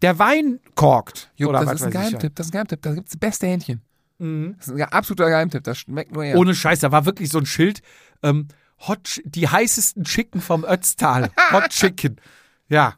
der 0.03 0.19
Wein 0.19 0.61
korkt. 0.75 1.31
Jupp, 1.37 1.51
Oder 1.51 1.61
das 1.61 1.69
was 1.69 1.75
ist 1.75 1.83
ein 1.87 1.93
ja. 1.93 2.01
Geheimtipp. 2.01 2.35
Das 2.37 2.47
ist 2.47 2.51
ein 2.51 2.53
Geheimtipp. 2.53 2.83
Da 2.83 2.95
gibt 2.95 3.09
es 3.09 3.13
das 3.13 3.21
beste 3.21 3.47
Hähnchen. 3.47 3.83
Das 4.19 4.69
ist 4.69 4.75
ein 4.75 4.83
absoluter 4.83 5.29
Geheimtipp. 5.29 5.63
Das 5.63 5.79
schmeckt 5.79 6.13
nur 6.13 6.25
er. 6.25 6.37
Ohne 6.37 6.55
Scheiß, 6.55 6.81
da 6.81 6.91
war 6.91 7.07
wirklich 7.07 7.29
so 7.31 7.39
ein 7.39 7.47
Schild, 7.47 7.83
ähm, 8.23 8.49
Hot, 8.87 9.21
die 9.25 9.49
heißesten 9.49 10.05
Chicken 10.05 10.41
vom 10.41 10.65
Ötztal. 10.65 11.31
Hot 11.53 11.71
Chicken. 11.71 12.21
Ja. 12.69 12.95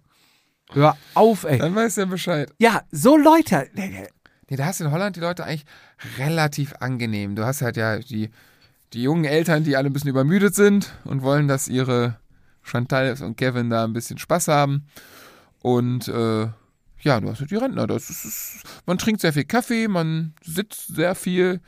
Hör 0.73 0.97
auf, 1.15 1.45
ey. 1.45 1.59
Dann 1.59 1.75
weiß 1.75 1.99
er 1.99 2.07
Bescheid. 2.07 2.53
Ja, 2.59 2.83
so 2.91 3.17
Leute. 3.17 3.69
Nee, 3.75 4.57
da 4.57 4.67
hast 4.67 4.81
du 4.81 4.85
in 4.85 4.91
Holland 4.91 5.17
die 5.17 5.21
Leute 5.21 5.45
eigentlich 5.45 5.65
relativ 6.19 6.75
angenehm. 6.81 7.37
Du 7.37 7.45
hast 7.45 7.63
halt 7.63 7.77
ja 7.77 7.99
die, 7.99 8.31
die 8.93 9.03
jungen 9.03 9.25
Eltern, 9.25 9.65
die 9.65 9.77
alle 9.77 9.89
ein 9.89 9.93
bisschen 9.93 10.11
übermüdet 10.11 10.55
sind 10.55 10.93
und 11.05 11.23
wollen, 11.23 11.49
dass 11.49 11.69
ihre 11.69 12.17
Chantal 12.63 13.17
und 13.23 13.37
Kevin 13.37 13.71
da 13.71 13.85
ein 13.85 13.93
bisschen 13.93 14.19
Spaß 14.19 14.49
haben. 14.49 14.87
Und 15.61 16.09
äh, 16.09 16.49
ja, 17.03 17.21
du 17.21 17.31
hast 17.31 17.41
halt 17.41 17.51
die 17.51 17.57
Rentner. 17.57 17.87
Das 17.87 18.11
ist, 18.11 18.25
ist, 18.25 18.63
man 18.87 18.99
trinkt 18.99 19.21
sehr 19.21 19.33
viel 19.33 19.45
Kaffee, 19.45 19.89
man 19.89 20.35
sitzt 20.43 20.95
sehr 20.95 21.15
viel. 21.15 21.61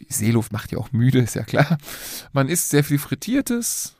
Die 0.00 0.12
Seeluft 0.12 0.52
macht 0.52 0.70
ja 0.70 0.78
auch 0.78 0.92
müde, 0.92 1.20
ist 1.20 1.34
ja 1.34 1.42
klar. 1.42 1.78
Man 2.32 2.48
isst 2.48 2.68
sehr 2.70 2.84
viel 2.84 2.98
Frittiertes. 2.98 3.94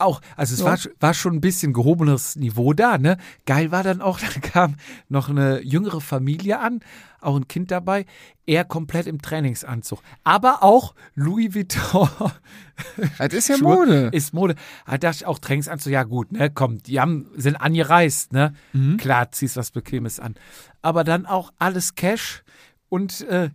Auch, 0.00 0.20
also 0.36 0.54
es 0.54 0.60
Ja. 0.60 0.66
war, 0.66 0.78
war 1.00 1.14
schon 1.14 1.34
ein 1.34 1.40
bisschen 1.40 1.72
gehobenes 1.72 2.36
Niveau 2.36 2.72
da, 2.72 2.98
ne? 2.98 3.16
Geil 3.46 3.70
war 3.70 3.82
dann 3.82 4.00
auch, 4.00 4.18
da 4.20 4.26
kam 4.40 4.76
noch 5.08 5.28
eine 5.28 5.60
jüngere 5.62 6.00
Familie 6.00 6.58
an, 6.60 6.80
auch 7.20 7.36
ein 7.36 7.48
Kind 7.48 7.70
dabei, 7.70 8.06
er 8.46 8.64
komplett 8.64 9.06
im 9.06 9.20
Trainingsanzug. 9.20 10.00
Aber 10.24 10.62
auch 10.62 10.94
Louis 11.14 11.54
Vuitton 11.54 12.08
Das 13.18 13.32
ist 13.34 13.48
ja 13.48 13.56
Schuhe 13.58 13.76
Mode. 13.76 14.08
Ist 14.12 14.32
Mode. 14.32 14.54
Da 14.86 14.98
dachte 14.98 15.16
ich 15.18 15.26
auch, 15.26 15.38
Trainingsanzug, 15.38 15.92
ja 15.92 16.02
gut, 16.04 16.32
ne, 16.32 16.50
komm, 16.50 16.82
die 16.82 16.98
haben, 16.98 17.26
sind 17.36 17.56
angereist, 17.56 18.32
ne? 18.32 18.54
Klar, 18.98 19.30
ziehst 19.32 19.56
was 19.56 19.70
Bequemes 19.70 20.18
an. 20.18 20.34
Aber 20.82 21.04
dann 21.04 21.26
auch 21.26 21.52
alles 21.58 21.94
Cash 21.94 22.42
und 22.88 23.20
äh, 23.28 23.50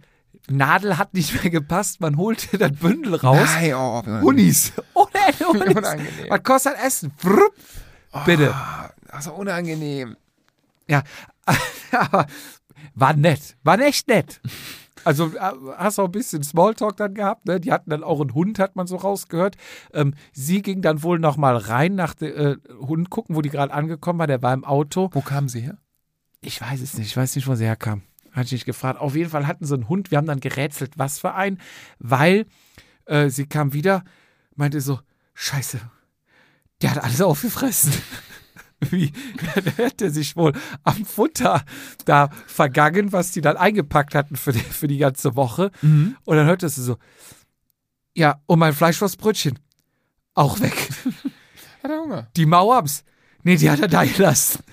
Nadel 0.49 0.97
hat 0.97 1.13
nicht 1.13 1.41
mehr 1.41 1.51
gepasst, 1.51 2.01
man 2.01 2.17
holte 2.17 2.57
das 2.57 2.71
Bündel 2.73 3.15
raus. 3.15 3.47
Nein, 3.55 3.73
oh, 3.73 4.03
Unis. 4.21 4.73
Ohne 4.93 5.09
Ende 5.27 5.47
Unis. 5.47 5.75
Unangenehm. 5.75 6.25
Was 6.29 6.43
kostet 6.43 6.75
Essen? 6.83 7.11
Frupp. 7.17 7.55
Bitte. 8.25 8.53
Also 9.09 9.33
unangenehm. 9.33 10.15
Ja, 10.87 11.03
aber 11.91 12.27
war 12.93 13.13
nett. 13.13 13.57
War 13.63 13.79
echt 13.79 14.07
nett. 14.07 14.41
Also 15.03 15.27
äh, 15.35 15.51
hast 15.77 15.99
auch 15.99 16.05
ein 16.05 16.11
bisschen 16.11 16.43
Smalltalk 16.43 16.97
dann 16.97 17.13
gehabt. 17.13 17.45
Ne? 17.45 17.59
Die 17.59 17.71
hatten 17.71 17.89
dann 17.89 18.03
auch 18.03 18.21
einen 18.21 18.33
Hund, 18.33 18.59
hat 18.59 18.75
man 18.75 18.87
so 18.87 18.95
rausgehört. 18.95 19.55
Ähm, 19.93 20.15
sie 20.33 20.61
ging 20.61 20.81
dann 20.81 21.03
wohl 21.03 21.19
noch 21.19 21.37
mal 21.37 21.55
rein 21.57 21.95
nach 21.95 22.15
dem 22.15 22.35
äh, 22.35 22.55
Hund 22.79 23.09
gucken, 23.09 23.35
wo 23.35 23.41
die 23.41 23.49
gerade 23.49 23.73
angekommen 23.73 24.19
war. 24.19 24.27
Der 24.27 24.41
war 24.41 24.53
im 24.53 24.65
Auto. 24.65 25.09
Wo 25.13 25.21
kamen 25.21 25.47
sie 25.47 25.61
her? 25.61 25.77
Ich 26.41 26.59
weiß 26.59 26.81
es 26.81 26.97
nicht. 26.97 27.07
Ich 27.07 27.17
weiß 27.17 27.35
nicht, 27.35 27.47
wo 27.47 27.55
sie 27.55 27.65
herkam. 27.65 28.01
Hatte 28.35 28.47
ich 28.47 28.51
nicht 28.51 28.65
gefragt. 28.65 28.99
Auf 28.99 29.15
jeden 29.15 29.29
Fall 29.29 29.47
hatten 29.47 29.65
sie 29.65 29.73
einen 29.73 29.87
Hund. 29.87 30.11
Wir 30.11 30.17
haben 30.17 30.27
dann 30.27 30.41
gerätselt, 30.41 30.97
was 30.97 31.19
für 31.19 31.33
ein, 31.33 31.59
weil 31.99 32.45
äh, 33.05 33.29
sie 33.29 33.45
kam 33.45 33.73
wieder, 33.73 34.03
meinte 34.55 34.81
so, 34.81 34.99
Scheiße, 35.33 35.79
der 36.81 36.91
hat 36.91 37.03
alles 37.03 37.21
aufgefressen. 37.21 37.93
Wie, 38.91 39.11
der 39.55 39.77
hätte 39.77 40.11
sich 40.11 40.35
wohl 40.35 40.51
am 40.83 41.05
Futter 41.05 41.63
da 42.03 42.29
vergangen, 42.45 43.13
was 43.13 43.31
die 43.31 43.41
dann 43.41 43.57
eingepackt 43.57 44.13
hatten 44.13 44.35
für 44.35 44.51
die, 44.51 44.59
für 44.59 44.87
die 44.87 44.97
ganze 44.97 45.35
Woche. 45.35 45.71
Und 46.25 46.35
dann 46.35 46.45
hörte 46.45 46.67
sie 46.67 46.83
so, 46.83 46.97
ja, 48.13 48.41
und 48.45 48.59
mein 48.59 48.73
Fleischwurstbrötchen, 48.73 49.59
auch 50.33 50.59
weg. 50.59 50.75
Hat 51.83 51.91
er 51.91 51.99
Hunger? 51.99 52.27
Die 52.35 52.45
Mauers, 52.45 53.03
nee, 53.43 53.55
die 53.55 53.69
hat 53.69 53.79
er 53.79 53.87
da 53.87 54.03
gelassen. 54.03 54.63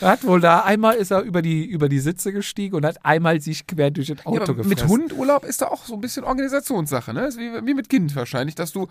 Er 0.00 0.08
hat 0.10 0.24
wohl 0.24 0.40
da, 0.40 0.60
einmal 0.60 0.94
ist 0.96 1.10
er 1.10 1.20
über 1.22 1.42
die, 1.42 1.64
über 1.64 1.88
die 1.88 2.00
Sitze 2.00 2.32
gestiegen 2.32 2.76
und 2.76 2.84
hat 2.84 3.04
einmal 3.04 3.40
sich 3.40 3.66
quer 3.66 3.90
durch 3.90 4.08
das 4.08 4.24
Auto 4.26 4.38
Ja, 4.38 4.44
gefressen. 4.46 4.68
mit 4.68 4.86
Hundurlaub 4.88 5.44
ist 5.44 5.62
da 5.62 5.66
auch 5.68 5.84
so 5.84 5.94
ein 5.94 6.00
bisschen 6.00 6.24
Organisationssache, 6.24 7.12
ne? 7.14 7.26
Ist 7.26 7.38
wie, 7.38 7.50
wie 7.66 7.74
mit 7.74 7.88
Kind 7.88 8.14
wahrscheinlich, 8.16 8.54
dass 8.54 8.72
du, 8.72 8.88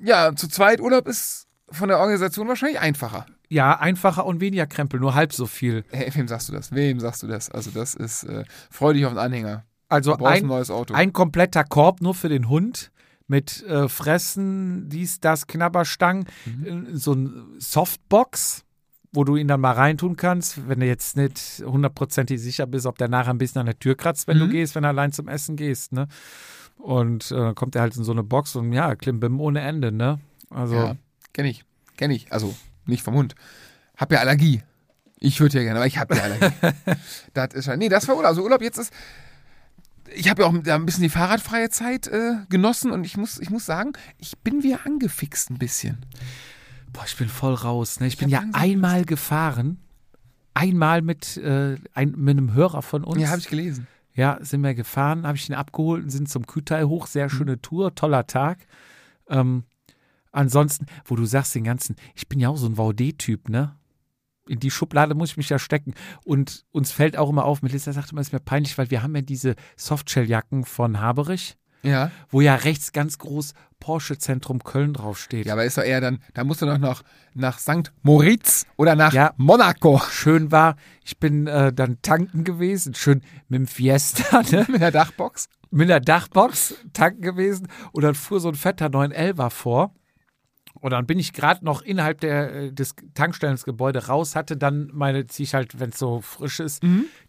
ja, 0.00 0.34
zu 0.34 0.48
zweit 0.48 0.80
Urlaub 0.80 1.06
ist 1.08 1.46
von 1.70 1.88
der 1.88 1.98
Organisation 1.98 2.48
wahrscheinlich 2.48 2.80
einfacher. 2.80 3.26
Ja, 3.48 3.78
einfacher 3.78 4.26
und 4.26 4.40
weniger 4.40 4.66
Krempel, 4.66 5.00
nur 5.00 5.14
halb 5.14 5.32
so 5.32 5.46
viel. 5.46 5.84
Hey, 5.90 6.10
wem 6.14 6.28
sagst 6.28 6.48
du 6.48 6.52
das? 6.52 6.72
Wem 6.72 7.00
sagst 7.00 7.22
du 7.22 7.26
das? 7.26 7.50
Also 7.50 7.70
das 7.70 7.94
ist, 7.94 8.22
äh, 8.24 8.44
freu 8.70 8.92
dich 8.92 9.04
auf 9.06 9.12
den 9.12 9.18
Anhänger. 9.18 9.64
Also 9.88 10.12
Du 10.12 10.18
brauchst 10.18 10.32
ein 10.36 10.42
ein, 10.44 10.46
neues 10.48 10.70
Auto. 10.70 10.94
ein 10.94 11.12
kompletter 11.12 11.64
Korb 11.64 12.00
nur 12.00 12.14
für 12.14 12.28
den 12.28 12.48
Hund 12.48 12.92
mit 13.26 13.64
äh, 13.66 13.88
Fressen, 13.88 14.88
dies, 14.88 15.20
das, 15.20 15.46
Knabberstangen, 15.48 16.26
Mhm. 16.46 16.86
äh, 16.92 16.96
so 16.96 17.12
ein 17.14 17.54
Softbox, 17.58 18.64
wo 19.12 19.24
du 19.24 19.36
ihn 19.36 19.48
dann 19.48 19.60
mal 19.60 19.72
reintun 19.72 20.16
kannst, 20.16 20.68
wenn 20.68 20.80
du 20.80 20.86
jetzt 20.86 21.16
nicht 21.16 21.62
hundertprozentig 21.64 22.40
sicher 22.40 22.66
bist, 22.66 22.86
ob 22.86 22.96
der 22.98 23.08
nachher 23.08 23.30
ein 23.32 23.38
bisschen 23.38 23.58
an 23.60 23.66
der 23.66 23.78
Tür 23.78 23.96
kratzt, 23.96 24.28
wenn 24.28 24.38
du 24.38 24.46
Mhm. 24.46 24.50
gehst, 24.50 24.74
wenn 24.74 24.82
du 24.84 24.88
allein 24.88 25.12
zum 25.12 25.26
Essen 25.28 25.56
gehst, 25.56 25.92
ne? 25.92 26.06
Und 26.78 27.30
äh, 27.32 27.34
dann 27.36 27.54
kommt 27.54 27.74
er 27.74 27.82
halt 27.82 27.96
in 27.96 28.04
so 28.04 28.12
eine 28.12 28.22
Box 28.22 28.56
und 28.56 28.72
ja, 28.72 28.94
Klimbim 28.94 29.40
ohne 29.40 29.60
Ende, 29.60 29.90
ne? 29.92 30.18
Also, 30.48 30.74
Ja, 30.76 30.96
kenn 31.32 31.44
ich. 31.46 31.64
Kenn 31.96 32.10
ich. 32.10 32.32
Also, 32.32 32.54
nicht 32.86 33.02
vom 33.02 33.14
Hund. 33.14 33.34
Hab 33.96 34.10
ja 34.12 34.20
Allergie. 34.20 34.62
Ich 35.18 35.40
würde 35.40 35.58
ja 35.58 35.64
gerne, 35.64 35.78
aber 35.80 35.86
ich 35.86 35.98
habe 35.98 36.16
ja 36.16 36.22
Allergie. 36.22 36.54
das 37.34 37.52
ist 37.54 37.66
ja, 37.66 37.76
nee, 37.76 37.88
das 37.90 38.08
war 38.08 38.14
Urlaub. 38.16 38.28
Also 38.30 38.42
Urlaub 38.42 38.62
jetzt 38.62 38.78
ist, 38.78 38.92
ich 40.14 40.30
habe 40.30 40.42
ja 40.42 40.48
auch 40.48 40.54
da 40.62 40.74
ein 40.76 40.86
bisschen 40.86 41.02
die 41.02 41.10
fahrradfreie 41.10 41.68
Zeit 41.68 42.06
äh, 42.08 42.36
genossen 42.48 42.90
und 42.90 43.04
ich 43.04 43.16
muss, 43.18 43.38
ich 43.38 43.50
muss 43.50 43.66
sagen, 43.66 43.92
ich 44.18 44.38
bin 44.38 44.62
wieder 44.62 44.86
angefixt 44.86 45.50
ein 45.50 45.58
bisschen. 45.58 46.06
Boah, 46.92 47.04
ich 47.06 47.16
bin 47.16 47.28
voll 47.28 47.54
raus, 47.54 48.00
ne? 48.00 48.06
Ich, 48.06 48.18
bin 48.18 48.34
hab 48.34 48.44
ja 48.44 48.50
einmal 48.52 49.04
gefahren, 49.04 49.78
einmal 50.54 51.02
mit, 51.02 51.36
äh, 51.36 51.76
ein, 51.94 52.12
mit 52.16 52.36
einem 52.36 52.54
Hörer 52.54 52.82
von 52.82 53.04
uns. 53.04 53.20
Ja, 53.20 53.28
habe 53.28 53.40
ich 53.40 53.48
gelesen. 53.48 53.86
Ja, 54.14 54.38
sind 54.40 54.62
wir 54.62 54.74
gefahren, 54.74 55.26
habe 55.26 55.36
ich 55.36 55.48
ihn 55.48 55.54
abgeholt 55.54 56.02
und 56.02 56.10
sind 56.10 56.28
zum 56.28 56.46
Kütai 56.46 56.84
hoch. 56.84 57.06
Sehr 57.06 57.30
schöne 57.30 57.60
Tour, 57.60 57.94
toller 57.94 58.26
Tag. 58.26 58.66
Ähm, 59.28 59.64
ansonsten, 60.32 60.86
wo 61.04 61.16
du 61.16 61.24
sagst, 61.24 61.54
den 61.54 61.64
ganzen, 61.64 61.96
ich 62.14 62.28
bin 62.28 62.40
ja 62.40 62.48
auch 62.48 62.56
so 62.56 62.66
ein 62.66 62.76
VD-Typ, 62.76 63.48
ne? 63.48 63.76
In 64.48 64.58
die 64.58 64.70
Schublade 64.70 65.14
muss 65.14 65.30
ich 65.30 65.36
mich 65.36 65.48
ja 65.48 65.60
stecken. 65.60 65.94
Und 66.24 66.64
uns 66.72 66.90
fällt 66.90 67.16
auch 67.16 67.30
immer 67.30 67.44
auf, 67.44 67.62
Melissa 67.62 67.92
sagt 67.92 68.10
immer, 68.10 68.20
es 68.20 68.28
ist 68.28 68.32
mir 68.32 68.40
peinlich, 68.40 68.76
weil 68.78 68.90
wir 68.90 69.02
haben 69.02 69.14
ja 69.14 69.22
diese 69.22 69.54
Softshell-Jacken 69.76 70.64
von 70.64 71.00
Haberich, 71.00 71.56
Ja. 71.82 72.10
wo 72.30 72.40
ja 72.40 72.54
rechts 72.56 72.92
ganz 72.92 73.18
groß 73.18 73.54
Porsche 73.78 74.18
Zentrum 74.18 74.62
Köln 74.62 74.92
draufsteht. 74.92 75.46
Ja, 75.46 75.54
aber 75.54 75.64
ist 75.64 75.78
doch 75.78 75.82
eher 75.82 76.02
dann, 76.02 76.18
da 76.34 76.44
musst 76.44 76.60
du 76.60 76.66
doch 76.66 76.76
noch 76.78 77.02
nach 77.32 77.58
St. 77.58 77.92
Moritz 78.02 78.66
oder 78.76 78.94
nach 78.94 79.12
Ja. 79.14 79.32
Monaco 79.38 79.98
Schön 80.10 80.52
war, 80.52 80.76
ich 81.02 81.16
bin 81.18 81.46
äh, 81.46 81.72
dann 81.72 82.02
tanken 82.02 82.44
gewesen, 82.44 82.94
schön 82.94 83.22
mit 83.48 83.60
dem 83.60 83.66
Fiesta, 83.66 84.42
ne? 84.50 84.66
mit 84.68 84.82
der 84.82 84.90
Dachbox. 84.90 85.48
mit 85.70 85.90
einer 85.90 86.00
Dachbox 86.00 86.74
tanken 86.92 87.22
gewesen 87.22 87.68
und 87.92 88.02
dann 88.02 88.14
fuhr 88.14 88.40
so 88.40 88.48
ein 88.48 88.54
fetter 88.54 88.86
911er 88.88 89.48
vor. 89.48 89.94
Und 90.80 90.92
dann 90.92 91.06
bin 91.06 91.18
ich 91.18 91.32
gerade 91.32 91.64
noch 91.64 91.82
innerhalb 91.82 92.20
der, 92.20 92.54
äh, 92.54 92.72
des 92.72 92.94
Tankstellensgebäude 93.14 94.06
raus, 94.06 94.34
hatte 94.34 94.56
dann 94.56 94.90
meine, 94.92 95.26
ziehe 95.26 95.44
ich 95.44 95.54
halt, 95.54 95.78
wenn 95.78 95.90
es 95.90 95.98
so 95.98 96.20
frisch 96.20 96.60
ist, 96.60 96.82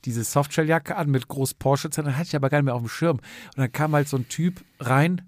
diese 0.06 0.24
Softshelljacke 0.24 0.96
an 0.96 1.10
mit 1.10 1.28
groß 1.28 1.56
Porsche, 1.56 1.90
dann 1.90 2.18
hatte 2.18 2.28
ich 2.28 2.36
aber 2.36 2.50
gar 2.50 2.60
nicht 2.60 2.66
mehr 2.66 2.76
auf 2.76 2.82
dem 2.82 2.90
Schirm. 2.90 3.18
Und 3.18 3.58
dann 3.58 3.72
kam 3.72 3.94
halt 3.94 4.08
so 4.08 4.18
ein 4.18 4.28
Typ 4.30 4.62
rein, 4.80 5.22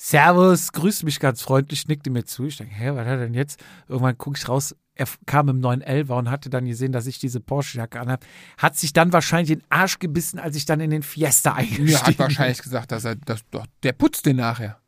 Servus, 0.00 0.70
grüßt 0.70 1.02
mich 1.02 1.18
ganz 1.18 1.42
freundlich, 1.42 1.88
nickte 1.88 2.08
mir 2.10 2.24
zu. 2.24 2.44
Ich 2.44 2.56
denke, 2.56 2.72
hä, 2.72 2.90
was 2.90 3.00
hat 3.00 3.06
er 3.06 3.16
denn 3.18 3.34
jetzt? 3.34 3.60
Irgendwann 3.88 4.16
gucke 4.16 4.38
ich 4.38 4.48
raus, 4.48 4.76
er 4.94 5.08
kam 5.26 5.48
im 5.48 5.60
911 5.60 6.10
und 6.10 6.30
hatte 6.30 6.50
dann 6.50 6.66
gesehen, 6.66 6.92
dass 6.92 7.06
ich 7.06 7.18
diese 7.18 7.40
Porsche-Jacke 7.40 7.98
anhabe. 8.00 8.24
Hat 8.58 8.76
sich 8.76 8.92
dann 8.92 9.12
wahrscheinlich 9.12 9.58
den 9.58 9.64
Arsch 9.70 9.98
gebissen, 9.98 10.38
als 10.38 10.54
ich 10.56 10.66
dann 10.66 10.78
in 10.80 10.90
den 10.90 11.02
Fiesta 11.02 11.54
eingestiegen 11.54 11.88
Er 11.88 12.06
hat 12.06 12.18
wahrscheinlich 12.18 12.62
gesagt, 12.62 12.92
dass 12.92 13.04
er, 13.04 13.16
das, 13.16 13.40
doch, 13.50 13.66
der 13.82 13.92
putzt 13.92 14.26
den 14.26 14.36
nachher. 14.36 14.80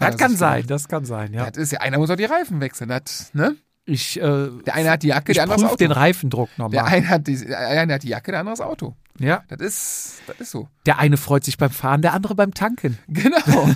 Das 0.00 0.14
er 0.14 0.16
kann 0.16 0.36
sein, 0.36 0.66
das 0.66 0.88
kann 0.88 1.04
sein, 1.04 1.32
ja. 1.32 1.50
Das 1.50 1.56
ist 1.56 1.72
ja, 1.72 1.80
einer 1.80 1.98
muss 1.98 2.10
auch 2.10 2.16
die 2.16 2.24
Reifen 2.24 2.60
wechseln. 2.60 2.88
Das, 2.88 3.32
ne? 3.34 3.56
Ich, 3.84 4.20
äh, 4.20 4.48
Der 4.66 4.74
eine 4.74 4.90
hat 4.90 5.02
die 5.02 5.08
Jacke, 5.08 5.32
der 5.32 5.42
andere 5.42 5.60
das 5.60 5.66
Auto. 5.66 5.76
den 5.76 5.90
Reifendruck 5.92 6.48
der, 6.56 6.64
nochmal. 6.64 6.84
eine 6.86 7.08
hat 7.08 7.26
die, 7.26 7.44
der 7.44 7.58
eine 7.58 7.94
hat 7.94 8.02
die 8.02 8.08
Jacke, 8.08 8.30
der 8.30 8.40
andere 8.40 8.54
das 8.56 8.60
Auto. 8.60 8.96
Ja. 9.18 9.42
Das 9.48 9.60
ist, 9.60 10.22
das 10.26 10.40
ist 10.40 10.50
so. 10.50 10.68
Der 10.86 10.98
eine 10.98 11.16
freut 11.16 11.44
sich 11.44 11.58
beim 11.58 11.70
Fahren, 11.70 12.00
der 12.00 12.14
andere 12.14 12.34
beim 12.34 12.54
Tanken. 12.54 12.98
Genau. 13.08 13.68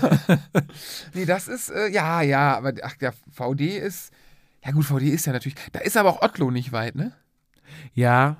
nee, 1.14 1.26
das 1.26 1.48
ist, 1.48 1.70
äh, 1.70 1.88
ja, 1.88 2.22
ja, 2.22 2.56
aber 2.56 2.72
ach, 2.82 2.96
der 2.96 3.12
VD 3.30 3.76
ist, 3.76 4.10
ja 4.64 4.70
gut, 4.72 4.84
VD 4.84 5.02
ist 5.08 5.26
ja 5.26 5.32
natürlich, 5.32 5.56
da 5.72 5.80
ist 5.80 5.96
aber 5.96 6.08
auch 6.08 6.22
Otto 6.22 6.50
nicht 6.50 6.72
weit, 6.72 6.94
ne? 6.94 7.12
Ja. 7.92 8.36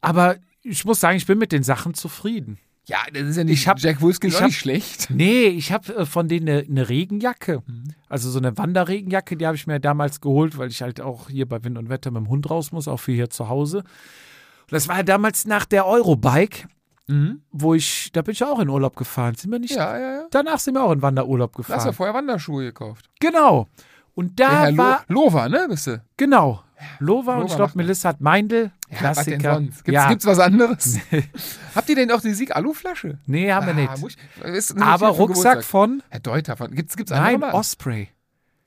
Aber 0.00 0.36
ich 0.62 0.84
muss 0.84 1.00
sagen, 1.00 1.16
ich 1.16 1.26
bin 1.26 1.38
mit 1.38 1.52
den 1.52 1.62
Sachen 1.62 1.94
zufrieden. 1.94 2.58
Ja, 2.88 2.98
das 3.12 3.22
ist 3.22 3.36
ja 3.36 3.44
nicht, 3.44 3.60
Ich 3.60 3.68
hab- 3.68 3.78
Jack 3.78 4.00
Wolfskin 4.00 4.30
ist 4.30 4.40
hab- 4.40 4.46
nicht 4.46 4.58
schlecht. 4.58 5.08
Nee, 5.10 5.46
ich 5.48 5.72
habe 5.72 5.94
äh, 5.94 6.06
von 6.06 6.26
denen 6.26 6.48
eine 6.48 6.64
ne 6.68 6.88
Regenjacke. 6.88 7.62
Also 8.08 8.30
so 8.30 8.38
eine 8.38 8.56
Wanderregenjacke, 8.56 9.36
die 9.36 9.46
habe 9.46 9.56
ich 9.56 9.66
mir 9.66 9.78
damals 9.78 10.20
geholt, 10.20 10.56
weil 10.56 10.68
ich 10.70 10.80
halt 10.82 11.00
auch 11.00 11.28
hier 11.28 11.46
bei 11.46 11.62
Wind 11.64 11.76
und 11.78 11.90
Wetter 11.90 12.10
mit 12.10 12.22
dem 12.24 12.28
Hund 12.30 12.48
raus 12.48 12.72
muss, 12.72 12.88
auch 12.88 12.96
für 12.98 13.12
hier 13.12 13.28
zu 13.30 13.48
Hause. 13.50 13.78
Und 13.78 14.72
das 14.72 14.88
war 14.88 14.96
ja 14.96 15.02
damals 15.02 15.44
nach 15.46 15.64
der 15.66 15.86
Eurobike, 15.86 16.66
Mhm. 17.08 17.40
wo 17.52 17.74
ich, 17.74 18.10
da 18.12 18.22
bin 18.22 18.32
ich 18.32 18.42
auch 18.44 18.58
in 18.58 18.68
Urlaub 18.68 18.96
gefahren. 18.96 19.34
Sind 19.34 19.50
wir 19.50 19.58
nicht? 19.58 19.74
Ja, 19.76 19.98
ja, 19.98 20.12
ja. 20.14 20.26
Danach 20.30 20.58
sind 20.58 20.74
wir 20.74 20.82
auch 20.84 20.92
in 20.92 21.00
Wanderurlaub 21.02 21.52
Du 21.52 21.58
hast 21.60 21.66
gefahren. 21.68 21.86
ja 21.86 21.92
vorher 21.92 22.14
Wanderschuhe 22.14 22.64
gekauft. 22.64 23.08
Genau. 23.20 23.66
Und 24.14 24.38
da 24.40 24.68
Lo 24.68 24.76
war, 24.78 25.04
Lova, 25.08 25.48
ne, 25.48 25.66
bist 25.68 25.86
du? 25.86 26.02
genau, 26.16 26.62
Lova 26.98 27.36
und 27.36 27.46
ich 27.48 27.56
glaube. 27.56 27.72
Melissa 27.74 28.10
hat 28.10 28.20
Meindl, 28.20 28.70
Ja, 28.90 28.96
was 29.14 29.24
denn 29.24 29.38
Klassiker. 29.40 29.54
sonst? 29.54 29.84
Gibt's, 29.84 29.90
ja, 29.94 30.08
gibt's 30.08 30.26
was 30.26 30.38
anderes? 30.38 30.98
Habt 31.74 31.88
ihr 31.88 31.96
denn 31.96 32.10
auch 32.10 32.20
die 32.20 32.32
Sieg-Alu-Flasche? 32.34 33.18
nee, 33.26 33.50
haben 33.52 33.66
wir 33.66 33.72
Ah, 33.74 33.92
nicht. 33.92 33.98
muss 33.98 34.14
ich- 34.14 34.44
ist 34.44 34.80
Aber 34.80 35.08
Rucksack 35.08 35.28
Geburtstag. 35.58 35.64
von, 35.64 36.02
Herr 36.10 36.20
Deuter, 36.20 36.56
von, 36.56 36.70
gibt's, 36.74 36.96
gibt's 36.96 37.10
nein? 37.12 37.42
Osprey. 37.42 38.08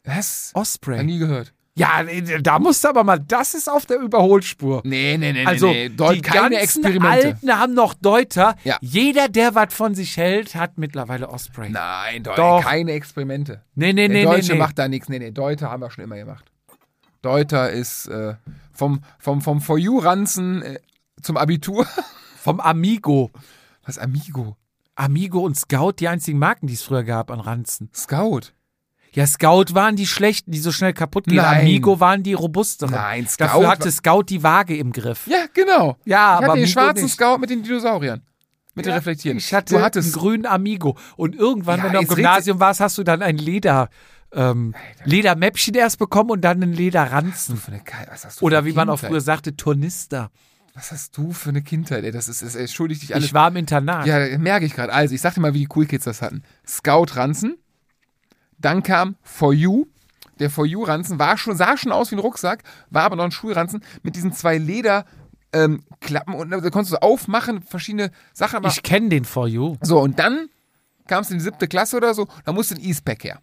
Was? 0.03 0.51
Osprey. 0.53 0.97
Hab 0.97 1.05
nie 1.05 1.19
gehört. 1.19 1.53
Ja, 1.73 2.03
da 2.41 2.59
musst 2.59 2.83
du 2.83 2.89
aber 2.89 3.05
mal, 3.05 3.17
das 3.17 3.53
ist 3.53 3.69
auf 3.69 3.85
der 3.85 3.97
Überholspur. 3.99 4.81
Nee, 4.83 5.15
nee, 5.17 5.31
nee, 5.31 5.45
Also, 5.45 5.67
nee. 5.67 5.88
Deut, 5.88 6.15
die 6.17 6.21
keine 6.21 6.49
ganzen 6.55 6.63
Experimente. 6.83 7.07
Alten 7.27 7.57
haben 7.59 7.73
noch 7.73 7.93
Deuter. 7.93 8.55
Ja. 8.65 8.77
Jeder, 8.81 9.29
der 9.29 9.55
was 9.55 9.73
von 9.73 9.95
sich 9.95 10.17
hält, 10.17 10.53
hat 10.55 10.77
mittlerweile 10.77 11.29
Osprey. 11.29 11.69
Nein, 11.69 12.23
Deut, 12.23 12.38
Doch. 12.38 12.61
keine 12.63 12.91
Experimente. 12.91 13.61
nee, 13.75 13.93
nee, 13.93 14.09
Der 14.09 14.17
nee, 14.17 14.23
Deutsche 14.25 14.47
nee, 14.49 14.53
nee. 14.55 14.59
macht 14.59 14.77
da 14.79 14.89
nichts. 14.89 15.07
Nee, 15.07 15.19
nee, 15.19 15.31
Deuter 15.31 15.71
haben 15.71 15.81
wir 15.81 15.89
schon 15.91 16.03
immer 16.03 16.17
gemacht. 16.17 16.51
Deuter 17.22 17.69
ist 17.72 18.07
äh, 18.07 18.35
vom, 18.73 19.03
vom, 19.19 19.41
vom 19.41 19.61
For 19.61 19.77
You-Ranzen 19.77 20.61
äh, 20.64 20.80
zum 21.22 21.38
Abitur. 21.38 21.85
Vom 22.41 22.60
Amigo. 22.60 23.30
Was, 23.85 23.99
Amigo? 23.99 24.57
Amigo 24.95 25.41
und 25.41 25.56
Scout, 25.56 25.93
die 25.99 26.07
einzigen 26.07 26.39
Marken, 26.39 26.65
die 26.65 26.73
es 26.73 26.81
früher 26.81 27.03
gab 27.03 27.30
an 27.30 27.39
Ranzen. 27.39 27.91
Scout? 27.93 28.53
Ja, 29.14 29.27
Scout 29.27 29.76
waren 29.76 29.95
die 29.95 30.07
schlechten, 30.07 30.52
die 30.52 30.57
so 30.57 30.72
schnell 30.72 30.93
kaputt 30.93 31.26
gehen. 31.26 31.35
Nein. 31.35 31.61
Amigo 31.61 31.99
waren 31.99 32.23
die 32.23 32.34
robusteren. 32.34 32.93
Nein, 32.93 33.27
Scout 33.27 33.45
Dafür 33.45 33.68
hatte 33.68 33.91
Scout 33.91 34.23
die 34.23 34.41
Waage 34.41 34.76
im 34.76 34.91
Griff. 34.91 35.27
Ja, 35.27 35.45
genau. 35.53 35.98
Ja, 36.03 36.15
ich 36.15 36.18
aber 36.18 36.31
hatte 36.31 36.41
den 36.41 36.49
Amigo 36.52 36.68
schwarzen 36.68 37.03
nicht. 37.03 37.14
Scout 37.14 37.38
mit 37.38 37.52
den 37.52 37.61
Dinosauriern. 37.61 38.22
Mit 38.73 38.85
den 38.85 38.91
Ja, 38.91 38.95
Reflektieren. 38.95 39.38
Ich 39.38 39.53
hatte 39.53 39.76
du 39.76 39.81
hattest 39.81 40.15
einen 40.15 40.22
grünen 40.23 40.45
Amigo. 40.48 40.98
Und 41.18 41.35
irgendwann, 41.35 41.77
Ja, 41.80 41.84
wenn 41.84 41.91
du 41.91 41.99
am 41.99 42.07
Gymnasium 42.07 42.60
warst, 42.60 42.80
hast 42.80 42.98
du 42.98 43.03
dann 43.03 43.22
ein 43.22 43.38
Leder, 43.38 43.89
ähm, 44.33 44.75
Ledermäppchen 45.03 45.75
erst 45.75 45.99
bekommen 45.99 46.31
und 46.31 46.41
dann 46.41 46.61
einen 46.61 46.73
Lederranzen. 46.73 47.57
für 47.57 47.71
eine 47.71 47.81
was 48.09 48.41
Oder 48.41 48.65
wie 48.65 48.73
man 48.73 48.89
auch 48.89 48.99
früher 48.99 49.21
sagte, 49.21 49.55
Tornister. 49.55 50.31
Was 50.73 50.91
hast 50.91 51.17
du 51.17 51.31
für 51.31 51.49
eine 51.49 51.61
Kindheit, 51.61 52.03
ey? 52.05 52.11
Das 52.11 52.29
ist, 52.29 52.41
ist 52.41 52.55
entschuldig 52.55 52.99
dich 52.99 53.13
alles. 53.13 53.25
Ich 53.25 53.33
war 53.33 53.49
im 53.49 53.57
Internat. 53.57 54.05
Ja, 54.05 54.37
merke 54.37 54.65
ich 54.65 54.73
gerade. 54.73 54.93
Also, 54.93 55.13
ich 55.13 55.21
sag 55.21 55.33
dir 55.33 55.41
mal, 55.41 55.53
wie 55.53 55.59
die 55.59 55.69
Cool 55.73 55.85
Kids 55.85 56.05
das 56.05 56.21
hatten. 56.21 56.43
Scout 56.65 57.07
Ranzen, 57.15 57.57
dann 58.57 58.81
kam 58.83 59.15
For 59.21 59.53
You. 59.53 59.87
Der 60.39 60.49
For 60.49 60.65
You 60.65 60.83
Ranzen 60.83 61.19
war 61.19 61.37
schon, 61.37 61.55
sah 61.55 61.75
schon 61.77 61.91
aus 61.91 62.11
wie 62.11 62.15
ein 62.15 62.19
Rucksack, 62.19 62.63
war 62.89 63.03
aber 63.03 63.15
noch 63.15 63.25
ein 63.25 63.31
Schulranzen 63.31 63.83
mit 64.01 64.15
diesen 64.15 64.31
zwei 64.33 64.57
Leder 64.57 65.05
ähm, 65.53 65.83
Klappen 65.99 66.33
und 66.33 66.49
da 66.49 66.69
konntest 66.69 66.93
du 66.93 67.01
aufmachen, 67.01 67.61
verschiedene 67.61 68.11
Sachen. 68.33 68.57
Aber 68.57 68.69
Ich 68.69 68.81
kenne 68.81 69.09
den 69.09 69.25
For 69.25 69.47
You. 69.47 69.77
so, 69.81 69.99
und 69.99 70.17
dann 70.17 70.47
kamst 71.07 71.29
du 71.29 71.33
in 71.33 71.39
die 71.39 71.43
siebte 71.43 71.67
Klasse 71.67 71.97
oder 71.97 72.13
so, 72.13 72.27
da 72.45 72.53
musste 72.53 72.75
ein 72.75 72.81
E-Spec 72.81 73.23
her. 73.23 73.41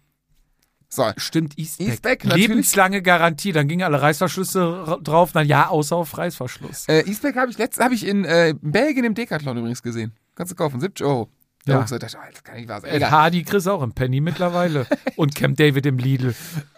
So, 0.91 1.11
Stimmt, 1.17 1.57
Eastpack. 1.59 1.87
Eastpack, 1.87 2.23
natürlich. 2.25 2.47
Lebenslange 2.47 3.01
Garantie. 3.03 3.51
Dann 3.51 3.67
gingen 3.67 3.83
alle 3.83 4.01
Reißverschlüsse 4.01 4.87
ra- 4.87 4.97
drauf. 4.97 5.31
Na 5.35 5.41
ja, 5.43 5.67
außer 5.67 5.95
auf 5.95 6.17
Reißverschluss. 6.17 6.87
äh, 6.87 7.01
E-Spec 7.01 7.35
habe 7.35 7.51
ich 7.51 7.57
letztens, 7.59 7.83
habe 7.85 7.93
ich 7.93 8.05
in 8.07 8.25
äh, 8.25 8.55
Belgien 8.59 9.05
im 9.05 9.13
Decathlon 9.13 9.55
übrigens 9.57 9.83
gesehen. 9.83 10.13
Kannst 10.35 10.51
du 10.51 10.55
kaufen, 10.55 10.79
70 10.79 11.05
Euro. 11.05 11.29
Der 11.67 11.75
Ja. 11.75 11.81
Dachte 11.81 11.95
ich, 12.07 12.15
oh, 12.17 12.19
das 12.31 12.43
kann 12.43 12.55
nicht 12.55 12.67
wahr 12.69 12.81
sein. 12.81 12.91
Egal. 12.95 13.11
Hardy 13.11 13.43
Chris 13.43 13.67
auch 13.67 13.83
im 13.83 13.91
Penny 13.93 14.19
mittlerweile. 14.19 14.87
und 15.15 15.35
Camp 15.35 15.57
David 15.57 15.85
im 15.85 15.99
Lidl. 15.99 16.33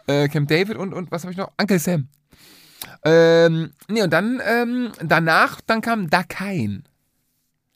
äh, 0.08 0.28
Camp 0.28 0.50
David 0.50 0.76
und, 0.76 0.94
und 0.94 1.10
was 1.12 1.24
habe 1.24 1.32
ich 1.32 1.38
noch? 1.38 1.52
Uncle 1.58 1.80
Sam. 1.80 2.10
Ähm, 3.04 3.72
nee, 3.88 4.02
und 4.02 4.12
dann, 4.12 4.42
ähm, 4.46 4.92
danach, 5.02 5.62
dann 5.62 5.82
kam 5.82 6.10
Dakain. 6.10 6.84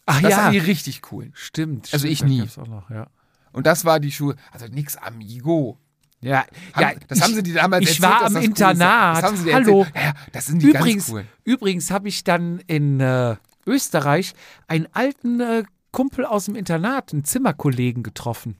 Ach 0.05 0.21
Das 0.21 0.31
ja. 0.31 0.37
waren 0.37 0.51
die 0.51 0.57
richtig 0.59 1.01
coolen. 1.01 1.31
Stimmt. 1.35 1.89
Also 1.93 2.07
stimmt, 2.07 2.11
ich 2.11 2.23
nie. 2.23 2.47
noch, 2.67 2.89
ja. 2.89 3.07
Und 3.51 3.65
das 3.65 3.85
war 3.85 3.99
die 3.99 4.11
Schuhe, 4.11 4.35
also 4.51 4.65
nix 4.67 4.97
Amigo. 4.97 5.79
Ja, 6.25 6.43
Haben, 6.73 6.81
ja, 6.81 6.93
das 7.07 7.19
ich, 7.19 7.23
haben 7.23 7.35
sie 7.35 7.43
dir 7.43 7.53
damals 7.53 7.83
ich 7.83 7.89
erzählt, 7.89 8.03
war 8.11 8.19
dass 8.21 8.27
am 8.27 8.33
das 8.33 8.41
cool. 8.41 8.45
Internat. 8.49 9.23
Das 9.23 9.37
sie 9.37 9.43
dir 9.45 9.53
Hallo. 9.53 9.85
Ja, 9.93 10.13
das 10.31 10.45
sind 10.47 10.61
die 10.63 10.67
übrigens, 10.69 11.03
ganz 11.05 11.09
coolen. 11.09 11.27
übrigens 11.43 11.91
habe 11.91 12.07
ich 12.07 12.23
dann 12.23 12.59
in 12.65 12.99
äh, 12.99 13.35
Österreich 13.67 14.33
einen 14.67 14.87
alten 14.91 15.39
äh, 15.39 15.63
Kumpel 15.91 16.25
aus 16.25 16.45
dem 16.45 16.55
Internat, 16.55 17.13
einen 17.13 17.25
Zimmerkollegen 17.25 18.01
getroffen. 18.01 18.57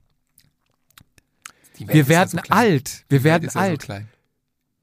Die 1.79 1.87
Wir 1.87 2.07
werden 2.07 2.39
so 2.45 2.53
alt. 2.53 3.03
Wir 3.09 3.19
Die 3.19 3.23
werden 3.23 3.49
alt. 3.55 3.81
So 3.81 3.85
klein. 3.87 4.07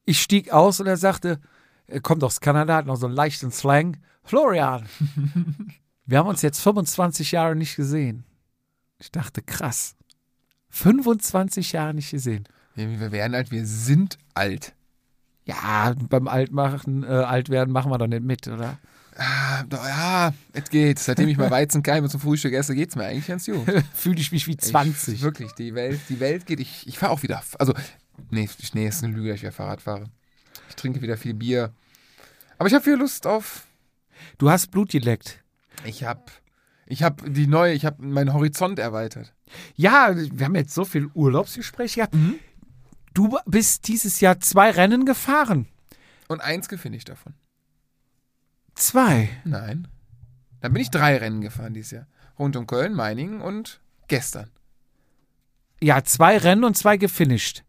ich 0.05 0.21
stieg 0.21 0.51
aus 0.51 0.81
und 0.81 0.89
er 0.89 0.97
sagte, 0.97 1.41
er 1.87 2.01
kommt 2.01 2.25
aus 2.25 2.41
Kanada, 2.41 2.75
hat 2.75 2.87
noch 2.87 2.97
so 2.97 3.07
einen 3.07 3.15
leichten 3.15 3.53
Slang. 3.53 3.99
Florian, 4.25 4.89
wir 6.07 6.19
haben 6.19 6.29
uns 6.29 6.43
jetzt 6.43 6.61
25 6.61 7.31
Jahre 7.31 7.55
nicht 7.55 7.77
gesehen. 7.77 8.25
Ich 8.99 9.13
dachte, 9.13 9.41
krass. 9.41 9.95
25 10.71 11.73
Jahre 11.73 11.95
nicht 11.95 12.11
gesehen. 12.11 12.49
Wir 12.75 13.13
werden 13.13 13.35
alt, 13.35 13.51
wir 13.51 13.67
sind 13.67 14.19
alt. 14.35 14.75
Ja, 15.45 15.95
beim 16.09 16.29
Altmachen, 16.29 17.03
äh, 17.03 17.07
Altwerden 17.07 17.73
machen 17.73 17.91
wir 17.91 17.99
doch 17.99 18.07
nicht 18.07 18.23
mit, 18.23 18.47
oder? 18.49 18.79
Ah, 19.17 19.65
ja, 19.71 20.33
es 20.53 20.71
geht. 20.71 20.99
Seitdem 20.99 21.29
ich 21.29 21.37
mal 21.37 21.51
Weizenkeime 21.51 22.09
zum 22.09 22.21
Frühstück 22.21 22.55
esse, 22.55 22.75
geht's 22.75 22.97
mir 22.97 23.05
eigentlich 23.05 23.27
ganz 23.27 23.47
gut. 23.47 23.67
Fühle 23.95 24.21
ich 24.21 24.33
mich 24.33 24.47
wie 24.47 24.53
Ich, 24.53 24.59
20. 24.59 25.21
wirklich, 25.21 25.53
die 25.53 25.75
Welt, 25.75 26.01
die 26.09 26.21
Welt 26.21 26.47
geht. 26.47 26.61
Ich, 26.61 26.87
ich 26.87 26.99
fahre 26.99 27.13
auch 27.13 27.23
wieder. 27.23 27.43
Also, 27.59 27.75
nee, 28.31 28.49
nee, 28.73 28.87
ist 28.87 29.05
eine 29.05 29.15
Lüge, 29.15 29.29
dass 29.29 29.37
ich 29.37 29.43
wieder 29.43 29.53
Fahrrad 29.53 29.83
fahre. 29.83 30.05
Ich 30.69 30.77
trinke 30.77 31.03
wieder 31.03 31.17
viel 31.17 31.35
Bier. 31.35 31.73
Aber 32.57 32.69
ich 32.69 32.75
habe 32.75 32.85
viel 32.85 32.95
Lust 32.95 33.27
auf. 33.27 33.67
Du 34.39 34.49
hast 34.49 34.71
Blut 34.71 34.91
geleckt. 34.93 35.43
Ich 35.85 36.05
habe 36.05 36.23
ich 36.87 37.03
hab 37.03 37.23
die 37.27 37.47
neue, 37.47 37.75
ich 37.75 37.85
habe 37.85 38.05
meinen 38.05 38.33
Horizont 38.33 38.79
erweitert. 38.79 39.35
Ja, 39.75 40.15
wir 40.15 40.47
haben 40.47 40.55
jetzt 40.55 40.75
so 40.75 40.85
viel 40.85 41.07
Urlaubsgespräche 41.15 41.97
gehabt. 42.01 42.15
Du 43.15 43.39
bist 43.47 43.89
dieses 43.89 44.21
Jahr 44.21 44.41
zwei 44.41 44.71
Rennen 44.71 45.05
gefahren. 45.05 45.67
Und 46.29 46.41
eins 46.41 46.69
gewinne 46.69 46.97
ich 46.97 47.05
davon. 47.05 47.35
Zwei. 48.75 49.29
Nein. 49.45 49.89
Dann 50.61 50.73
bin 50.73 50.81
ich 50.83 50.91
drei 50.91 51.17
Rennen 51.19 51.41
gefahren 51.41 51.75
dieses 51.75 51.91
Jahr. 51.91 52.07
Rund 52.39 52.57
um 52.57 52.67
Köln, 52.67 52.95
Meiningen 52.95 53.41
und 53.41 53.81
gestern. 54.09 54.51
Ja, 55.81 56.05
zwei 56.05 56.39
Rennen 56.39 56.65
und 56.65 56.77
zwei 56.77 56.97
gefinisht. 56.97 57.65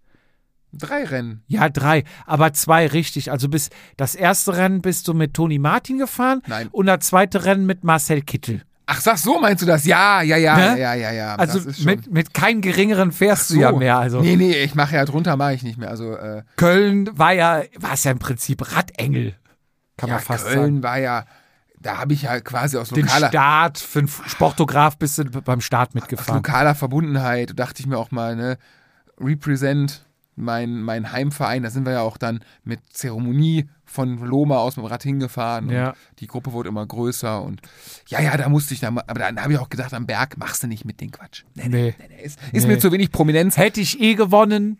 Drei 0.72 1.04
Rennen. 1.04 1.44
Ja, 1.48 1.70
drei, 1.70 2.04
aber 2.26 2.54
zwei 2.54 2.88
richtig. 2.88 3.32
Also 3.32 3.50
bis 3.50 3.70
das 3.98 4.16
erste 4.16 4.56
Rennen 4.56 4.82
bist 4.82 5.08
du 5.08 5.14
mit 5.14 5.34
Toni 5.34 5.60
Martin 5.60 5.98
gefahren 5.98 6.42
Nein. 6.48 6.70
und 6.70 6.88
das 6.88 7.08
zweite 7.08 7.46
Rennen 7.46 7.66
mit 7.66 7.84
Marcel 7.84 8.22
Kittel. 8.22 8.64
Ach, 8.86 9.00
sag 9.00 9.18
so 9.18 9.40
meinst 9.40 9.62
du 9.62 9.66
das? 9.66 9.86
Ja, 9.86 10.22
ja, 10.22 10.36
ja, 10.38 10.56
Ne? 10.58 10.80
ja, 10.80 10.94
ja, 10.94 11.12
ja. 11.12 11.36
Also 11.36 11.60
mit, 11.86 12.12
mit 12.12 12.34
keinem 12.34 12.62
geringeren 12.62 13.12
fährst 13.12 13.48
So. 13.48 13.56
du 13.56 13.62
ja 13.62 13.72
mehr. 13.72 13.98
Also 13.98 14.20
Nee, 14.22 14.36
nee, 14.36 14.52
ich 14.64 14.76
mache 14.76 14.96
ja 14.96 15.06
drunter, 15.06 15.38
mache 15.38 15.54
ich 15.54 15.64
nicht 15.64 15.78
mehr. 15.78 15.90
Also, 15.90 16.16
äh, 16.16 16.44
Köln 16.58 17.10
war 17.18 17.32
ja, 17.32 17.64
war 17.80 17.94
es 17.94 18.04
ja 18.04 18.12
im 18.12 18.20
Prinzip 18.20 18.76
Radengel. 18.76 19.36
Kann 19.98 20.10
ja, 20.10 20.16
man 20.16 20.24
fast 20.24 20.46
Köln 20.48 20.56
sagen. 20.58 20.84
war 20.84 20.98
ja, 21.00 21.26
da 21.80 21.98
habe 22.00 22.14
ich 22.14 22.24
ja 22.24 22.40
quasi 22.42 22.78
aus 22.78 22.90
Den 22.90 23.06
lokaler, 23.06 23.28
Start 23.30 23.78
für 23.78 24.00
einen 24.00 24.08
Sportograf 24.08 24.98
bist 24.98 25.18
du 25.18 25.26
beim 25.26 25.62
Start 25.62 25.90
aus 25.90 25.94
mitgefahren. 25.96 26.36
lokaler 26.38 26.76
Verbundenheit, 26.76 27.58
dachte 27.58 27.80
ich 27.82 27.88
mir 27.88 27.98
auch 27.98 28.12
mal, 28.12 28.36
ne, 28.36 28.58
represent 29.20 30.06
mein, 30.36 30.82
mein 30.82 31.12
Heimverein, 31.12 31.64
da 31.64 31.70
sind 31.70 31.86
wir 31.86 31.94
ja 31.94 32.02
auch 32.02 32.18
dann 32.18 32.40
mit 32.64 32.80
Zeremonie 32.92 33.70
von 33.94 34.18
Loma 34.18 34.58
aus 34.58 34.76
mit 34.76 34.86
dem 34.86 34.90
Rad 34.90 35.04
hingefahren. 35.04 35.70
Ja. 35.70 35.90
Und 35.90 35.96
die 36.20 36.28
Gruppe 36.28 36.52
wurde 36.52 36.70
immer 36.70 36.86
größer 36.86 37.42
und 37.42 37.62
ja, 38.08 38.20
ja, 38.22 38.36
da 38.36 38.50
musste 38.50 38.74
ich 38.74 38.80
dann, 38.80 38.98
aber 38.98 39.20
dann 39.20 39.42
habe 39.42 39.54
ich 39.54 39.60
auch 39.60 39.70
gedacht, 39.70 39.94
am 39.94 40.06
Berg 40.06 40.38
machst 40.38 40.64
du 40.64 40.68
nicht 40.68 40.84
mit 40.86 41.00
den 41.00 41.12
Quatsch. 41.12 41.44
Nee, 41.56 41.68
Nee. 41.70 41.96
nee, 42.00 42.06
nee, 42.10 42.24
ist, 42.24 42.40
ist 42.52 42.64
Nee. 42.68 42.74
mir 42.74 42.80
zu 42.80 42.92
wenig 42.92 43.12
Prominenz. 43.12 43.56
Hätte 43.58 43.80
ich 43.82 44.00
eh 44.02 44.16
gewonnen, 44.16 44.80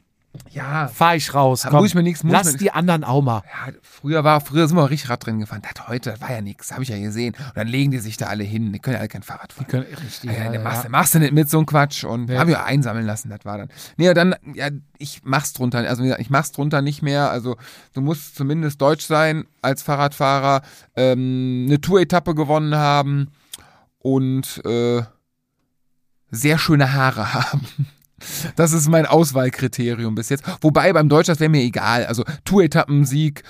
Ja, 0.50 0.88
fahr 0.88 1.16
ich 1.16 1.34
raus. 1.34 1.64
Komm, 1.70 1.80
muss 1.80 1.90
ich 1.90 1.96
mir 1.96 2.02
nichts- 2.04 2.24
lass 2.24 2.52
mir 2.54 2.58
die 2.58 2.72
anderen 2.72 3.04
auch 3.04 3.22
mal. 3.22 3.44
Ja, 3.46 3.74
früher 3.84 4.24
war, 4.24 4.42
früher 4.42 4.68
sind 4.68 4.78
wir 4.78 4.84
auch 4.84 4.90
richtig 4.90 5.10
Radrennen 5.12 5.40
gefahren. 5.40 5.62
Das 5.62 5.88
heute, 5.88 6.12
das 6.12 6.22
war 6.22 6.32
ja 6.32 6.42
nichts, 6.42 6.72
habe 6.72 6.82
ich 6.84 6.90
ja 6.90 6.98
gesehen. 6.98 7.36
Und 7.36 7.56
dann 7.58 7.68
legen 7.68 7.92
die 7.92 8.00
sich 8.00 8.18
da 8.18 8.28
alle 8.28 8.44
hin. 8.44 8.74
Die 8.74 8.80
können 8.80 8.94
ja 8.96 9.00
alle 9.00 9.10
kein 9.10 9.22
Fahrrad 9.24 9.54
fahren. 9.54 9.68
Können- 9.68 9.86
Richtig. 10.04 10.32
Ja, 10.32 10.46
ja, 10.46 10.54
ja. 10.54 10.60
machst, 10.62 10.86
du- 10.86 10.90
machst 10.90 11.14
du 11.16 11.20
nicht 11.20 11.34
mit 11.34 11.50
so 11.50 11.58
einem 11.58 11.66
Quatsch 11.68 12.04
und 12.04 12.30
Nee. 12.30 12.38
habe 12.38 12.50
ich 12.52 12.58
auch 12.58 12.64
einsammeln 12.66 13.06
lassen, 13.06 13.30
das 13.30 13.46
war 13.46 13.60
dann. 13.60 13.70
Nee, 13.98 14.12
dann, 14.16 14.36
ja, 14.56 14.70
ich 14.98 15.22
mach's 15.24 15.54
drunter, 15.54 15.80
also 15.88 16.02
wie 16.02 16.08
gesagt, 16.08 16.22
ich 16.22 16.30
mach's 16.32 16.52
drunter 16.52 16.82
nicht 16.82 17.04
mehr. 17.04 17.30
Also 17.30 17.58
du 17.94 18.02
musst 18.02 18.36
zumindest 18.36 18.82
deutsch 18.82 19.06
sein 19.06 19.46
als 19.62 19.84
Fahrradfahrer, 19.84 20.62
ähm, 20.96 21.66
eine 21.68 21.80
Tour-Etappe 21.80 22.34
gewonnen 22.34 22.76
haben 22.76 23.30
und 24.00 24.62
äh, 24.66 25.04
sehr 26.32 26.58
schöne 26.58 26.94
Haare 26.94 27.34
haben. 27.52 27.68
Das 28.56 28.72
ist 28.74 28.90
mein 28.90 29.06
Auswahlkriterium 29.06 30.16
bis 30.16 30.30
jetzt. 30.30 30.44
Wobei 30.62 30.92
beim 30.94 31.10
Deutsch, 31.10 31.28
das 31.28 31.40
wäre 31.40 31.50
mir 31.50 31.62
egal. 31.62 32.06
Also 32.06 32.24
Tour-Etappensieg, 32.46 33.44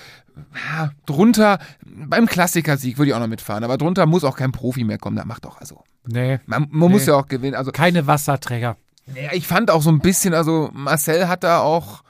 ja, 0.75 0.91
drunter, 1.05 1.59
beim 1.85 2.25
Klassikersieg 2.25 2.97
würde 2.97 3.09
ich 3.09 3.15
auch 3.15 3.19
noch 3.19 3.27
mitfahren, 3.27 3.63
aber 3.63 3.77
drunter 3.77 4.05
muss 4.05 4.23
auch 4.23 4.35
kein 4.35 4.51
Profi 4.51 4.83
mehr 4.83 4.97
kommen. 4.97 5.15
Das 5.15 5.25
macht 5.25 5.45
doch, 5.45 5.59
also 5.59 5.83
Nee, 6.05 6.39
man, 6.47 6.67
man 6.69 6.91
muss 6.91 7.03
Nee. 7.05 7.11
ja 7.11 7.15
auch 7.15 7.27
gewinnen. 7.27 7.55
Also, 7.55 7.71
keine 7.71 8.07
Wasserträger. 8.07 8.75
naja, 9.05 9.29
ich 9.33 9.47
fand 9.47 9.71
auch 9.71 9.81
so 9.81 9.89
ein 9.89 9.99
bisschen, 9.99 10.33
also 10.33 10.69
Marcel 10.73 11.29
hat 11.29 11.43
da 11.45 11.59
auch, 11.59 12.03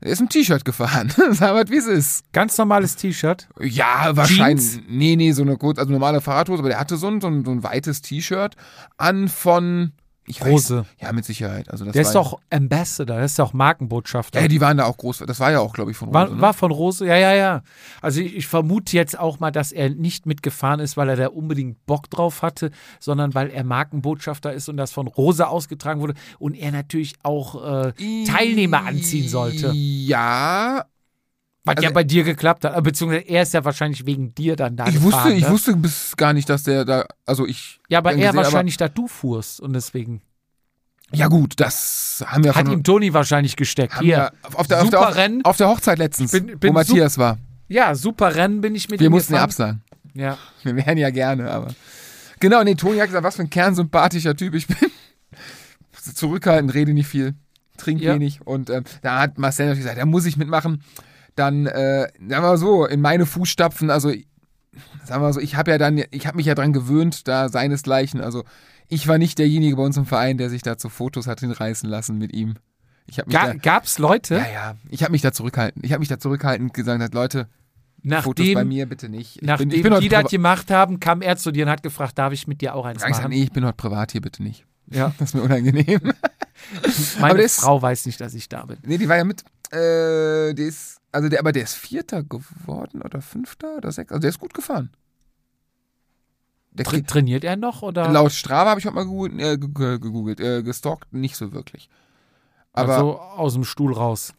er 0.00 0.10
ist 0.10 0.20
im 0.20 0.28
T-Shirt 0.28 0.64
gefahren. 0.64 1.12
Sag 1.32 1.52
mal, 1.54 1.68
wie 1.68 1.76
es 1.76 1.86
ist. 1.86 2.24
Ganz 2.32 2.58
normales 2.58 2.96
T-Shirt. 2.96 3.48
Ja, 3.60 4.16
wahrscheinlich. 4.16 4.72
Jeans? 4.72 4.80
Nee, 4.88 5.14
nee, 5.16 5.30
so 5.32 5.42
eine 5.42 5.56
kurz, 5.56 5.78
also 5.78 5.92
normale 5.92 6.20
Fahrradhose, 6.20 6.60
aber 6.60 6.68
der 6.68 6.80
hatte 6.80 6.96
so 6.96 7.06
ein, 7.08 7.20
so 7.20 7.28
ein, 7.28 7.44
so 7.44 7.50
ein 7.52 7.62
weites 7.62 8.00
T-Shirt 8.02 8.56
an 8.96 9.28
von, 9.28 9.92
ich 10.28 10.44
Rose. 10.44 10.80
Weiß, 10.80 10.86
ja, 11.00 11.12
mit 11.12 11.24
Sicherheit. 11.24 11.70
Also 11.70 11.84
das 11.84 11.92
Der 11.92 12.02
ist 12.02 12.14
doch 12.14 12.38
Ambassador, 12.50 13.16
der 13.16 13.24
ist 13.24 13.38
doch 13.38 13.52
Markenbotschafter. 13.52 14.40
Ja, 14.40 14.48
die 14.48 14.60
waren 14.60 14.76
da 14.76 14.84
auch 14.84 14.96
groß. 14.96 15.24
Das 15.26 15.40
war 15.40 15.50
ja 15.50 15.60
auch, 15.60 15.72
glaube 15.72 15.90
ich, 15.90 15.96
von 15.96 16.08
Rose. 16.08 16.14
war, 16.14 16.28
ne? 16.28 16.40
war 16.40 16.54
von 16.54 16.70
Rose, 16.70 17.06
ja, 17.06 17.16
ja, 17.16 17.34
ja. 17.34 17.62
Also 18.02 18.20
ich, 18.20 18.36
ich 18.36 18.46
vermute 18.46 18.96
jetzt 18.96 19.18
auch 19.18 19.40
mal, 19.40 19.50
dass 19.50 19.72
er 19.72 19.90
nicht 19.90 20.26
mitgefahren 20.26 20.80
ist, 20.80 20.96
weil 20.96 21.08
er 21.08 21.16
da 21.16 21.28
unbedingt 21.28 21.84
Bock 21.86 22.10
drauf 22.10 22.42
hatte, 22.42 22.70
sondern 23.00 23.34
weil 23.34 23.50
er 23.50 23.64
Markenbotschafter 23.64 24.52
ist 24.52 24.68
und 24.68 24.76
das 24.76 24.92
von 24.92 25.06
Rose 25.06 25.48
ausgetragen 25.48 26.00
wurde 26.00 26.14
und 26.38 26.54
er 26.54 26.72
natürlich 26.72 27.14
auch 27.22 27.86
äh, 27.86 28.24
Teilnehmer 28.24 28.84
anziehen 28.84 29.28
sollte. 29.28 29.72
Ja, 29.74 30.84
Was 31.68 31.76
Also- 31.76 31.88
ja 31.88 31.90
bei 31.92 32.04
dir 32.04 32.24
geklappt 32.24 32.64
hat. 32.64 32.82
Beziehungsweise 32.82 33.22
er 33.28 33.42
ist 33.42 33.54
ja 33.54 33.64
wahrscheinlich 33.64 34.04
wegen 34.06 34.34
dir 34.34 34.56
dann 34.56 34.76
da 34.76 34.86
ich 34.86 34.94
gefahren. 34.94 35.12
wusste, 35.12 35.32
ich 35.32 35.44
ne? 35.44 35.50
wusste 35.50 35.76
bis 35.76 36.16
gar 36.16 36.32
nicht, 36.32 36.48
dass 36.48 36.62
der 36.64 36.84
da, 36.84 37.06
also 37.26 37.46
ich. 37.46 37.80
Ja, 37.88 37.98
aber 37.98 38.10
er 38.12 38.16
gesehen, 38.16 38.36
wahrscheinlich, 38.36 38.76
da 38.76 38.88
du 38.88 39.06
fuhrst 39.08 39.60
und 39.60 39.72
deswegen 39.72 40.22
ja 41.10 41.26
gut, 41.28 41.54
das 41.56 42.22
haben 42.26 42.44
wir 42.44 42.54
hat 42.54 42.66
von, 42.66 42.74
ihm 42.74 42.84
Toni 42.84 43.14
wahrscheinlich 43.14 43.56
gesteckt. 43.56 43.98
Hier, 44.00 44.30
auf 44.54 44.66
der, 44.66 44.78
auf, 44.78 44.84
super 44.84 44.98
der, 44.98 45.08
auf, 45.08 45.16
Rennen. 45.16 45.42
auf 45.44 45.56
der 45.56 45.68
Hochzeit 45.68 45.96
letztens, 45.98 46.32
Bin- 46.32 46.58
bin 46.58 46.68
wo 46.70 46.74
Matthias 46.74 47.16
war. 47.16 47.38
Ja, 47.66 47.94
super 47.94 48.34
Rennen 48.34 48.60
bin 48.60 48.74
ich 48.74 48.90
mit 48.90 49.00
Wir 49.00 49.08
mussten 49.08 49.32
ja 49.34 49.42
absagen. 49.42 49.82
Ja. 50.12 50.36
Wir 50.64 50.76
wären 50.76 50.98
ja 50.98 51.08
gerne, 51.10 51.50
aber. 51.50 51.68
Genau, 52.40 52.62
nee, 52.62 52.74
Toni 52.74 52.98
hat 52.98 53.06
gesagt, 53.06 53.24
was 53.24 53.36
für 53.36 53.42
ein 53.42 53.48
kernsympathischer 53.50 54.36
Typ 54.36 54.52
ich 54.54 54.66
bin. 54.66 54.76
Zurückhaltend, 56.14 56.74
rede 56.74 56.92
nicht 56.94 57.08
viel, 57.08 57.34
trink 57.76 58.00
Ja. 58.00 58.14
wenig. 58.14 58.40
Und 58.44 58.70
ähm, 58.70 58.84
da 59.02 59.18
hat 59.20 59.38
Marcel 59.38 59.66
natürlich 59.66 59.84
gesagt, 59.84 60.00
da 60.00 60.06
muss 60.06 60.26
ich 60.26 60.36
mitmachen. 60.36 60.82
Dann, 61.38 61.66
äh, 61.66 62.08
sagen 62.18 62.28
wir 62.28 62.40
mal 62.40 62.58
so, 62.58 62.86
in 62.86 63.00
meine 63.00 63.26
Fußstapfen, 63.26 63.90
also 63.90 64.08
sagen 64.10 64.24
wir 65.06 65.18
mal 65.18 65.32
so, 65.32 65.40
ich 65.40 65.56
habe 65.56 65.70
ja 65.70 65.78
dann, 65.78 66.02
ich 66.10 66.26
habe 66.26 66.36
mich 66.36 66.46
ja 66.46 66.54
dran 66.54 66.72
gewöhnt, 66.72 67.28
da 67.28 67.48
seinesgleichen. 67.48 68.20
Also 68.20 68.44
ich 68.88 69.06
war 69.06 69.18
nicht 69.18 69.38
derjenige 69.38 69.76
bei 69.76 69.82
uns 69.82 69.96
im 69.96 70.06
Verein, 70.06 70.38
der 70.38 70.50
sich 70.50 70.62
da 70.62 70.76
zu 70.78 70.88
Fotos 70.88 71.26
hat 71.26 71.40
hinreißen 71.40 71.88
lassen 71.88 72.18
mit 72.18 72.32
ihm. 72.32 72.56
Ich 73.06 73.18
habe 73.18 73.28
mich 73.28 73.36
Ga, 73.38 73.46
da, 73.46 73.54
gab's 73.54 73.98
Leute, 73.98 74.36
ja, 74.36 74.52
ja, 74.52 74.74
ich 74.90 75.02
habe 75.02 75.12
mich 75.12 75.22
da 75.22 75.32
zurückhalten. 75.32 75.82
Ich 75.84 75.92
habe 75.92 76.00
mich 76.00 76.08
da 76.08 76.18
zurückhaltend 76.18 76.74
gesagt, 76.74 77.02
hat, 77.02 77.14
Leute, 77.14 77.48
Fotos 78.22 78.44
bei 78.46 78.52
nachdem, 78.54 78.68
mir 78.68 78.86
bitte 78.86 79.08
nicht. 79.08 79.36
Ich 79.36 79.42
nachdem 79.42 79.70
bin, 79.70 79.78
ich 79.78 79.82
bin 79.82 80.00
die 80.00 80.08
das 80.08 80.30
gemacht 80.30 80.70
haben, 80.70 81.00
kam 81.00 81.22
er 81.22 81.36
zu 81.36 81.50
dir 81.50 81.64
und 81.64 81.70
hat 81.70 81.82
gefragt, 81.82 82.18
darf 82.18 82.32
ich 82.32 82.46
mit 82.46 82.60
dir 82.60 82.74
auch 82.74 82.84
eins 82.84 83.02
Ich 83.02 83.08
machen? 83.08 83.30
nee, 83.30 83.42
ich 83.42 83.52
bin 83.52 83.64
heute 83.64 83.76
privat 83.76 84.12
hier, 84.12 84.20
bitte 84.20 84.42
nicht. 84.42 84.64
Ja, 84.90 85.12
Das 85.18 85.30
ist 85.30 85.34
mir 85.34 85.42
unangenehm. 85.42 86.00
meine 87.20 87.48
Frau 87.48 87.80
weiß 87.80 88.06
nicht, 88.06 88.20
dass 88.20 88.34
ich 88.34 88.48
da 88.48 88.64
bin. 88.66 88.78
nee, 88.84 88.98
die 88.98 89.08
war 89.08 89.16
ja 89.16 89.24
mit. 89.24 89.42
Äh, 89.70 90.54
der 90.54 90.66
ist, 90.66 90.97
also 91.12 91.28
der, 91.28 91.40
aber 91.40 91.52
der 91.52 91.62
ist 91.64 91.74
Vierter 91.74 92.22
geworden 92.22 93.02
oder 93.02 93.20
Fünfter 93.22 93.76
oder 93.78 93.90
Sechster. 93.92 94.14
Also 94.14 94.20
der 94.22 94.30
ist 94.30 94.38
gut 94.38 94.54
gefahren. 94.54 94.90
Der 96.72 96.84
Tra 96.84 96.98
trainiert 97.00 97.44
er 97.44 97.56
noch 97.56 97.82
oder? 97.82 98.08
laut 98.10 98.32
Strava 98.32 98.70
habe 98.70 98.80
ich 98.80 98.86
heute 98.86 98.94
mal 98.94 99.04
gegoogelt, 99.04 99.40
äh, 99.40 99.56
ge- 99.58 99.68
ge- 99.72 99.98
gegoogelt 99.98 100.40
äh, 100.40 100.62
gestalkt, 100.62 101.12
nicht 101.12 101.36
so 101.36 101.52
wirklich. 101.52 101.88
Aber 102.72 102.92
also 102.94 103.18
aus 103.20 103.54
dem 103.54 103.64
Stuhl 103.64 103.92
raus. 103.92 104.34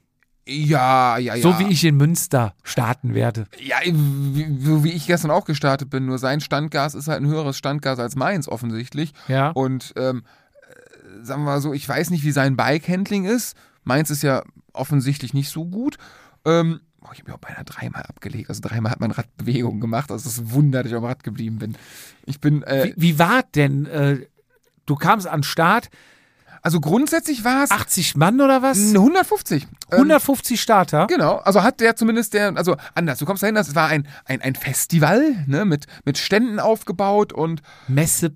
ja, 0.47 1.17
ja, 1.17 1.35
ja. 1.35 1.41
So 1.41 1.59
wie 1.59 1.67
ich 1.69 1.83
in 1.83 1.97
Münster 1.97 2.53
starten 2.63 3.13
werde. 3.13 3.45
Ja, 3.59 3.77
wie, 3.83 4.63
so 4.63 4.83
wie 4.83 4.91
ich 4.93 5.07
gestern 5.07 5.31
auch 5.31 5.43
gestartet 5.45 5.89
bin. 5.89 6.05
Nur 6.05 6.17
sein 6.19 6.39
Standgas 6.39 6.93
ist 6.95 7.07
halt 7.09 7.21
ein 7.21 7.27
höheres 7.27 7.57
Standgas 7.57 7.99
als 7.99 8.15
meins 8.15 8.47
offensichtlich. 8.47 9.13
Ja. 9.27 9.49
Und 9.49 9.93
ähm, 9.97 10.23
äh, 10.61 11.25
sagen 11.25 11.41
wir 11.41 11.51
mal 11.51 11.61
so, 11.61 11.73
ich 11.73 11.89
weiß 11.89 12.09
nicht, 12.11 12.23
wie 12.23 12.31
sein 12.31 12.55
Bike-Handling 12.55 13.25
ist. 13.25 13.57
Meins 13.83 14.09
ist 14.11 14.21
ja 14.21 14.43
offensichtlich 14.71 15.33
nicht 15.33 15.49
so 15.49 15.65
gut. 15.65 15.97
Ähm, 16.45 16.81
boah, 16.99 17.11
ich 17.13 17.19
habe 17.19 17.31
mich 17.31 17.35
auch 17.35 17.41
beinahe 17.41 17.63
dreimal 17.65 18.03
abgelegt. 18.03 18.49
Also 18.49 18.61
dreimal 18.61 18.91
hat 18.91 18.99
mein 18.99 19.11
Rad 19.11 19.25
Bewegung 19.37 19.79
gemacht. 19.79 20.11
Also 20.11 20.27
es 20.27 20.37
ist 20.37 20.39
ein 20.39 20.51
Wunder, 20.51 20.83
dass 20.83 20.91
ich 20.91 20.97
am 20.97 21.05
Rad 21.05 21.23
geblieben 21.23 21.59
bin. 21.59 21.77
Ich 22.25 22.39
bin, 22.39 22.63
äh, 22.63 22.93
Wie, 22.95 23.01
wie 23.01 23.19
war 23.19 23.43
denn? 23.43 23.85
Äh, 23.85 24.27
du 24.85 24.95
kamst 24.95 25.27
an 25.27 25.39
den 25.39 25.43
Start, 25.43 25.89
also 26.61 26.79
grundsätzlich 26.79 27.43
war 27.43 27.63
es 27.63 27.71
80 27.71 28.15
Mann 28.15 28.41
oder 28.41 28.61
was? 28.61 28.77
150. 28.77 29.63
Ähm, 29.63 29.69
150 29.91 30.61
Starter? 30.61 31.07
Genau, 31.07 31.37
also 31.37 31.63
hat 31.63 31.79
der 31.79 31.95
zumindest 31.95 32.33
der, 32.33 32.55
also 32.57 32.75
anders, 32.95 33.19
du 33.19 33.25
kommst 33.25 33.43
dahin, 33.43 33.55
das 33.55 33.75
war 33.75 33.87
ein, 33.87 34.07
ein, 34.25 34.41
ein 34.41 34.55
Festival, 34.55 35.45
ne, 35.47 35.65
mit, 35.65 35.85
mit 36.05 36.17
Ständen 36.17 36.59
aufgebaut 36.59 37.33
und 37.33 37.61
Messe. 37.87 38.35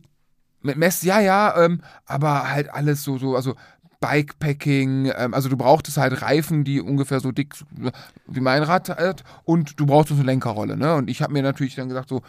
Mit 0.61 0.77
Mess, 0.77 1.03
ja, 1.03 1.19
ja, 1.19 1.57
ähm, 1.57 1.81
aber 2.05 2.49
halt 2.49 2.73
alles 2.73 3.03
so, 3.03 3.17
so, 3.17 3.35
also 3.35 3.55
Bikepacking, 4.03 5.13
ähm, 5.15 5.33
also 5.33 5.47
du 5.47 5.55
brauchtest 5.55 5.95
halt 5.95 6.21
Reifen, 6.21 6.65
die 6.65 6.81
ungefähr 6.81 7.21
so 7.21 7.31
dick 7.31 7.55
wie 8.27 8.41
mein 8.41 8.61
Rad 8.61 8.89
hat 8.89 9.23
und 9.45 9.79
du 9.79 9.85
brauchtest 9.85 10.19
eine 10.19 10.25
Lenkerrolle, 10.25 10.75
ne? 10.75 10.95
Und 10.95 11.09
ich 11.09 11.21
habe 11.21 11.31
mir 11.31 11.41
natürlich 11.41 11.75
dann 11.75 11.87
gesagt 11.87 12.09
so, 12.09 12.21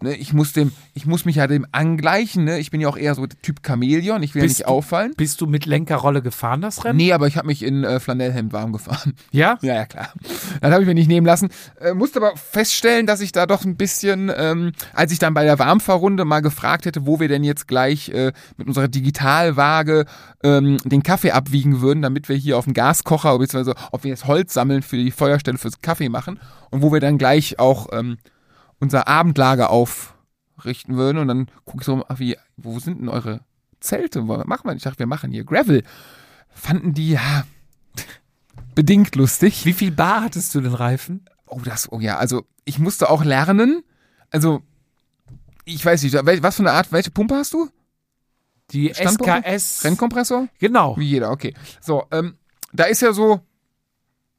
ne, 0.00 0.14
ich 0.16 0.32
muss 0.32 0.52
dem, 0.52 0.72
ich 0.94 1.06
muss 1.06 1.24
mich 1.24 1.36
ja 1.36 1.46
dem 1.46 1.66
angleichen, 1.72 2.44
ne? 2.44 2.58
Ich 2.58 2.70
bin 2.70 2.80
ja 2.80 2.88
auch 2.88 2.96
eher 2.96 3.14
so 3.14 3.26
Typ 3.26 3.60
Chamäleon, 3.66 4.22
ich 4.22 4.34
will 4.34 4.42
ja 4.42 4.46
Bist 4.46 4.58
nicht 4.58 4.68
du- 4.68 4.72
auffallen. 4.72 5.12
Bist 5.16 5.40
du 5.40 5.46
mit 5.46 5.66
Lenkerrolle 5.66 6.22
gefahren, 6.22 6.60
das 6.60 6.84
Rennen? 6.84 6.96
Nee, 6.96 7.12
aber 7.12 7.26
ich 7.26 7.36
habe 7.36 7.46
mich 7.46 7.62
in 7.62 7.84
äh, 7.84 8.00
Flanellhemd 8.00 8.52
warm 8.52 8.72
gefahren. 8.72 9.14
Ja? 9.32 9.58
Ja, 9.62 9.74
ja, 9.74 9.86
klar. 9.86 10.12
Das 10.60 10.70
habe 10.72 10.82
ich 10.82 10.86
mir 10.88 10.94
nicht 10.94 11.08
nehmen 11.08 11.26
lassen. 11.26 11.48
Äh, 11.80 11.94
musste 11.94 12.18
aber 12.20 12.36
feststellen, 12.36 13.06
dass 13.06 13.20
ich 13.20 13.32
da 13.32 13.46
doch 13.46 13.64
ein 13.64 13.76
bisschen, 13.76 14.30
ähm, 14.36 14.72
als 14.92 15.10
ich 15.12 15.18
dann 15.18 15.34
bei 15.34 15.44
der 15.44 15.58
Warmfahrrunde 15.58 16.24
mal 16.24 16.40
gefragt 16.40 16.86
hätte, 16.86 17.06
wo 17.06 17.18
wir 17.20 17.28
denn 17.28 17.42
jetzt 17.44 17.66
gleich 17.66 18.10
äh, 18.10 18.32
mit 18.56 18.68
unserer 18.68 18.88
Digitalwaage 18.88 20.04
ähm, 20.42 20.76
den 20.84 21.02
Kaffee 21.02 21.32
abwiegen 21.32 21.80
würden, 21.80 22.02
damit 22.02 22.28
wir 22.28 22.36
hier 22.36 22.58
auf 22.58 22.64
dem 22.64 22.74
Gaskocher, 22.74 23.36
beziehungsweise 23.38 23.74
ob 23.92 24.04
wir 24.04 24.10
jetzt 24.10 24.26
Holz 24.26 24.52
sammeln 24.54 24.82
für 24.82 24.96
die 24.96 25.10
Feuerstelle 25.10 25.58
fürs 25.58 25.80
Kaffee 25.80 26.08
machen 26.08 26.38
und 26.70 26.82
wo 26.82 26.92
wir 26.92 27.00
dann 27.00 27.18
gleich 27.18 27.58
auch 27.58 27.88
ähm, 27.92 28.16
unser 28.84 29.08
Abendlager 29.08 29.70
aufrichten 29.70 30.96
würden. 30.96 31.18
Und 31.18 31.28
dann 31.28 31.46
gucke 31.64 31.80
ich 31.80 31.86
so, 31.86 32.04
wie, 32.16 32.36
wo 32.56 32.78
sind 32.78 33.00
denn 33.00 33.08
eure 33.08 33.40
Zelte? 33.80 34.28
Was 34.28 34.46
machen 34.46 34.68
wir? 34.68 34.76
Ich 34.76 34.82
dachte, 34.82 35.00
wir 35.00 35.06
machen 35.06 35.32
hier 35.32 35.44
Gravel. 35.44 35.82
Fanden 36.50 36.94
die, 36.94 37.12
ja, 37.12 37.44
bedingt 38.74 39.16
lustig. 39.16 39.64
Wie 39.64 39.72
viel 39.72 39.90
Bar 39.90 40.22
hattest 40.22 40.54
du 40.54 40.60
den 40.60 40.74
Reifen? 40.74 41.28
Oh, 41.46 41.60
das, 41.64 41.90
oh 41.90 42.00
ja, 42.00 42.16
also 42.16 42.44
ich 42.64 42.78
musste 42.78 43.10
auch 43.10 43.24
lernen. 43.24 43.82
Also, 44.30 44.62
ich 45.64 45.84
weiß 45.84 46.02
nicht, 46.02 46.14
was 46.14 46.56
für 46.56 46.62
eine 46.62 46.72
Art, 46.72 46.92
welche 46.92 47.10
Pumpe 47.10 47.34
hast 47.34 47.52
du? 47.52 47.68
Die? 48.70 48.92
SKS. 48.92 49.84
Rennkompressor? 49.84 50.48
Genau. 50.58 50.96
Wie 50.96 51.08
jeder, 51.08 51.30
okay. 51.30 51.54
So, 51.80 52.06
ähm, 52.10 52.36
da 52.72 52.84
ist 52.84 53.02
ja 53.02 53.12
so, 53.12 53.40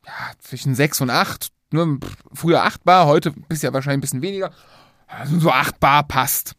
ja, 0.06 0.14
zwischen 0.40 0.76
6 0.76 1.02
und 1.02 1.10
8, 1.10 1.52
ne, 1.76 1.98
pff, 2.04 2.16
früher 2.34 2.64
8 2.64 2.84
Bar, 2.84 3.06
heute 3.06 3.32
bist 3.48 3.64
ja 3.64 3.72
wahrscheinlich 3.74 3.98
ein 4.00 4.02
bisschen 4.02 4.22
weniger. 4.22 4.50
Also 5.08 5.40
so 5.40 5.52
8 5.52 5.80
Bar 5.80 6.04
passt. 6.08 6.54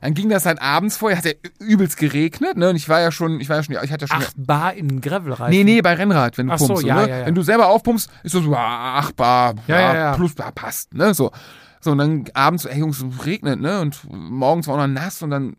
Dann 0.00 0.12
ging 0.12 0.28
das 0.28 0.44
halt 0.44 0.60
abends 0.60 0.98
vorher, 0.98 1.16
hat 1.16 1.24
ja 1.24 1.32
übelst 1.60 1.96
geregnet, 1.96 2.56
ne, 2.58 2.70
und 2.70 2.76
ich 2.76 2.88
war 2.90 3.00
ja 3.00 3.10
schon, 3.10 3.40
ich 3.40 3.48
war 3.48 3.56
ja 3.56 3.62
schon, 3.62 3.74
ich 3.82 3.90
hatte 3.92 4.04
ja 4.06 4.14
schon. 4.14 4.22
8 4.22 4.34
Bar 4.36 4.74
in 4.74 4.88
den 4.88 5.00
Gravelreifen. 5.00 5.48
Nee, 5.48 5.64
nee, 5.64 5.80
bei 5.80 5.94
Rennrad, 5.94 6.36
wenn 6.36 6.48
du 6.48 6.52
Ach 6.52 6.58
so, 6.58 6.66
pumpst. 6.68 6.84
ja, 6.84 6.94
ne? 7.02 7.08
ja, 7.08 7.18
ja. 7.20 7.26
Wenn 7.26 7.34
du 7.34 7.42
selber 7.42 7.68
aufpumpst, 7.68 8.10
ist 8.22 8.34
das 8.34 8.42
so, 8.42 8.54
ah, 8.54 8.98
8 8.98 9.16
Bar, 9.16 9.54
Ja, 9.66 9.80
ja, 9.80 9.94
ja. 9.94 10.14
plus 10.16 10.34
Bar 10.34 10.52
passt, 10.52 10.94
ne? 10.94 11.14
So. 11.14 11.30
So, 11.80 11.92
und 11.92 11.98
dann 11.98 12.24
abends, 12.32 12.64
ey 12.64 12.78
Jungs, 12.78 13.02
es 13.02 13.26
regnet, 13.26 13.60
ne? 13.60 13.80
Und 13.80 14.00
morgens 14.10 14.66
war 14.68 14.74
auch 14.74 14.78
noch 14.78 14.86
nass 14.86 15.22
und 15.22 15.30
dann 15.30 15.56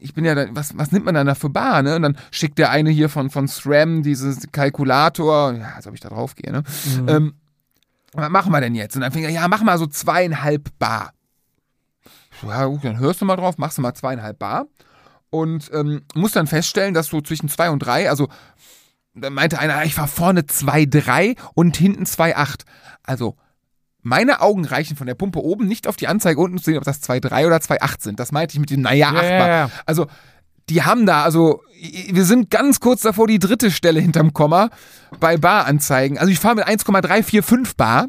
ich 0.00 0.14
bin 0.14 0.24
ja 0.24 0.34
da, 0.34 0.46
was, 0.50 0.76
was 0.78 0.92
nimmt 0.92 1.04
man 1.06 1.14
dann 1.14 1.26
da 1.26 1.34
für 1.34 1.50
Bar, 1.50 1.82
ne? 1.82 1.96
Und 1.96 2.02
dann 2.02 2.16
schickt 2.30 2.58
der 2.58 2.70
eine 2.70 2.90
hier 2.90 3.08
von, 3.08 3.30
von 3.30 3.48
SRAM 3.48 4.02
dieses 4.02 4.46
Kalkulator, 4.52 5.54
ja, 5.54 5.72
als 5.76 5.86
ob 5.86 5.94
ich 5.94 6.00
da 6.00 6.08
drauf 6.08 6.34
gehe, 6.34 6.52
ne? 6.52 6.62
Mhm. 7.02 7.08
Ähm, 7.08 7.34
was 8.12 8.30
machen 8.30 8.52
wir 8.52 8.60
denn 8.60 8.74
jetzt? 8.74 8.94
Und 8.96 9.02
dann 9.02 9.12
fing 9.12 9.24
er, 9.24 9.30
ja, 9.30 9.46
mach 9.48 9.62
mal 9.62 9.78
so 9.78 9.86
zweieinhalb 9.86 10.76
Bar. 10.78 11.12
Ich 12.32 12.40
so, 12.40 12.48
ja, 12.48 12.64
gut, 12.66 12.84
dann 12.84 12.98
hörst 12.98 13.20
du 13.20 13.24
mal 13.24 13.36
drauf, 13.36 13.58
machst 13.58 13.78
du 13.78 13.82
mal 13.82 13.94
zweieinhalb 13.94 14.38
Bar. 14.38 14.66
Und 15.30 15.70
ähm, 15.74 16.02
musst 16.14 16.36
dann 16.36 16.46
feststellen, 16.46 16.94
dass 16.94 17.08
du 17.08 17.20
zwischen 17.20 17.48
zwei 17.48 17.70
und 17.70 17.80
drei, 17.80 18.08
also 18.08 18.28
dann 19.14 19.34
meinte 19.34 19.58
einer, 19.58 19.84
ich 19.84 19.96
war 19.98 20.06
vorne 20.08 20.42
2,3 20.42 21.36
und 21.54 21.76
hinten 21.76 22.04
2,8. 22.04 22.60
Also, 23.02 23.36
meine 24.00 24.40
Augen 24.40 24.64
reichen 24.64 24.96
von 24.96 25.06
der 25.08 25.16
Pumpe 25.16 25.40
oben 25.42 25.66
nicht 25.66 25.86
auf 25.88 25.96
die 25.96 26.06
Anzeige 26.06 26.40
unten 26.40 26.58
zu 26.58 26.64
sehen, 26.66 26.78
ob 26.78 26.84
das 26.84 27.02
2,3 27.02 27.46
oder 27.46 27.56
2,8 27.56 28.02
sind. 28.02 28.20
Das 28.20 28.30
meinte 28.32 28.54
ich 28.54 28.60
mit 28.60 28.70
dem, 28.70 28.80
naja, 28.80 29.12
Ja, 29.12 29.18
acht 29.18 29.24
ja, 29.30 29.38
Bar. 29.38 29.48
ja. 29.48 29.70
Also, 29.86 30.06
die 30.70 30.82
haben 30.82 31.06
da, 31.06 31.22
also, 31.24 31.62
wir 32.10 32.24
sind 32.24 32.50
ganz 32.50 32.80
kurz 32.80 33.02
davor, 33.02 33.26
die 33.26 33.38
dritte 33.38 33.70
Stelle 33.70 34.00
hinterm 34.00 34.32
Komma 34.32 34.70
bei 35.20 35.36
Baranzeigen. 35.36 36.18
Also, 36.18 36.30
ich 36.32 36.38
fahre 36.38 36.56
mit 36.56 36.66
1,345 36.66 37.76
Bar. 37.76 38.08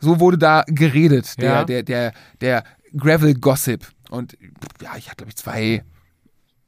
So 0.00 0.20
wurde 0.20 0.38
da 0.38 0.62
geredet, 0.66 1.38
der, 1.40 1.50
Ja. 1.52 1.64
der, 1.64 1.82
der, 1.82 2.12
der 2.40 2.64
Gravel 2.96 3.34
Gossip. 3.34 3.86
Und 4.10 4.36
ja, 4.80 4.90
ich 4.96 5.06
hatte, 5.06 5.16
glaube 5.16 5.30
ich, 5.30 5.36
zwei, 5.36 5.82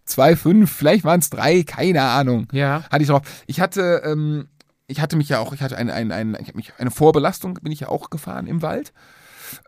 zwei, 0.04 0.34
fünf, 0.36 0.72
vielleicht 0.72 1.04
waren 1.04 1.20
es 1.20 1.30
drei, 1.30 1.62
keine 1.62 2.02
Ahnung 2.02 2.48
Ja. 2.52 2.82
hatte 2.90 3.02
ich 3.02 3.08
drauf. 3.08 3.22
Ich 3.46 3.60
hatte, 3.60 4.02
ähm, 4.04 4.48
ich 4.88 5.00
hatte 5.00 5.16
mich 5.16 5.28
ja 5.28 5.38
auch, 5.38 5.52
ich 5.52 5.62
hatte 5.62 5.76
eine, 5.76 5.92
eine, 5.92 6.12
eine, 6.14 6.40
ich 6.40 6.54
mich, 6.54 6.72
eine 6.78 6.90
Vorbelastung, 6.90 7.54
bin 7.54 7.70
ich 7.70 7.80
ja 7.80 7.88
auch 7.88 8.10
gefahren 8.10 8.48
im 8.48 8.62
Wald. 8.62 8.92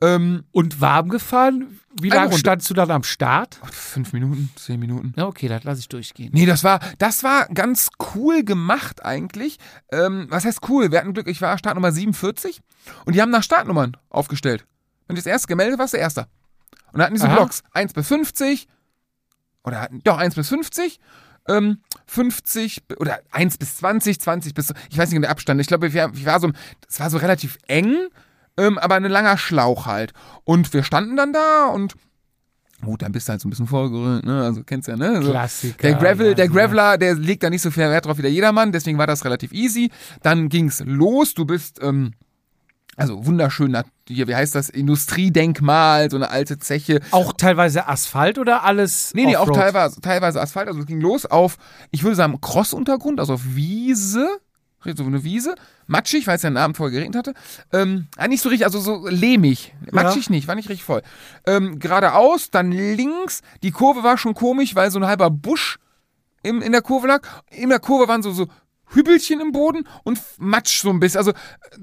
Ähm, 0.00 0.44
Und 0.52 0.80
warm 0.80 1.09
gefahren? 1.09 1.78
Wie 2.00 2.09
lange 2.09 2.36
standst 2.38 2.70
du 2.70 2.74
dann 2.74 2.90
am 2.90 3.02
Start? 3.02 3.60
fünf 3.70 4.12
Minuten, 4.14 4.50
zehn 4.56 4.80
Minuten. 4.80 5.12
Ja, 5.16 5.26
okay, 5.26 5.48
das 5.48 5.62
lasse 5.64 5.80
ich 5.80 5.88
durchgehen. 5.88 6.30
Nee, 6.32 6.46
das 6.46 6.64
war, 6.64 6.80
das 6.98 7.22
war 7.22 7.46
ganz 7.48 7.88
cool 8.14 8.44
gemacht 8.44 9.04
eigentlich. 9.04 9.59
Ähm, 9.90 10.26
was 10.30 10.44
heißt 10.46 10.60
cool? 10.70 10.90
Wir 10.90 10.98
hatten 11.00 11.12
Glück, 11.12 11.28
ich 11.28 11.42
war 11.42 11.59
Startnummer 11.59 11.92
47 11.92 12.60
und 13.04 13.14
die 13.14 13.20
haben 13.20 13.30
nach 13.30 13.42
Startnummern 13.42 13.96
aufgestellt. 14.09 14.64
Wenn 15.06 15.16
du 15.16 15.20
das 15.20 15.26
erste 15.26 15.48
gemeldet 15.48 15.78
warst, 15.78 15.92
der 15.92 16.00
Erste. 16.00 16.26
Und 16.92 16.98
da 17.00 17.04
hatten 17.04 17.14
diese 17.14 17.28
Aha. 17.28 17.36
Blocks 17.36 17.62
1 17.72 17.92
bis 17.92 18.09
50 18.09 18.68
oder 19.64 19.80
hatten, 19.80 20.00
doch 20.02 20.16
1 20.16 20.34
bis 20.34 20.48
50, 20.48 20.98
ähm, 21.48 21.78
50 22.06 22.86
b- 22.86 22.96
oder 22.96 23.20
1 23.32 23.59
bis 23.59 23.76
20, 23.76 24.20
20 24.20 24.54
bis, 24.54 24.72
ich 24.90 24.96
weiß 24.98 25.10
nicht 25.10 25.22
der 25.22 25.30
Abstand. 25.30 25.60
Ich 25.60 25.66
glaube, 25.66 25.88
ich 25.88 25.94
war, 25.94 26.12
ich 26.14 26.24
war 26.24 26.40
so, 26.40 26.50
es 26.88 27.00
war 27.00 27.10
so 27.10 27.18
relativ 27.18 27.59
eng, 27.66 28.09
ähm, 28.56 28.78
aber 28.78 28.96
ein 28.96 29.04
langer 29.04 29.38
Schlauch 29.38 29.86
halt. 29.86 30.12
Und 30.44 30.72
wir 30.72 30.82
standen 30.82 31.16
dann 31.16 31.32
da 31.32 31.66
und 31.66 31.94
Gut, 32.84 33.02
dann 33.02 33.12
bist 33.12 33.28
du 33.28 33.30
halt 33.30 33.40
so 33.40 33.46
ein 33.46 33.50
bisschen 33.50 33.68
vorgerührt, 33.68 34.24
ne? 34.24 34.42
Also 34.42 34.64
kennst 34.64 34.88
ja, 34.88 34.96
ne? 34.96 35.22
So, 35.22 35.30
Klassiker. 35.30 35.82
der 35.82 35.94
Gravel, 35.94 36.28
ja, 36.28 36.34
der. 36.34 36.48
Graveler, 36.48 36.98
der 36.98 37.14
legt 37.14 37.44
da 37.44 37.48
nicht 37.48 37.62
so 37.62 37.70
viel 37.70 37.84
Wert 37.84 38.06
drauf 38.06 38.18
wie 38.18 38.22
der 38.22 38.32
Jedermann, 38.32 38.72
deswegen 38.72 38.98
war 38.98 39.06
das 39.06 39.24
relativ 39.24 39.52
easy. 39.52 39.90
Dann 40.22 40.48
ging's 40.48 40.82
los, 40.84 41.34
du 41.34 41.44
bist, 41.44 41.78
ähm, 41.80 42.14
also 42.96 43.24
wunderschön, 43.24 43.80
hier, 44.08 44.26
wie 44.26 44.34
heißt 44.34 44.56
das, 44.56 44.68
Industriedenkmal, 44.68 46.10
so 46.10 46.16
eine 46.16 46.30
alte 46.30 46.58
Zeche. 46.58 47.00
Auch 47.12 47.32
teilweise 47.34 47.88
Asphalt 47.88 48.38
oder 48.38 48.64
alles? 48.64 49.12
Nee, 49.14 49.26
nee, 49.26 49.36
auch 49.36 49.50
teilweise, 49.50 50.00
teilweise 50.00 50.40
Asphalt, 50.40 50.66
also 50.66 50.80
es 50.80 50.86
ging 50.86 51.00
los 51.00 51.24
auf, 51.24 51.58
ich 51.92 52.02
würde 52.02 52.16
sagen, 52.16 52.40
Crossuntergrund, 52.40 53.20
also 53.20 53.34
auf 53.34 53.42
Wiese, 53.54 54.28
so 54.96 55.04
eine 55.04 55.24
Wiese, 55.24 55.54
matschig, 55.86 56.26
weil 56.26 56.36
es 56.36 56.42
ja 56.42 56.48
einen 56.48 56.56
Abend 56.56 56.76
vorher 56.76 56.92
geregnet 56.92 57.16
hatte. 57.16 57.34
Ähm, 57.72 58.09
ah, 58.16 58.28
nicht 58.28 58.42
so 58.42 58.48
richtig, 58.48 58.66
also 58.66 58.80
so 58.80 59.06
lehmig. 59.09 59.74
Matschig 59.90 60.30
nicht, 60.30 60.48
war 60.48 60.54
nicht 60.54 60.68
richtig 60.68 60.84
voll. 60.84 61.02
Ähm, 61.46 61.78
geradeaus, 61.78 62.50
dann 62.50 62.72
links, 62.72 63.42
die 63.62 63.70
Kurve 63.70 64.02
war 64.02 64.18
schon 64.18 64.34
komisch, 64.34 64.74
weil 64.74 64.90
so 64.90 64.98
ein 64.98 65.06
halber 65.06 65.30
Busch 65.30 65.78
im, 66.42 66.62
in 66.62 66.72
der 66.72 66.82
Kurve 66.82 67.06
lag. 67.06 67.26
In 67.50 67.68
der 67.68 67.80
Kurve 67.80 68.09
waren 68.09 68.22
so, 68.22 68.32
so 68.32 68.48
Hübelchen 68.88 69.40
im 69.40 69.52
Boden 69.52 69.86
und 70.04 70.20
Matsch 70.38 70.82
so 70.82 70.90
ein 70.90 71.00
bisschen. 71.00 71.18
Also 71.18 71.32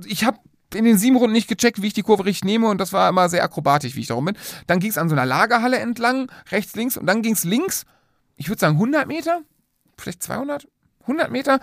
ich 0.05 0.23
habe 0.23 0.37
in 0.73 0.85
den 0.85 0.97
sieben 0.97 1.15
Runden 1.15 1.33
nicht 1.33 1.47
gecheckt, 1.47 1.81
wie 1.81 1.87
ich 1.87 1.93
die 1.93 2.03
Kurve 2.03 2.25
richtig 2.25 2.45
nehme 2.45 2.67
und 2.67 2.79
das 2.79 2.93
war 2.93 3.09
immer 3.09 3.27
sehr 3.29 3.43
akrobatisch, 3.43 3.95
wie 3.95 4.01
ich 4.01 4.07
darum 4.07 4.25
bin. 4.25 4.37
Dann 4.67 4.79
ging 4.79 4.91
es 4.91 4.97
an 4.97 5.09
so 5.09 5.15
einer 5.15 5.25
Lagerhalle 5.25 5.79
entlang, 5.79 6.31
rechts, 6.51 6.75
links 6.75 6.97
und 6.97 7.07
dann 7.07 7.21
ging 7.21 7.33
es 7.33 7.43
links, 7.43 7.85
ich 8.35 8.49
würde 8.49 8.59
sagen 8.59 8.75
100 8.75 9.07
Meter, 9.07 9.41
vielleicht 9.97 10.21
200, 10.23 10.67
100 11.01 11.31
Meter, 11.31 11.59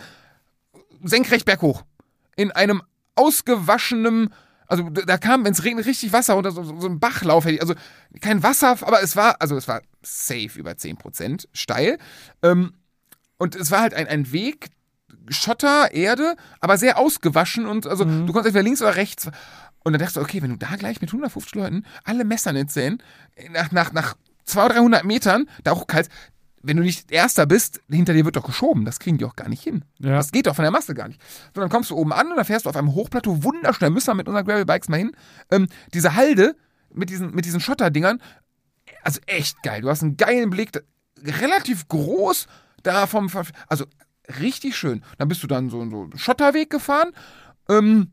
senkrecht 1.02 1.44
berghoch. 1.44 1.84
In 2.36 2.52
einem 2.52 2.82
ausgewaschenen, 3.14 4.32
also 4.66 4.88
da 4.90 5.18
kam, 5.18 5.44
wenn 5.44 5.52
es 5.52 5.64
regnet, 5.64 5.86
richtig 5.86 6.12
Wasser 6.12 6.36
oder 6.36 6.50
so, 6.50 6.62
so 6.62 6.86
ein 6.86 7.00
Bachlauf. 7.00 7.46
Also 7.46 7.74
kein 8.20 8.42
Wasser, 8.42 8.76
aber 8.82 9.02
es 9.02 9.16
war, 9.16 9.40
also 9.40 9.56
es 9.56 9.68
war 9.68 9.82
safe 10.02 10.58
über 10.58 10.72
10% 10.72 11.46
steil. 11.52 11.98
Ähm, 12.42 12.74
und 13.38 13.54
es 13.54 13.70
war 13.70 13.80
halt 13.80 13.94
ein, 13.94 14.06
ein 14.06 14.32
Weg, 14.32 14.68
Schotter, 15.28 15.92
Erde, 15.92 16.36
aber 16.60 16.78
sehr 16.78 16.98
ausgewaschen 16.98 17.66
und 17.66 17.86
also 17.86 18.04
du 18.04 18.26
konntest 18.26 18.46
entweder 18.46 18.62
links 18.62 18.80
oder 18.80 18.96
rechts. 18.96 19.26
Und 19.82 19.92
dann 19.92 20.00
dachtest 20.00 20.16
du, 20.16 20.20
okay, 20.20 20.42
wenn 20.42 20.50
du 20.50 20.56
da 20.56 20.76
gleich 20.76 21.00
mit 21.00 21.10
150 21.10 21.54
Leuten 21.54 21.84
alle 22.04 22.24
Messernetz 22.24 22.74
sehen, 22.74 23.02
nach, 23.50 23.72
nach, 23.72 23.92
nach 23.92 24.16
200, 24.44 24.78
300 24.78 25.04
Metern, 25.04 25.48
da 25.64 25.72
auch 25.72 25.86
kalt, 25.86 26.08
wenn 26.62 26.76
du 26.76 26.82
nicht 26.82 27.12
Erster 27.12 27.46
bist, 27.46 27.80
hinter 27.88 28.12
dir 28.12 28.24
wird 28.24 28.36
doch 28.36 28.44
geschoben. 28.44 28.84
Das 28.84 28.98
kriegen 28.98 29.18
die 29.18 29.24
auch 29.24 29.36
gar 29.36 29.48
nicht 29.48 29.62
hin. 29.62 29.84
Ja. 29.98 30.16
Das 30.16 30.32
geht 30.32 30.46
doch 30.46 30.56
von 30.56 30.64
der 30.64 30.72
Masse 30.72 30.94
gar 30.94 31.08
nicht. 31.08 31.20
So, 31.54 31.60
dann 31.60 31.70
kommst 31.70 31.90
du 31.90 31.96
oben 31.96 32.12
an 32.12 32.28
und 32.30 32.36
dann 32.36 32.44
fährst 32.44 32.66
du 32.66 32.70
auf 32.70 32.76
einem 32.76 32.94
Hochplateau 32.94 33.44
wunderschön. 33.44 33.86
Da 33.86 33.90
müssen 33.90 34.08
wir 34.08 34.14
mit 34.14 34.28
unseren 34.28 34.44
Gravelbikes 34.44 34.88
mal 34.88 34.98
hin. 34.98 35.12
Ähm, 35.50 35.68
diese 35.94 36.14
Halde 36.14 36.56
mit 36.92 37.10
diesen, 37.10 37.34
mit 37.34 37.44
diesen 37.44 37.60
Schotterdingern, 37.60 38.20
also 39.02 39.20
echt 39.26 39.62
geil. 39.62 39.82
Du 39.82 39.88
hast 39.88 40.02
einen 40.02 40.16
geilen 40.16 40.50
Blick, 40.50 40.70
relativ 41.22 41.86
groß 41.88 42.46
da 42.82 43.06
vom, 43.06 43.30
also 43.68 43.84
richtig 44.40 44.76
schön. 44.76 45.02
Dann 45.18 45.28
bist 45.28 45.42
du 45.42 45.46
dann 45.46 45.70
so, 45.70 45.88
so 45.88 46.02
einen 46.02 46.18
Schotterweg 46.18 46.70
gefahren. 46.70 47.12
Ähm, 47.68 48.12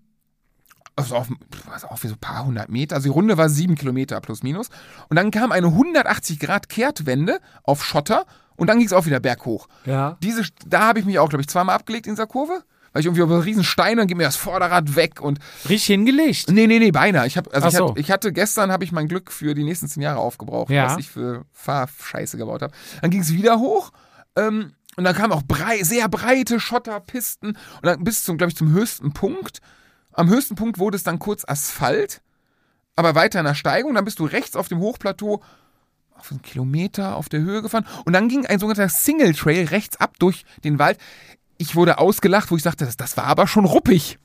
also 0.95 1.15
auf, 1.15 1.27
was 1.69 1.83
auch 1.85 2.01
wie 2.03 2.07
so 2.07 2.13
ein 2.15 2.19
paar 2.19 2.45
hundert 2.45 2.69
Meter. 2.69 2.95
Also 2.95 3.05
die 3.05 3.13
Runde 3.13 3.37
war 3.37 3.49
sieben 3.49 3.75
Kilometer 3.75 4.19
plus 4.21 4.43
minus. 4.43 4.69
Und 5.09 5.15
dann 5.15 5.31
kam 5.31 5.51
eine 5.51 5.67
180 5.67 6.39
Grad 6.39 6.69
Kehrtwende 6.69 7.39
auf 7.63 7.83
Schotter 7.83 8.25
und 8.55 8.67
dann 8.67 8.77
ging 8.77 8.85
es 8.87 8.93
auch 8.93 9.05
wieder 9.05 9.19
berghoch. 9.19 9.67
Ja. 9.85 10.17
Diese, 10.21 10.43
da 10.65 10.81
habe 10.87 10.99
ich 10.99 11.05
mich 11.05 11.17
auch, 11.19 11.29
glaube 11.29 11.41
ich, 11.41 11.47
zweimal 11.47 11.75
abgelegt 11.75 12.07
in 12.07 12.13
dieser 12.13 12.27
Kurve. 12.27 12.63
Weil 12.91 12.99
ich 12.99 13.07
irgendwie 13.07 13.23
auf 13.23 13.31
einen 13.31 13.41
riesen 13.41 13.63
Stein, 13.63 13.97
dann 13.97 14.05
geht 14.05 14.17
mir 14.17 14.23
das 14.23 14.35
Vorderrad 14.35 14.95
weg 14.95 15.19
und 15.19 15.39
Richtig 15.67 15.85
hingelegt. 15.85 16.51
Nee, 16.51 16.67
nee, 16.67 16.77
nee, 16.77 16.91
beinahe. 16.91 17.25
Ich, 17.25 17.37
hab, 17.37 17.51
also 17.51 17.67
ich, 17.67 17.73
so. 17.75 17.89
hatte, 17.89 17.99
ich 17.99 18.11
hatte 18.11 18.31
gestern 18.31 18.71
habe 18.71 18.83
ich 18.83 18.91
mein 18.91 19.07
Glück 19.07 19.31
für 19.31 19.55
die 19.55 19.63
nächsten 19.63 19.87
zehn 19.87 20.03
Jahre 20.03 20.19
aufgebraucht, 20.19 20.69
Ja. 20.69 20.85
was 20.85 20.99
ich 20.99 21.09
für 21.09 21.43
Fahrscheiße 21.53 22.37
gebaut 22.37 22.61
habe. 22.61 22.71
Dann 23.01 23.09
ging 23.09 23.21
es 23.21 23.33
wieder 23.33 23.57
hoch 23.57 23.89
ähm, 24.35 24.73
und 24.95 25.05
dann 25.05 25.15
kamen 25.15 25.33
auch 25.33 25.41
brei 25.41 25.81
sehr 25.81 26.07
breite 26.07 26.59
Schotterpisten 26.59 27.49
und 27.57 27.57
dann 27.83 28.03
bis 28.03 28.23
zum, 28.25 28.37
glaube 28.37 28.51
ich, 28.51 28.57
zum 28.57 28.71
höchsten 28.71 29.11
Punkt. 29.11 29.57
Am 30.13 30.29
höchsten 30.29 30.55
Punkt 30.55 30.79
wurde 30.79 30.95
es 30.95 31.03
dann 31.03 31.19
kurz 31.19 31.43
Asphalt, 31.47 32.21
aber 32.95 33.15
weiter 33.15 33.39
in 33.39 33.45
der 33.45 33.55
Steigung. 33.55 33.93
Dann 33.95 34.05
bist 34.05 34.19
du 34.19 34.25
rechts 34.25 34.55
auf 34.55 34.67
dem 34.67 34.79
Hochplateau 34.79 35.41
auf 36.15 36.31
einen 36.31 36.41
Kilometer 36.41 37.15
auf 37.15 37.27
der 37.27 37.41
Höhe 37.41 37.61
gefahren 37.61 37.85
und 38.05 38.13
dann 38.13 38.29
ging 38.29 38.45
ein 38.45 38.59
sogenannter 38.59 38.89
Single 38.89 39.33
Trail 39.33 39.65
rechts 39.65 39.99
ab 39.99 40.13
durch 40.19 40.45
den 40.63 40.79
Wald. 40.79 40.97
Ich 41.57 41.75
wurde 41.75 41.97
ausgelacht, 41.97 42.49
wo 42.51 42.55
ich 42.55 42.63
sagte, 42.63 42.85
das, 42.85 42.97
das 42.97 43.17
war 43.17 43.25
aber 43.25 43.47
schon 43.47 43.65
ruppig. 43.65 44.19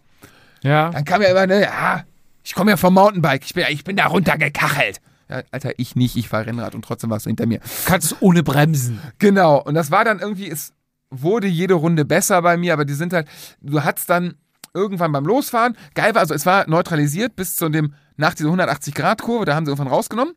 Ja. 0.62 0.90
Dann 0.90 1.04
kam 1.04 1.22
ja 1.22 1.28
immer, 1.28 1.46
ne, 1.46 1.62
ja, 1.62 2.04
ich 2.44 2.54
komme 2.54 2.70
ja 2.70 2.76
vom 2.76 2.94
Mountainbike, 2.94 3.44
ich 3.44 3.54
bin, 3.54 3.64
ich 3.70 3.84
bin 3.84 3.96
da 3.96 4.06
runtergekachelt. 4.06 5.00
Ja, 5.28 5.42
Alter, 5.50 5.72
ich 5.76 5.96
nicht, 5.96 6.16
ich 6.16 6.28
fahr 6.28 6.46
Rennrad 6.46 6.74
und 6.74 6.84
trotzdem 6.84 7.10
warst 7.10 7.26
du 7.26 7.30
hinter 7.30 7.46
mir. 7.46 7.60
Kannst 7.84 8.16
ohne 8.20 8.42
bremsen. 8.42 9.00
Genau, 9.18 9.60
und 9.60 9.74
das 9.74 9.90
war 9.90 10.04
dann 10.04 10.20
irgendwie, 10.20 10.48
es 10.48 10.72
wurde 11.10 11.46
jede 11.46 11.74
Runde 11.74 12.04
besser 12.04 12.40
bei 12.42 12.56
mir, 12.56 12.72
aber 12.72 12.84
die 12.84 12.94
sind 12.94 13.12
halt, 13.12 13.28
du 13.60 13.82
hattest 13.82 14.08
dann 14.08 14.36
irgendwann 14.78 15.12
beim 15.12 15.26
Losfahren, 15.26 15.76
geil 15.94 16.14
war, 16.14 16.22
also 16.22 16.34
es 16.34 16.46
war 16.46 16.68
neutralisiert 16.68 17.36
bis 17.36 17.56
zu 17.56 17.68
dem, 17.68 17.94
nach 18.16 18.34
dieser 18.34 18.50
180-Grad-Kurve, 18.50 19.44
da 19.44 19.54
haben 19.54 19.66
sie 19.66 19.70
irgendwann 19.70 19.92
rausgenommen. 19.92 20.34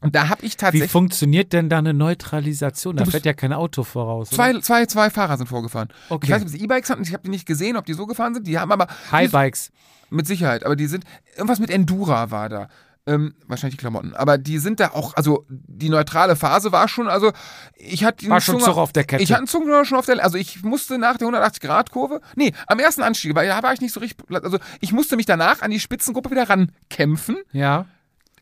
Und 0.00 0.14
da 0.14 0.28
habe 0.28 0.44
ich 0.44 0.52
Wie 0.52 0.56
tatsächlich, 0.56 0.90
funktioniert 0.90 1.52
denn 1.52 1.68
da 1.68 1.78
eine 1.78 1.94
Neutralisation? 1.94 2.96
Da 2.96 3.06
fährt 3.06 3.24
ja 3.24 3.32
kein 3.32 3.52
Auto 3.52 3.82
voraus. 3.82 4.28
oder? 4.28 4.36
zwei, 4.36 4.60
zwei, 4.60 4.86
zwei 4.86 5.10
Fahrer 5.10 5.38
sind 5.38 5.46
vorgefahren. 5.46 5.88
Okay. 6.10 6.26
Ich 6.26 6.30
weiß 6.32 6.42
nicht, 6.42 6.52
ob 6.52 6.58
sie 6.58 6.64
E-Bikes 6.64 6.90
hatten, 6.90 7.02
ich 7.02 7.12
habe 7.12 7.22
die 7.22 7.30
nicht 7.30 7.46
gesehen, 7.46 7.76
ob 7.76 7.86
die 7.86 7.94
so 7.94 8.06
gefahren 8.06 8.34
sind, 8.34 8.46
die 8.46 8.58
haben 8.58 8.72
aber, 8.72 8.88
Highbikes. 9.10 9.70
Mit 10.10 10.26
Sicherheit, 10.26 10.64
aber 10.64 10.76
die 10.76 10.86
sind, 10.86 11.04
irgendwas 11.34 11.58
mit 11.58 11.70
Endura 11.70 12.30
war 12.30 12.48
da. 12.48 12.68
Ähm, 13.08 13.36
wahrscheinlich 13.46 13.76
die 13.76 13.80
Klamotten. 13.80 14.16
Aber 14.16 14.36
die 14.36 14.58
sind 14.58 14.80
da 14.80 14.88
auch, 14.90 15.14
also 15.14 15.44
die 15.48 15.88
neutrale 15.90 16.34
Phase 16.34 16.72
war 16.72 16.88
schon, 16.88 17.06
also 17.06 17.32
ich 17.76 18.02
hatte 18.04 18.24
den 18.24 18.30
War 18.30 18.40
schon 18.40 18.58
Zug 18.58 18.76
auf 18.76 18.92
der 18.92 19.04
Kette. 19.04 19.22
Ich 19.22 19.30
hatte 19.30 19.38
einen 19.38 19.46
Zug 19.46 19.62
schon 19.86 19.96
auf 19.96 20.06
der, 20.06 20.24
also 20.24 20.36
ich 20.36 20.64
musste 20.64 20.98
nach 20.98 21.16
der 21.16 21.28
180-Grad-Kurve, 21.28 22.20
nee, 22.34 22.52
am 22.66 22.80
ersten 22.80 23.02
Anstieg, 23.02 23.34
weil 23.36 23.46
da 23.46 23.62
war 23.62 23.72
ich 23.72 23.80
nicht 23.80 23.92
so 23.92 24.00
richtig, 24.00 24.28
also 24.42 24.58
ich 24.80 24.92
musste 24.92 25.14
mich 25.14 25.24
danach 25.26 25.62
an 25.62 25.70
die 25.70 25.78
Spitzengruppe 25.78 26.32
wieder 26.32 26.48
rankämpfen. 26.48 27.36
Ja. 27.52 27.86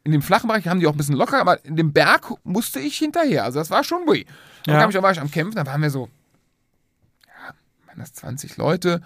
In 0.03 0.13
dem 0.13 0.23
flachen 0.23 0.49
Bereich 0.49 0.67
haben 0.67 0.81
die 0.81 0.87
auch 0.87 0.93
ein 0.93 0.97
bisschen 0.97 1.17
locker, 1.17 1.39
aber 1.41 1.63
in 1.67 1.77
dem 1.77 1.93
Berg 1.93 2.31
musste 2.43 2.81
ich 2.81 2.97
hinterher. 2.97 3.45
Also 3.45 3.59
das 3.59 3.71
war 3.71 3.85
schon 3.85 4.09
ui. 4.09 4.25
Dann 4.65 4.77
Ja. 4.77 4.81
kam 4.81 4.91
ich, 4.91 5.03
war 5.03 5.13
ich 5.13 5.21
am 5.21 5.31
Kämpfen, 5.31 5.57
da 5.57 5.67
waren 5.67 5.83
wir 5.83 5.91
so, 5.91 6.09
ja, 7.27 7.55
waren 7.87 7.99
das 7.99 8.15
20 8.15 8.57
Leute. 8.57 9.03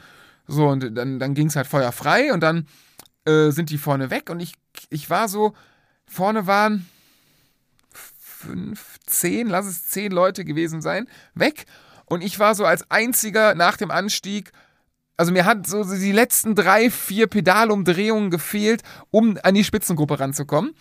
So, 0.46 0.68
und 0.68 0.96
dann, 0.96 1.18
dann 1.18 1.34
ging 1.34 1.48
es 1.48 1.56
halt 1.56 1.66
feuerfrei 1.66 2.32
und 2.32 2.40
dann 2.40 2.66
äh, 3.26 3.50
sind 3.50 3.70
die 3.70 3.78
vorne 3.78 4.10
weg 4.10 4.30
und 4.30 4.40
ich, 4.40 4.54
ich 4.90 5.10
war 5.10 5.28
so, 5.28 5.54
vorne 6.06 6.46
waren 6.46 6.88
fünf, 7.92 8.98
zehn, 9.06 9.48
lass 9.48 9.66
es 9.66 9.88
zehn 9.88 10.12
Leute 10.12 10.44
gewesen 10.44 10.80
sein, 10.80 11.08
weg. 11.34 11.66
Und 12.04 12.22
ich 12.22 12.38
war 12.38 12.54
so 12.54 12.64
als 12.64 12.90
einziger 12.90 13.54
nach 13.54 13.76
dem 13.76 13.90
Anstieg 13.90 14.52
also 15.18 15.32
mir 15.32 15.44
hat 15.44 15.66
so 15.66 15.82
die 15.82 16.12
letzten 16.12 16.54
drei, 16.54 16.90
vier 16.90 17.26
Pedalumdrehungen 17.26 18.30
gefehlt, 18.30 18.82
um 19.10 19.36
an 19.42 19.54
die 19.54 19.64
Spitzengruppe 19.64 20.20
ranzukommen. 20.20 20.74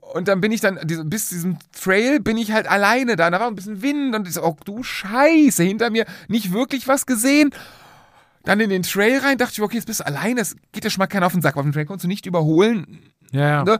Und 0.00 0.28
dann 0.28 0.40
bin 0.40 0.50
ich 0.50 0.62
dann, 0.62 0.80
bis 1.04 1.28
diesem 1.28 1.58
Trail 1.78 2.20
bin 2.20 2.38
ich 2.38 2.52
halt 2.52 2.66
alleine 2.66 3.16
da. 3.16 3.30
Da 3.30 3.38
war 3.38 3.46
ein 3.46 3.54
bisschen 3.54 3.82
Wind 3.82 4.16
und 4.16 4.26
ich 4.26 4.34
so, 4.34 4.42
oh 4.42 4.56
du 4.64 4.82
Scheiße, 4.82 5.62
hinter 5.62 5.90
mir 5.90 6.06
nicht 6.26 6.52
wirklich 6.52 6.88
was 6.88 7.04
gesehen. 7.04 7.50
Dann 8.44 8.60
in 8.60 8.70
den 8.70 8.82
Trail 8.82 9.18
rein, 9.18 9.36
dachte 9.36 9.52
ich, 9.52 9.60
okay, 9.60 9.76
jetzt 9.76 9.86
bist 9.86 10.00
du 10.00 10.06
alleine, 10.06 10.40
es 10.40 10.56
geht 10.72 10.82
ja 10.82 10.90
schon 10.90 11.00
mal 11.00 11.06
keiner 11.06 11.26
auf 11.26 11.32
den 11.32 11.42
Sack. 11.42 11.58
Auf 11.58 11.62
dem 11.62 11.72
Trail 11.72 11.84
konntest 11.84 12.04
du 12.04 12.08
nicht 12.08 12.24
überholen. 12.24 13.09
Ja, 13.30 13.48
ja. 13.48 13.64
Ne? 13.64 13.78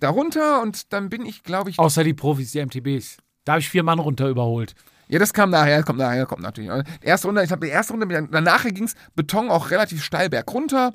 Darunter 0.00 0.62
und 0.62 0.92
dann 0.92 1.08
bin 1.08 1.24
ich, 1.24 1.42
glaube 1.42 1.70
ich. 1.70 1.78
Außer 1.78 2.04
die 2.04 2.14
Profis, 2.14 2.52
die 2.52 2.64
MTBs. 2.64 3.18
Da 3.44 3.52
habe 3.52 3.60
ich 3.60 3.68
vier 3.68 3.82
Mann 3.82 3.98
runter 3.98 4.28
überholt. 4.28 4.74
Ja, 5.08 5.18
das 5.18 5.32
kam 5.32 5.50
nachher, 5.50 5.82
kommt 5.82 5.98
nachher, 5.98 6.26
kommt 6.26 6.42
natürlich. 6.42 6.70
Die 7.02 7.06
erste 7.06 7.28
Runde, 7.28 7.44
ich 7.44 7.52
habe 7.52 7.66
die 7.66 7.72
erste 7.72 7.92
Runde, 7.92 8.28
danach 8.30 8.64
ging 8.64 8.84
es 8.84 8.94
Beton 9.14 9.50
auch 9.50 9.70
relativ 9.70 10.02
steil 10.02 10.30
bergunter. 10.30 10.94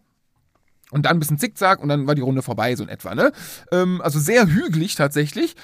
Und 0.92 1.06
dann 1.06 1.18
ein 1.18 1.20
bisschen 1.20 1.38
zickzack 1.38 1.80
und 1.82 1.90
dann 1.90 2.08
war 2.08 2.16
die 2.16 2.24
Runde 2.24 2.42
vorbei, 2.42 2.76
so 2.76 2.84
in 2.84 2.90
etwa, 2.90 3.14
ne? 3.14 3.32
Ähm, 3.72 4.02
also 4.02 4.20
sehr 4.20 4.48
hügelig 4.48 4.96
tatsächlich. 4.96 5.56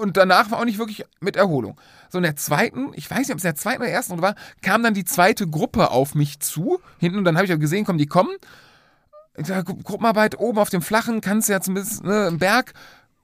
Und 0.00 0.16
danach 0.16 0.50
war 0.50 0.58
auch 0.58 0.64
nicht 0.64 0.78
wirklich 0.78 1.04
mit 1.20 1.36
Erholung. 1.36 1.78
So 2.08 2.16
in 2.16 2.24
der 2.24 2.36
zweiten, 2.36 2.92
ich 2.94 3.10
weiß 3.10 3.18
nicht, 3.18 3.32
ob 3.32 3.36
es 3.36 3.44
in 3.44 3.48
der 3.48 3.56
zweiten 3.56 3.82
oder 3.82 3.90
ersten 3.90 4.12
Runde 4.12 4.22
war, 4.22 4.34
kam 4.62 4.82
dann 4.82 4.94
die 4.94 5.04
zweite 5.04 5.46
Gruppe 5.46 5.90
auf 5.90 6.14
mich 6.14 6.40
zu. 6.40 6.80
Hinten 6.98 7.18
und 7.18 7.24
dann 7.24 7.36
habe 7.36 7.44
ich 7.44 7.52
auch 7.52 7.58
gesehen, 7.58 7.84
kommen 7.84 7.98
die 7.98 8.06
kommen. 8.06 8.34
Ich 9.36 9.48
Gruppenarbeit 9.48 10.38
oben 10.38 10.58
auf 10.58 10.70
dem 10.70 10.82
Flachen, 10.82 11.20
kannst 11.20 11.48
du 11.48 11.52
ja 11.52 11.60
zumindest, 11.60 12.04
ne, 12.04 12.28
im 12.28 12.38
Berg, 12.38 12.72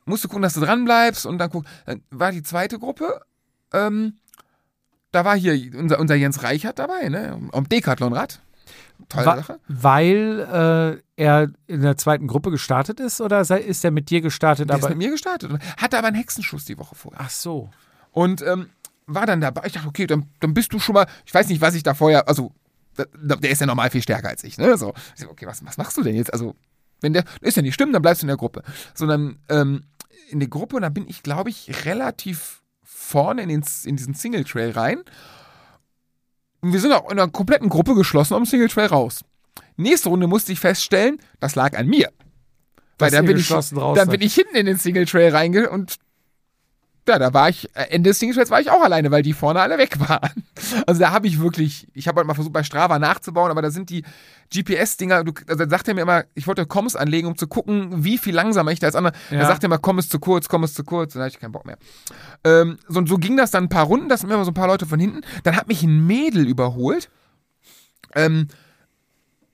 musst 0.05 0.25
du 0.25 0.29
gucken, 0.29 0.43
dass 0.43 0.55
du 0.55 0.61
dran 0.61 0.85
bleibst. 0.85 1.27
Und 1.27 1.39
dann 1.39 1.51
guck, 1.51 1.65
dann 1.87 2.03
war 2.11 2.33
die 2.33 2.43
zweite 2.43 2.79
Gruppe. 2.79 3.21
Ähm, 3.73 4.17
da 5.13 5.25
war 5.25 5.37
hier 5.37 5.55
unser, 5.79 5.99
unser 5.99 6.15
Jens 6.15 6.43
Reichert 6.43 6.79
dabei, 6.79 7.09
ne? 7.09 7.39
Am 7.53 7.69
Decathlon-Rad. 7.69 8.41
Tolle 9.09 9.27
Wa 9.27 9.37
Sache. 9.37 9.61
Weil 9.69 11.01
äh, 11.17 11.23
er 11.23 11.51
in 11.67 11.83
der 11.83 11.97
zweiten 11.97 12.27
Gruppe 12.27 12.51
gestartet 12.51 13.01
ist 13.01 13.21
oder 13.21 13.41
ist 13.41 13.85
er 13.85 13.91
mit 13.91 14.11
dir 14.11 14.21
gestartet? 14.21 14.69
Der 14.69 14.79
ist 14.79 14.89
mit 14.89 14.99
mir 14.99 15.11
gestartet. 15.11 15.53
Hatte 15.77 15.99
aber 15.99 16.09
einen 16.09 16.17
Hexenschuss 16.17 16.65
die 16.65 16.79
Woche 16.79 16.95
vorher. 16.95 17.21
Ach 17.23 17.31
so. 17.31 17.71
Und 18.13 18.43
ähm, 18.43 18.71
war 19.07 19.27
dann 19.27 19.41
dabei. 19.41 19.63
Ich 19.67 19.73
dachte, 19.73 19.89
okay, 19.89 20.07
dann, 20.07 20.27
dann 20.41 20.55
bist 20.55 20.73
du 20.73 20.79
schon 20.79 20.95
mal. 20.95 21.07
Ich 21.25 21.35
weiß 21.35 21.49
nicht, 21.49 21.61
was 21.61 21.75
ich 21.75 21.83
da 21.83 21.95
vorher. 21.95 22.29
Also, 22.29 22.53
der 22.97 23.51
ist 23.51 23.61
ja 23.61 23.67
normal 23.67 23.91
viel 23.91 24.03
stärker 24.03 24.29
als 24.29 24.45
ich. 24.45 24.59
Ne? 24.59 24.77
So, 24.77 24.95
okay, 25.29 25.47
was, 25.47 25.65
was 25.65 25.77
machst 25.77 25.97
du 25.97 26.03
denn 26.03 26.15
jetzt? 26.15 26.33
Also, 26.33 26.55
wenn 27.01 27.13
der 27.13 27.25
ist 27.41 27.57
ja 27.57 27.63
nicht 27.63 27.75
stimmt, 27.75 27.95
dann 27.95 28.03
bleibst 28.03 28.23
du 28.23 28.25
in 28.25 28.29
der 28.29 28.37
Gruppe. 28.37 28.63
Sondern 28.95 29.39
ähm, 29.49 29.85
in 30.29 30.41
der 30.41 30.49
Gruppe, 30.49 30.77
und 30.77 30.83
da 30.83 30.89
bin 30.89 31.09
ich, 31.09 31.23
glaube 31.23 31.51
ich, 31.51 31.87
relativ 31.87 32.63
vorne 32.83 33.43
in, 33.43 33.49
den, 33.49 33.65
in 33.85 33.97
diesen 33.97 34.15
Single 34.15 34.45
Trail 34.45 34.71
rein. 34.71 35.01
Und 36.61 36.73
wir 36.73 36.81
sind 36.81 36.93
auch 36.93 37.11
in 37.11 37.19
einer 37.19 37.31
kompletten 37.31 37.69
Gruppe 37.69 37.95
geschlossen 37.95 38.35
am 38.35 38.45
Single 38.45 38.69
Trail 38.69 38.87
raus. 38.87 39.21
Nächste 39.77 40.11
Runde 40.11 40.27
musste 40.27 40.53
ich 40.53 40.61
feststellen, 40.61 41.19
das 41.39 41.55
lag 41.55 41.77
an 41.77 41.87
mir. 41.87 42.13
Weil 42.99 43.11
dann 43.11 43.25
bin, 43.25 43.39
ich, 43.39 43.49
dann 43.49 44.09
bin 44.09 44.21
ich 44.21 44.35
hinten 44.35 44.57
in 44.57 44.67
den 44.67 44.77
Single 44.77 45.07
Trail 45.07 45.31
reinge 45.31 45.71
und 45.71 45.97
ja, 47.09 47.19
da 47.19 47.35
war 47.35 47.49
ich, 47.49 47.69
äh, 47.75 47.87
Ende 47.91 48.11
des 48.11 48.19
Singles 48.19 48.51
war 48.51 48.61
ich 48.61 48.71
auch 48.71 48.83
alleine, 48.83 49.11
weil 49.11 49.23
die 49.23 49.33
vorne 49.33 49.61
alle 49.61 49.79
weg 49.79 49.99
waren. 50.09 50.45
Also 50.87 51.01
da 51.01 51.11
habe 51.11 51.27
ich 51.27 51.41
wirklich, 51.41 51.89
ich 51.95 52.07
habe 52.07 52.19
halt 52.19 52.27
mal 52.27 52.35
versucht 52.35 52.53
bei 52.53 52.63
Strava 52.63 52.99
nachzubauen, 52.99 53.51
aber 53.51 53.63
da 53.63 53.71
sind 53.71 53.91
die 53.91 54.05
GPS-Dinger, 54.53 55.25
also 55.49 55.65
da 55.65 55.69
sagt 55.69 55.89
er 55.89 55.95
mir 55.95 56.03
immer, 56.03 56.25
ich 56.35 56.47
wollte 56.47 56.67
Comms 56.67 56.97
anlegen, 56.97 57.27
um 57.27 57.37
zu 57.37 57.47
gucken, 57.47 58.05
wie 58.05 58.19
viel 58.19 58.35
langsamer 58.35 58.71
ich 58.71 58.79
da 58.79 58.87
als 58.87 58.95
andere. 58.95 59.15
Ja. 59.31 59.41
Da 59.41 59.47
sagt 59.47 59.65
er 59.65 59.67
immer, 59.67 59.79
komm 59.79 59.99
es 59.99 60.09
zu 60.09 60.19
kurz, 60.21 60.49
komm 60.49 60.63
es 60.63 60.75
zu 60.75 60.85
kurz, 60.85 61.15
dann 61.15 61.23
hatte 61.23 61.35
ich 61.35 61.41
keinen 61.41 61.53
Bock 61.53 61.67
mehr. 61.67 61.79
Ähm, 62.45 62.79
so, 62.89 63.05
so 63.07 63.17
ging 63.17 63.37
das 63.37 63.51
dann 63.51 63.65
ein 63.65 63.69
paar 63.69 63.87
Runden, 63.87 64.09
das 64.09 64.21
sind 64.21 64.31
immer 64.31 64.45
so 64.45 64.51
ein 64.51 64.55
paar 64.55 64.69
Leute 64.69 64.87
von 64.87 65.01
hinten. 65.01 65.23
Dann 65.45 65.57
hat 65.57 65.67
mich 65.67 65.83
ein 65.83 66.07
Mädel 66.07 66.47
überholt. 66.47 67.11
Ähm, 68.15 68.49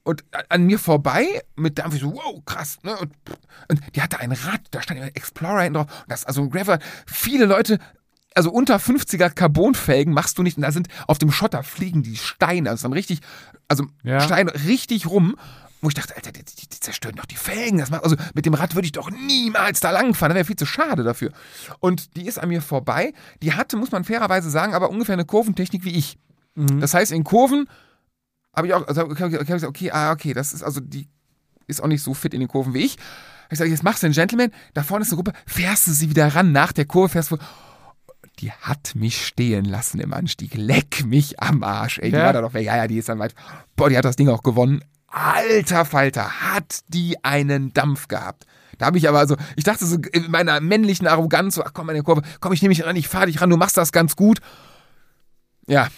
und 0.07 0.25
an 0.51 0.63
mir 0.67 0.79
vorbei 0.79 1.43
mit 1.57 1.81
Dampf, 1.81 1.97
ich 1.97 2.01
so, 2.01 2.15
wow, 2.15 2.41
krass, 2.45 2.79
ne? 2.85 2.97
Und, 2.97 3.13
und 3.69 3.81
die 3.97 4.01
hatte 4.01 4.21
ein 4.21 4.31
Rad, 4.31 4.61
da 4.71 4.81
stand 4.81 5.01
ein 5.01 5.09
Explorer 5.09 5.63
hinten 5.63 5.75
drauf. 5.75 5.87
Und 6.03 6.13
das, 6.13 6.25
also 6.25 6.43
ein 6.43 6.51
Gravel, 6.51 6.79
viele 7.07 7.45
Leute, 7.45 7.81
also 8.33 8.53
unter 8.53 8.77
50er 8.77 9.31
Carbonfelgen 9.31 10.15
machst 10.15 10.39
du 10.39 10.45
nicht. 10.45 10.59
Und 10.59 10.63
da 10.63 10.71
sind 10.71 10.87
auf 11.09 11.19
dem 11.19 11.33
Schotter 11.33 11.65
fliegen 11.65 12.05
die 12.05 12.15
Steine, 12.15 12.71
also 12.71 12.85
dann 12.85 12.93
richtig, 12.93 13.19
also 13.67 13.87
ja. 14.05 14.21
Steine 14.21 14.55
richtig 14.55 15.07
rum. 15.07 15.35
Wo 15.83 15.89
ich 15.89 15.95
dachte, 15.95 16.15
Alter, 16.15 16.31
die, 16.31 16.45
die, 16.45 16.69
die 16.69 16.81
zerstören 16.81 17.17
doch 17.17 17.27
die 17.27 17.37
Felgen. 17.37 17.79
Das 17.79 17.91
macht, 17.91 18.05
also 18.05 18.15
mit 18.33 18.47
dem 18.47 18.55
Rad 18.55 18.77
würde 18.77 18.87
ich 18.87 18.93
doch 18.93 19.11
niemals 19.11 19.81
da 19.81 19.91
langfahren. 19.91 20.31
Das 20.31 20.37
wäre 20.37 20.45
viel 20.45 20.57
zu 20.57 20.67
schade 20.67 21.03
dafür. 21.03 21.33
Und 21.81 22.17
die 22.17 22.27
ist 22.27 22.39
an 22.39 22.49
mir 22.49 22.63
vorbei. 22.63 23.13
Die 23.43 23.55
hatte, 23.55 23.77
muss 23.77 23.91
man 23.91 24.05
fairerweise 24.05 24.51
sagen, 24.51 24.73
aber 24.73 24.89
ungefähr 24.89 25.15
eine 25.15 25.25
Kurventechnik 25.25 25.85
wie 25.85 25.97
ich. 25.97 26.17
Mhm. 26.55 26.81
Das 26.81 26.95
heißt, 26.95 27.11
in 27.11 27.25
Kurven 27.25 27.69
habe 28.57 28.67
ich 28.67 28.75
auch, 28.75 28.87
also 28.89 29.03
okay, 29.03 29.25
okay, 29.25 29.39
okay, 29.39 29.67
okay, 29.67 29.91
ah, 29.91 30.13
okay, 30.13 30.33
das 30.33 30.53
ist 30.53 30.63
also, 30.63 30.81
die 30.81 31.09
ist 31.67 31.83
auch 31.83 31.89
nicht 31.89 32.03
so 32.03 32.15
fit 32.15 32.33
in 32.35 32.41
den 32.41 32.49
Kurven 32.49 32.75
wie 32.75 32.85
ich. 32.85 32.97
Ich 33.51 33.59
sage, 33.59 33.71
jetzt 33.71 33.83
machst 33.83 34.03
du 34.03 34.07
einen 34.07 34.15
Gentleman, 34.15 34.51
da 34.75 34.83
vorne 34.83 35.05
ist 35.05 35.13
eine 35.13 35.17
Gruppe, 35.17 35.33
fährst 35.47 35.87
du 35.87 35.93
sie 35.93 36.11
wieder 36.11 36.35
ran, 36.35 36.53
nach 36.53 36.73
der 36.73 36.85
Kurve 36.85 37.11
fährst 37.11 37.31
du, 37.31 37.39
die 38.41 38.53
hat 38.53 38.95
mich 38.95 39.27
stehen 39.27 39.65
lassen 39.65 40.01
im 40.01 40.13
Anstieg. 40.13 40.55
Leck 40.55 41.05
mich 41.07 41.41
am 41.41 41.63
Arsch. 41.63 41.99
Ey, 41.99 42.11
die 42.11 42.17
ja. 42.17 42.25
war 42.25 42.33
da 42.33 42.43
doch, 42.43 42.53
ja, 42.55 42.77
ja, 42.77 42.87
die 42.87 42.99
ist 42.99 43.09
dann 43.09 43.19
weit. 43.19 43.35
Boah, 43.77 43.89
die 43.89 43.97
hat 43.97 44.05
das 44.05 44.17
Ding 44.17 44.29
auch 44.29 44.43
gewonnen. 44.43 44.85
Alter 45.07 45.85
Falter, 45.85 46.43
hat 46.43 46.81
die 46.89 47.23
einen 47.25 47.73
Dampf 47.73 48.09
gehabt. 48.09 48.45
Da 48.79 48.87
habe 48.87 48.99
ich 48.99 49.09
aber 49.09 49.21
also, 49.21 49.37
ich 49.57 49.65
dachte 49.65 49.87
so 49.87 49.97
in 50.13 50.31
meiner 50.31 50.61
männlichen 50.61 51.07
Arroganz, 51.07 51.55
so, 51.55 51.65
ach 51.65 51.73
komm, 51.73 51.87
meine 51.87 52.03
Kurve, 52.03 52.23
komm, 52.41 52.53
ich 52.53 52.61
nehme 52.61 52.71
mich 52.71 52.85
ran, 52.85 52.97
ich 52.97 53.09
fahre 53.09 53.27
dich 53.27 53.41
ran, 53.41 53.49
du 53.49 53.57
machst 53.57 53.79
das 53.79 53.93
ganz 53.93 54.17
gut. 54.17 54.41
Ja, 55.67 55.89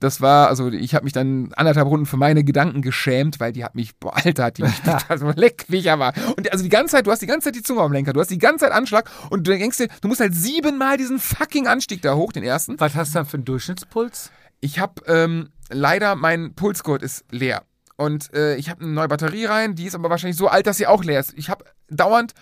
das 0.00 0.22
war, 0.22 0.48
also 0.48 0.68
ich 0.68 0.94
habe 0.94 1.04
mich 1.04 1.12
dann 1.12 1.52
anderthalb 1.54 1.86
Runden 1.86 2.06
für 2.06 2.16
meine 2.16 2.42
Gedanken 2.42 2.80
geschämt, 2.80 3.38
weil 3.38 3.52
die 3.52 3.62
hat 3.62 3.74
mich, 3.74 3.96
boah, 3.96 4.16
Alter, 4.16 4.44
hat 4.44 4.56
die 4.56 4.62
mich 4.62 4.82
also 5.08 5.30
leck 5.36 5.66
mich 5.68 5.90
aber. 5.90 6.14
Und 6.36 6.50
also 6.50 6.64
die 6.64 6.70
ganze 6.70 6.92
Zeit, 6.92 7.06
du 7.06 7.10
hast 7.10 7.20
die 7.20 7.26
ganze 7.26 7.46
Zeit 7.46 7.54
die 7.54 7.62
Zunge 7.62 7.82
am 7.82 7.92
Lenker, 7.92 8.14
du 8.14 8.20
hast 8.20 8.30
die 8.30 8.38
ganze 8.38 8.64
Zeit 8.64 8.72
Anschlag 8.72 9.10
und 9.28 9.46
du 9.46 9.56
denkst 9.56 9.76
dir, 9.76 9.88
du 10.00 10.08
musst 10.08 10.20
halt 10.20 10.34
siebenmal 10.34 10.96
diesen 10.96 11.18
fucking 11.18 11.66
Anstieg 11.66 12.00
da 12.00 12.14
hoch, 12.14 12.32
den 12.32 12.42
ersten. 12.42 12.80
Was 12.80 12.94
hast 12.94 13.14
du 13.14 13.18
dann 13.18 13.26
für 13.26 13.36
einen 13.36 13.44
Durchschnittspuls? 13.44 14.30
Ich 14.60 14.78
habe 14.78 15.02
ähm, 15.06 15.50
leider, 15.68 16.16
mein 16.16 16.54
Pulsgurt 16.54 17.02
ist 17.02 17.24
leer. 17.30 17.62
Und 17.96 18.32
äh, 18.32 18.56
ich 18.56 18.70
habe 18.70 18.82
eine 18.82 18.92
neue 18.92 19.08
Batterie 19.08 19.44
rein, 19.44 19.74
die 19.74 19.84
ist 19.84 19.94
aber 19.94 20.08
wahrscheinlich 20.08 20.38
so 20.38 20.48
alt, 20.48 20.66
dass 20.66 20.78
sie 20.78 20.86
auch 20.86 21.04
leer 21.04 21.20
ist. 21.20 21.34
Ich 21.36 21.50
habe 21.50 21.66
dauernd 21.90 22.32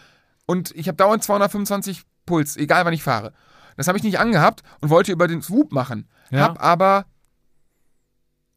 und 0.47 0.70
ich 0.76 0.86
habe 0.86 0.97
dauernd 0.97 1.24
225 1.24 2.05
Puls, 2.24 2.56
egal 2.56 2.85
wann 2.85 2.94
ich 2.94 3.02
fahre. 3.02 3.32
Das 3.76 3.89
habe 3.89 3.98
ich 3.98 4.05
nicht 4.05 4.20
angehabt 4.20 4.62
und 4.80 4.90
wollte 4.90 5.10
über 5.10 5.26
den 5.26 5.43
Swoop 5.43 5.72
machen. 5.72 6.09
Ja. 6.30 6.40
Hab 6.40 6.62
aber 6.62 7.06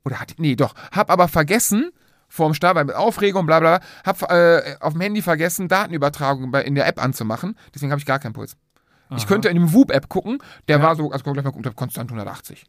oder 0.05 0.19
hat, 0.19 0.35
nee, 0.37 0.55
doch, 0.55 0.73
hab 0.91 1.09
aber 1.09 1.27
vergessen, 1.27 1.91
vorm 2.27 2.53
Start, 2.53 2.75
mit 2.85 2.95
Aufregung, 2.95 3.45
bla 3.45 3.59
bla, 3.59 3.79
hab 4.05 4.31
äh, 4.31 4.75
auf 4.79 4.93
dem 4.93 5.01
Handy 5.01 5.21
vergessen, 5.21 5.67
Datenübertragung 5.67 6.53
in 6.53 6.75
der 6.75 6.87
App 6.87 7.03
anzumachen. 7.03 7.57
Deswegen 7.73 7.91
habe 7.91 7.99
ich 7.99 8.05
gar 8.05 8.19
keinen 8.19 8.33
Puls. 8.33 8.55
Aha. 9.09 9.17
Ich 9.17 9.27
könnte 9.27 9.49
in 9.49 9.55
dem 9.55 9.73
Whoop-App 9.73 10.07
gucken, 10.07 10.39
der 10.67 10.77
ja. 10.77 10.83
war 10.83 10.95
so, 10.95 11.11
also 11.11 11.23
gleich 11.31 11.43
mal 11.43 11.51
gucken, 11.51 11.75
konstant 11.75 12.09
180 12.09 12.65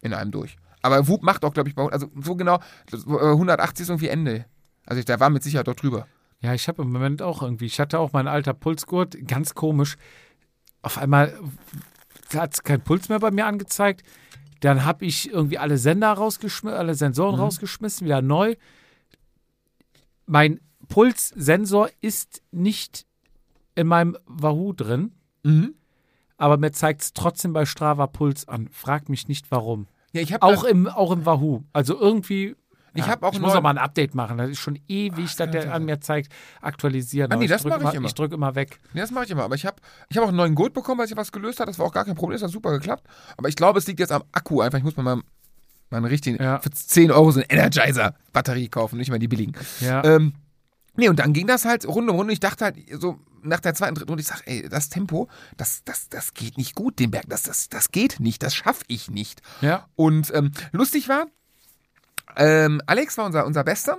in 0.00 0.14
einem 0.14 0.30
durch. 0.30 0.56
Aber 0.80 1.06
Whoop 1.06 1.22
macht 1.22 1.44
auch, 1.44 1.52
glaube 1.52 1.68
ich, 1.68 1.74
bei, 1.74 1.84
also 1.84 2.10
so 2.20 2.34
genau, 2.34 2.58
180 2.90 3.78
äh, 3.78 3.82
ist 3.82 3.88
irgendwie 3.90 4.08
Ende. 4.08 4.46
Also 4.86 4.98
ich, 4.98 5.04
der 5.04 5.20
war 5.20 5.30
mit 5.30 5.42
Sicherheit 5.42 5.68
dort 5.68 5.82
drüber. 5.82 6.06
Ja, 6.40 6.54
ich 6.54 6.66
habe 6.66 6.82
im 6.82 6.90
Moment 6.90 7.22
auch 7.22 7.42
irgendwie, 7.42 7.66
ich 7.66 7.78
hatte 7.78 8.00
auch 8.00 8.12
mein 8.12 8.26
alter 8.26 8.52
Pulsgurt, 8.54 9.16
ganz 9.28 9.54
komisch. 9.54 9.96
Auf 10.82 10.98
einmal 10.98 11.38
hat 12.34 12.54
es 12.54 12.62
keinen 12.64 12.80
Puls 12.80 13.08
mehr 13.08 13.20
bei 13.20 13.30
mir 13.30 13.46
angezeigt. 13.46 14.02
Dann 14.62 14.84
habe 14.84 15.04
ich 15.04 15.28
irgendwie 15.28 15.58
alle 15.58 15.76
Sender 15.76 16.12
rausgeschmissen, 16.12 16.78
alle 16.78 16.94
Sensoren 16.94 17.34
mhm. 17.34 17.40
rausgeschmissen, 17.40 18.04
wieder 18.04 18.22
neu. 18.22 18.54
Mein 20.26 20.60
Pulssensor 20.88 21.90
ist 22.00 22.42
nicht 22.52 23.04
in 23.74 23.88
meinem 23.88 24.16
Wahoo 24.24 24.72
drin, 24.72 25.12
mhm. 25.42 25.74
aber 26.36 26.58
mir 26.58 26.70
zeigt 26.70 27.02
es 27.02 27.12
trotzdem 27.12 27.52
bei 27.52 27.66
Strava 27.66 28.06
Puls 28.06 28.46
an. 28.46 28.68
Frag 28.70 29.08
mich 29.08 29.26
nicht 29.26 29.50
warum. 29.50 29.88
Ja, 30.12 30.20
ich 30.20 30.40
auch, 30.40 30.62
im, 30.62 30.86
auch 30.86 31.10
im 31.10 31.26
Wahoo. 31.26 31.64
Also 31.72 31.98
irgendwie 31.98 32.54
ich 32.94 33.06
ja, 33.06 33.16
auch 33.20 33.32
ich 33.32 33.40
muss 33.40 33.54
auch 33.54 33.62
mal 33.62 33.70
ein 33.70 33.78
Update 33.78 34.14
machen. 34.14 34.36
Das 34.38 34.50
ist 34.50 34.58
schon 34.58 34.78
ewig, 34.86 35.26
Ach, 35.30 35.36
dass 35.36 35.50
der 35.50 35.72
an 35.72 35.84
mir 35.84 36.00
zeigt, 36.00 36.30
aktualisieren. 36.60 37.32
Ah, 37.32 37.36
nee, 37.36 37.46
das 37.46 37.64
mache 37.64 37.84
ich 37.88 37.94
immer. 37.94 38.06
Ich 38.06 38.14
drücke 38.14 38.34
immer 38.34 38.54
weg. 38.54 38.80
Nee, 38.92 39.00
das 39.00 39.10
mache 39.10 39.24
ich 39.24 39.30
immer. 39.30 39.44
Aber 39.44 39.54
ich 39.54 39.64
habe 39.64 39.76
ich 40.10 40.16
hab 40.16 40.24
auch 40.24 40.28
einen 40.28 40.36
neuen 40.36 40.54
Gurt 40.54 40.74
bekommen, 40.74 41.00
weil 41.00 41.08
sich 41.08 41.16
was 41.16 41.32
gelöst 41.32 41.60
hat. 41.60 41.68
Das 41.68 41.78
war 41.78 41.86
auch 41.86 41.92
gar 41.92 42.04
kein 42.04 42.14
Problem. 42.14 42.34
Das 42.34 42.42
hat 42.42 42.50
super 42.50 42.70
geklappt. 42.72 43.06
Aber 43.36 43.48
ich 43.48 43.56
glaube, 43.56 43.78
es 43.78 43.86
liegt 43.86 44.00
jetzt 44.00 44.12
am 44.12 44.24
Akku 44.32 44.60
einfach. 44.60 44.78
Ich 44.78 44.84
muss 44.84 44.96
mir 44.96 45.02
mal, 45.02 45.16
mal 45.90 45.96
einen 45.96 46.06
richtigen, 46.06 46.42
ja. 46.42 46.58
für 46.58 46.70
10 46.70 47.10
Euro 47.10 47.30
so 47.30 47.40
eine 47.40 47.50
Energizer-Batterie 47.50 48.68
kaufen, 48.68 48.98
nicht 48.98 49.10
mal 49.10 49.18
die 49.18 49.28
billigen. 49.28 49.54
Ja. 49.80 50.04
Ähm, 50.04 50.34
nee, 50.96 51.08
und 51.08 51.18
dann 51.18 51.32
ging 51.32 51.46
das 51.46 51.64
halt 51.64 51.86
Runde 51.86 52.12
um 52.12 52.18
Runde. 52.18 52.32
Ich 52.34 52.40
dachte 52.40 52.64
halt 52.66 52.76
so 53.00 53.18
nach 53.42 53.60
der 53.60 53.74
zweiten, 53.74 53.94
dritten 53.94 54.10
Runde, 54.10 54.22
ich 54.22 54.28
sage, 54.28 54.42
ey, 54.46 54.68
das 54.68 54.88
Tempo, 54.88 55.28
das, 55.56 55.82
das, 55.84 56.08
das 56.08 56.34
geht 56.34 56.58
nicht 56.58 56.74
gut, 56.74 56.98
den 56.98 57.10
Berg. 57.10 57.24
Das, 57.28 57.42
das, 57.42 57.68
das 57.68 57.90
geht 57.90 58.20
nicht. 58.20 58.42
Das 58.42 58.54
schaffe 58.54 58.84
ich 58.88 59.10
nicht. 59.10 59.42
Ja. 59.60 59.86
Und 59.96 60.32
ähm, 60.34 60.52
lustig 60.72 61.08
war, 61.08 61.26
ähm, 62.36 62.80
Alex 62.86 63.16
war 63.18 63.26
unser, 63.26 63.46
unser 63.46 63.64
Bester 63.64 63.98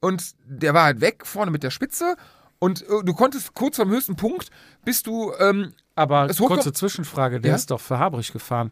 und 0.00 0.34
der 0.44 0.74
war 0.74 0.84
halt 0.84 1.00
weg 1.00 1.26
vorne 1.26 1.50
mit 1.50 1.62
der 1.62 1.70
Spitze 1.70 2.16
Und 2.58 2.82
äh, 2.82 3.02
du 3.04 3.12
konntest 3.14 3.54
kurz 3.54 3.76
vom 3.76 3.90
höchsten 3.90 4.16
Punkt, 4.16 4.50
bist 4.84 5.06
du 5.06 5.32
ähm, 5.38 5.72
Aber 5.94 6.26
Es 6.30 6.38
kurze 6.38 6.72
Zwischenfrage, 6.72 7.40
der 7.40 7.50
Ja? 7.50 7.56
ist 7.56 7.70
doch 7.70 7.80
für 7.80 7.98
Habrich 7.98 8.32
gefahren. 8.32 8.70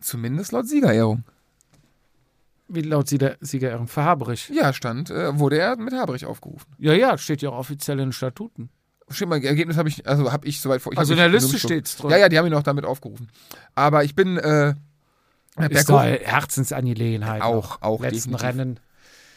zumindest 0.00 0.50
laut 0.52 0.66
Siegerehrung. 0.68 1.24
Wie 2.68 2.80
laut 2.82 3.06
Sieger- 3.08 3.36
Siegerehrung 3.40 3.86
für 3.86 4.02
Habrich. 4.02 4.48
Ja, 4.48 4.72
stand, 4.72 5.10
äh, 5.10 5.38
wurde 5.38 5.58
er 5.58 5.76
mit 5.76 5.92
Haberich 5.92 6.24
aufgerufen. 6.26 6.66
Ja, 6.78 6.94
ja, 6.94 7.18
steht 7.18 7.42
ja 7.42 7.50
auch 7.50 7.58
offiziell 7.58 7.98
in 7.98 8.06
den 8.06 8.12
Statuten. 8.12 8.70
Steht 9.10 9.28
mal, 9.28 9.42
Ergebnis 9.44 9.76
habe 9.76 9.88
ich, 9.90 10.06
also 10.08 10.32
habe 10.32 10.46
ich 10.46 10.60
soweit 10.60 10.80
vor. 10.80 10.92
Ich 10.92 10.98
Also 10.98 11.12
in 11.12 11.18
der 11.18 11.28
Liste 11.28 11.48
genug 11.48 11.60
steht's 11.60 11.96
drin. 11.98 12.10
Ja, 12.10 12.16
ja, 12.16 12.28
die 12.30 12.38
haben 12.38 12.46
ihn 12.46 12.54
auch 12.54 12.62
damit 12.62 12.84
aufgerufen. 12.86 13.28
Aber 13.74 14.04
ich 14.04 14.14
bin 14.14 14.38
äh, 14.38 14.74
Ist 15.58 15.86
berghoch, 15.86 16.02
doch 16.02 16.26
Herzensangelegenheit. 16.26 17.42
Auch, 17.42 17.54
noch. 17.54 17.82
auch, 17.82 18.00
Letzten 18.00 18.32
definitiv. 18.32 18.46
Rennen. 18.46 18.80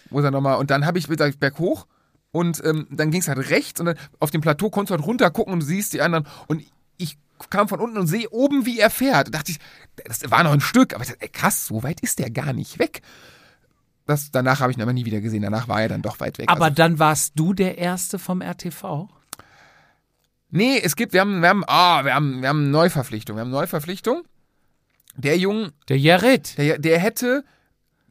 muss 0.10 0.24
er 0.24 0.32
nochmal. 0.32 0.58
Und 0.58 0.72
dann 0.72 0.86
habe 0.86 0.98
ich, 0.98 1.08
gesagt, 1.08 1.40
berghoch 1.40 1.88
und 2.32 2.64
ähm, 2.66 2.88
dann 2.90 3.12
ging 3.12 3.22
es 3.22 3.28
halt 3.28 3.50
rechts 3.50 3.80
und 3.80 3.88
dann 3.88 3.98
auf 4.20 4.32
dem 4.32 4.42
Plateau 4.42 4.70
konntest 4.70 4.92
du 4.92 4.96
halt 4.98 5.08
runter 5.08 5.30
gucken 5.32 5.54
und 5.54 5.60
du 5.62 5.66
siehst 5.66 5.94
die 5.94 6.02
anderen. 6.02 6.26
Und 6.48 6.64
ich 6.98 7.18
kam 7.50 7.68
von 7.68 7.80
unten 7.80 7.98
und 7.98 8.08
sehe 8.08 8.30
oben, 8.30 8.66
wie 8.66 8.80
er 8.80 8.90
fährt. 8.90 9.28
Da 9.28 9.32
dachte 9.32 9.52
ich, 9.52 9.60
das 10.06 10.30
war 10.32 10.44
noch 10.44 10.54
ein 10.54 10.62
Stück, 10.62 10.94
aber 10.94 11.04
ich 11.04 11.10
dachte, 11.10 11.22
ey, 11.22 11.30
krass, 11.30 11.68
so 11.68 11.84
weit 11.84 12.00
ist 12.00 12.20
der 12.20 12.30
gar 12.30 12.54
nicht 12.54 12.80
weg. 12.80 13.02
Das, 14.06 14.32
danach 14.32 14.60
habe 14.60 14.72
ich 14.72 14.78
ihn 14.78 14.82
aber 14.82 14.94
nie 14.94 15.06
wieder 15.06 15.20
gesehen. 15.20 15.42
Danach 15.42 15.68
war 15.68 15.82
er 15.82 15.90
dann 15.90 16.02
doch 16.02 16.20
weit 16.20 16.38
weg. 16.38 16.50
Aber 16.50 16.66
also, 16.66 16.76
dann 16.76 17.00
warst 17.00 17.34
du 17.36 17.54
der 17.54 17.78
Erste 17.78 18.20
vom 18.20 18.42
RTV? 18.42 19.10
nee, 20.50 20.80
es 20.82 20.96
gibt, 20.96 21.14
wir 21.14 21.22
haben, 21.22 21.42
wir 21.42 21.50
haben, 21.50 21.64
ah, 21.68 22.06
wir 22.06 22.16
haben, 22.16 22.42
wir 22.42 22.50
haben 22.50 22.72
Neuverpflichtung. 22.72 23.36
Wir 23.36 23.42
haben 23.42 23.52
Neuverpflichtung. 23.52 24.24
Der 25.18 25.38
Junge, 25.38 25.72
Der 25.90 25.98
Jared. 25.98 26.58
Der, 26.58 26.78
der 26.78 27.00
hätte 27.00 27.44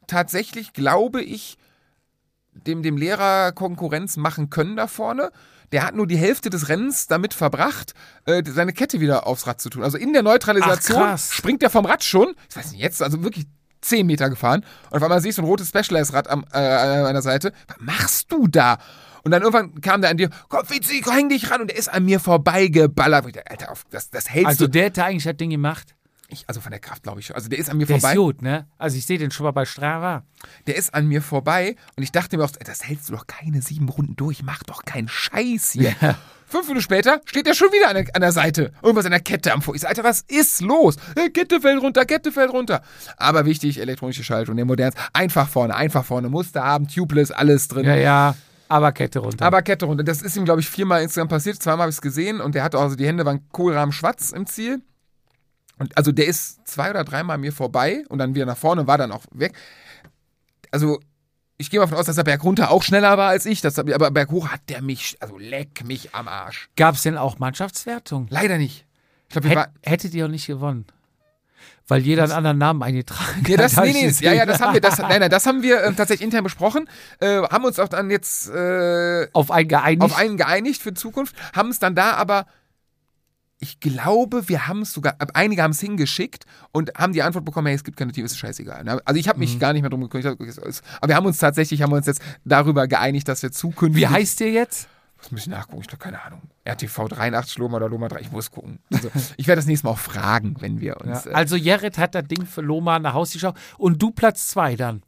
tatsächlich, 0.07 0.73
glaube 0.73 1.21
ich, 1.21 1.57
dem, 2.53 2.83
dem 2.83 2.97
Lehrer 2.97 3.51
Konkurrenz 3.51 4.17
machen 4.17 4.49
können 4.49 4.75
da 4.75 4.87
vorne. 4.87 5.31
Der 5.71 5.83
hat 5.85 5.95
nur 5.95 6.07
die 6.07 6.17
Hälfte 6.17 6.49
des 6.49 6.69
Rennens 6.69 7.07
damit 7.07 7.33
verbracht, 7.33 7.93
äh, 8.25 8.43
seine 8.45 8.71
Kette 8.71 9.01
wieder 9.01 9.27
aufs 9.27 9.45
Rad 9.47 9.59
zu 9.59 9.69
tun. 9.69 9.83
Also 9.83 9.97
in 9.97 10.13
der 10.13 10.23
Neutralisation 10.23 11.17
springt 11.17 11.63
er 11.63 11.69
vom 11.69 11.85
Rad 11.85 12.03
schon, 12.03 12.33
ich 12.49 12.55
weiß 12.55 12.71
nicht, 12.71 12.81
jetzt, 12.81 13.01
also 13.01 13.23
wirklich 13.23 13.45
10 13.81 14.05
Meter 14.05 14.29
gefahren. 14.29 14.63
Und 14.89 14.97
auf 14.97 15.03
einmal 15.03 15.21
siehst 15.21 15.37
du 15.37 15.41
ein 15.41 15.45
rotes 15.45 15.69
Specialized-Rad 15.69 16.27
äh, 16.27 16.57
an 16.57 17.03
meiner 17.03 17.21
Seite. 17.21 17.51
Was 17.67 17.77
machst 17.79 18.31
du 18.31 18.47
da? 18.47 18.77
Und 19.23 19.31
dann 19.31 19.41
irgendwann 19.41 19.81
kam 19.81 20.01
der 20.01 20.11
an 20.11 20.17
dir, 20.17 20.29
komm, 20.49 20.69
Vizi, 20.69 21.01
häng 21.03 21.29
dich 21.29 21.49
ran. 21.49 21.61
Und 21.61 21.71
der 21.71 21.77
ist 21.77 21.89
an 21.89 22.05
mir 22.05 22.19
vorbeigeballert. 22.19 23.25
Und 23.25 23.29
ich 23.31 23.35
dachte, 23.35 23.51
Alter, 23.51 23.71
auf, 23.71 23.83
das, 23.89 24.11
das 24.11 24.29
hältst 24.29 24.47
Also 24.47 24.65
du. 24.65 24.71
der 24.71 24.85
hätte 24.85 25.03
eigentlich 25.03 25.23
das 25.23 25.35
Ding 25.37 25.49
gemacht. 25.49 25.94
Ich, 26.27 26.45
also 26.47 26.59
von 26.59 26.71
der 26.71 26.79
Kraft, 26.79 27.03
glaube 27.03 27.19
ich. 27.19 27.27
schon. 27.27 27.35
Also 27.35 27.49
der 27.49 27.59
ist 27.59 27.69
an 27.69 27.77
mir 27.77 27.85
Der 27.85 27.99
vorbei. 27.99 28.13
ist 28.13 28.17
gut, 28.17 28.41
ne? 28.41 28.67
Also 28.77 28.97
ich 28.97 29.05
sehe 29.05 29.17
den 29.19 29.29
schon 29.31 29.43
mal 29.43 29.51
bei 29.51 29.65
Strava. 29.65 30.23
der 30.65 30.75
ist 30.75 30.93
an 30.93 31.07
mir 31.07 31.21
vorbei 31.21 31.75
und 31.95 32.03
ich 32.03 32.11
dachte 32.11 32.37
mir 32.37 32.43
auch, 32.43 32.51
das 32.51 32.83
hältst 32.87 33.09
du 33.09 33.13
doch 33.13 33.27
keine 33.27 33.61
sieben 33.61 33.87
Runden 33.89 34.15
durch, 34.15 34.41
mach 34.43 34.63
doch 34.63 34.85
keinen 34.85 35.07
Scheiß 35.07 35.71
hier. 35.73 35.95
Fünf 36.47 36.67
Minuten 36.67 36.81
später 36.83 37.21
steht 37.25 37.47
er 37.47 37.53
schon 37.55 37.69
wieder 37.71 37.89
an 37.89 37.95
der, 37.95 38.05
an 38.15 38.21
der 38.21 38.31
Seite. 38.31 38.71
Irgendwas 38.81 39.05
an 39.05 39.11
der 39.11 39.19
Kette 39.19 39.51
am 39.53 39.61
Fuß. 39.61 39.75
Ich 39.75 39.81
sag, 39.81 39.89
Alter, 39.89 40.03
was 40.03 40.21
ist 40.27 40.61
los? 40.61 40.95
Äh, 41.15 41.29
Kette 41.29 41.59
fällt 41.61 41.81
runter, 41.81 42.05
Kette 42.05 42.31
fällt 42.31 42.51
runter. 42.51 42.81
Aber 43.17 43.45
wichtig, 43.45 43.79
elektronische 43.79 44.23
Schaltung, 44.23 44.55
der 44.55 44.65
modernste. 44.65 45.01
Einfach 45.13 45.47
vorne, 45.49 45.75
einfach 45.75 46.05
vorne. 46.05 46.29
Muster 46.29 46.63
haben, 46.63 46.87
tubeless, 46.87 47.31
alles 47.31 47.67
drin. 47.67 47.85
Ja, 47.85 47.95
ja. 47.95 48.35
Aber 48.67 48.91
Kette 48.91 49.19
runter. 49.19 49.45
Aber 49.45 49.61
Kette 49.63 49.85
runter. 49.85 50.03
Das 50.03 50.21
ist 50.21 50.35
ihm, 50.37 50.45
glaube 50.45 50.61
ich, 50.61 50.69
viermal 50.69 51.01
insgesamt 51.03 51.29
passiert. 51.29 51.61
Zweimal 51.61 51.81
habe 51.81 51.89
ich 51.89 51.97
es 51.97 52.01
gesehen 52.01 52.41
und 52.41 52.55
der 52.55 52.63
hatte 52.63 52.77
also 52.79 52.95
die 52.95 53.05
Hände 53.07 53.25
waren 53.25 53.47
kohlrahm 53.51 53.91
schwarz 53.91 54.31
im 54.31 54.45
Ziel. 54.47 54.81
Und 55.77 55.97
also 55.97 56.11
der 56.11 56.25
ist 56.27 56.67
zwei 56.67 56.89
oder 56.89 57.03
dreimal 57.03 57.37
mir 57.37 57.51
vorbei 57.51 58.03
und 58.09 58.17
dann 58.19 58.35
wieder 58.35 58.45
nach 58.45 58.57
vorne 58.57 58.87
war 58.87 58.97
dann 58.97 59.11
auch 59.11 59.23
weg. 59.31 59.53
Also 60.71 60.99
ich 61.57 61.69
gehe 61.69 61.79
mal 61.79 61.85
davon 61.85 61.97
aus, 61.99 62.05
dass 62.05 62.15
der 62.15 62.23
Berg 62.23 62.43
runter 62.43 62.69
auch 62.71 62.83
schneller 62.83 63.17
war 63.17 63.29
als 63.29 63.45
ich. 63.45 63.61
Das, 63.61 63.77
aber 63.79 64.11
berghoch 64.11 64.49
hat 64.49 64.61
der 64.69 64.81
mich, 64.81 65.17
also 65.21 65.37
leck 65.37 65.85
mich 65.85 66.13
am 66.13 66.27
Arsch. 66.27 66.69
Gab 66.75 66.95
es 66.95 67.03
denn 67.03 67.17
auch 67.17 67.39
Mannschaftswertung? 67.39 68.27
Leider 68.29 68.57
nicht. 68.57 68.85
Ich 69.27 69.33
glaube, 69.33 69.45
wir 69.45 69.49
Hätt, 69.51 69.57
waren. 69.57 69.71
hättet 69.83 70.13
ihr 70.13 70.25
auch 70.25 70.29
nicht 70.29 70.47
gewonnen. 70.47 70.85
Weil 71.87 72.01
jeder 72.01 72.23
einen 72.23 72.31
anderen 72.31 72.57
Namen 72.57 72.81
eingetragen 72.81 73.43
Nee, 73.47 73.57
das, 73.57 73.77
hat. 73.77 73.85
nee, 73.85 73.93
nee, 73.93 74.11
ja, 74.21 74.33
ja, 74.33 74.45
das 74.47 74.59
haben 74.59 74.73
wir, 74.73 74.81
das, 74.81 74.97
nein, 74.99 75.19
nein, 75.19 75.29
das 75.29 75.45
haben 75.45 75.61
wir 75.61 75.83
ähm, 75.83 75.95
tatsächlich 75.95 76.25
intern 76.25 76.43
besprochen, 76.43 76.89
äh, 77.19 77.41
haben 77.43 77.63
uns 77.63 77.77
auch 77.79 77.87
dann 77.87 78.09
jetzt 78.09 78.49
äh, 78.49 79.27
Auf 79.33 79.51
einen 79.51 79.67
geeinigt. 79.67 80.01
auf 80.01 80.15
einen 80.17 80.35
geeinigt 80.37 80.81
für 80.81 80.93
Zukunft, 80.95 81.35
haben 81.53 81.69
es 81.69 81.77
dann 81.79 81.93
da 81.93 82.13
aber, 82.13 82.47
ich 83.65 83.79
glaube, 83.79 84.47
wir 84.47 84.67
haben 84.67 84.81
es 84.83 84.93
sogar, 84.93 85.15
ab- 85.19 85.31
einige 85.33 85.63
haben 85.63 85.71
es 85.71 85.79
hingeschickt 85.79 86.45
und 86.71 86.91
haben 86.97 87.13
die 87.13 87.23
Antwort 87.23 87.45
bekommen, 87.45 87.65
hey, 87.67 87.75
es 87.75 87.83
gibt 87.83 87.97
keine 87.97 88.11
Tiefe, 88.11 88.25
ist 88.25 88.37
scheißegal. 88.37 88.83
ne? 88.83 88.99
Also 89.05 89.19
ich 89.19 89.27
habe 89.27 89.39
mich 89.39 89.59
gar 89.59 89.73
nicht 89.73 89.81
mehr 89.81 89.89
drum 89.89 90.01
gekümmert, 90.01 90.37
aber 90.39 91.07
wir 91.09 91.15
haben 91.15 91.25
uns 91.25 91.39
tatsächlich, 91.39 91.81
haben 91.81 91.91
wir 91.91 91.97
uns 91.97 92.05
jetzt 92.05 92.21
darüber 92.43 92.87
geeinigt, 92.87 93.27
dass 93.27 93.41
wir 93.41 93.51
zukünftig, 93.51 94.01
Wie 94.03 94.07
heißt 94.07 94.39
der 94.39 94.51
jetzt? 94.51 94.87
das 95.17 95.31
muss 95.31 95.41
ich 95.41 95.47
nachgucken, 95.47 95.81
ich 95.81 95.87
habe 95.87 95.97
keine 95.97 96.21
Ahnung, 96.21 96.41
RTV 96.65 97.07
83 97.07 97.57
Loma 97.57 97.77
oder 97.77 97.89
Loma 97.89 98.07
3, 98.09 98.19
ich 98.19 98.31
muss 98.31 98.51
gucken. 98.51 98.77
Also, 98.93 99.09
ich 99.37 99.47
werde 99.47 99.59
das 99.59 99.65
nächste 99.65 99.87
Mal 99.87 99.93
auch 99.93 99.97
fragen, 99.97 100.55
wenn 100.59 100.79
wir 100.81 100.97
Ja, 101.03 101.11
uns, 101.13 101.25
äh, 101.25 101.31
also 101.33 101.55
Jared 101.55 101.97
hat 101.97 102.13
das 102.13 102.25
Ding 102.27 102.45
für 102.45 102.61
Loma 102.61 102.99
nach 102.99 103.13
Hause 103.15 103.33
geschaut 103.33 103.55
und 103.79 103.99
du 104.01 104.11
Platz 104.11 104.47
zwei 104.49 104.75
dann. 104.75 105.01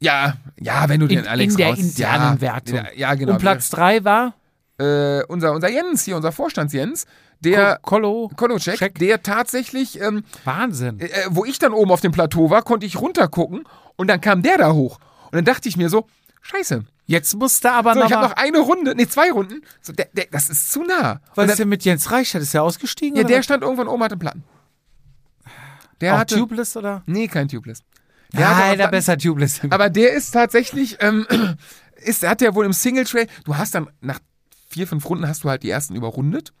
ja, 0.00 0.34
ja, 0.60 0.88
wenn 0.88 1.00
du 1.00 1.06
In, 1.06 1.16
den 1.22 1.26
Alex 1.26 1.52
in 1.54 1.58
der 1.58 1.68
raus, 1.68 1.78
internen 1.78 2.34
ja, 2.36 2.40
Wertung. 2.40 2.76
Ja, 2.76 2.84
ja, 2.94 3.14
genau. 3.14 3.32
Und 3.34 3.38
Platz 3.38 3.70
drei 3.70 4.04
war 4.04 4.34
äh, 4.78 5.22
unser, 5.28 5.52
unser 5.52 5.70
Jens 5.70 6.04
hier, 6.04 6.16
unser 6.16 6.32
Vorstands 6.32 6.72
Jens, 6.74 7.06
der 7.40 7.78
Kolo. 7.82 8.30
Kolocek, 8.36 8.76
Check. 8.78 8.98
der 8.98 9.22
tatsächlich, 9.22 10.00
ähm, 10.00 10.24
Wahnsinn. 10.44 11.00
äh, 11.00 11.08
wo 11.30 11.44
ich 11.44 11.58
dann 11.58 11.72
oben 11.72 11.90
auf 11.90 12.00
dem 12.00 12.12
Plateau 12.12 12.50
war, 12.50 12.62
konnte 12.62 12.86
ich 12.86 13.00
runtergucken 13.00 13.64
und 13.96 14.08
dann 14.08 14.20
kam 14.20 14.42
der 14.42 14.58
da 14.58 14.72
hoch. 14.72 14.98
Und 15.26 15.34
dann 15.34 15.44
dachte 15.44 15.68
ich 15.68 15.76
mir 15.76 15.88
so, 15.88 16.06
scheiße. 16.42 16.84
Jetzt 17.06 17.34
musste 17.36 17.70
aber 17.70 17.92
So, 17.94 18.00
noch, 18.00 18.06
ich 18.06 18.12
habe 18.16 18.28
noch 18.28 18.36
eine 18.36 18.58
Runde, 18.60 18.94
nee, 18.94 19.06
zwei 19.06 19.30
Runden. 19.30 19.60
So, 19.82 19.92
der, 19.92 20.08
der, 20.14 20.26
das 20.30 20.48
ist 20.48 20.72
zu 20.72 20.82
nah. 20.84 21.20
Was 21.34 21.44
Und 21.44 21.44
ist 21.44 21.50
dann, 21.50 21.56
denn 21.58 21.68
mit 21.68 21.84
Jens 21.84 22.10
Reichert? 22.10 22.40
Ist 22.40 22.54
er 22.54 22.62
ausgestiegen? 22.62 23.16
ja, 23.16 23.24
oder 23.24 23.34
der 23.34 23.42
stand 23.42 23.62
irgendwann 23.62 23.88
oben, 23.88 24.02
hatte 24.02 24.14
einen 24.14 24.20
Platten. 24.20 24.44
Der 26.00 26.14
Auch 26.14 26.18
hatte, 26.18 26.36
Tubeless 26.36 26.76
oder? 26.76 27.02
nee, 27.06 27.28
kein 27.28 27.48
Tubeless. 27.48 27.80
Der 28.32 28.48
der 28.48 28.74
Platten. 28.74 28.90
besser 28.90 29.18
Tubeless. 29.18 29.60
Aber 29.70 29.90
der 29.90 30.12
ist 30.14 30.30
tatsächlich, 30.32 30.96
ähm, 31.00 31.26
ist, 31.96 32.26
hat 32.26 32.40
der 32.40 32.54
wohl 32.54 32.64
im 32.64 32.72
Single 32.72 33.04
Trail, 33.04 33.26
du 33.44 33.56
hast 33.56 33.74
dann 33.74 33.88
nach 34.00 34.18
vier, 34.68 34.86
fünf 34.88 35.08
Runden 35.08 35.28
hast 35.28 35.44
du 35.44 35.50
halt 35.50 35.62
die 35.62 35.70
ersten 35.70 35.94
überrundet. 35.94 36.52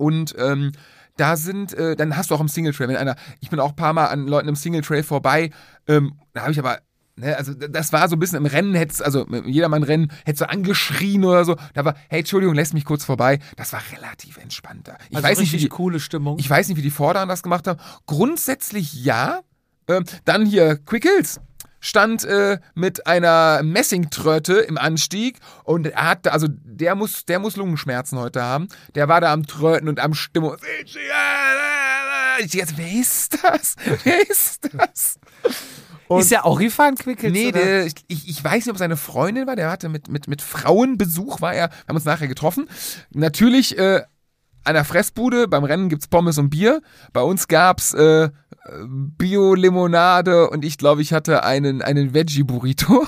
Und 0.00 0.34
ähm, 0.38 0.72
da 1.18 1.36
sind, 1.36 1.74
äh, 1.74 1.94
dann 1.94 2.16
hast 2.16 2.30
du 2.30 2.34
auch 2.34 2.40
im 2.40 2.48
Single 2.48 2.72
Trail, 2.72 2.88
wenn 2.88 2.96
einer, 2.96 3.16
ich 3.40 3.50
bin 3.50 3.60
auch 3.60 3.70
ein 3.70 3.76
paar 3.76 3.92
Mal 3.92 4.06
an 4.06 4.26
Leuten 4.26 4.48
im 4.48 4.56
Single 4.56 4.80
Trail 4.80 5.02
vorbei, 5.02 5.50
ähm, 5.86 6.14
da 6.32 6.40
habe 6.40 6.52
ich 6.52 6.58
aber, 6.58 6.78
ne, 7.16 7.36
also 7.36 7.52
das 7.52 7.92
war 7.92 8.08
so 8.08 8.16
ein 8.16 8.18
bisschen 8.18 8.38
im 8.38 8.46
Rennen, 8.46 8.74
hätt's, 8.74 9.02
also 9.02 9.26
im 9.26 9.46
Jedermann-Rennen, 9.46 10.10
hättest 10.24 10.40
du 10.40 10.48
angeschrien 10.48 11.22
oder 11.26 11.44
so. 11.44 11.56
Da 11.74 11.84
war, 11.84 11.96
hey, 12.08 12.20
Entschuldigung, 12.20 12.54
lässt 12.54 12.72
mich 12.72 12.86
kurz 12.86 13.04
vorbei. 13.04 13.40
Das 13.56 13.74
war 13.74 13.82
relativ 13.94 14.38
entspannter. 14.38 14.96
Ich 15.10 15.16
also 15.16 15.28
weiß 15.28 15.40
nicht, 15.40 15.52
wie 15.52 15.58
die, 15.58 15.68
coole 15.68 16.00
Stimmung. 16.00 16.38
ich 16.38 16.48
weiß 16.48 16.68
nicht, 16.68 16.78
wie 16.78 16.82
die 16.82 16.90
Vorderen 16.90 17.28
das 17.28 17.42
gemacht 17.42 17.66
haben. 17.66 17.78
Grundsätzlich 18.06 19.04
ja. 19.04 19.40
Ähm, 19.86 20.04
dann 20.24 20.46
hier 20.46 20.76
Quickles 20.76 21.40
stand 21.80 22.24
äh, 22.24 22.58
mit 22.74 23.06
einer 23.06 23.62
Messingtröte 23.62 24.54
im 24.54 24.78
Anstieg 24.78 25.38
und 25.64 25.86
er 25.86 26.10
hat, 26.10 26.28
also 26.28 26.46
der 26.48 26.94
muss, 26.94 27.24
der 27.24 27.38
muss 27.38 27.56
Lungenschmerzen 27.56 28.18
heute 28.18 28.42
haben. 28.42 28.68
Der 28.94 29.08
war 29.08 29.20
da 29.20 29.32
am 29.32 29.46
Tröten 29.46 29.88
und 29.88 29.98
am 30.00 30.14
Stimmung. 30.14 30.56
Ich 32.42 32.52
dachte, 32.52 32.74
wer 32.76 32.92
ist 32.92 33.38
das? 33.42 33.76
Wer 34.04 34.30
ist 34.30 34.68
das? 34.72 35.18
Und- 36.08 36.20
ist 36.20 36.32
er 36.32 36.44
auch 36.44 36.58
gefahren, 36.58 36.94
Quickels? 36.96 37.32
Nee, 37.32 37.52
der, 37.52 37.86
ich, 37.86 37.94
ich 38.08 38.42
weiß 38.42 38.64
nicht, 38.66 38.70
ob 38.70 38.78
seine 38.78 38.96
Freundin 38.96 39.46
war. 39.46 39.56
Der 39.56 39.70
hatte 39.70 39.88
mit, 39.88 40.08
mit, 40.08 40.26
mit 40.26 40.42
Frauenbesuch, 40.42 41.40
war 41.40 41.54
er, 41.54 41.68
wir 41.70 41.76
haben 41.88 41.96
uns 41.96 42.04
nachher 42.04 42.28
getroffen. 42.28 42.68
Natürlich 43.10 43.78
äh, 43.78 44.02
an 44.64 44.74
der 44.74 44.84
Fressbude, 44.84 45.48
beim 45.48 45.64
Rennen 45.64 45.88
gibt's 45.88 46.08
Pommes 46.08 46.38
und 46.38 46.50
Bier. 46.50 46.82
Bei 47.12 47.22
uns 47.22 47.48
gab's 47.48 47.94
äh, 47.94 48.30
Bio-Limonade 48.86 50.50
und 50.50 50.64
ich 50.64 50.78
glaube, 50.78 51.02
ich 51.02 51.12
hatte 51.12 51.44
einen, 51.44 51.82
einen 51.82 52.14
Veggie-Burrito. 52.14 53.06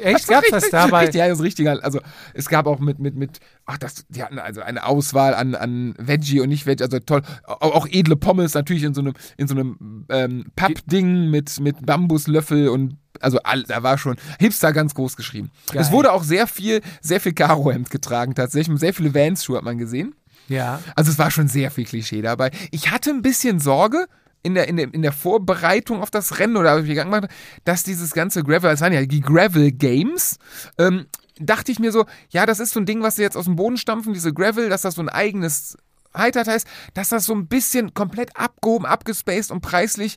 Echt? 0.00 0.28
Gab's 0.28 0.48
das 0.50 0.70
dabei? 0.70 1.00
Richtig, 1.00 1.18
ja, 1.18 1.28
das 1.28 1.38
ist 1.38 1.44
richtig. 1.44 1.68
Also 1.68 2.00
es 2.34 2.48
gab 2.48 2.66
auch 2.66 2.78
mit, 2.78 2.98
mit, 2.98 3.14
mit, 3.14 3.40
ach, 3.66 3.78
das, 3.78 4.06
die 4.08 4.22
hatten 4.22 4.38
also 4.38 4.62
eine 4.62 4.86
Auswahl 4.86 5.34
an, 5.34 5.54
an 5.54 5.94
Veggie 5.98 6.40
und 6.40 6.48
nicht 6.48 6.66
Veggie, 6.66 6.84
also 6.84 6.98
toll. 6.98 7.22
Auch, 7.44 7.74
auch 7.74 7.86
edle 7.86 8.16
Pommes 8.16 8.54
natürlich 8.54 8.84
in 8.84 8.94
so 8.94 9.02
einem, 9.02 9.14
in 9.36 9.48
so 9.48 9.54
einem 9.54 10.06
ähm, 10.08 10.46
Pappding 10.56 11.30
mit, 11.30 11.60
mit 11.60 11.84
Bambuslöffel 11.84 12.68
und 12.68 12.96
also 13.20 13.38
all, 13.44 13.62
da 13.64 13.82
war 13.82 13.98
schon 13.98 14.16
Hipster 14.38 14.72
ganz 14.72 14.94
groß 14.94 15.16
geschrieben. 15.16 15.50
Geil. 15.70 15.82
Es 15.82 15.92
wurde 15.92 16.12
auch 16.12 16.22
sehr 16.22 16.46
viel, 16.46 16.80
sehr 17.00 17.20
viel 17.20 17.34
Karohemd 17.34 17.90
getragen 17.90 18.34
tatsächlich. 18.34 18.80
Sehr 18.80 18.94
viele 18.94 19.14
Vans-Schuhe 19.14 19.58
hat 19.58 19.64
man 19.64 19.78
gesehen. 19.78 20.14
Ja. 20.48 20.80
Also 20.96 21.10
es 21.10 21.18
war 21.18 21.30
schon 21.30 21.48
sehr 21.48 21.70
viel 21.70 21.84
Klischee 21.84 22.22
dabei. 22.22 22.50
Ich 22.70 22.90
hatte 22.90 23.10
ein 23.10 23.22
bisschen 23.22 23.60
Sorge 23.60 24.06
in 24.42 24.54
der, 24.54 24.68
in 24.68 24.76
der, 24.76 24.92
in 24.92 25.02
der 25.02 25.12
Vorbereitung 25.12 26.02
auf 26.02 26.10
das 26.10 26.38
Rennen 26.38 26.56
oder 26.56 26.72
als 26.72 26.82
ich 26.82 26.90
gegangen 26.90 27.12
bin, 27.12 27.28
dass 27.64 27.84
dieses 27.84 28.12
ganze 28.12 28.42
Gravel, 28.42 28.70
es 28.70 28.80
waren 28.80 28.92
ja 28.92 29.04
die 29.04 29.20
Gravel 29.20 29.70
Games, 29.70 30.38
ähm, 30.78 31.06
dachte 31.38 31.72
ich 31.72 31.78
mir 31.78 31.92
so, 31.92 32.06
ja, 32.30 32.46
das 32.46 32.60
ist 32.60 32.72
so 32.72 32.80
ein 32.80 32.86
Ding, 32.86 33.02
was 33.02 33.16
sie 33.16 33.22
jetzt 33.22 33.36
aus 33.36 33.44
dem 33.44 33.56
Boden 33.56 33.76
stampfen, 33.76 34.12
diese 34.12 34.32
Gravel, 34.32 34.68
dass 34.68 34.82
das 34.82 34.94
so 34.96 35.02
ein 35.02 35.08
eigenes 35.08 35.76
Heitert 36.16 36.48
heißt, 36.48 36.66
dass 36.94 37.08
das 37.08 37.24
so 37.24 37.34
ein 37.34 37.46
bisschen 37.46 37.94
komplett 37.94 38.36
abgehoben, 38.36 38.86
abgespaced 38.86 39.50
und 39.50 39.60
preislich 39.60 40.16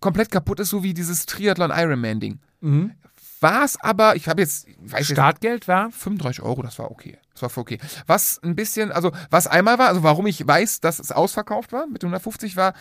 komplett 0.00 0.30
kaputt 0.30 0.60
ist, 0.60 0.70
so 0.70 0.82
wie 0.82 0.94
dieses 0.94 1.26
Triathlon 1.26 1.70
Ironman 1.74 2.20
Ding. 2.20 2.38
Mhm. 2.60 2.92
war 3.40 3.64
es 3.64 3.78
aber, 3.80 4.16
ich 4.16 4.28
habe 4.28 4.40
jetzt, 4.40 4.66
ich 4.66 4.76
weiß 4.80 5.08
jetzt, 5.08 5.12
Startgeld 5.12 5.68
war? 5.68 5.90
35 5.90 6.42
Euro, 6.42 6.62
das 6.62 6.78
war 6.78 6.90
okay. 6.90 7.18
Das 7.38 7.42
war 7.42 7.50
voll 7.50 7.62
okay. 7.62 7.78
Was 8.06 8.40
ein 8.42 8.54
bisschen, 8.56 8.90
also 8.92 9.12
was 9.30 9.46
einmal 9.46 9.78
war, 9.78 9.88
also 9.88 10.02
warum 10.02 10.26
ich 10.26 10.46
weiß, 10.46 10.80
dass 10.80 10.98
es 10.98 11.12
ausverkauft 11.12 11.72
war 11.72 11.86
mit 11.86 12.02
150 12.02 12.56
war, 12.56 12.74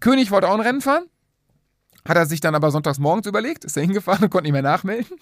König 0.00 0.30
wollte 0.30 0.48
auch 0.48 0.54
ein 0.54 0.60
Rennen 0.60 0.80
fahren, 0.80 1.04
hat 2.08 2.16
er 2.16 2.26
sich 2.26 2.40
dann 2.40 2.54
aber 2.54 2.70
sonntags 2.70 2.98
morgens 2.98 3.26
überlegt, 3.26 3.64
ist 3.64 3.76
er 3.76 3.82
hingefahren 3.82 4.24
und 4.24 4.30
konnte 4.30 4.44
nicht 4.44 4.52
mehr 4.52 4.62
nachmelden. 4.62 5.16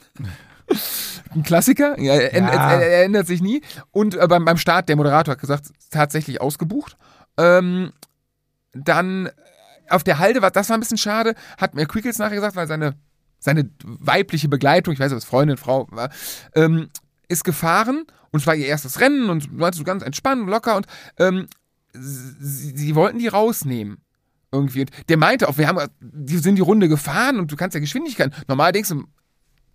Ein 1.35 1.43
Klassiker, 1.43 1.99
ja, 2.01 2.15
er, 2.15 2.33
ändert- 2.35 2.55
Ja. 2.55 2.71
er, 2.73 2.83
er 2.91 3.05
ändert 3.05 3.27
sich 3.27 3.41
nie. 3.41 3.61
Und 3.91 4.15
äh, 4.15 4.27
beim, 4.29 4.45
beim 4.45 4.57
Start, 4.57 4.89
der 4.89 4.97
Moderator 4.97 5.33
hat 5.33 5.41
gesagt, 5.41 5.71
tatsächlich 5.91 6.41
ausgebucht. 6.41 6.97
Ähm, 7.37 7.93
dann 8.73 9.27
äh, 9.27 9.31
auf 9.89 10.05
der 10.05 10.19
Halde, 10.19 10.43
war, 10.43 10.51
das 10.51 10.69
war 10.69 10.77
ein 10.77 10.81
bisschen 10.81 10.99
schade, 10.99 11.35
hat 11.59 11.75
mir 11.75 11.87
Quickles 11.87 12.19
nachher 12.19 12.37
gesagt, 12.37 12.57
weil 12.57 12.67
seine, 12.69 12.95
seine 13.41 13.69
weibliche 13.85 14.49
Begleitung, 14.49 14.93
ich 14.95 15.01
weiß 15.01 15.11
nicht, 15.11 15.17
ob 15.17 15.23
es 15.23 15.29
Freundin, 15.29 15.57
Frau 15.57 15.87
war, 15.91 16.11
ähm, 16.55 16.89
ist 17.31 17.45
gefahren 17.45 18.05
und 18.31 18.41
es 18.41 18.47
war 18.47 18.55
ihr 18.55 18.67
erstes 18.67 19.01
Rennen 19.01 19.31
und 19.31 19.59
war 19.59 19.73
so 19.73 19.85
ganz 19.85 20.03
entspannt, 20.03 20.49
locker 20.49 20.77
und 20.77 20.87
ähm, 21.19 21.47
sie, 21.93 22.77
sie 22.77 22.95
wollten 22.95 23.19
die 23.19 23.29
rausnehmen. 23.29 23.99
Irgendwie. 24.53 24.81
Und 24.81 24.91
der 25.09 25.17
meinte 25.17 25.49
auch, 25.49 25.59
wir 25.59 25.69
haben, 25.69 25.89
die 26.01 26.39
sind 26.39 26.57
die 26.57 26.63
Runde 26.63 26.89
gefahren 26.89 27.39
und 27.39 27.53
du 27.53 27.57
kannst 27.57 27.75
ja 27.75 27.81
Geschwindigkeit. 27.81 28.33
Normal 28.49 28.73
denkst 28.73 28.89
du, 28.89 29.05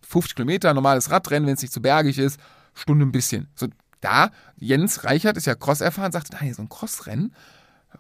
50 0.02 0.36
Kilometer, 0.36 0.74
normales 0.74 1.10
Radrennen, 1.10 1.48
wenn 1.48 1.56
es 1.56 1.62
nicht 1.62 1.74
zu 1.74 1.82
bergig 1.82 2.20
ist, 2.20 2.40
Stunde 2.74 3.06
ein 3.06 3.14
bisschen. 3.14 3.48
So, 3.56 3.68
da, 4.02 4.32
Jens 4.58 5.06
Reichert 5.06 5.38
ist 5.38 5.48
ja 5.48 5.56
Cross 5.56 5.82
erfahren, 5.82 6.12
sagte, 6.12 6.36
nein, 6.40 6.54
so 6.54 6.62
ein 6.62 6.70
Crossrennen 6.70 7.34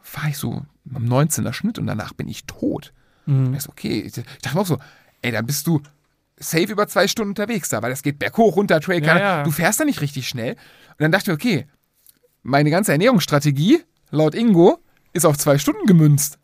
fahre 0.02 0.30
ich 0.30 0.38
so 0.38 0.65
am 0.94 1.06
19er 1.06 1.53
Schnitt 1.53 1.80
und 1.80 1.88
danach 1.88 2.14
bin 2.14 2.27
ich 2.27 2.45
tot. 2.45 2.94
Mhm. 3.26 3.48
Und 3.48 3.53
ich 3.56 3.64
so, 3.64 3.69
okay. 3.69 4.02
Ich 4.02 4.14
dachte 4.14 4.56
mir 4.56 4.61
auch 4.61 4.68
so, 4.68 4.77
ey, 5.22 5.32
da 5.32 5.41
bist 5.41 5.65
du 5.65 5.82
safe 6.37 6.71
über 6.71 6.87
zwei 6.87 7.07
Stunden 7.07 7.29
unterwegs 7.29 7.69
da, 7.69 7.81
weil 7.81 7.89
das 7.89 8.03
geht 8.03 8.19
berghoch, 8.19 8.55
runter, 8.55 8.79
Trail, 8.81 9.03
Ja, 9.03 9.17
ja. 9.17 9.43
du 9.43 9.51
fährst 9.51 9.79
da 9.79 9.85
nicht 9.85 10.01
richtig 10.01 10.27
schnell. 10.27 10.51
Und 10.53 10.99
dann 10.99 11.11
dachte 11.11 11.31
ich, 11.31 11.35
okay, 11.35 11.67
meine 12.43 12.69
ganze 12.69 12.91
Ernährungsstrategie, 12.91 13.83
laut 14.11 14.35
Ingo, 14.35 14.79
ist 15.13 15.25
auf 15.25 15.37
zwei 15.37 15.57
Stunden 15.57 15.85
gemünzt. 15.87 16.39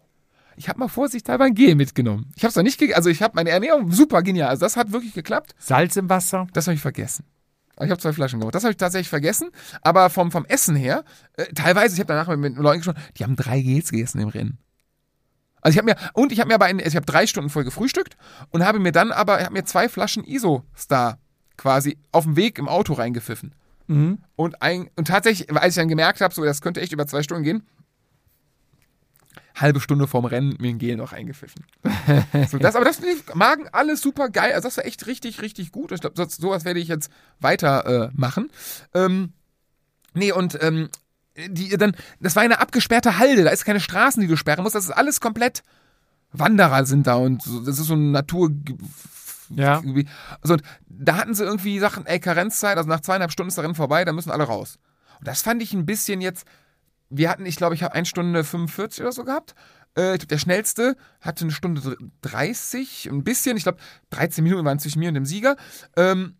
Ich 0.58 0.70
habe 0.70 0.80
mal 0.80 0.88
vorsichtshalber 0.88 1.46
ein 1.46 1.56
Gel 1.56 1.76
mitgenommen. 1.76 2.32
Ich 2.36 2.44
habe 2.44 2.50
es 2.50 2.56
noch 2.56 2.64
nicht, 2.64 2.78
ge 2.78 2.94
also 2.94 3.10
ich 3.10 3.22
habe 3.22 3.34
meine 3.36 3.50
Ernährung 3.50 3.92
super 3.92 4.22
genial. 4.22 4.50
Also 4.50 4.66
das 4.66 4.78
hat 4.78 4.92
wirklich 4.92 5.14
geklappt. 5.14 5.56
Salz 5.58 5.96
im 5.96 6.10
Wasser? 6.10 6.48
Das 6.54 6.68
habe 6.68 6.76
ich 6.76 6.82
vergessen. 6.82 7.26
Ich 7.80 7.90
habe 7.90 8.00
zwei 8.00 8.14
Flaschen 8.14 8.40
gemacht. 8.40 8.54
Das 8.54 8.64
habe 8.64 8.72
ich 8.72 8.78
tatsächlich 8.78 9.10
vergessen. 9.10 9.50
Aber 9.82 10.10
vom, 10.10 10.32
vom 10.32 10.46
Essen 10.46 10.76
her, 10.76 11.04
äh, 11.38 11.46
teilweise, 11.54 11.96
ich 11.96 12.00
habe 12.00 12.08
danach 12.14 12.28
mit, 12.28 12.40
mit 12.40 12.58
Leuten 12.58 12.80
gesprochen, 12.80 13.02
die 13.18 13.24
haben 13.24 13.36
drei 13.36 13.62
Gels 13.62 13.90
gegessen 13.92 14.20
im 14.22 14.28
Rennen. 14.30 14.60
Also 15.62 15.76
ich 15.76 15.78
habe 15.78 15.92
mir, 15.92 15.96
und 16.14 16.32
ich 16.32 16.40
habe 16.40 16.48
mir 16.48 16.56
aber, 16.56 16.66
ein, 16.66 16.80
ich 16.80 16.96
habe 16.96 17.06
drei 17.06 17.28
Stunden 17.28 17.50
voll 17.50 17.64
gefrühstückt 17.64 18.18
und 18.50 18.66
habe 18.66 18.80
mir 18.80 18.92
dann 18.92 19.12
aber, 19.12 19.40
ich 19.40 19.46
habe 19.46 19.54
mir 19.54 19.64
zwei 19.66 19.90
Flaschen 19.90 20.24
Iso-Star 20.24 21.20
quasi 21.58 21.98
auf 22.12 22.24
dem 22.24 22.36
Weg 22.36 22.58
im 22.58 22.68
Auto 22.68 22.94
reingepfiffen. 22.94 23.54
Mhm. 23.88 24.20
Und, 24.36 24.62
ein, 24.62 24.90
und 24.96 25.08
tatsächlich, 25.08 25.52
als 25.52 25.76
ich 25.76 25.82
dann 25.82 25.88
gemerkt 25.88 26.22
habe, 26.22 26.34
so, 26.34 26.44
das 26.44 26.62
könnte 26.62 26.82
echt 26.82 26.94
über 26.94 27.08
zwei 27.08 27.24
Stunden 27.24 27.44
gehen, 27.44 27.68
halbe 29.56 29.80
Stunde 29.80 30.08
vorm 30.08 30.26
Rennen 30.26 30.56
mir 30.60 30.70
ein 30.70 30.80
Gel 30.80 30.98
noch 30.98 31.14
eingepfiffen. 31.14 31.66
so, 32.50 32.58
das, 32.58 32.76
aber 32.76 32.86
das 32.86 33.00
lief, 33.00 33.24
Magen, 33.36 33.68
alles 33.72 34.02
super 34.02 34.30
geil. 34.30 34.54
Also 34.54 34.68
das 34.68 34.78
war 34.78 34.86
echt 34.86 35.08
richtig, 35.08 35.42
richtig 35.42 35.72
gut. 35.72 35.92
Ich 35.92 36.02
glaube, 36.02 36.16
so, 36.16 36.26
sowas 36.28 36.66
werde 36.66 36.80
ich 36.80 36.88
jetzt 36.88 37.12
weiter 37.40 37.86
äh, 37.86 38.10
machen. 38.14 38.52
Ähm, 38.94 39.34
nee, 40.14 40.32
und 40.32 40.58
ähm, 40.62 40.90
die, 41.50 41.70
dann, 41.78 41.96
das 42.20 42.36
war 42.36 42.44
eine 42.44 42.60
abgesperrte 42.60 43.18
Halde, 43.18 43.44
da 43.44 43.50
ist 43.52 43.66
keine 43.66 43.80
Straßen, 43.80 44.22
die 44.22 44.28
du 44.28 44.36
sperren 44.36 44.64
musst. 44.64 44.76
Das 44.76 44.86
ist 44.86 44.92
alles 44.92 45.22
komplett 45.22 45.64
Wanderer 46.34 46.86
sind 46.86 47.08
da 47.08 47.16
und 47.16 47.42
so, 47.42 47.60
das 47.60 47.78
ist 47.78 47.88
so 47.88 47.94
ein 47.96 48.12
Natur. 48.12 48.52
Ja. 49.50 49.82
Also, 50.42 50.56
da 50.88 51.18
hatten 51.18 51.34
sie 51.34 51.44
irgendwie 51.44 51.78
Sachen, 51.80 52.06
ey, 52.06 52.20
Karenzzeit, 52.20 52.78
also 52.78 52.88
nach 52.88 53.02
zweieinhalb 53.02 53.32
Stunden 53.32 53.50
ist 53.50 53.58
der 53.58 53.66
Rennen 53.66 53.76
vorbei, 53.76 54.06
da 54.06 54.14
müssen 54.14 54.32
alle 54.32 54.46
raus. 54.46 54.78
Und 55.20 55.28
das 55.28 55.42
fand 55.42 55.62
ich 55.62 55.74
ein 55.74 55.86
bisschen 55.86 56.22
jetzt, 56.22 56.46
wir 57.10 57.30
hatten, 57.30 57.46
ich 57.46 57.58
glaube, 57.58 57.76
ich 57.76 57.84
habe 57.84 57.94
1 57.94 58.08
Stunde 58.08 58.44
45 58.46 59.02
oder 59.02 59.12
so 59.12 59.26
gehabt. 59.26 59.56
Äh, 59.98 60.14
ich 60.14 60.20
glaub, 60.20 60.30
der 60.30 60.38
schnellste 60.38 60.96
hatte 61.20 61.44
eine 61.44 61.52
Stunde 61.52 61.82
dr- 61.82 61.98
30, 62.22 63.10
ein 63.12 63.26
bisschen, 63.26 63.58
ich 63.58 63.64
glaube, 63.64 63.80
13 64.12 64.42
Minuten 64.42 64.64
waren 64.64 64.80
zwischen 64.80 65.00
mir 65.00 65.10
und 65.10 65.16
dem 65.16 65.26
Sieger. 65.26 65.58
Ähm, 65.98 66.36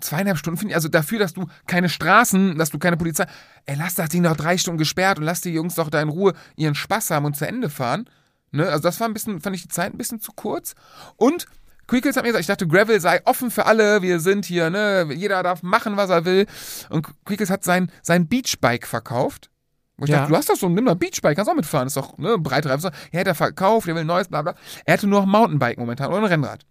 zweieinhalb 0.00 0.38
Stunden 0.38 0.58
finde 0.58 0.72
ich, 0.72 0.76
also 0.76 0.88
dafür, 0.88 1.18
dass 1.18 1.32
du 1.34 1.46
keine 1.66 1.88
Straßen, 1.88 2.56
dass 2.58 2.70
du 2.70 2.78
keine 2.78 2.96
Polizei, 2.96 3.26
ey, 3.66 3.76
lass 3.78 3.94
das 3.94 4.08
Ding 4.08 4.22
noch 4.22 4.36
drei 4.36 4.56
Stunden 4.58 4.78
gesperrt 4.78 5.18
und 5.18 5.24
lass 5.24 5.40
die 5.40 5.50
Jungs 5.52 5.74
doch 5.74 5.90
da 5.90 6.00
in 6.00 6.08
Ruhe 6.08 6.34
ihren 6.56 6.74
Spaß 6.74 7.10
haben 7.10 7.24
und 7.26 7.36
zu 7.36 7.46
Ende 7.46 7.70
fahren. 7.70 8.08
Ne? 8.50 8.66
Also 8.66 8.82
das 8.82 8.98
war 9.00 9.08
ein 9.08 9.12
bisschen, 9.14 9.40
fand 9.40 9.56
ich 9.56 9.62
die 9.62 9.68
Zeit 9.68 9.92
ein 9.92 9.98
bisschen 9.98 10.20
zu 10.20 10.32
kurz. 10.32 10.74
Und 11.16 11.46
Quickles 11.86 12.16
hat 12.16 12.22
mir 12.24 12.28
gesagt, 12.28 12.42
ich 12.42 12.46
dachte, 12.46 12.66
Gravel 12.68 13.00
sei 13.00 13.20
offen 13.24 13.50
für 13.50 13.64
alle, 13.66 14.02
wir 14.02 14.20
sind 14.20 14.44
hier, 14.44 14.68
ne, 14.70 15.08
jeder 15.14 15.42
darf 15.42 15.62
machen, 15.62 15.96
was 15.96 16.10
er 16.10 16.24
will. 16.26 16.46
Und 16.90 17.06
Quickles 17.24 17.50
hat 17.50 17.64
sein, 17.64 17.90
sein 18.02 18.28
Beachbike 18.28 18.86
verkauft. 18.86 19.50
Wo 19.96 20.04
ich 20.04 20.10
Ja. 20.10 20.18
dachte, 20.18 20.30
du 20.32 20.36
hast 20.36 20.48
doch 20.50 20.56
so, 20.56 20.68
nimm 20.68 20.84
mal 20.84 20.92
ein 20.92 20.98
Beachbike, 20.98 21.34
kannst 21.36 21.50
auch 21.50 21.56
mitfahren, 21.56 21.86
ist 21.88 21.96
doch, 21.96 22.18
ne, 22.18 22.38
breite 22.38 22.68
Reifen. 22.68 22.90
Er 23.10 23.20
hätte 23.20 23.30
er 23.30 23.34
verkauft, 23.34 23.88
er 23.88 23.94
will 23.94 24.02
ein 24.02 24.06
neues, 24.06 24.28
bla 24.28 24.42
bla. 24.42 24.54
Er 24.84 24.94
hätte 24.94 25.06
nur 25.06 25.20
noch 25.20 25.26
ein 25.26 25.30
Mountainbike 25.30 25.78
momentan 25.78 26.08
oder 26.08 26.18
ein 26.18 26.24
Rennrad. 26.24 26.64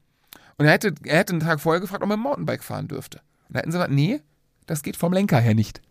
Und 0.58 0.66
er 0.66 0.72
hätte, 0.72 0.94
er 1.04 1.18
hätte 1.20 1.34
einen 1.34 1.40
Tag 1.42 1.60
vorher 1.62 1.80
gefragt, 1.82 2.04
ob 2.04 2.10
er 2.10 2.18
ein 2.18 2.20
Mountainbike 2.20 2.64
fahren 2.64 2.88
dürfte. 2.88 3.20
Und 3.48 3.56
da 3.56 3.60
hätten 3.60 3.72
sie 3.72 3.78
gesagt, 3.78 3.94
nee, 3.94 4.22
das 4.66 4.82
geht 4.84 4.98
vom 4.98 5.14
Lenker 5.14 5.40
her 5.40 5.54
nicht. 5.54 5.82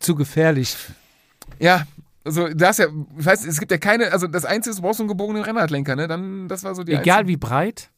Zu 0.00 0.14
gefährlich. 0.14 0.76
Ja, 1.58 1.86
also 2.24 2.48
das 2.48 2.78
ja, 2.78 2.86
ich 3.18 3.24
weiß, 3.24 3.46
es 3.46 3.58
gibt 3.58 3.70
ja 3.72 3.78
keine, 3.78 4.12
also 4.12 4.26
das 4.26 4.44
Einzige 4.44 4.70
ist, 4.72 4.78
du 4.78 4.82
brauchst 4.82 4.98
so 4.98 5.02
einen 5.04 5.08
gebogenen 5.08 5.42
Rennradlenker, 5.42 5.96
ne? 5.96 6.06
Dann, 6.08 6.46
das 6.48 6.62
war 6.64 6.74
so 6.74 6.84
die 6.84 6.92
Egal 6.92 7.20
einzige- 7.20 7.28
wie 7.28 7.36
breit. 7.36 7.90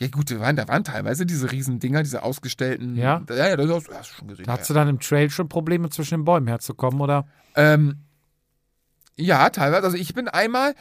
Ja 0.00 0.08
gut, 0.08 0.28
da 0.30 0.40
waren, 0.40 0.56
da 0.56 0.66
waren 0.66 0.82
teilweise 0.82 1.24
diese 1.24 1.52
riesen 1.52 1.78
Dinger, 1.78 2.02
diese 2.02 2.24
ausgestellten. 2.24 2.96
Ja? 2.96 3.22
Ja, 3.28 3.48
ja, 3.50 3.56
das 3.56 3.70
hast, 3.70 3.88
du 3.88 4.14
schon 4.16 4.28
gesehen. 4.28 4.44
Da 4.46 4.54
Ja, 4.54 4.58
hast 4.58 4.70
du 4.70 4.74
dann 4.74 4.88
im 4.88 4.98
Trail 4.98 5.30
schon 5.30 5.48
Probleme 5.48 5.88
zwischen 5.90 6.14
den 6.20 6.24
Bäumen 6.24 6.48
herzukommen, 6.48 7.00
oder? 7.00 7.28
Ähm, 7.54 7.98
ja, 9.16 9.50
teilweise. 9.50 9.84
Also 9.84 9.96
ich 9.96 10.12
bin 10.14 10.28
einmal, 10.28 10.74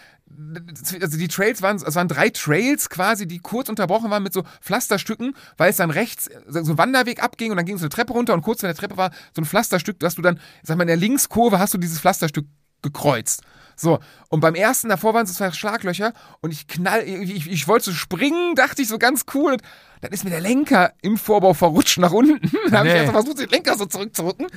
also 1.02 1.18
die 1.18 1.28
Trails 1.28 1.62
waren, 1.62 1.76
es 1.78 1.96
waren 1.96 2.08
drei 2.08 2.30
Trails 2.30 2.90
quasi, 2.90 3.28
die 3.28 3.40
kurz 3.40 3.70
unterbrochen 3.70 4.10
waren 4.10 4.24
mit 4.24 4.34
so 4.34 4.44
Pflasterstücken, 4.62 5.36
weil 5.58 5.70
es 5.70 5.78
dann 5.78 5.92
rechts 5.92 6.30
so 6.48 6.60
ein 6.60 6.78
Wanderweg 6.78 7.22
abging 7.22 7.52
und 7.52 7.58
dann 7.58 7.66
ging 7.66 7.78
so 7.78 7.84
eine 7.84 7.90
Treppe 7.90 8.14
runter 8.14 8.34
und 8.34 8.42
kurz 8.42 8.62
vor 8.62 8.68
der 8.68 8.76
Treppe 8.76 8.98
war 8.98 9.12
so 9.36 9.42
ein 9.42 9.46
Pflasterstück, 9.46 10.00
dass 10.00 10.16
du 10.16 10.22
dann, 10.22 10.40
sag 10.64 10.78
mal, 10.78 10.84
in 10.84 10.88
der 10.88 10.98
Linkskurve 10.98 11.60
hast 11.60 11.74
du 11.74 11.78
dieses 11.78 12.00
Pflasterstück 12.00 12.48
gekreuzt. 12.82 13.44
So, 13.76 14.00
und 14.30 14.40
beim 14.40 14.54
ersten 14.56 14.90
davor 14.90 15.14
waren 15.16 15.26
so 15.26 15.34
zwei 15.34 15.52
Schlaglöcher 15.52 16.14
und 16.42 16.52
ich 16.52 16.68
knall, 16.68 17.02
ich, 17.08 17.36
ich, 17.36 17.50
ich 17.52 17.68
wollte 17.68 17.86
so 17.86 17.92
springen, 17.92 18.54
dachte 18.56 18.82
ich 18.84 18.88
so 18.88 19.00
ganz 19.00 19.26
cool. 19.34 19.54
Und 19.54 19.62
dann 20.02 20.12
ist 20.12 20.24
mir 20.24 20.30
der 20.30 20.42
Lenker 20.42 20.94
im 21.02 21.18
Vorbau 21.18 21.54
verrutscht 21.56 21.98
nach 21.98 22.12
unten. 22.12 22.40
Dann 22.70 22.80
habe 22.80 22.88
ich 22.88 22.94
Nee. 22.94 23.00
erst 23.00 23.14
mal 23.14 23.22
versucht, 23.24 23.40
den 23.40 23.50
Lenker 23.50 23.76
so 23.78 23.86
zurückzurücken. 23.86 24.48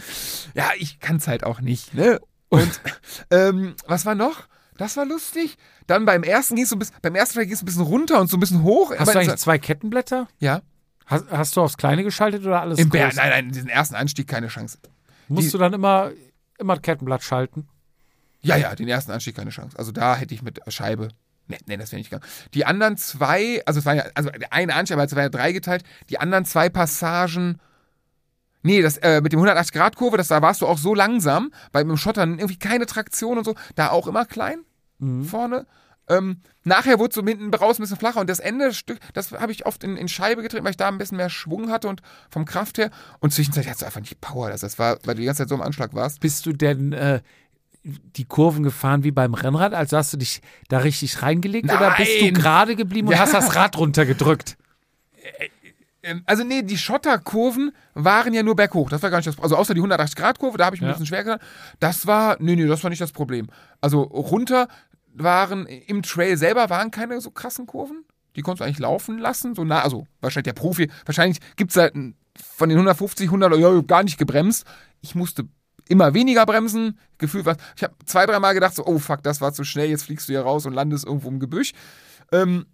Ja, 0.55 0.70
ich 0.77 0.98
kann 1.01 1.16
es 1.16 1.28
halt 1.28 1.44
auch 1.44 1.61
nicht, 1.61 1.94
ne? 1.94 2.20
Und 2.48 2.81
ähm, 3.31 3.74
was 3.86 4.05
war 4.06 4.14
noch? 4.14 4.47
Das 4.78 4.97
war 4.97 5.06
lustig. 5.06 5.56
Dann 5.86 6.05
beim 6.05 6.23
ersten 6.23 6.55
ging 6.55 6.64
es 6.64 6.70
so 6.70 6.77
bis, 6.77 6.90
beim 7.02 7.14
ersten 7.14 7.40
ging 7.40 7.52
es 7.52 7.62
ein 7.62 7.66
bisschen 7.66 7.82
runter 7.82 8.20
und 8.20 8.28
so 8.28 8.36
ein 8.36 8.40
bisschen 8.40 8.62
hoch. 8.62 8.90
Hast 8.93 9.01
Aber 9.01 9.12
du 9.12 9.18
eigentlich 9.20 9.36
zwei 9.36 9.59
Kettenblätter? 9.59 10.28
ja. 10.39 10.62
Hast, 11.09 11.31
hast 11.31 11.55
du 11.56 11.60
aufs 11.62 11.77
Kleine 11.77 12.02
geschaltet 12.02 12.44
oder 12.44 12.60
alles 12.62 12.81
Im? 12.81 12.89
Berg, 12.90 13.14
nein, 13.14 13.31
nein, 13.31 13.52
diesen 13.52 13.68
ersten 13.68 13.94
Anstieg 13.94 14.27
keine 14.27 14.48
Chance. 14.48 14.78
Musst 15.28 15.47
die- 15.47 15.52
du 15.52 15.59
dann 15.59 15.73
immer, 15.73 16.10
immer 16.59 16.77
Kettenblatt 16.78 17.23
schalten? 17.23 17.68
Ja, 18.40 18.56
ja, 18.56 18.74
den 18.74 18.89
ersten 18.89 19.12
Anstieg 19.12 19.36
keine 19.36 19.51
Chance. 19.51 19.78
Also 19.78 19.93
da 19.93 20.16
hätte 20.16 20.35
ich 20.35 20.43
mit 20.43 20.59
Scheibe. 20.66 21.10
Nee, 21.47 21.59
nee, 21.66 21.77
das 21.77 21.93
wäre 21.93 22.01
nicht 22.01 22.10
gegangen. 22.10 22.28
Die 22.55 22.64
anderen 22.66 22.97
zwei, 22.97 23.62
also 23.66 23.78
es 23.78 23.86
war 23.86 23.94
ja, 23.94 24.05
also 24.16 24.31
der 24.31 24.52
eine 24.52 24.74
Anstieg, 24.74 24.97
aber 24.97 25.05
es 25.05 25.14
war 25.14 25.23
ja 25.23 25.28
drei 25.28 25.52
geteilt. 25.52 25.85
Die 26.10 26.18
anderen 26.18 26.44
zwei 26.44 26.68
Passagen. 26.70 27.60
Nee, 28.62 28.83
das, 28.83 28.97
äh, 28.99 29.20
mit 29.20 29.33
dem 29.33 29.41
180-Grad-Kurve, 29.41 30.16
das, 30.16 30.28
da 30.28 30.43
warst 30.43 30.61
du 30.61 30.66
auch 30.66 30.78
so 30.78 30.95
langsam, 30.95 31.53
weil 31.73 31.85
mit 31.85 31.97
dem 31.97 31.99
Schottern 31.99 32.39
irgendwie 32.39 32.59
keine 32.59 32.87
Traktion 32.87 33.39
und 33.39 33.45
so, 33.45 33.55
da 33.77 33.91
auch 33.91 34.07
immer 34.07 34.24
klein 34.24 34.61
vorne. 35.24 35.66
Ähm, 36.09 36.41
nachher 36.65 36.99
wurde 36.99 37.11
es 37.11 37.15
so 37.16 37.24
hinten 37.24 37.53
raus 37.53 37.78
ein 37.78 37.83
bisschen 37.83 37.99
flacher 37.99 38.20
und 38.20 38.31
das 38.31 38.39
Ende-Stück, 38.39 38.99
das 39.12 39.33
habe 39.33 39.53
ich 39.53 39.66
oft 39.66 39.83
in, 39.85 39.97
in 39.97 40.09
Scheibe 40.09 40.41
getreten, 40.43 40.65
weil 40.65 40.70
ich 40.70 40.77
da 40.77 40.89
ein 40.89 40.99
bisschen 40.99 41.16
mehr 41.16 41.31
Schwung 41.31 41.70
hatte 41.70 41.89
und 41.89 42.01
vom 42.31 42.45
Kraft 42.45 42.78
her. 42.78 42.91
Und 43.20 43.33
zwischenzeitlich 43.33 43.69
hattest 43.69 43.83
du 43.83 43.87
einfach 43.87 44.01
nicht 44.01 44.20
Power. 44.20 44.49
Das, 44.51 44.61
das 44.62 44.78
war, 44.78 44.99
weil 45.05 45.16
du 45.16 45.20
die 45.20 45.27
ganze 45.27 45.43
Zeit 45.43 45.49
so 45.49 45.55
im 45.57 45.62
Anschlag 45.62 45.95
warst. 45.95 46.20
Bist 46.20 46.47
du 46.47 46.53
denn 46.53 46.93
äh, 46.93 47.20
die 47.83 48.24
Kurven 48.24 48.62
gefahren 48.62 49.05
wie 49.05 49.11
beim 49.11 49.35
Rennrad? 49.35 49.74
Also 49.74 49.97
hast 49.97 50.12
du 50.12 50.16
dich 50.16 50.41
da 50.69 50.78
richtig 50.78 51.23
reingelegt 51.23 51.70
oder 51.70 51.95
bist 51.97 52.20
du 52.20 52.24
Nein. 52.24 52.35
gerade 52.35 52.77
geblieben 52.77 53.09
und 53.09 53.15
Ja. 53.15 53.19
hast 53.23 53.35
das 53.35 53.55
Rad 53.55 53.77
runtergedrückt? 53.77 54.57
Ähm, 56.07 56.23
also 56.24 56.45
nee, 56.45 56.62
die 56.62 56.78
Schotterkurven 56.78 57.73
waren 57.95 58.33
ja 58.33 58.43
nur 58.43 58.57
berghoch. 58.57 58.89
Das 58.89 59.03
war 59.03 59.11
gar 59.11 59.19
nicht 59.19 59.27
das 59.27 59.39
Also 59.39 59.57
außer 59.57 59.74
die 59.74 59.81
180-Grad-Kurve, 59.83 60.57
da 60.57 60.66
habe 60.66 60.77
ich 60.77 60.83
Ja. 60.83 60.89
ein 60.89 60.93
bisschen 60.93 61.07
schwer 61.07 61.24
getan. 61.24 61.41
Das 61.81 62.07
war, 62.07 62.37
nee, 62.41 62.55
nee, 62.57 62.66
das 62.66 62.83
war 62.83 62.91
nicht 62.91 63.03
das 63.03 63.12
Problem. 63.12 63.49
Also 63.81 64.03
runter 64.03 64.69
waren, 65.12 65.66
im 65.66 66.03
Trail 66.03 66.37
selber 66.37 66.70
waren 66.70 66.91
keine 66.91 67.20
so 67.20 67.31
krassen 67.31 67.66
Kurven. 67.66 68.05
Die 68.37 68.43
konntest 68.43 68.61
du 68.61 68.65
eigentlich 68.65 68.78
laufen 68.78 69.19
lassen. 69.19 69.55
So 69.55 69.65
nah, 69.65 69.81
also 69.83 70.07
wahrscheinlich 70.20 70.53
der 70.55 70.61
Profi, 70.61 70.91
wahrscheinlich 71.07 71.39
gibt 71.57 71.70
es 71.73 71.77
halt 71.77 71.95
von 71.95 72.69
den 72.69 72.78
150, 72.78 73.27
100, 73.27 73.57
ja, 73.59 73.81
gar 73.81 74.03
nicht 74.03 74.19
gebremst. 74.19 74.66
Ich 75.01 75.15
musste 75.15 75.49
immer 75.89 76.15
weniger 76.15 76.45
bremsen. 76.47 76.99
Gefühlt 77.19 77.47
war, 77.47 77.57
ich 77.77 77.83
habe 77.83 77.95
zwei, 78.05 78.27
dreimal 78.27 78.55
gedacht 78.55 78.74
so, 78.74 78.87
oh 78.87 78.99
fuck, 78.99 79.23
das 79.23 79.41
war 79.41 79.53
zu 79.53 79.65
schnell, 79.65 79.89
jetzt 79.89 80.05
fliegst 80.05 80.28
du 80.28 80.33
hier 80.33 80.43
raus 80.43 80.66
und 80.66 80.74
landest 80.74 81.07
irgendwo 81.07 81.28
im 81.28 81.41
Gebüsch. 81.41 81.73
Ähm, 82.33 82.66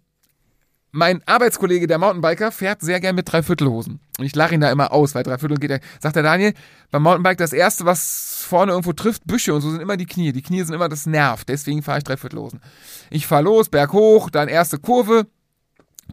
mein 0.93 1.21
Arbeitskollege, 1.25 1.87
der 1.87 1.97
Mountainbiker, 1.97 2.51
fährt 2.51 2.81
sehr 2.81 2.99
gern 2.99 3.15
mit 3.15 3.31
Dreiviertelhosen. 3.31 3.99
Und 4.19 4.25
ich 4.25 4.35
lache 4.35 4.53
ihn 4.53 4.61
da 4.61 4.71
immer 4.71 4.93
aus, 4.93 5.15
weil 5.15 5.23
Dreiviertel 5.23 5.57
geht 5.57 5.71
er. 5.71 5.79
Sagt 5.99 6.15
der 6.15 6.21
Daniel, 6.21 6.53
beim 6.91 7.01
Mountainbike 7.01 7.39
das 7.39 7.51
erste, 7.51 7.85
was 7.85 8.45
vorne 8.47 8.73
irgendwo 8.73 8.93
trifft, 8.93 9.25
Büsche 9.25 9.55
und 9.55 9.61
so 9.61 9.71
sind 9.71 9.81
immer 9.81 9.97
die 9.97 10.05
Knie. 10.05 10.31
Die 10.31 10.43
Knie 10.43 10.61
sind 10.61 10.75
immer 10.75 10.89
das 10.89 11.07
Nerv. 11.07 11.45
Deswegen 11.45 11.81
fahre 11.81 11.97
ich 11.97 12.03
Dreiviertelhosen. 12.03 12.61
Ich 13.09 13.25
fahre 13.25 13.43
los, 13.43 13.69
Berg 13.69 13.91
hoch, 13.91 14.29
dann 14.29 14.47
erste 14.47 14.77
Kurve. 14.77 15.25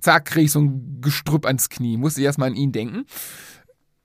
Zack, 0.00 0.24
kriege 0.24 0.46
ich 0.46 0.52
so 0.52 0.60
ein 0.60 1.02
Gestrüpp 1.02 1.44
ans 1.44 1.68
Knie. 1.68 1.98
Musste 1.98 2.22
ich 2.22 2.24
erstmal 2.24 2.48
an 2.48 2.56
ihn 2.56 2.72
denken. 2.72 3.04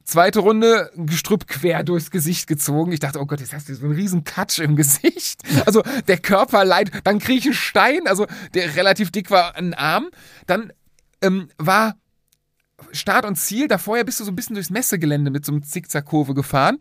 Zweite 0.06 0.40
Runde, 0.40 0.91
Gestrüpp 0.95 1.48
quer 1.48 1.84
durchs 1.84 2.11
Gesicht 2.11 2.45
gezogen. 2.48 2.91
Ich 2.91 2.99
dachte, 2.99 3.19
oh 3.19 3.26
Gott, 3.26 3.40
jetzt 3.40 3.53
hast 3.53 3.68
du 3.68 3.76
so 3.76 3.86
einen 3.86 3.95
riesen 3.95 4.23
Katsch 4.23 4.60
im 4.60 4.76
Gesicht. 4.76 5.41
Also 5.65 5.82
der 6.07 6.19
Körper 6.19 6.64
leidet. 6.64 6.95
Dann 7.03 7.19
kriege 7.19 7.40
ich 7.40 7.45
einen 7.45 7.53
Stein, 7.56 8.07
also 8.07 8.27
der 8.53 8.76
relativ 8.76 9.11
dick 9.11 9.32
war, 9.32 9.56
ein 9.56 9.73
Arm. 9.73 10.10
Dann 10.45 10.72
ähm, 11.22 11.49
war 11.57 11.95
Start 12.91 13.26
und 13.26 13.36
Ziel, 13.36 13.68
da 13.68 13.80
vorher 13.80 14.03
bist 14.03 14.19
du 14.19 14.23
so 14.23 14.32
ein 14.32 14.36
bisschen 14.36 14.53
durchs 14.53 14.69
Messegelände 14.69 15.32
mit 15.32 15.44
so 15.44 15.52
einem 15.52 15.64
Zickzackkurve 15.64 16.36
gefahren. 16.36 16.77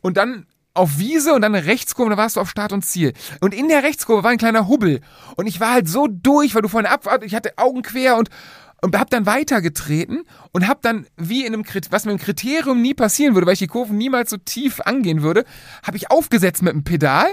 Und 0.00 0.16
dann 0.16 0.46
auf 0.74 0.98
Wiese 0.98 1.34
und 1.34 1.42
dann 1.42 1.54
eine 1.54 1.66
Rechtskurve, 1.66 2.10
da 2.10 2.16
warst 2.16 2.36
du 2.36 2.40
auf 2.40 2.48
Start 2.48 2.72
und 2.72 2.84
Ziel. 2.84 3.12
Und 3.40 3.52
in 3.52 3.68
der 3.68 3.82
Rechtskurve 3.82 4.22
war 4.22 4.30
ein 4.30 4.38
kleiner 4.38 4.68
Hubbel. 4.68 5.00
Und 5.36 5.48
ich 5.48 5.58
war 5.58 5.72
halt 5.72 5.88
so 5.88 6.06
durch, 6.06 6.54
weil 6.54 6.62
du 6.62 6.68
vorne 6.68 6.90
ab, 6.90 7.22
ich 7.24 7.34
hatte 7.34 7.58
Augen 7.58 7.82
quer 7.82 8.16
und, 8.16 8.28
und 8.80 8.98
hab 8.98 9.10
dann 9.10 9.26
weitergetreten 9.26 10.24
und 10.52 10.68
hab 10.68 10.82
dann, 10.82 11.06
wie 11.16 11.44
in 11.44 11.54
einem, 11.54 11.64
was 11.90 12.04
mit 12.04 12.12
einem 12.12 12.20
Kriterium 12.20 12.80
nie 12.80 12.94
passieren 12.94 13.34
würde, 13.34 13.46
weil 13.46 13.54
ich 13.54 13.58
die 13.58 13.66
Kurven 13.66 13.96
niemals 13.98 14.30
so 14.30 14.36
tief 14.36 14.80
angehen 14.80 15.22
würde, 15.22 15.44
habe 15.82 15.96
ich 15.96 16.10
aufgesetzt 16.10 16.62
mit 16.62 16.72
dem 16.72 16.84
Pedal 16.84 17.28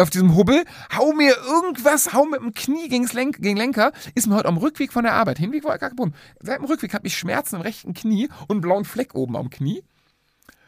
auf 0.00 0.10
diesem 0.10 0.36
Hubbel, 0.36 0.64
hau 0.96 1.12
mir 1.12 1.36
irgendwas, 1.36 2.12
hau 2.12 2.24
mit 2.24 2.40
dem 2.40 2.54
Knie 2.54 2.88
gegens 2.88 3.12
Lenk, 3.12 3.42
gegen 3.42 3.56
Lenker, 3.56 3.92
ist 4.14 4.28
mir 4.28 4.36
heute 4.36 4.46
am 4.46 4.56
Rückweg 4.56 4.92
von 4.92 5.02
der 5.02 5.14
Arbeit. 5.14 5.38
Hinweg 5.38 5.64
war 5.64 5.76
gar 5.78 5.90
kein 5.90 5.96
Problem. 5.96 6.14
Seit 6.40 6.58
dem 6.58 6.66
Rückweg 6.66 6.94
habe 6.94 7.06
ich 7.06 7.18
Schmerzen 7.18 7.56
im 7.56 7.62
rechten 7.62 7.94
Knie 7.94 8.28
und 8.42 8.52
einen 8.52 8.60
blauen 8.60 8.84
Fleck 8.84 9.14
oben 9.14 9.36
am 9.36 9.50
Knie, 9.50 9.82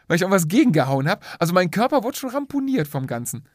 weil 0.08 0.16
ich 0.16 0.22
irgendwas 0.22 0.48
gegengehauen 0.48 1.08
habe. 1.08 1.24
Also 1.38 1.54
mein 1.54 1.70
Körper 1.70 2.02
wurde 2.02 2.18
schon 2.18 2.30
ramponiert 2.30 2.88
vom 2.88 3.06
Ganzen. 3.06 3.46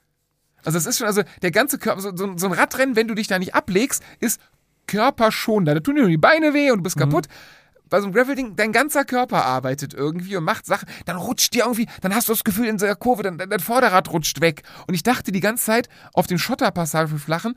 Also 0.64 0.78
es 0.78 0.86
ist 0.86 0.98
schon, 0.98 1.08
also 1.08 1.24
der 1.42 1.52
ganze 1.52 1.78
Körper, 1.78 2.02
so, 2.02 2.16
so, 2.16 2.38
so 2.38 2.48
ein 2.48 2.54
Radrennen, 2.54 2.96
wenn 2.96 3.10
du 3.10 3.14
dich 3.14 3.28
da 3.28 3.38
nicht 3.38 3.54
ablegst, 3.54 4.02
ist 4.20 4.40
körperschonender. 4.88 5.76
Da 5.76 5.80
tun 5.80 5.96
dir 5.96 6.02
nur 6.02 6.10
die 6.10 6.18
Beine 6.18 6.54
weh 6.54 6.72
und 6.72 6.80
du 6.80 6.84
bist 6.84 6.98
kaputt. 6.98 7.28
Bei 7.90 8.00
so 8.00 8.06
einem 8.06 8.16
Gravel-Ding, 8.16 8.56
dein 8.56 8.72
ganzer 8.72 9.06
Körper 9.06 9.46
arbeitet 9.46 9.94
irgendwie 9.94 10.36
und 10.36 10.44
macht 10.44 10.66
Sachen, 10.66 10.88
dann 11.06 11.18
rutscht 11.18 11.54
dir 11.54 11.66
irgendwie, 11.66 11.88
dann 12.02 12.16
hast 12.16 12.28
du 12.28 12.34
das 12.34 12.44
Gefühl 12.44 12.66
in 12.68 12.78
der 12.78 12.96
Kurve, 12.96 13.22
dann, 13.22 13.38
dein 13.38 13.60
Vorderrad 13.60 14.12
rutscht 14.12 14.42
weg. 14.42 14.64
Und 14.88 14.96
ich 14.96 15.04
dachte 15.04 15.32
die 15.32 15.40
ganze 15.40 15.66
Zeit 15.66 15.90
auf 16.14 16.26
den 16.26 16.40
Schotterpassagen 16.40 17.10
für 17.10 17.20
Flachen, 17.20 17.54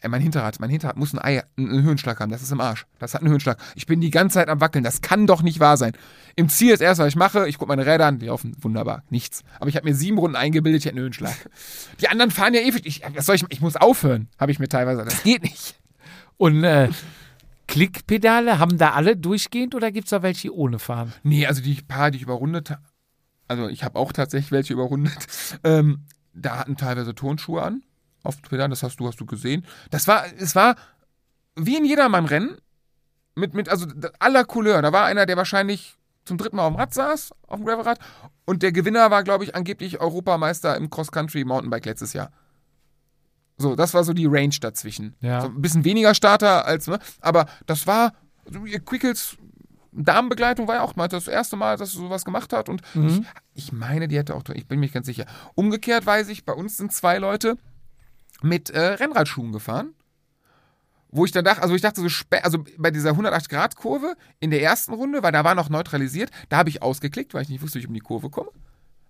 ey, 0.00 0.08
mein 0.08 0.22
Hinterrad, 0.22 0.58
mein 0.60 0.70
Hinterrad 0.70 0.96
muss 0.96 1.12
ein 1.12 1.18
Ei, 1.18 1.42
einen 1.56 1.82
Höhenschlag 1.82 2.20
haben, 2.20 2.30
das 2.30 2.42
ist 2.42 2.52
im 2.52 2.60
Arsch. 2.60 2.86
Das 2.98 3.14
hat 3.14 3.20
einen 3.20 3.30
Höhenschlag. 3.30 3.58
Ich 3.74 3.86
bin 3.86 4.00
die 4.00 4.10
ganze 4.10 4.34
Zeit 4.34 4.48
am 4.48 4.60
Wackeln, 4.60 4.82
das 4.82 5.02
kann 5.02 5.26
doch 5.26 5.42
nicht 5.42 5.60
wahr 5.60 5.76
sein. 5.76 5.92
Im 6.36 6.48
Ziel 6.48 6.72
das 6.72 6.80
erste, 6.80 7.04
was 7.04 7.10
ich 7.10 7.16
mache, 7.16 7.48
ich 7.48 7.58
gucke 7.58 7.68
meine 7.68 7.86
Räder 7.86 8.06
an, 8.06 8.18
die 8.18 8.26
laufen 8.26 8.56
wunderbar, 8.60 9.04
nichts. 9.10 9.42
Aber 9.58 9.68
ich 9.68 9.76
habe 9.76 9.88
mir 9.88 9.94
sieben 9.94 10.18
Runden 10.18 10.36
eingebildet, 10.36 10.80
ich 10.80 10.86
hätte 10.86 10.96
einen 10.96 11.04
Höhenschlag. 11.04 11.34
Die 12.00 12.08
anderen 12.08 12.30
fahren 12.30 12.54
ja 12.54 12.60
ewig, 12.60 12.86
ich, 12.86 13.02
was 13.14 13.26
soll 13.26 13.36
ich, 13.36 13.44
ich 13.48 13.60
muss 13.60 13.76
aufhören, 13.76 14.28
habe 14.38 14.52
ich 14.52 14.58
mir 14.58 14.68
teilweise, 14.68 15.04
das 15.04 15.22
geht 15.22 15.42
nicht. 15.42 15.79
Und 16.40 16.64
äh, 16.64 16.88
Klickpedale, 17.66 18.58
haben 18.58 18.78
da 18.78 18.92
alle 18.92 19.14
durchgehend 19.14 19.74
oder 19.74 19.92
gibt 19.92 20.06
es 20.06 20.10
da 20.10 20.22
welche 20.22 20.54
ohne 20.54 20.78
fahren? 20.78 21.12
Nee, 21.22 21.46
also 21.46 21.60
die 21.60 21.74
paar, 21.82 22.10
die 22.10 22.16
ich 22.16 22.22
überrundet 22.22 22.70
habe, 22.70 22.80
also 23.46 23.68
ich 23.68 23.84
habe 23.84 23.98
auch 23.98 24.10
tatsächlich 24.10 24.50
welche 24.50 24.72
überrundet, 24.72 25.18
ähm, 25.64 26.06
da 26.32 26.56
hatten 26.56 26.78
teilweise 26.78 27.14
Turnschuhe 27.14 27.62
an 27.62 27.82
auf 28.22 28.40
Twitter, 28.40 28.66
das 28.70 28.82
hast 28.82 28.96
du, 29.00 29.06
hast 29.06 29.20
du 29.20 29.26
gesehen. 29.26 29.66
Das 29.90 30.08
war, 30.08 30.24
es 30.38 30.54
war 30.54 30.76
wie 31.56 31.76
in 31.76 31.84
Jedermann-Rennen, 31.84 32.56
mit, 33.34 33.52
mit, 33.52 33.68
also 33.68 33.86
aller 34.18 34.46
Couleur. 34.46 34.80
Da 34.80 34.94
war 34.94 35.04
einer, 35.04 35.26
der 35.26 35.36
wahrscheinlich 35.36 35.94
zum 36.24 36.38
dritten 36.38 36.56
Mal 36.56 36.64
auf 36.64 36.72
dem 36.72 36.80
Rad 36.80 36.94
saß, 36.94 37.32
auf 37.48 37.58
dem 37.58 37.66
Gravelrad, 37.66 37.98
und 38.46 38.62
der 38.62 38.72
Gewinner 38.72 39.10
war, 39.10 39.24
glaube 39.24 39.44
ich, 39.44 39.54
angeblich 39.54 40.00
Europameister 40.00 40.74
im 40.74 40.88
Cross-Country 40.88 41.44
Mountainbike 41.44 41.84
letztes 41.84 42.14
Jahr. 42.14 42.32
So, 43.60 43.76
das 43.76 43.94
war 43.94 44.04
so 44.04 44.12
die 44.12 44.26
Range 44.26 44.54
dazwischen. 44.60 45.14
Ja. 45.20 45.42
So 45.42 45.48
ein 45.48 45.60
bisschen 45.60 45.84
weniger 45.84 46.14
Starter 46.14 46.64
als, 46.64 46.86
ne? 46.86 46.98
Aber 47.20 47.46
das 47.66 47.86
war, 47.86 48.14
also 48.46 48.64
ihr 48.64 48.80
Quickles 48.80 49.36
Damenbegleitung 49.92 50.68
war 50.68 50.76
ja 50.76 50.82
auch 50.82 50.96
mal 50.96 51.08
das 51.08 51.26
erste 51.28 51.56
Mal, 51.56 51.76
dass 51.76 51.92
sie 51.92 51.98
sowas 51.98 52.24
gemacht 52.24 52.52
hat. 52.52 52.68
Und 52.68 52.82
ich, 52.94 53.22
ich 53.54 53.72
meine, 53.72 54.08
die 54.08 54.16
hätte 54.16 54.34
auch, 54.34 54.44
ich 54.54 54.66
bin 54.66 54.78
mir 54.78 54.86
nicht 54.86 54.94
ganz 54.94 55.06
sicher. 55.06 55.26
Umgekehrt 55.54 56.06
weiß 56.06 56.28
ich, 56.28 56.44
bei 56.44 56.52
uns 56.52 56.76
sind 56.76 56.92
zwei 56.92 57.18
Leute 57.18 57.56
mit 58.42 58.70
äh, 58.70 58.80
Rennradschuhen 58.80 59.52
gefahren. 59.52 59.94
Wo 61.12 61.24
ich 61.24 61.32
dann 61.32 61.44
dachte, 61.44 61.62
also 61.62 61.74
ich 61.74 61.82
dachte 61.82 62.00
so, 62.00 62.08
also 62.42 62.64
bei 62.78 62.92
dieser 62.92 63.10
180-Grad-Kurve 63.10 64.14
in 64.38 64.52
der 64.52 64.62
ersten 64.62 64.94
Runde, 64.94 65.24
weil 65.24 65.32
da 65.32 65.42
war 65.42 65.56
noch 65.56 65.68
neutralisiert, 65.68 66.30
da 66.48 66.58
habe 66.58 66.68
ich 66.68 66.82
ausgeklickt, 66.82 67.34
weil 67.34 67.42
ich 67.42 67.48
nicht 67.48 67.62
wusste, 67.62 67.78
wie 67.78 67.82
ich 67.82 67.88
um 67.88 67.94
die 67.94 68.00
Kurve 68.00 68.30
komme. 68.30 68.50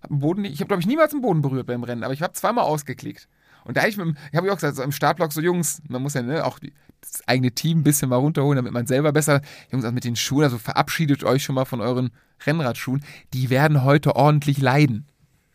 Hab 0.01 0.09
den 0.09 0.17
Boden, 0.17 0.43
ich 0.43 0.59
habe, 0.61 0.67
glaube 0.67 0.81
ich, 0.81 0.87
niemals 0.87 1.11
den 1.11 1.21
Boden 1.21 1.43
berührt 1.43 1.67
beim 1.67 1.83
Rennen, 1.83 2.03
aber 2.03 2.13
ich 2.13 2.23
habe 2.23 2.33
zweimal 2.33 2.63
ausgeklickt. 2.63 3.27
Und 3.65 3.77
da 3.77 3.85
ich 3.87 3.97
mit, 3.97 4.05
dem- 4.07 4.17
ich 4.31 4.37
habe 4.37 4.49
auch 4.51 4.55
gesagt, 4.55 4.75
so 4.75 4.83
im 4.83 4.91
Startblock, 4.91 5.31
so 5.33 5.41
Jungs, 5.41 5.81
man 5.87 6.01
muss 6.01 6.13
ja 6.13 6.21
ne, 6.21 6.45
auch 6.45 6.59
die, 6.59 6.73
das 7.01 7.27
eigene 7.27 7.51
Team 7.51 7.79
ein 7.79 7.83
bisschen 7.83 8.09
mal 8.09 8.15
runterholen, 8.17 8.57
damit 8.57 8.73
man 8.73 8.87
selber 8.87 9.11
besser, 9.11 9.41
Jungs, 9.71 9.83
also 9.85 9.93
mit 9.93 10.03
den 10.03 10.15
Schuhen, 10.15 10.43
also 10.43 10.57
verabschiedet 10.57 11.23
euch 11.23 11.43
schon 11.43 11.55
mal 11.55 11.65
von 11.65 11.81
euren 11.81 12.11
Rennradschuhen, 12.45 13.03
die 13.33 13.49
werden 13.49 13.83
heute 13.83 14.15
ordentlich 14.15 14.59
leiden, 14.59 15.05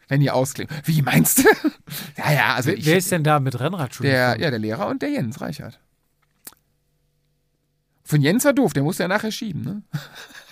wenn 0.08 0.20
ihr 0.22 0.34
ausklickt. 0.34 0.72
Wie 0.84 1.02
meinst 1.02 1.38
du? 1.38 1.42
ja, 2.16 2.32
ja, 2.32 2.54
also 2.54 2.70
Wer, 2.70 2.78
ich, 2.78 2.86
wer 2.86 2.96
ist 2.98 3.10
denn 3.12 3.24
da 3.24 3.40
mit 3.40 3.58
Rennradschuhen? 3.58 4.08
der, 4.08 4.38
ja, 4.40 4.50
der 4.50 4.58
Lehrer 4.58 4.86
und 4.88 5.02
der 5.02 5.10
Jens 5.10 5.40
Reichert. 5.40 5.80
Von 8.04 8.20
Jens 8.22 8.44
war 8.44 8.52
doof, 8.52 8.72
der 8.72 8.84
musste 8.84 9.02
ja 9.02 9.08
nachher 9.08 9.32
schieben, 9.32 9.62
ne? 9.62 9.82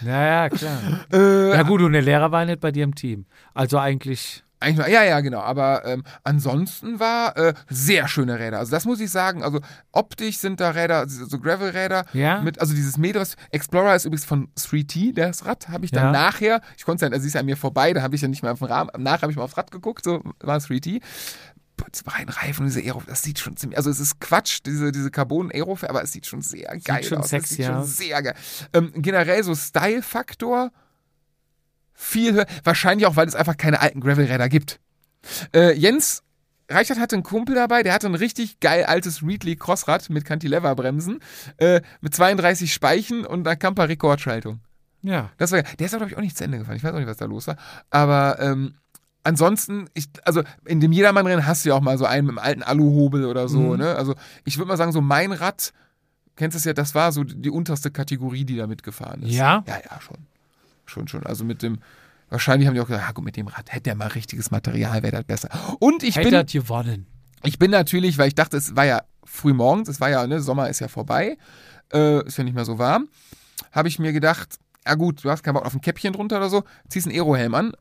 Ja, 0.05 0.27
ja, 0.27 0.49
klar. 0.49 0.81
Äh, 1.13 1.51
Ja 1.55 1.63
gut, 1.63 1.83
und 1.83 1.93
der 1.93 2.03
Lehrer 2.03 2.33
war 2.33 2.45
nicht 2.45 2.61
bei 2.61 2.73
dir 2.73 2.83
im 2.85 2.95
Team. 2.97 3.27
Also 3.53 3.79
eigentlich, 3.79 4.43
Eigentlich, 4.65 4.79
nur- 4.79 4.89
ja, 4.89 5.05
ja, 5.05 5.21
genau. 5.21 5.41
Aber 5.41 5.85
ähm, 5.85 6.03
ansonsten 6.25 6.99
war 7.01 7.37
äh, 7.37 7.55
sehr 7.69 8.09
schöne 8.09 8.39
Räder. 8.39 8.59
Also 8.59 8.71
das 8.73 8.85
muss 8.85 9.01
ich 9.01 9.11
sagen. 9.11 9.43
Also 9.43 9.61
optisch 9.93 10.39
sind 10.39 10.61
da 10.61 10.71
Räder, 10.71 10.99
also 11.01 11.25
so 11.27 11.39
Gravel-Räder. 11.39 12.05
Ja. 12.13 12.41
Mit, 12.41 12.61
also 12.61 12.75
dieses 12.75 12.97
Metros 12.99 13.37
Explorer 13.51 13.95
ist 13.95 14.05
übrigens 14.05 14.25
von 14.25 14.49
3T, 14.59 15.15
das 15.15 15.45
Rad. 15.47 15.69
Habe 15.69 15.85
ich 15.85 15.91
dann 15.91 16.07
Ja. 16.07 16.11
nachher, 16.13 16.61
ich 16.77 16.85
konnte 16.85 17.05
es 17.05 17.09
ja, 17.11 17.13
also 17.13 17.23
sie 17.23 17.29
ist 17.29 17.35
ja 17.35 17.41
an 17.41 17.47
mir 17.47 17.57
vorbei, 17.57 17.93
da 17.93 18.03
habe 18.03 18.17
ich 18.17 18.23
ja 18.23 18.29
nicht 18.29 18.43
mehr 18.43 18.53
auf 18.53 18.59
den 18.59 18.69
Rahmen. 18.69 18.91
Nachher 18.99 19.23
habe 19.23 19.33
ich 19.33 19.37
mal 19.37 19.45
aufs 19.45 19.57
Rad 19.57 19.71
geguckt, 19.71 20.05
so 20.05 20.23
war 20.41 20.57
es 20.57 20.67
3T. 20.69 21.01
Putz, 21.77 22.05
rein 22.07 22.29
Reifen 22.29 22.61
und 22.63 22.67
diese 22.73 22.81
Aero, 22.81 23.03
das 23.05 23.23
sieht 23.23 23.41
schon 23.41 23.57
ziemlich, 23.57 23.77
also 23.77 23.91
es 23.91 23.99
ist 23.99 24.21
Quatsch, 24.21 24.61
diese, 24.65 24.93
diese 24.93 25.11
carbon 25.11 25.51
aero 25.53 25.77
aber 25.89 26.05
es 26.05 26.13
sieht 26.13 26.25
schon 26.25 26.41
sehr 26.41 26.79
geil 26.85 27.03
schon 27.03 27.19
aus. 27.19 27.31
sexy 27.31 27.55
es 27.55 27.57
sieht 27.57 27.67
schon 27.67 27.75
aus. 27.75 27.97
sehr 27.97 28.23
geil. 28.23 28.35
Ähm, 28.73 28.93
generell 28.95 29.43
so 29.43 29.57
Style-Faktor 29.57 30.71
viel 31.95 32.35
höher. 32.35 32.47
Wahrscheinlich 32.65 33.07
auch, 33.07 33.17
weil 33.17 33.27
es 33.27 33.35
einfach 33.35 33.57
keine 33.57 33.81
alten 33.81 34.01
Gravel-Räder 34.01 34.49
gibt. 34.49 34.81
Äh, 35.55 35.73
Jens 35.73 36.23
Reichert 36.69 36.99
hatte 36.99 37.17
einen 37.17 37.23
Kumpel 37.23 37.55
dabei, 37.55 37.83
der 37.83 37.93
hatte 37.93 38.07
ein 38.07 38.15
richtig 38.15 38.59
geil 38.61 38.85
altes 38.85 39.23
Reedley 39.23 39.57
Crossrad 39.57 40.09
mit 40.09 40.25
Cantilever-Bremsen, 40.25 41.21
äh, 41.59 41.83
mit 42.01 42.15
32 42.15 42.73
Speichen 42.73 43.27
und 43.27 43.47
einer 43.47 43.57
Camper-Rekordschaltung. 43.57 44.61
ja. 45.03 45.31
Das 45.37 45.53
war, 45.53 45.63
der 45.63 45.87
ist 45.87 45.95
aber, 45.95 46.07
glaube 46.07 46.13
ich, 46.13 46.17
auch 46.17 46.23
nicht 46.23 46.39
zu 46.39 46.45
Ende 46.45 46.59
gefahren. 46.59 46.77
Ich 46.77 46.85
weiß 46.85 46.95
auch 46.95 46.99
nicht, 46.99 47.09
was 47.09 47.19
da 47.19 47.27
los 47.27 47.47
war. 47.47 47.57
Aber 47.91 48.39
ähm, 48.41 48.75
ansonsten, 49.25 49.89
ich, 49.93 50.09
also 50.25 50.43
in 50.65 50.81
dem 50.81 50.93
Jedermann-Rennen 50.93 51.47
hast 51.47 51.65
du 51.65 51.69
ja 51.71 51.75
auch 51.75 51.83
mal 51.83 51.99
so 51.99 52.07
einen 52.07 52.29
mit 52.29 52.39
einem 52.39 52.47
alten 52.47 52.63
Aluhobel 52.63 53.27
oder 53.27 53.49
so. 53.49 53.61
Mhm. 53.61 53.79
Ne? 53.79 53.95
Also 53.97 54.15
ich 54.45 54.57
würde 54.57 54.69
mal 54.69 54.79
sagen, 54.79 54.93
so 54.93 55.03
mein 55.03 55.33
Rad, 55.33 55.73
kennst 56.37 56.55
du 56.55 56.59
es 56.59 56.65
ja, 56.65 56.73
das 56.73 56.95
war 56.95 57.13
so 57.13 57.25
die 57.25 57.51
unterste 57.51 57.91
Kategorie, 57.91 58.47
die 58.47 58.57
da 58.57 58.67
mitgefahren 58.67 59.23
ist. 59.23 59.33
Ja? 59.33 59.65
Ja, 59.67 59.77
ja, 59.91 60.01
schon. 60.01 60.17
Schon, 60.95 61.09
schon. 61.09 61.27
Also 61.27 61.45
mit 61.45 61.63
dem, 61.63 61.79
wahrscheinlich 62.31 62.69
haben 62.69 62.75
die 62.75 62.81
auch 62.81 62.87
gesagt, 62.87 63.05
ja 63.07 63.13
gut, 63.13 63.25
mit 63.25 63.37
dem 63.37 63.49
Rad 63.49 63.73
hätte 63.73 63.91
er 63.91 63.97
mal 63.97 64.09
richtiges 64.09 64.51
Material, 64.51 65.03
wäre 65.03 65.13
das 65.13 65.25
besser. 65.25 65.51
Und 65.81 66.03
ich 66.03 66.17
Hätte 66.17 66.31
bin, 66.31 66.39
hat 66.39 66.53
gewonnen. 66.53 67.07
ich 67.43 67.59
bin 67.59 67.73
natürlich, 67.73 68.17
weil 68.17 68.29
ich 68.29 68.35
dachte, 68.35 68.57
es 68.57 68.77
war 68.77 68.85
ja 68.85 69.03
früh 69.25 69.53
morgens, 69.53 69.89
es 69.89 70.01
war 70.01 70.09
ja, 70.09 70.27
ne, 70.27 70.41
Sommer 70.41 70.69
ist 70.69 70.81
ja 70.81 70.89
vorbei, 70.89 71.37
äh, 71.93 72.25
ist 72.25 72.39
ja 72.39 72.45
nicht 72.45 72.55
mehr 72.55 72.65
so 72.65 72.79
warm, 72.79 73.09
habe 73.73 73.89
ich 73.89 73.99
mir 73.99 74.13
gedacht, 74.13 74.59
ja 74.87 74.95
gut, 74.95 75.25
du 75.25 75.31
hast 75.31 75.43
keinen 75.43 75.55
Bock 75.55 75.67
auf 75.67 75.75
ein 75.75 75.81
Käppchen 75.81 76.13
drunter 76.13 76.37
oder 76.37 76.49
so, 76.49 76.63
ziehst 76.89 77.07
einen 77.07 77.17
Aerohelm 77.17 77.55
an. 77.55 77.73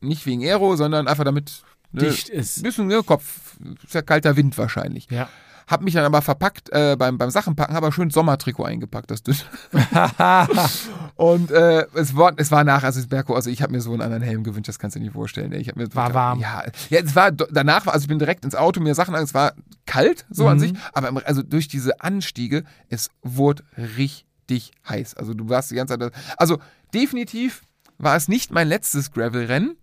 Nicht 0.00 0.24
wegen 0.24 0.42
Aero, 0.42 0.76
sondern 0.76 1.06
einfach 1.06 1.24
damit 1.24 1.62
ne, 1.92 2.08
Dicht 2.08 2.30
ist. 2.30 2.62
bisschen 2.62 2.86
ne, 2.86 3.02
Kopf, 3.02 3.56
ist 3.84 3.94
ja 3.94 4.02
kalter 4.02 4.36
Wind 4.36 4.56
wahrscheinlich. 4.56 5.06
Ja. 5.10 5.28
Hab 5.70 5.82
mich 5.82 5.94
dann 5.94 6.04
aber 6.04 6.20
verpackt 6.20 6.68
äh, 6.72 6.96
beim, 6.98 7.16
beim 7.16 7.30
Sachenpacken, 7.30 7.74
habe 7.76 7.86
aber 7.86 7.94
schön 7.94 8.10
Sommertrikot 8.10 8.64
eingepackt, 8.64 9.10
das 9.10 9.22
dünn. 9.22 9.36
Und 11.16 11.50
äh, 11.50 11.86
es 11.94 12.16
war, 12.16 12.32
es 12.36 12.50
war 12.50 12.64
nach 12.64 12.82
Asisberko, 12.82 13.34
also 13.34 13.50
ich 13.50 13.62
habe 13.62 13.72
mir 13.72 13.80
so 13.80 13.92
einen 13.92 14.00
anderen 14.02 14.22
Helm 14.22 14.42
gewünscht, 14.42 14.68
das 14.68 14.78
kannst 14.78 14.96
du 14.96 15.00
dir 15.00 15.04
nicht 15.06 15.12
vorstellen. 15.14 15.52
ey. 15.52 15.60
Ich 15.60 15.68
hab 15.68 15.76
mir 15.76 15.94
War 15.94 16.14
warm. 16.14 16.40
Ja, 16.40 16.62
ja, 16.88 17.00
es 17.00 17.14
war 17.14 17.30
danach, 17.30 17.86
war- 17.86 17.92
also 17.94 18.04
ich 18.04 18.08
bin 18.08 18.18
direkt 18.18 18.44
ins 18.44 18.54
Auto, 18.54 18.80
mir 18.80 18.94
Sachen 18.94 19.14
an, 19.14 19.22
es 19.22 19.34
war 19.34 19.52
kalt, 19.86 20.24
so 20.30 20.48
an 20.48 20.56
Mhm. 20.56 20.60
sich, 20.60 20.72
aber 20.92 21.08
im- 21.08 21.18
also 21.24 21.42
durch 21.42 21.68
diese 21.68 22.00
Anstiege, 22.00 22.64
es 22.88 23.10
wurde 23.22 23.62
richtig 23.76 24.72
heiß. 24.88 25.14
Also 25.14 25.34
du 25.34 25.48
warst 25.48 25.70
die 25.70 25.74
ganze 25.76 25.98
Zeit, 25.98 26.12
also 26.36 26.58
definitiv 26.94 27.62
war 27.98 28.16
es 28.16 28.28
nicht 28.28 28.50
mein 28.50 28.68
letztes 28.68 29.12
Gravel-Rennen. 29.12 29.76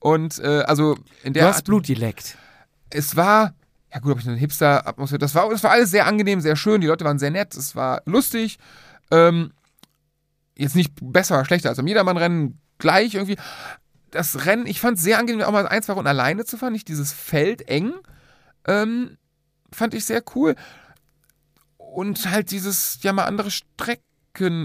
Und 0.00 0.38
äh, 0.38 0.62
also 0.66 0.96
in 1.22 1.32
Du 1.32 1.40
der 1.40 1.48
hast 1.48 1.64
Blut 1.64 1.86
geleckt. 1.86 2.36
es 2.90 3.16
war, 3.16 3.54
ja 3.94 4.00
gut, 4.00 4.10
habe 4.10 4.20
ich 4.20 4.26
eine 4.28 4.36
Hipster-Atmosphäre. 4.36 5.18
Das 5.20 5.34
war, 5.36 5.48
das 5.48 5.62
war 5.62 5.70
alles 5.70 5.90
sehr 5.90 6.06
angenehm, 6.06 6.40
sehr 6.40 6.56
schön. 6.56 6.80
Die 6.80 6.86
Leute 6.88 7.04
waren 7.04 7.18
sehr 7.20 7.30
nett, 7.30 7.54
es 7.54 7.76
war 7.76 8.02
lustig. 8.06 8.58
Ähm, 9.12 9.52
jetzt 10.56 10.74
nicht 10.74 10.92
besser 11.00 11.36
oder 11.36 11.44
schlechter 11.44 11.68
als 11.68 11.78
am 11.78 11.86
Jedermann-Rennen, 11.86 12.58
gleich 12.78 13.14
irgendwie. 13.14 13.36
Das 14.10 14.46
Rennen, 14.46 14.66
ich 14.66 14.80
fand 14.80 14.98
es 14.98 15.04
sehr 15.04 15.18
angenehm, 15.18 15.42
auch 15.46 15.52
mal 15.52 15.66
ein, 15.68 15.82
zwei 15.82 15.92
Runden 15.92 16.08
alleine 16.08 16.44
zu 16.44 16.56
fahren, 16.58 16.72
nicht 16.72 16.88
dieses 16.88 17.12
Feld 17.12 17.68
eng. 17.68 17.92
Ähm, 18.66 19.16
fand 19.72 19.94
ich 19.94 20.04
sehr 20.04 20.22
cool. 20.34 20.56
Und 21.76 22.30
halt 22.30 22.50
dieses, 22.50 22.98
ja 23.02 23.12
mal 23.12 23.24
andere 23.24 23.50
Strecken 23.52 24.02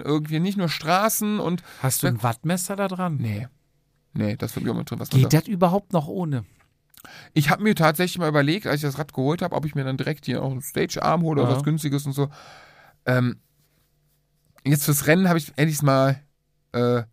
irgendwie, 0.02 0.40
nicht 0.40 0.58
nur 0.58 0.70
Straßen 0.70 1.40
und. 1.40 1.62
Hast 1.84 2.02
du 2.02 2.08
ein 2.08 2.24
Wattmesser 2.24 2.76
da 2.76 2.88
dran? 2.88 3.18
Nee. 3.18 3.48
Nee, 4.14 4.36
das 4.38 4.56
wird 4.56 4.66
immer 4.66 4.84
drin. 4.84 5.00
Was 5.00 5.10
Geht 5.10 5.26
da- 5.34 5.40
das 5.40 5.48
überhaupt 5.48 5.94
noch 5.94 6.08
ohne? 6.08 6.46
Ich 7.34 7.50
habe 7.50 7.64
mir 7.64 7.76
tatsächlich 7.76 8.18
mal 8.18 8.28
überlegt, 8.30 8.68
als 8.68 8.78
ich 8.78 8.82
das 8.82 8.98
Rad 8.98 9.14
geholt 9.14 9.42
habe, 9.42 9.56
ob 9.56 9.66
ich 9.66 9.76
mir 9.76 9.84
dann 9.84 9.98
direkt 9.98 10.26
hier 10.26 10.44
auch 10.44 10.52
einen 10.52 10.62
Stage-Arm 10.62 11.22
hole 11.24 11.42
oder 11.42 11.50
Ja. 11.52 11.56
was 11.58 11.64
günstiges 11.64 12.06
und 12.06 12.14
so. 12.14 12.30
Ähm, 13.06 13.40
jetzt 14.64 14.86
fürs 14.86 15.08
Rennen 15.08 15.28
habe 15.30 15.40
ich 15.40 15.54
endlich 15.56 15.82
mal, 15.82 16.22
äh, 16.74 17.04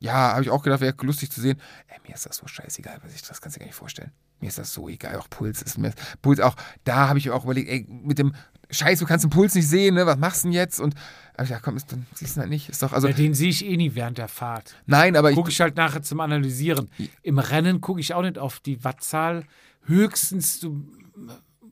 ja, 0.00 0.32
habe 0.32 0.42
ich 0.42 0.50
auch 0.50 0.62
gedacht, 0.62 0.80
wäre 0.80 0.94
lustig 1.02 1.30
zu 1.30 1.40
sehen. 1.40 1.60
Ey, 1.88 1.98
mir 2.06 2.14
ist 2.14 2.26
das 2.26 2.36
so 2.36 2.46
scheißegal, 2.46 2.98
was 3.02 3.14
ich, 3.14 3.22
das 3.22 3.40
kannst 3.40 3.56
du 3.56 3.60
gar 3.60 3.66
nicht 3.66 3.74
vorstellen. 3.76 4.12
Mir 4.40 4.48
ist 4.48 4.58
das 4.58 4.72
so 4.72 4.88
egal, 4.88 5.16
auch 5.16 5.28
Puls 5.30 5.62
ist 5.62 5.78
mir, 5.78 5.92
Puls 6.22 6.38
auch, 6.40 6.54
da 6.84 7.08
habe 7.08 7.18
ich 7.18 7.30
auch 7.30 7.44
überlegt, 7.44 7.68
ey, 7.68 7.86
mit 7.88 8.18
dem 8.18 8.34
Scheiß, 8.70 8.98
du 8.98 9.06
kannst 9.06 9.24
den 9.24 9.30
Puls 9.30 9.54
nicht 9.54 9.68
sehen, 9.68 9.94
ne, 9.94 10.06
was 10.06 10.18
machst 10.18 10.44
du 10.44 10.48
denn 10.48 10.52
jetzt? 10.52 10.80
Und 10.80 10.94
hab 11.34 11.44
ich 11.44 11.48
gedacht, 11.48 11.62
komm, 11.64 11.76
ist, 11.76 11.90
dann 11.92 12.06
siehst 12.14 12.36
du 12.36 12.40
halt 12.40 12.50
nicht, 12.50 12.68
ist 12.68 12.82
doch, 12.82 12.92
also, 12.92 13.08
ja, 13.08 13.14
den 13.14 13.34
sehe 13.34 13.48
ich 13.48 13.64
eh 13.64 13.76
nie 13.76 13.94
während 13.94 14.18
der 14.18 14.28
Fahrt. 14.28 14.74
nein, 14.86 15.16
aber 15.16 15.30
ich, 15.30 15.36
Gucke 15.36 15.50
ich 15.50 15.60
halt 15.60 15.76
nachher 15.76 16.02
zum 16.02 16.20
Analysieren. 16.20 16.90
Im 17.22 17.38
Rennen 17.38 17.80
gucke 17.80 18.00
ich 18.00 18.14
auch 18.14 18.22
nicht 18.22 18.38
auf 18.38 18.60
die 18.60 18.84
Wattzahl. 18.84 19.44
Höchstens, 19.84 20.60
du 20.60 20.84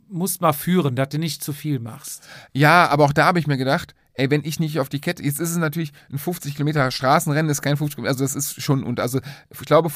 musst 0.08 0.40
mal 0.40 0.52
führen, 0.52 0.96
dass 0.96 1.10
du 1.10 1.18
nicht 1.18 1.42
zu 1.42 1.52
viel 1.52 1.80
machst. 1.80 2.26
Ja, 2.52 2.88
aber 2.88 3.04
auch 3.04 3.12
da 3.12 3.26
habe 3.26 3.38
ich 3.38 3.46
mir 3.46 3.56
gedacht, 3.56 3.94
ey, 4.14 4.30
wenn 4.30 4.44
ich 4.44 4.60
nicht 4.60 4.80
auf 4.80 4.88
die 4.88 5.00
Kette, 5.00 5.22
jetzt 5.22 5.40
ist 5.40 5.50
es 5.50 5.56
natürlich 5.56 5.92
ein 6.10 6.18
50 6.18 6.54
Kilometer 6.54 6.90
Straßenrennen, 6.90 7.50
ist 7.50 7.62
kein 7.62 7.76
50 7.76 7.96
Kilometer, 7.96 8.12
also 8.12 8.24
das 8.24 8.34
ist 8.34 8.62
schon, 8.62 8.84
und 8.84 9.00
also 9.00 9.20
ich 9.50 9.58
glaube, 9.60 9.90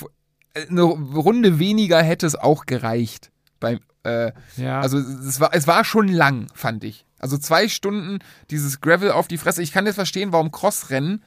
eine 0.68 0.82
Runde 0.82 1.58
weniger 1.58 2.02
hätte 2.02 2.26
es 2.26 2.36
auch 2.36 2.66
gereicht. 2.66 3.30
Beim, 3.60 3.80
äh, 4.04 4.32
Ja. 4.56 4.80
also 4.80 4.98
es 4.98 5.40
war, 5.40 5.50
es 5.52 5.66
war 5.66 5.84
schon 5.84 6.08
lang, 6.08 6.46
fand 6.54 6.84
ich. 6.84 7.04
Also 7.18 7.36
zwei 7.38 7.68
Stunden 7.68 8.18
dieses 8.50 8.80
Gravel 8.80 9.10
auf 9.10 9.28
die 9.28 9.38
Fresse. 9.38 9.62
Ich 9.62 9.72
kann 9.72 9.86
jetzt 9.86 9.96
verstehen, 9.96 10.32
warum 10.32 10.50
Crossrennen 10.50 11.22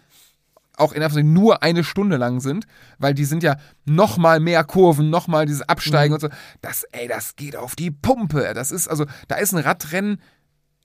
auch 0.76 0.92
in 0.92 1.04
Anführungszeichen 1.04 1.34
nur 1.34 1.62
eine 1.62 1.84
Stunde 1.84 2.18
lang 2.18 2.40
sind, 2.40 2.66
weil 2.98 3.14
die 3.14 3.26
sind 3.26 3.44
ja 3.44 3.58
noch 3.86 4.18
mal 4.18 4.40
mehr 4.40 4.64
Kurven, 4.64 5.12
noch 5.12 5.28
mal 5.28 5.46
dieses 5.46 5.62
Absteigen 5.62 6.16
und 6.16 6.20
so. 6.20 6.30
Das, 6.62 6.84
ey, 6.92 7.08
das 7.08 7.36
geht 7.36 7.56
auf 7.56 7.76
die 7.76 7.92
Pumpe. 7.92 8.54
Das 8.56 8.72
ist 8.72 8.88
also, 8.88 9.06
da 9.28 9.36
ist 9.36 9.54
ein 9.54 9.60
Radrennen 9.60 10.20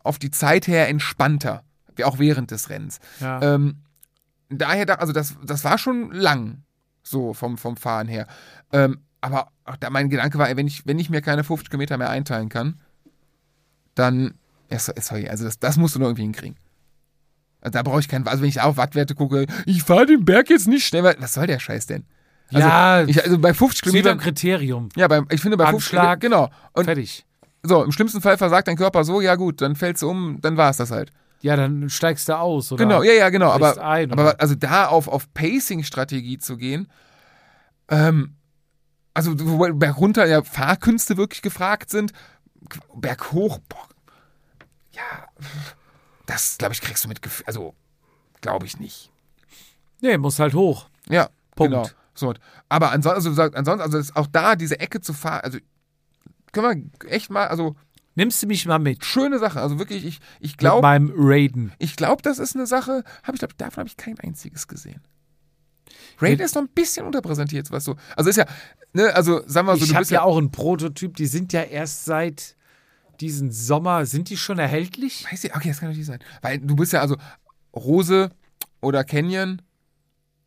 auf 0.02 0.18
die 0.18 0.30
Zeit 0.30 0.66
her 0.66 0.88
entspannter, 0.88 1.62
wie 1.96 2.04
auch 2.04 2.18
während 2.18 2.50
des 2.50 2.68
Rennens. 2.68 2.98
ja. 3.20 3.40
Ähm, 3.40 3.78
daher, 4.50 4.84
da, 4.84 4.94
also 4.96 5.14
das, 5.14 5.36
das 5.44 5.64
war 5.64 5.78
schon 5.78 6.10
lang, 6.12 6.62
so 7.02 7.32
vom, 7.32 7.56
vom 7.56 7.78
Fahren 7.78 8.08
her. 8.08 8.26
Ähm, 8.72 8.98
aber 9.20 9.50
mein 9.90 10.10
Gedanke 10.10 10.38
war, 10.38 10.54
wenn 10.56 10.66
ich, 10.66 10.86
wenn 10.86 10.98
ich 10.98 11.10
mir 11.10 11.20
keine 11.22 11.44
50 11.44 11.70
Kilometer 11.70 11.98
mehr 11.98 12.10
einteilen 12.10 12.48
kann, 12.48 12.80
dann, 13.94 14.34
ja, 14.70 14.78
so- 14.78 14.92
sorry, 15.00 15.28
also 15.28 15.44
das, 15.44 15.58
das 15.58 15.76
musst 15.76 15.94
du 15.94 15.98
noch 15.98 16.06
irgendwie 16.06 16.22
hinkriegen. 16.22 16.56
Also 17.60 17.72
da 17.72 17.82
brauche 17.82 18.00
ich 18.00 18.08
keinen, 18.08 18.26
also 18.28 18.42
wenn 18.42 18.48
ich 18.48 18.60
auf 18.60 18.76
Wattwerte 18.76 19.14
gucke, 19.14 19.46
ich 19.66 19.82
fahre 19.82 20.06
den 20.06 20.24
Berg 20.24 20.48
jetzt 20.50 20.68
nicht 20.68 20.86
schnell, 20.86 21.02
weil- 21.02 21.16
was 21.18 21.34
soll 21.34 21.46
der 21.46 21.58
Scheiß 21.58 21.86
denn? 21.86 22.04
Also, 22.52 22.66
Ja, 22.68 23.02
ich, 23.02 23.22
also 23.22 23.38
bei 23.38 23.52
50 23.52 23.78
Steht 23.80 23.88
am 23.88 23.92
Kilometern, 23.92 24.18
Kriterium. 24.18 24.88
ja, 24.96 25.06
bei, 25.08 25.20
ich 25.30 25.40
finde 25.40 25.56
bei 25.56 25.66
50 25.66 25.90
Kilometern, 25.90 26.12
Anschlag. 26.12 26.20
genau. 26.20 26.50
Und 26.72 26.84
Fertig. 26.84 27.26
so, 27.62 27.82
im 27.84 27.92
schlimmsten 27.92 28.20
Fall 28.22 28.38
versagt 28.38 28.68
dein 28.68 28.76
Körper 28.76 29.04
so, 29.04 29.20
ja 29.20 29.34
gut, 29.34 29.60
dann 29.60 29.74
fällst 29.76 30.02
du 30.02 30.08
um, 30.10 30.40
dann 30.40 30.56
war 30.56 30.70
es 30.70 30.76
das 30.78 30.90
halt. 30.90 31.12
Ja, 31.42 31.56
dann 31.56 31.90
steigst 31.90 32.28
du 32.28 32.36
aus, 32.38 32.72
oder? 32.72 32.84
Genau, 32.84 33.02
ja, 33.02 33.12
ja, 33.12 33.28
genau. 33.28 33.50
Aber, 33.50 33.80
ein, 33.84 34.10
aber 34.12 34.40
also 34.40 34.54
da 34.54 34.86
auf, 34.86 35.08
auf 35.08 35.32
Pacing-Strategie 35.34 36.38
zu 36.38 36.56
gehen, 36.56 36.88
ähm, 37.90 38.34
also 39.18 39.34
wo 39.36 39.58
bergunter 39.74 40.26
ja 40.26 40.44
Fahrkünste 40.44 41.16
wirklich 41.16 41.42
gefragt 41.42 41.90
sind, 41.90 42.12
berghoch, 42.94 43.58
boah, 43.68 43.88
ja, 44.92 45.26
das 46.26 46.56
glaube 46.56 46.74
ich 46.74 46.80
kriegst 46.80 47.04
du 47.04 47.08
mit, 47.08 47.20
also 47.44 47.74
glaube 48.40 48.66
ich 48.66 48.78
nicht. 48.78 49.10
Nee, 50.00 50.16
muss 50.18 50.38
halt 50.38 50.54
hoch. 50.54 50.88
Ja, 51.08 51.30
Punkt. 51.56 51.72
genau. 51.72 51.88
So, 52.14 52.32
aber 52.68 52.92
ansonsten, 52.92 53.30
also, 53.30 53.42
ansonsten, 53.42 53.82
also 53.82 53.98
ist 53.98 54.14
auch 54.14 54.28
da 54.28 54.54
diese 54.54 54.78
Ecke 54.78 55.00
zu 55.00 55.12
fahren, 55.12 55.40
also 55.42 55.58
können 56.52 56.92
wir 57.02 57.10
echt 57.10 57.28
mal, 57.30 57.48
also 57.48 57.74
Nimmst 58.14 58.42
du 58.42 58.46
mich 58.46 58.66
mal 58.66 58.78
mit? 58.78 59.04
schöne 59.04 59.40
Sache, 59.40 59.60
also 59.60 59.80
wirklich, 59.80 60.04
ich, 60.04 60.20
ich 60.38 60.52
Mit 60.52 60.58
glaube, 60.58 60.82
meinem 60.82 61.12
Raiden. 61.16 61.72
Ich 61.78 61.96
glaube, 61.96 62.22
das 62.22 62.38
ist 62.38 62.54
eine 62.54 62.66
Sache, 62.66 63.02
hab 63.24 63.34
ich 63.34 63.40
glaube, 63.40 63.54
davon 63.56 63.82
habe 63.82 63.88
ich 63.88 63.96
kein 63.96 64.18
einziges 64.20 64.68
gesehen. 64.68 65.02
Raid 66.20 66.38
Ja. 66.38 66.44
ist 66.46 66.54
noch 66.54 66.62
ein 66.62 66.68
bisschen 66.68 67.06
unterpräsentiert, 67.06 67.70
was 67.70 67.84
so. 67.84 67.96
Also 68.16 68.30
ist 68.30 68.36
ja, 68.36 68.46
ne, 68.92 69.14
also 69.14 69.42
sagen 69.46 69.66
wir 69.66 69.76
so, 69.76 69.84
ich 69.84 69.92
du 69.92 69.98
bist 69.98 70.10
ja 70.10 70.22
auch 70.22 70.36
einen 70.38 70.50
Prototyp, 70.50 71.16
die 71.16 71.26
sind 71.26 71.52
ja 71.52 71.62
erst 71.62 72.04
seit 72.04 72.56
diesen 73.20 73.50
Sommer, 73.50 74.06
sind 74.06 74.28
die 74.30 74.36
schon 74.36 74.58
erhältlich? 74.58 75.24
Weiß 75.30 75.42
ich, 75.44 75.54
okay, 75.54 75.68
das 75.68 75.80
kann 75.80 75.90
nicht 75.90 76.04
sein. 76.06 76.20
Weil 76.42 76.58
du 76.58 76.76
bist 76.76 76.92
ja 76.92 77.00
also 77.00 77.16
Rose 77.74 78.30
oder 78.80 79.04
Canyon 79.04 79.60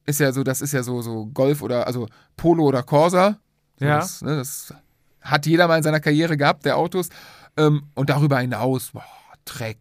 ist 0.06 0.20
ja 0.20 0.32
so, 0.32 0.44
das 0.44 0.62
ist 0.62 0.72
ja 0.72 0.82
so, 0.84 1.02
so 1.02 1.28
Golf 1.28 1.62
oder 1.62 1.86
also 1.88 2.08
Polo 2.38 2.64
oder 2.66 2.84
Corsa. 2.84 3.40
So, 3.80 3.86
Ja. 3.86 3.98
Das, 4.00 4.22
ne, 4.22 4.38
das 4.38 4.74
hat 5.22 5.46
jeder 5.46 5.68
mal 5.68 5.78
in 5.78 5.84
seiner 5.84 6.00
Karriere 6.00 6.38
gehabt, 6.38 6.66
der 6.66 6.78
Autos. 6.78 7.10
Ähm, 7.58 7.84
und 7.96 8.10
darüber 8.10 8.40
hinaus, 8.40 8.92
boah, 8.92 9.04
Trek, 9.46 9.78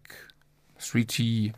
3G, 0.81 1.53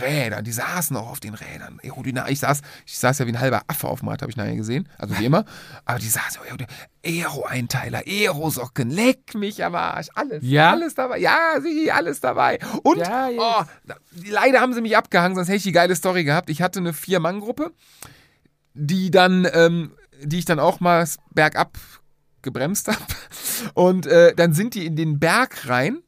Räder, 0.00 0.42
die 0.42 0.52
saßen 0.52 0.96
auch 0.96 1.10
auf 1.10 1.20
den 1.20 1.34
Rädern. 1.34 1.78
Aerodynamik. 1.82 2.32
Ich 2.32 2.40
saß, 2.40 2.60
ich 2.84 2.98
saß 2.98 3.18
ja 3.20 3.26
wie 3.26 3.32
ein 3.32 3.40
halber 3.40 3.62
Affe 3.68 3.88
auf 3.88 4.00
dem 4.00 4.08
Rad, 4.08 4.22
habe 4.22 4.30
ich 4.30 4.36
nachher 4.36 4.56
gesehen. 4.56 4.88
Also 4.98 5.18
wie 5.18 5.24
immer. 5.24 5.44
Aber 5.84 5.98
die 5.98 6.08
saßen, 6.08 6.40
Aero-Einteiler, 7.04 8.02
Aerosocken, 8.06 8.90
leck 8.90 9.34
mich 9.34 9.64
am 9.64 9.74
Arsch. 9.76 10.08
Alles. 10.14 10.42
Ja? 10.42 10.72
Alles 10.72 10.94
dabei. 10.94 11.18
Ja, 11.18 11.60
sie, 11.62 11.90
alles 11.92 12.20
dabei. 12.20 12.58
Und, 12.82 12.98
Ja, 12.98 13.28
oh, 13.38 13.64
leider 14.28 14.60
haben 14.60 14.74
sie 14.74 14.80
mich 14.80 14.96
abgehangen, 14.96 15.36
sonst 15.36 15.48
hätte 15.48 15.58
ich 15.58 15.62
die 15.62 15.72
geile 15.72 15.94
Story 15.94 16.24
gehabt. 16.24 16.50
Ich 16.50 16.62
hatte 16.62 16.80
eine 16.80 16.92
Vier-Mann-Gruppe, 16.92 17.72
die 18.74 19.10
dann, 19.10 19.46
ähm, 19.52 19.92
die 20.20 20.38
ich 20.38 20.44
dann 20.44 20.58
auch 20.58 20.80
mal 20.80 21.06
bergab 21.32 21.78
gebremst 22.42 22.88
habe. 22.88 22.98
Und 23.74 24.06
äh, 24.06 24.34
dann 24.34 24.52
sind 24.52 24.74
die 24.74 24.86
in 24.86 24.96
den 24.96 25.18
Berg 25.18 25.68
rein, 25.68 25.98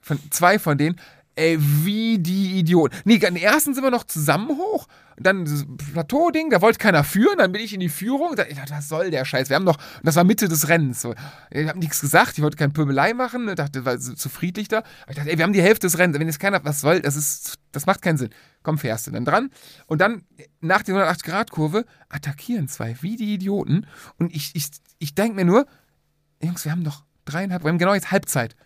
von, 0.00 0.18
zwei 0.30 0.58
von 0.58 0.78
denen, 0.78 0.98
ey, 1.38 1.56
wie 1.60 2.18
die 2.18 2.58
Idioten. 2.58 2.96
Nee, 3.04 3.18
den 3.18 3.36
ersten 3.36 3.74
sind 3.74 3.84
wir 3.84 3.90
noch 3.90 4.04
zusammen 4.04 4.58
hoch. 4.58 4.86
Dann 5.16 5.44
dieses 5.44 5.66
Plateau-Ding, 5.92 6.50
da 6.50 6.60
wollte 6.60 6.78
keiner 6.78 7.02
führen, 7.02 7.38
dann 7.38 7.52
bin 7.52 7.62
ich 7.62 7.72
in 7.72 7.80
die 7.80 7.88
Führung. 7.88 8.36
Da, 8.36 8.44
dachte, 8.44 8.72
was 8.72 8.88
soll 8.88 9.10
der 9.10 9.24
Scheiß? 9.24 9.48
Wir 9.48 9.56
haben 9.56 9.64
noch, 9.64 9.78
das 10.02 10.16
war 10.16 10.24
Mitte 10.24 10.48
des 10.48 10.68
Rennens. 10.68 11.00
So. 11.00 11.14
Ich 11.50 11.68
habe 11.68 11.78
nichts 11.78 12.00
gesagt, 12.00 12.38
ich 12.38 12.42
wollte 12.42 12.56
keine 12.56 12.72
Pöbelei 12.72 13.14
machen, 13.14 13.48
ich 13.48 13.54
dachte, 13.54 13.84
war 13.84 13.98
zu 13.98 14.28
friedlich 14.28 14.68
da. 14.68 14.78
Aber 14.78 15.10
ich 15.10 15.16
dachte, 15.16 15.30
ey, 15.30 15.38
wir 15.38 15.44
haben 15.44 15.52
die 15.52 15.62
Hälfte 15.62 15.86
des 15.86 15.98
Rennens. 15.98 16.18
Wenn 16.18 16.26
jetzt 16.26 16.40
keiner, 16.40 16.64
was 16.64 16.80
soll, 16.80 17.00
das 17.00 17.16
ist, 17.16 17.58
das 17.72 17.86
macht 17.86 18.02
keinen 18.02 18.18
Sinn. 18.18 18.30
Komm, 18.62 18.78
fährst 18.78 19.06
du 19.06 19.10
dann 19.10 19.24
dran. 19.24 19.50
Und 19.86 20.00
dann, 20.00 20.22
nach 20.60 20.82
der 20.82 20.94
180-Grad-Kurve, 20.94 21.84
attackieren 22.08 22.68
zwei, 22.68 22.96
wie 23.00 23.16
die 23.16 23.34
Idioten. 23.34 23.86
Und 24.18 24.34
ich, 24.34 24.50
ich, 24.54 24.68
ich 24.98 25.14
denke 25.14 25.36
mir 25.36 25.44
nur, 25.44 25.66
Jungs, 26.42 26.64
wir 26.64 26.72
haben 26.72 26.82
noch 26.82 27.04
dreieinhalb, 27.24 27.64
wir 27.64 27.70
haben 27.70 27.78
genau 27.78 27.94
jetzt 27.94 28.10
Halbzeit. 28.10 28.56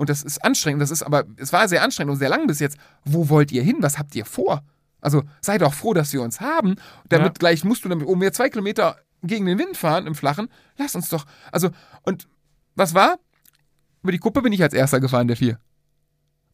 Und 0.00 0.08
das 0.08 0.22
ist 0.22 0.42
anstrengend, 0.42 0.80
das 0.80 0.90
ist 0.90 1.02
aber, 1.02 1.24
es 1.36 1.52
war 1.52 1.68
sehr 1.68 1.82
anstrengend 1.82 2.12
und 2.12 2.18
sehr 2.18 2.30
lang 2.30 2.46
bis 2.46 2.58
jetzt. 2.58 2.78
Wo 3.04 3.28
wollt 3.28 3.52
ihr 3.52 3.62
hin? 3.62 3.76
Was 3.80 3.98
habt 3.98 4.14
ihr 4.14 4.24
vor? 4.24 4.62
Also 5.02 5.24
sei 5.42 5.58
doch 5.58 5.74
froh, 5.74 5.92
dass 5.92 6.10
wir 6.14 6.22
uns 6.22 6.40
haben. 6.40 6.76
Damit 7.10 7.26
Ja. 7.28 7.32
gleich 7.38 7.64
musst 7.64 7.84
du 7.84 7.88
damit 7.90 8.06
um 8.06 8.18
wir 8.18 8.32
zwei 8.32 8.48
Kilometer 8.48 8.96
gegen 9.22 9.44
den 9.44 9.58
Wind 9.58 9.76
fahren 9.76 10.06
im 10.06 10.14
Flachen. 10.14 10.48
Lass 10.78 10.94
uns 10.94 11.10
doch. 11.10 11.26
Also, 11.52 11.68
und 12.02 12.28
was 12.76 12.94
war? 12.94 13.18
Über 14.02 14.12
die 14.12 14.18
Kuppe 14.18 14.40
bin 14.40 14.54
ich 14.54 14.62
als 14.62 14.72
erster 14.72 15.00
gefahren, 15.00 15.28
der 15.28 15.36
vier. 15.36 15.58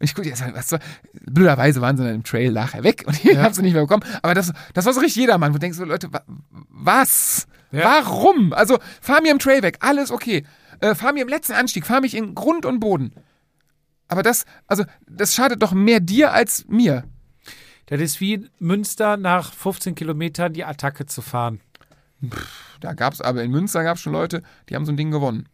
Ich 0.01 0.15
gucke 0.17 0.29
jetzt, 0.29 0.43
was 0.55 0.69
soll, 0.71 0.81
blöderweise 1.23 1.81
waren 1.81 1.97
sie 1.97 2.03
dann 2.05 2.17
im 2.17 2.25
Trail 2.25 2.51
nachher 2.51 2.83
weg 2.83 3.05
und 3.07 3.15
ich 3.25 3.33
Ja. 3.33 3.43
hab 3.43 3.55
sie 3.55 3.63
nicht 3.63 3.75
mehr 3.75 3.83
bekommen. 3.83 4.03
Aber 4.23 4.35
das, 4.35 4.53
das 4.75 4.85
war 4.87 4.93
so 4.93 4.99
richtig 5.01 5.17
jedermann, 5.21 5.53
wo 5.53 5.55
du 5.55 5.61
denkst, 5.61 5.79
so, 5.79 5.85
Leute, 5.85 6.13
wa 6.13 6.23
was? 6.69 7.47
Ja. 7.71 7.85
Warum? 7.85 8.53
Also, 8.53 8.79
fahr 9.01 9.23
mir 9.23 9.31
im 9.31 9.39
Trail 9.39 9.63
weg, 9.63 9.79
alles 9.81 10.11
okay. 10.11 10.45
Äh, 10.81 10.95
fahr 10.97 11.13
mir 11.13 11.23
im 11.23 11.29
letzten 11.29 11.53
Anstieg, 11.53 11.87
fahr 11.87 12.01
mich 12.01 12.15
in 12.17 12.35
Grund 12.35 12.67
und 12.67 12.81
Boden. 12.81 13.13
Aber 14.09 14.23
das, 14.23 14.45
also, 14.67 14.85
das 15.07 15.35
schadet 15.35 15.63
doch 15.63 15.73
mehr 15.73 16.01
dir 16.01 16.33
als 16.33 16.67
mir. 16.69 17.05
Das 17.87 18.01
ist 18.01 18.21
wie 18.21 18.49
Münster 18.59 19.17
nach 19.17 19.53
15 19.53 19.95
Kilometern 19.95 20.53
die 20.53 20.65
Attacke 20.65 21.07
zu 21.07 21.23
fahren. 21.23 21.61
Da 22.81 22.95
gab's 22.95 23.21
aber 23.21 23.43
in 23.43 23.51
Münster 23.51 23.83
gab's 23.85 24.01
schon 24.01 24.13
Leute, 24.13 24.43
die 24.69 24.75
haben 24.75 24.85
so 24.85 24.93
ein 24.93 24.97
Ding 24.97 25.11
gewonnen. 25.11 25.49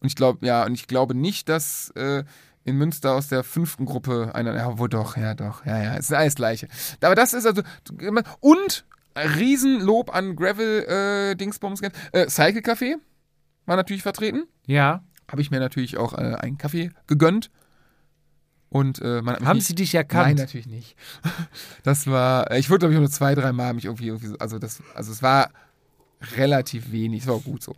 Und 0.00 0.08
ich 0.08 0.16
glaube, 0.16 0.46
ja, 0.46 0.64
und 0.64 0.74
ich 0.74 0.86
glaube 0.86 1.14
nicht, 1.14 1.48
dass 1.48 1.90
äh, 1.90 2.24
in 2.64 2.76
Münster 2.76 3.14
aus 3.14 3.28
der 3.28 3.44
fünften 3.44 3.86
Gruppe 3.86 4.32
einer, 4.34 4.54
ja, 4.54 4.78
wo 4.78 4.86
doch, 4.86 5.16
ja, 5.16 5.34
doch, 5.34 5.64
ja, 5.64 5.82
ja, 5.82 5.94
es 5.94 6.06
ist 6.06 6.12
alles 6.12 6.34
Gleiche. 6.34 6.68
Aber 7.00 7.14
das 7.14 7.32
ist 7.32 7.46
also, 7.46 7.62
und 8.40 8.84
Riesenlob 9.16 10.14
an 10.14 10.36
Gravel-Dingsbums. 10.36 11.82
Äh, 12.12 12.28
Cycle 12.28 12.62
Café 12.62 12.96
war 13.66 13.76
natürlich 13.76 14.02
vertreten. 14.02 14.44
Ja. 14.66 15.04
Habe 15.32 15.40
ich 15.42 15.50
mir 15.50 15.58
natürlich 15.58 15.96
auch 15.96 16.12
äh, 16.12 16.36
einen 16.38 16.58
Kaffee 16.58 16.90
gegönnt. 17.08 17.50
Und 18.68 19.00
äh, 19.02 19.20
man 19.22 19.34
hat 19.34 19.40
mich 19.40 19.48
Haben 19.48 19.56
nicht- 19.58 19.66
sie 19.66 19.74
dich 19.74 19.92
Nein, 19.94 20.00
erkannt? 20.02 20.38
natürlich 20.38 20.66
nicht. 20.66 20.96
Das 21.82 22.06
war, 22.06 22.50
ich 22.52 22.70
wurde 22.70 22.80
glaube 22.80 22.94
ich 22.94 23.00
nur 23.00 23.10
zwei, 23.10 23.34
drei 23.34 23.52
Mal 23.52 23.74
mich 23.74 23.86
irgendwie, 23.86 24.06
irgendwie 24.06 24.28
so, 24.28 24.38
also 24.38 24.58
das, 24.58 24.80
also 24.94 25.10
es 25.10 25.22
war 25.22 25.50
relativ 26.36 26.92
wenig, 26.92 27.22
es 27.22 27.26
war 27.28 27.34
auch 27.34 27.44
gut 27.44 27.62
so. 27.62 27.74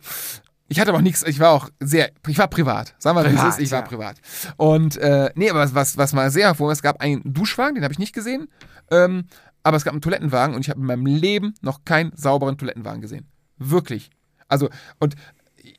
Ich 0.67 0.79
hatte 0.79 0.89
aber 0.89 0.97
auch 0.99 1.03
nichts, 1.03 1.23
ich 1.23 1.39
war 1.39 1.51
auch 1.51 1.69
sehr, 1.79 2.11
ich 2.27 2.37
war 2.37 2.47
privat, 2.47 2.95
sagen 2.97 3.17
wir 3.17 3.23
mal, 3.23 3.29
wie 3.31 3.35
es 3.35 3.39
Privat, 3.41 3.59
ist, 3.59 3.63
ich 3.65 3.71
war 3.71 3.79
ja. 3.81 3.85
privat. 3.85 4.17
Und 4.57 4.97
äh, 4.97 5.31
nee, 5.35 5.49
aber 5.49 5.73
was, 5.73 5.97
was, 5.97 6.13
mal 6.13 6.29
sehr 6.31 6.47
hervor, 6.47 6.71
es 6.71 6.81
gab 6.81 7.01
einen 7.01 7.21
Duschwagen, 7.23 7.75
den 7.75 7.83
habe 7.83 7.91
ich 7.93 7.99
nicht 7.99 8.13
gesehen, 8.13 8.47
ähm, 8.91 9.25
aber 9.63 9.77
es 9.77 9.83
gab 9.83 9.93
einen 9.93 10.01
Toilettenwagen 10.01 10.55
und 10.55 10.61
ich 10.61 10.69
habe 10.69 10.79
in 10.79 10.85
meinem 10.85 11.05
Leben 11.05 11.53
noch 11.61 11.85
keinen 11.85 12.15
sauberen 12.15 12.57
Toilettenwagen 12.57 13.01
gesehen. 13.01 13.27
Wirklich. 13.57 14.09
Also, 14.47 14.69
und 14.99 15.15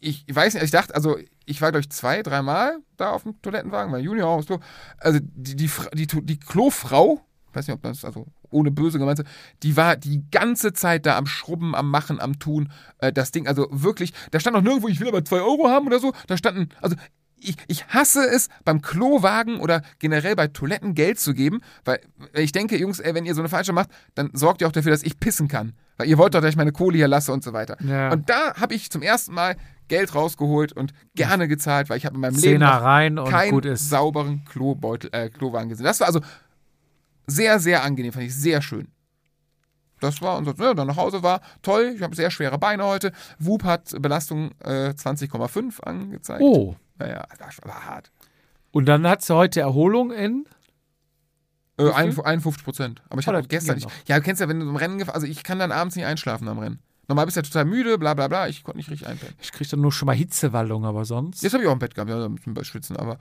ich 0.00 0.24
weiß 0.28 0.54
nicht, 0.54 0.64
ich 0.64 0.70
dachte, 0.72 0.94
also 0.94 1.16
ich 1.46 1.62
war, 1.62 1.70
glaube 1.70 1.82
ich, 1.82 1.90
zwei, 1.90 2.22
dreimal 2.22 2.78
da 2.96 3.10
auf 3.10 3.22
dem 3.22 3.40
Toilettenwagen, 3.40 3.92
weil 3.92 4.02
Junior 4.02 4.28
auch 4.28 4.42
so. 4.42 4.60
Also 4.98 5.20
die, 5.22 5.56
die, 5.56 5.70
die, 5.94 6.06
die, 6.06 6.38
Klofrau, 6.38 7.20
ich 7.48 7.56
weiß 7.56 7.68
nicht, 7.68 7.74
ob 7.74 7.82
das, 7.82 8.04
also 8.04 8.26
ohne 8.50 8.70
böse 8.70 8.98
gemeint 8.98 9.20
ist, 9.20 9.28
die 9.62 9.76
war 9.76 9.96
die 9.96 10.24
ganze 10.30 10.72
Zeit 10.72 11.06
da 11.06 11.16
am 11.16 11.26
Schrubben, 11.26 11.74
am 11.74 11.90
Machen, 11.90 12.20
am 12.20 12.38
Tun. 12.38 12.72
Äh, 12.98 13.12
das 13.12 13.30
Ding, 13.30 13.46
also 13.46 13.68
wirklich, 13.70 14.12
da 14.32 14.40
stand 14.40 14.56
auch 14.56 14.62
nirgendwo, 14.62 14.88
ich 14.88 15.00
will 15.00 15.08
aber 15.08 15.24
zwei 15.24 15.40
Euro 15.40 15.68
haben 15.68 15.86
oder 15.86 16.00
so. 16.00 16.12
Da 16.26 16.36
standen, 16.36 16.68
also 16.82 16.96
ich, 17.38 17.56
ich 17.68 17.86
hasse 17.88 18.26
es, 18.26 18.48
beim 18.64 18.82
Klowagen 18.82 19.60
oder 19.60 19.82
generell 19.98 20.34
bei 20.36 20.48
Toiletten 20.48 20.94
Geld 20.94 21.20
zu 21.20 21.34
geben, 21.34 21.60
weil 21.84 22.00
ich 22.34 22.52
denke, 22.52 22.76
Jungs, 22.78 22.98
ey, 22.98 23.14
wenn 23.14 23.26
ihr 23.26 23.34
so 23.34 23.40
eine 23.40 23.48
falsche 23.48 23.72
macht, 23.72 23.90
dann 24.14 24.30
sorgt 24.32 24.60
ihr 24.60 24.66
auch 24.66 24.72
dafür, 24.72 24.90
dass 24.90 25.02
ich 25.02 25.20
pissen 25.20 25.48
kann. 25.48 25.74
Weil 25.96 26.08
ihr 26.08 26.18
wollt 26.18 26.34
doch, 26.34 26.40
dass 26.40 26.50
ich 26.50 26.56
meine 26.56 26.72
Kohle 26.72 26.96
hier 26.96 27.08
lasse 27.08 27.32
und 27.32 27.42
so 27.42 27.52
weiter. 27.52 27.76
Ja. 27.80 28.12
Und 28.12 28.28
da 28.28 28.54
habe 28.54 28.74
ich 28.74 28.90
zum 28.90 29.02
ersten 29.02 29.34
Mal 29.34 29.56
Geld 29.88 30.14
rausgeholt 30.14 30.72
und 30.72 30.92
gerne 31.14 31.48
gezahlt, 31.48 31.88
weil 31.90 31.98
ich 31.98 32.06
habe 32.06 32.14
in 32.16 32.20
meinem 32.20 32.34
Leben 32.34 32.60
Zehner 32.60 33.22
und 33.22 33.28
keinen 33.30 33.76
sauberen 33.76 34.44
Klobeutel, 34.44 35.10
äh, 35.12 35.28
Klowagen 35.30 35.68
gesehen. 35.68 35.84
Das 35.84 36.00
war 36.00 36.06
also 36.08 36.20
sehr, 37.26 37.58
sehr 37.58 37.82
angenehm, 37.82 38.12
fand 38.12 38.24
ich 38.26 38.34
sehr 38.34 38.62
schön. 38.62 38.88
Das 40.00 40.20
war 40.20 40.36
unser, 40.36 40.54
ja, 40.58 40.74
dann 40.74 40.86
nach 40.88 40.96
Hause 40.96 41.22
war 41.22 41.40
toll. 41.62 41.92
Ich 41.96 42.02
habe 42.02 42.14
sehr 42.14 42.30
schwere 42.30 42.58
Beine 42.58 42.84
heute. 42.84 43.12
Whoop 43.38 43.64
hat 43.64 43.94
Belastung 44.02 44.50
äh, 44.62 44.90
20,5 44.90 45.80
angezeigt. 45.80 46.42
Oh. 46.42 46.76
Naja, 46.98 47.24
das 47.38 47.58
war 47.64 47.86
hart. 47.86 48.10
Und 48.72 48.86
dann 48.86 49.06
hat 49.08 49.22
sie 49.22 49.34
heute 49.34 49.60
Erholung 49.60 50.12
in. 50.12 50.44
Äh, 51.78 51.84
Wie 51.86 51.90
ein- 51.92 52.12
viel? 52.12 52.24
51 52.24 52.64
Prozent. 52.64 53.02
Aber 53.08 53.20
ich 53.20 53.26
Oh, 53.28 53.32
habe 53.32 53.42
auch 53.42 53.48
gestern 53.48 53.76
nicht. 53.76 53.88
ja 53.88 54.14
Ja, 54.14 54.16
du 54.18 54.22
kennst 54.24 54.40
ja, 54.40 54.48
wenn 54.48 54.60
du 54.60 54.68
im 54.68 54.76
Rennen 54.76 54.98
gefahren 54.98 55.14
also 55.14 55.26
ich 55.26 55.42
kann 55.44 55.58
dann 55.58 55.72
abends 55.72 55.96
nicht 55.96 56.04
einschlafen 56.06 56.46
am 56.48 56.58
Rennen. 56.58 56.78
Normal 57.08 57.26
bist 57.26 57.36
du 57.36 57.40
ja 57.40 57.42
total 57.44 57.64
müde, 57.66 57.98
bla 57.98 58.14
bla 58.14 58.28
bla. 58.28 58.48
Ich 58.48 58.64
konnte 58.64 58.78
nicht 58.78 58.90
richtig 58.90 59.06
einpennen. 59.06 59.34
Ich 59.40 59.52
kriege 59.52 59.70
dann 59.70 59.80
nur 59.80 59.92
schon 59.92 60.06
mal 60.06 60.14
Hitzewallung, 60.16 60.84
aber 60.84 61.04
sonst. 61.04 61.42
Jetzt 61.42 61.52
habe 61.52 61.62
ich 61.62 61.68
auch 61.68 61.72
im 61.74 61.78
Bett 61.78 61.94
gehabt, 61.94 62.10
ja, 62.10 62.24
ein 62.24 62.34
bisschen 62.34 62.54
bei 62.54 62.64
Schwitzen, 62.64 62.96
aber. 62.96 63.18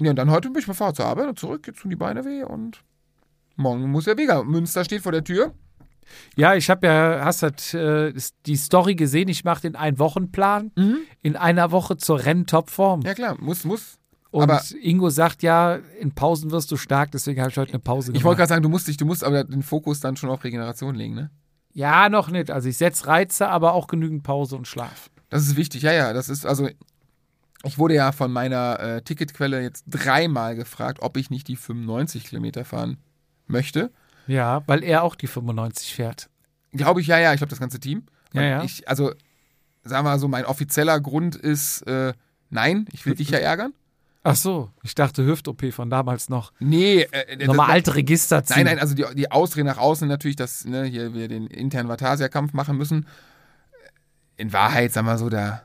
Ja, 0.00 0.10
und 0.10 0.16
dann 0.16 0.30
heute 0.30 0.48
bin 0.50 0.60
ich 0.62 0.68
mit 0.68 0.76
Fahrrad 0.76 0.96
zur 0.96 1.06
Arbeit 1.06 1.28
und 1.28 1.38
zurück, 1.38 1.66
jetzt 1.66 1.80
tun 1.80 1.90
die 1.90 1.96
Beine 1.96 2.24
weh 2.24 2.42
und 2.44 2.82
morgen 3.56 3.90
muss 3.90 4.06
ja 4.06 4.16
Vega. 4.16 4.42
Münster 4.44 4.84
steht 4.84 5.02
vor 5.02 5.12
der 5.12 5.24
Tür. 5.24 5.52
Ja, 6.36 6.54
ich 6.54 6.70
habe 6.70 6.86
ja, 6.86 7.20
hast 7.24 7.42
halt, 7.42 7.74
äh, 7.74 8.14
die 8.46 8.56
Story 8.56 8.94
gesehen, 8.94 9.28
ich 9.28 9.44
mache 9.44 9.60
den 9.62 9.76
Ein-Wochen-Plan 9.76 10.72
in 11.20 11.36
einer 11.36 11.70
Woche 11.70 11.96
zur 11.98 12.24
Renntopform. 12.24 13.02
Ja 13.02 13.12
klar, 13.14 13.36
muss, 13.40 13.64
muss. 13.64 13.98
Und 14.30 14.44
aber- 14.44 14.62
Ingo 14.80 15.10
sagt 15.10 15.42
ja, 15.42 15.76
in 16.00 16.14
Pausen 16.14 16.50
wirst 16.50 16.70
du 16.70 16.76
stark, 16.76 17.10
deswegen 17.10 17.40
habe 17.40 17.50
ich 17.50 17.58
heute 17.58 17.72
eine 17.72 17.80
Pause 17.80 18.08
Ich 18.12 18.14
gemacht. 18.14 18.24
wollte 18.24 18.38
gerade 18.38 18.48
sagen, 18.50 18.62
du 18.62 18.68
musst 18.70 18.86
dich, 18.88 18.96
du 18.96 19.04
musst 19.04 19.24
aber 19.24 19.44
den 19.44 19.62
Fokus 19.62 20.00
dann 20.00 20.16
schon 20.16 20.30
auf 20.30 20.44
Regeneration 20.44 20.94
legen, 20.94 21.14
ne? 21.14 21.30
Ja, 21.78 22.08
noch 22.08 22.28
nicht. 22.28 22.50
Also 22.50 22.68
ich 22.68 22.76
setze 22.76 23.06
Reize, 23.06 23.48
aber 23.48 23.72
auch 23.72 23.86
genügend 23.86 24.24
Pause 24.24 24.56
und 24.56 24.66
Schlaf. 24.66 25.10
Das 25.30 25.42
ist 25.42 25.54
wichtig, 25.54 25.82
ja, 25.82 25.92
ja. 25.92 26.12
Das 26.12 26.28
ist, 26.28 26.44
also, 26.44 26.68
ich 27.62 27.78
wurde 27.78 27.94
ja 27.94 28.10
von 28.10 28.32
meiner 28.32 28.80
äh, 28.80 29.02
Ticketquelle 29.02 29.62
jetzt 29.62 29.84
dreimal 29.86 30.56
gefragt, 30.56 30.98
ob 31.02 31.16
ich 31.16 31.30
nicht 31.30 31.46
die 31.46 31.54
95 31.54 32.24
Kilometer 32.24 32.64
fahren 32.64 32.96
möchte. 33.46 33.92
Ja, 34.26 34.64
weil 34.66 34.82
er 34.82 35.04
auch 35.04 35.14
die 35.14 35.28
95 35.28 35.94
fährt. 35.94 36.28
Glaube 36.72 37.00
ich, 37.00 37.06
ja, 37.06 37.20
ja, 37.20 37.32
ich 37.32 37.38
glaube, 37.38 37.50
das 37.50 37.60
ganze 37.60 37.78
Team. 37.78 38.06
Ja, 38.32 38.42
ja. 38.42 38.62
Ich, 38.64 38.88
also, 38.88 39.12
sagen 39.84 40.04
wir 40.04 40.10
mal 40.10 40.18
so, 40.18 40.26
mein 40.26 40.46
offizieller 40.46 40.98
Grund 40.98 41.36
ist, 41.36 41.82
äh, 41.82 42.12
nein, 42.50 42.86
ich 42.90 43.06
will 43.06 43.14
dich 43.14 43.30
ja 43.30 43.38
ärgern. 43.38 43.72
Ach 44.30 44.36
so, 44.36 44.70
ich 44.82 44.94
dachte 44.94 45.24
Hüft-OP 45.24 45.72
von 45.72 45.88
damals 45.88 46.28
noch. 46.28 46.52
Nee, 46.58 47.02
äh, 47.12 47.46
Nochmal 47.46 47.66
das- 47.68 47.74
alte 47.74 47.94
Register 47.94 48.44
ziehen. 48.44 48.56
Nein, 48.64 48.66
nein, 48.66 48.78
also 48.78 48.94
die, 48.94 49.06
die 49.14 49.30
Ausrede 49.30 49.64
nach 49.66 49.78
außen 49.78 50.06
natürlich, 50.06 50.36
dass 50.36 50.66
ne, 50.66 50.84
hier 50.84 51.14
wir 51.14 51.28
den 51.28 51.46
internen 51.46 51.88
Vatasia-Kampf 51.88 52.52
machen 52.52 52.76
müssen. 52.76 53.06
In 54.36 54.52
Wahrheit, 54.52 54.92
sag 54.92 55.04
mal 55.04 55.16
so, 55.18 55.28
da. 55.30 55.62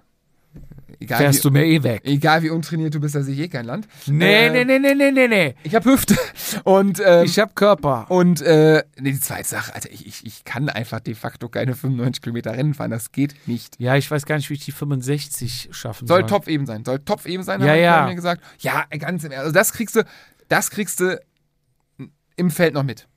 Egal 0.99 1.17
Fährst 1.19 1.39
wie, 1.39 1.41
du 1.47 1.51
mir 1.51 1.65
eh 1.65 1.83
weg. 1.83 2.01
egal 2.05 2.43
wie 2.43 2.49
untrainiert 2.49 2.93
du 2.93 2.99
bist, 2.99 3.15
da 3.15 3.21
sehe 3.23 3.33
ich 3.33 3.39
eh 3.41 3.47
kein 3.47 3.65
Land. 3.65 3.87
Nee, 4.07 4.47
Äh, 4.47 4.49
nee, 4.51 4.65
nee, 4.65 4.79
nee, 4.79 4.93
nee, 4.95 5.11
nee, 5.11 5.27
nee. 5.27 5.55
Ich 5.63 5.75
habe 5.75 5.89
Hüfte. 5.91 6.15
Und, 6.63 7.01
ähm, 7.05 7.25
Ich 7.25 7.39
hab 7.39 7.55
Körper. 7.55 8.09
und 8.09 8.41
äh, 8.41 8.83
nee, 8.99 9.11
die 9.11 9.19
zweite 9.19 9.47
Sache, 9.47 9.73
also 9.75 9.89
ich, 9.91 10.05
ich, 10.07 10.25
ich 10.25 10.43
kann 10.43 10.69
einfach 10.69 10.99
de 10.99 11.15
facto 11.15 11.49
keine 11.49 11.75
95 11.75 12.21
Kilometer 12.21 12.51
Rennen 12.53 12.73
fahren. 12.73 12.91
Das 12.91 13.11
geht 13.11 13.35
nicht. 13.47 13.79
Ja, 13.79 13.95
ich 13.95 14.09
weiß 14.09 14.25
gar 14.25 14.35
nicht, 14.37 14.49
wie 14.49 14.53
ich 14.55 14.65
die 14.65 14.71
65 14.71 15.69
schaffen 15.71 16.07
Soll 16.07 16.21
soll. 16.21 16.29
top 16.29 16.47
eben 16.47 16.65
sein. 16.65 16.85
Soll 16.85 16.99
top 16.99 17.25
eben 17.25 17.43
sein, 17.43 17.61
Ja, 17.61 17.69
haben 17.69 17.79
ja. 17.79 18.05
mir 18.07 18.15
gesagt. 18.15 18.43
Ja, 18.59 18.85
ganz 18.99 19.23
im 19.23 19.31
Ernst. 19.31 19.45
Also 19.45 19.53
das 19.53 19.73
kriegst 19.73 19.95
du, 19.95 20.03
das 20.49 20.69
kriegst 20.71 20.99
du 20.99 21.19
im 22.35 22.51
Feld 22.51 22.73
noch 22.73 22.83
mit. 22.83 23.07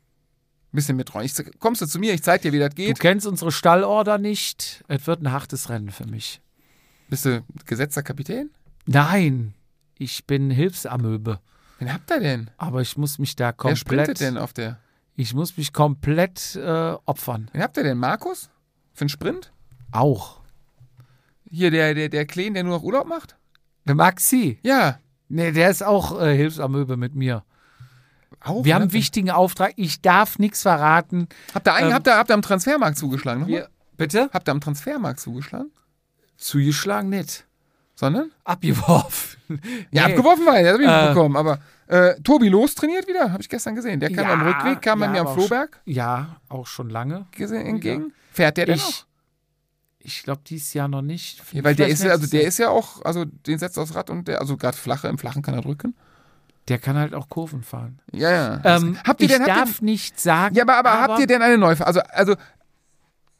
Ein 0.73 0.77
bisschen. 0.77 1.03
Ich, 1.23 1.35
kommst 1.59 1.81
du 1.81 1.87
zu 1.87 1.99
mir, 1.99 2.13
ich 2.13 2.23
zeig 2.23 2.43
dir, 2.43 2.53
wie 2.53 2.59
das 2.59 2.71
Du 2.71 2.77
geht. 2.77 2.99
kennst 3.01 3.27
unsere 3.27 3.53
Stallorder 3.53 4.19
nicht. 4.19 4.85
Es 4.89 5.07
wird 5.07 5.23
ein 5.23 5.33
hartes 5.33 5.69
Rennen 5.71 5.91
für 5.91 6.07
mich. 6.07 6.41
Bist 7.09 7.25
du 7.25 7.45
gesetzter 7.65 8.03
Kapitän? 8.03 8.51
Nein, 8.87 9.55
ich 9.99 10.27
bin 10.27 10.51
Hilfsamöbe. 10.51 11.41
Wen 11.79 11.93
habt 11.93 12.11
ihr 12.11 12.21
denn? 12.21 12.51
Aber 12.57 12.81
ich 12.81 12.97
muss 12.97 13.19
mich 13.19 13.37
da 13.37 13.53
Wer 13.61 13.77
sprintet 13.77 14.07
komplett. 14.07 14.21
denn 14.21 14.39
auf 14.39 14.53
der. 14.53 14.79
Ich 15.15 15.35
muss 15.35 15.57
mich 15.57 15.73
komplett 15.73 16.57
äh, 16.57 16.95
opfern. 17.05 17.49
Wen 17.53 17.63
habt 17.63 17.77
ihr 17.77 17.83
denn? 17.85 17.99
Markus? 17.99 18.51
Für 18.93 19.03
einen 19.03 19.09
Sprint? 19.09 19.53
Auch. 19.93 20.41
Hier, 21.49 21.71
der, 21.71 21.95
der, 21.95 22.09
der 22.09 22.27
Kleen, 22.27 22.55
der 22.55 22.65
nur 22.65 22.77
noch 22.77 22.83
Urlaub 22.83 23.07
macht? 23.07 23.37
Der 23.87 23.95
Maxi. 23.95 24.59
Ja. 24.63 24.99
Nee, 25.29 25.53
der 25.53 25.71
ist 25.71 25.83
auch 25.83 26.21
äh, 26.21 26.37
Hilfsamöbe 26.37 26.97
mit 26.97 27.15
mir. 27.15 27.45
Auch, 28.41 28.65
Wir 28.65 28.71
ne? 28.71 28.75
haben 28.75 28.83
einen 28.83 28.93
wichtigen 28.93 29.31
Auftrag. 29.31 29.73
Ich 29.77 30.03
darf 30.03 30.39
nichts 30.39 30.63
verraten. 30.63 31.29
Habt 31.55 31.67
ihr, 31.69 31.75
einen, 31.75 31.89
ähm, 31.89 31.95
habt, 31.95 32.07
ihr, 32.07 32.17
habt 32.17 32.31
ihr 32.31 32.35
am 32.35 32.43
Transfermarkt 32.43 32.99
zugeschlagen? 32.99 33.47
Wir, 33.47 33.69
bitte? 33.97 34.29
Habt 34.33 34.49
ihr 34.49 34.53
am 34.53 34.61
Transfermarkt 34.61 35.21
zugeschlagen? 35.21 35.71
Zugeschlagen 36.37 37.09
nicht. 37.11 37.45
Sondern? 37.95 38.31
Abgeworfen. 38.45 39.37
Ja, 39.93 40.09
Nee. 40.09 40.15
abgeworfen 40.15 40.45
war 40.45 40.57
er, 40.59 40.65
das 40.65 40.73
hab 40.75 40.81
ich 40.81 40.87
Äh. 40.89 41.03
nicht 41.05 41.15
bekommen. 41.15 41.37
Aber 41.37 41.61
äh, 41.87 42.21
Tobi 42.23 42.49
Los 42.49 42.75
trainiert 42.75 43.07
wieder, 43.07 43.31
habe 43.31 43.41
ich 43.41 43.49
gestern 43.49 43.77
gesehen. 43.77 44.01
Der 44.01 44.11
kam 44.13 44.25
Ja, 44.27 44.33
am 44.33 44.43
Rückweg, 44.43 44.83
kam 44.83 44.99
bei 44.99 45.07
ja, 45.07 45.13
mir 45.13 45.21
am 45.21 45.29
aber 45.29 45.37
Floberg 45.37 45.81
Ja, 45.85 46.37
auch 46.49 46.67
schon 46.67 46.91
lange. 46.91 47.27
gesehen, 47.31 47.65
entgegen. 47.65 48.13
Fährt 48.33 48.57
der 48.57 48.67
denn 48.67 48.79
noch? 48.79 48.89
Ich, 50.01 50.17
ich 50.17 50.23
glaube, 50.25 50.41
dieses 50.45 50.75
Jahr 50.75 50.89
noch 50.89 51.01
nicht. 51.03 51.41
Ja, 51.53 51.63
weil 51.63 51.77
der 51.77 51.87
ist 51.87 52.03
ja, 52.03 52.11
also 52.11 52.27
der 52.27 52.43
ist 52.43 52.59
ja 52.59 52.71
auch, 52.71 53.05
also 53.05 53.25
den 53.25 53.59
setzt 53.61 53.79
aufs 53.79 53.95
Rad 53.95 54.11
und 54.11 54.27
der, 54.27 54.41
also 54.41 54.57
gerade 54.57 54.77
flache, 54.77 55.07
im 55.07 55.17
Flachen 55.19 55.43
kann 55.43 55.55
er 55.55 55.63
drücken. 55.63 55.95
Der 56.67 56.79
kann 56.81 56.97
halt 56.97 57.15
auch 57.15 57.29
Kurven 57.29 57.63
fahren. 57.63 58.01
Ja, 58.13 58.31
ja. 58.33 58.61
Ähm, 58.65 58.99
habt 59.07 59.21
ihr 59.21 59.31
ich 59.31 59.37
denn, 59.37 59.45
darf 59.47 59.81
nicht 59.81 60.19
sagen. 60.19 60.57
ihr, 60.57 60.65
ja, 60.67 60.75
aber, 60.77 60.77
aber, 60.91 61.01
habt 61.03 61.21
ihr 61.21 61.29
denn 61.29 61.41
eine 61.41 61.57
neue, 61.57 61.87
also, 61.87 62.01
also, 62.01 62.35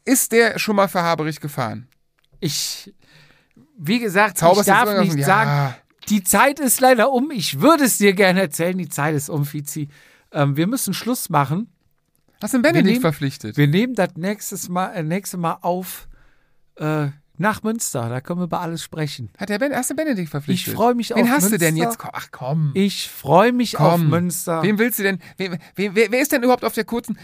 ist 0.05 0.31
der 0.31 0.57
schon 0.57 0.77
mal 0.77 0.87
für 0.87 1.01
Haberich 1.01 1.41
gefahren? 1.41 1.89
Ich, 2.39 2.93
wie 3.77 3.99
gesagt, 3.99 4.37
Zauberst 4.37 4.67
ich 4.67 4.73
darf 4.73 4.85
nicht 4.89 5.09
irgendwas- 5.09 5.25
sagen. 5.25 5.49
Ja. 5.49 5.77
Die 6.09 6.23
Zeit 6.23 6.59
ist 6.59 6.79
leider 6.79 7.11
um. 7.11 7.31
Ich 7.31 7.59
würde 7.59 7.83
es 7.85 7.97
dir 7.97 8.13
gerne 8.13 8.41
erzählen. 8.41 8.77
Die 8.77 8.87
Zeit 8.89 9.13
ist 9.15 9.29
um, 9.29 9.45
Fizi. 9.45 9.89
Ähm, 10.31 10.55
wir 10.55 10.67
müssen 10.67 10.93
Schluss 10.93 11.29
machen. 11.29 11.69
Hast 12.41 12.53
du 12.53 12.57
den 12.59 12.61
Benedikt 12.61 12.85
nehmen- 12.85 13.01
verpflichtet? 13.01 13.57
Wir 13.57 13.67
nehmen 13.67 13.93
das 13.95 14.09
nächstes 14.15 14.69
Mal, 14.69 14.89
äh, 14.93 15.03
nächste 15.03 15.37
Mal 15.37 15.57
auf 15.61 16.07
äh, 16.75 17.07
nach 17.39 17.61
Münster. 17.63 18.07
Da 18.09 18.21
können 18.21 18.39
wir 18.39 18.45
über 18.45 18.61
alles 18.61 18.83
sprechen. 18.83 19.29
Hat 19.37 19.49
der 19.49 19.59
ben, 19.59 19.73
hast 19.75 19.89
du 19.89 19.95
Benedikt 19.95 20.29
verpflichtet? 20.29 20.67
Ich 20.67 20.73
freu 20.73 20.93
mich 20.93 21.09
Wen 21.09 21.23
auf 21.23 21.29
hast 21.29 21.51
du 21.51 21.57
denn 21.57 21.75
Münster. 21.75 22.03
jetzt? 22.05 22.13
Ach 22.13 22.27
komm. 22.31 22.71
Ich 22.73 23.09
freue 23.09 23.51
mich 23.51 23.77
auf 23.79 23.93
Komm. 23.99 24.09
Münster. 24.09 24.61
Wen 24.63 24.77
willst 24.79 24.99
du 24.99 25.03
denn? 25.03 25.19
Wen, 25.37 25.57
wen, 25.75 25.93
wer, 25.95 26.11
wer 26.11 26.21
ist 26.21 26.31
denn 26.31 26.41
überhaupt 26.43 26.63
auf 26.63 26.73
der 26.73 26.85
kurzen? 26.85 27.17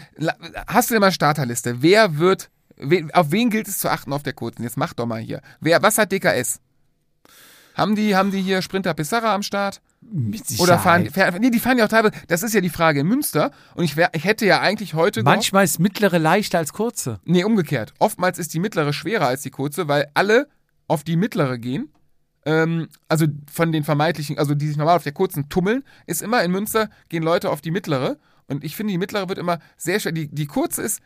Hast 0.66 0.90
du 0.90 0.94
denn 0.94 1.00
mal 1.00 1.12
Starterliste? 1.12 1.80
Wer 1.82 2.18
wird? 2.18 2.50
Wen, 2.76 3.10
auf 3.12 3.30
wen 3.30 3.50
gilt 3.50 3.68
es 3.68 3.78
zu 3.78 3.88
achten 3.90 4.12
auf 4.12 4.22
der 4.22 4.32
kurzen? 4.32 4.62
Jetzt 4.62 4.76
mach 4.76 4.92
doch 4.94 5.06
mal 5.06 5.20
hier. 5.20 5.40
Wer? 5.60 5.82
Was 5.82 5.98
hat 5.98 6.12
DKS? 6.12 6.60
Haben 7.74 7.96
die, 7.96 8.14
haben 8.14 8.30
die 8.30 8.40
hier 8.40 8.62
Sprinter 8.62 8.94
Pissarra 8.94 9.34
am 9.34 9.42
Start? 9.42 9.80
Mit 10.00 10.42
Oder 10.60 10.78
fahren, 10.78 11.04
Sicherheit. 11.04 11.32
fahren 11.32 11.40
nee, 11.40 11.50
die 11.50 11.58
fahren 11.58 11.78
ja 11.78 11.84
auch 11.86 11.88
teilweise, 11.88 12.14
das 12.28 12.42
ist 12.44 12.54
ja 12.54 12.60
die 12.60 12.68
Frage 12.68 13.00
in 13.00 13.06
Münster 13.08 13.50
und 13.74 13.82
ich, 13.84 13.96
wär, 13.96 14.10
ich 14.12 14.24
hätte 14.24 14.46
ja 14.46 14.60
eigentlich 14.60 14.94
heute 14.94 15.20
gehofft- 15.20 15.24
Manchmal 15.24 15.64
ist 15.64 15.80
mittlere 15.80 16.18
leichter 16.18 16.58
als 16.58 16.72
kurze. 16.72 17.20
Nee, 17.24 17.42
umgekehrt. 17.42 17.92
Oftmals 17.98 18.38
ist 18.38 18.54
die 18.54 18.60
mittlere 18.60 18.92
schwerer 18.92 19.26
als 19.26 19.42
die 19.42 19.50
kurze, 19.50 19.88
weil 19.88 20.08
alle 20.14 20.48
auf 20.86 21.02
die 21.02 21.16
mittlere 21.16 21.58
gehen. 21.58 21.90
Ähm, 22.46 22.88
also 23.08 23.26
von 23.50 23.72
den 23.72 23.82
vermeintlichen, 23.82 24.38
also 24.38 24.54
die 24.54 24.68
sich 24.68 24.76
normal 24.76 24.96
auf 24.96 25.02
der 25.02 25.12
kurzen 25.12 25.48
tummeln, 25.48 25.82
ist 26.06 26.22
immer 26.22 26.44
in 26.44 26.52
Münster 26.52 26.90
gehen 27.08 27.22
Leute 27.22 27.50
auf 27.50 27.60
die 27.60 27.70
mittlere. 27.72 28.18
Und 28.46 28.62
ich 28.62 28.76
finde, 28.76 28.92
die 28.92 28.98
mittlere 28.98 29.28
wird 29.30 29.38
immer 29.38 29.58
sehr 29.78 29.98
schwer. 29.98 30.12
Die, 30.12 30.28
die 30.28 30.46
kurze 30.46 30.82
ist 30.82 31.00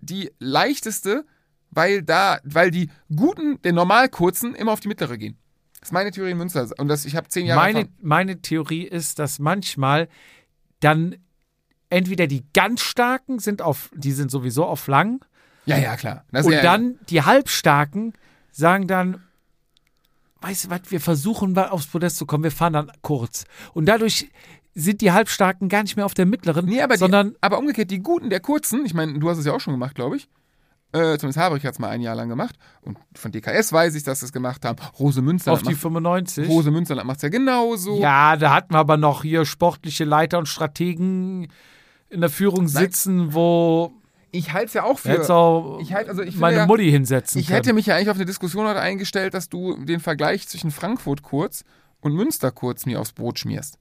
die 0.00 0.30
leichteste, 0.38 1.24
weil 1.70 2.02
da, 2.02 2.40
weil 2.44 2.70
die 2.70 2.90
guten, 3.14 3.60
der 3.62 3.72
normal 3.72 4.08
kurzen 4.08 4.54
immer 4.54 4.72
auf 4.72 4.80
die 4.80 4.88
mittlere 4.88 5.16
gehen. 5.16 5.36
Das 5.80 5.88
ist 5.88 5.92
meine 5.92 6.10
Theorie 6.10 6.32
in 6.32 6.38
Münster. 6.38 6.68
Und 6.78 6.88
das, 6.88 7.04
ich 7.04 7.16
habe 7.16 7.28
zehn 7.28 7.46
Jahre 7.46 7.60
Meine, 7.60 7.88
meine 8.00 8.42
Theorie 8.42 8.84
ist, 8.84 9.18
dass 9.18 9.38
manchmal 9.38 10.08
dann 10.80 11.16
entweder 11.88 12.26
die 12.26 12.44
ganz 12.52 12.82
starken 12.82 13.38
sind 13.38 13.62
auf, 13.62 13.90
die 13.94 14.12
sind 14.12 14.30
sowieso 14.30 14.64
auf 14.64 14.86
lang 14.86 15.24
Ja, 15.66 15.78
ja, 15.78 15.96
klar. 15.96 16.24
Das 16.30 16.46
und 16.46 16.52
ja, 16.52 16.62
dann 16.62 16.98
die 17.08 17.22
halbstarken 17.22 18.12
sagen 18.50 18.86
dann, 18.86 19.22
weißt 20.40 20.66
du 20.66 20.70
was, 20.70 20.80
wir 20.88 21.00
versuchen 21.00 21.52
mal 21.52 21.68
aufs 21.68 21.86
Podest 21.86 22.16
zu 22.16 22.26
kommen, 22.26 22.44
wir 22.44 22.50
fahren 22.50 22.72
dann 22.72 22.92
kurz. 23.02 23.44
Und 23.74 23.86
dadurch 23.86 24.30
sind 24.74 25.00
die 25.00 25.12
halbstarken 25.12 25.68
gar 25.68 25.82
nicht 25.82 25.96
mehr 25.96 26.06
auf 26.06 26.14
der 26.14 26.26
mittleren, 26.26 26.66
Nee, 26.66 26.80
aber, 26.82 26.96
sondern 26.96 27.30
die, 27.30 27.36
aber 27.40 27.58
umgekehrt, 27.58 27.90
die 27.90 27.98
Guten, 28.00 28.30
der 28.30 28.40
Kurzen, 28.40 28.84
ich 28.86 28.94
meine, 28.94 29.18
du 29.18 29.28
hast 29.28 29.38
es 29.38 29.44
ja 29.46 29.52
auch 29.52 29.60
schon 29.60 29.74
gemacht, 29.74 29.94
glaube 29.94 30.16
ich. 30.16 30.28
Äh, 30.92 31.18
zumindest 31.18 31.38
Haberich 31.38 31.64
hat 31.64 31.74
es 31.74 31.78
mal 31.78 31.88
ein 31.90 32.00
Jahr 32.00 32.16
lang 32.16 32.28
gemacht. 32.28 32.56
Und 32.82 32.98
von 33.14 33.30
DKS 33.30 33.72
weiß 33.72 33.94
ich, 33.94 34.02
dass 34.02 34.20
sie 34.20 34.26
es 34.26 34.32
gemacht 34.32 34.64
haben. 34.64 34.76
Rose 34.98 35.22
Münster 35.22 35.52
auf 35.52 35.62
die 35.62 35.74
95. 35.76 36.48
Rose 36.48 36.72
Münsterland 36.72 37.06
macht 37.06 37.18
es 37.18 37.22
ja 37.22 37.28
genauso. 37.28 38.00
Ja, 38.00 38.36
da 38.36 38.52
hatten 38.52 38.74
wir 38.74 38.78
aber 38.78 38.96
noch 38.96 39.22
hier 39.22 39.44
sportliche 39.44 40.04
Leiter 40.04 40.38
und 40.38 40.46
Strategen 40.48 41.46
in 42.08 42.20
der 42.20 42.28
Führung 42.30 42.66
sitzen, 42.66 43.34
wo 43.34 43.92
Ich 44.32 44.52
halte 44.52 44.66
es 44.66 44.74
ja 44.74 44.82
auch 44.82 44.98
für. 44.98 45.30
auch 45.32 45.78
ich 45.80 45.94
halt- 45.94 46.08
also 46.08 46.22
ich 46.22 46.36
meine 46.36 46.56
ja- 46.58 46.66
Mutti 46.66 46.90
hinsetzen 46.90 47.40
Ich 47.40 47.46
können. 47.46 47.56
hätte 47.56 47.72
mich 47.72 47.86
ja 47.86 47.94
eigentlich 47.94 48.10
auf 48.10 48.16
eine 48.16 48.26
Diskussion 48.26 48.66
heute 48.66 48.80
eingestellt, 48.80 49.34
dass 49.34 49.48
du 49.48 49.76
den 49.84 50.00
Vergleich 50.00 50.48
zwischen 50.48 50.72
Frankfurt 50.72 51.22
kurz 51.22 51.62
und 52.00 52.14
Münster 52.14 52.50
kurz 52.50 52.84
mir 52.84 53.00
aufs 53.00 53.12
Brot 53.12 53.38
schmierst. 53.38 53.78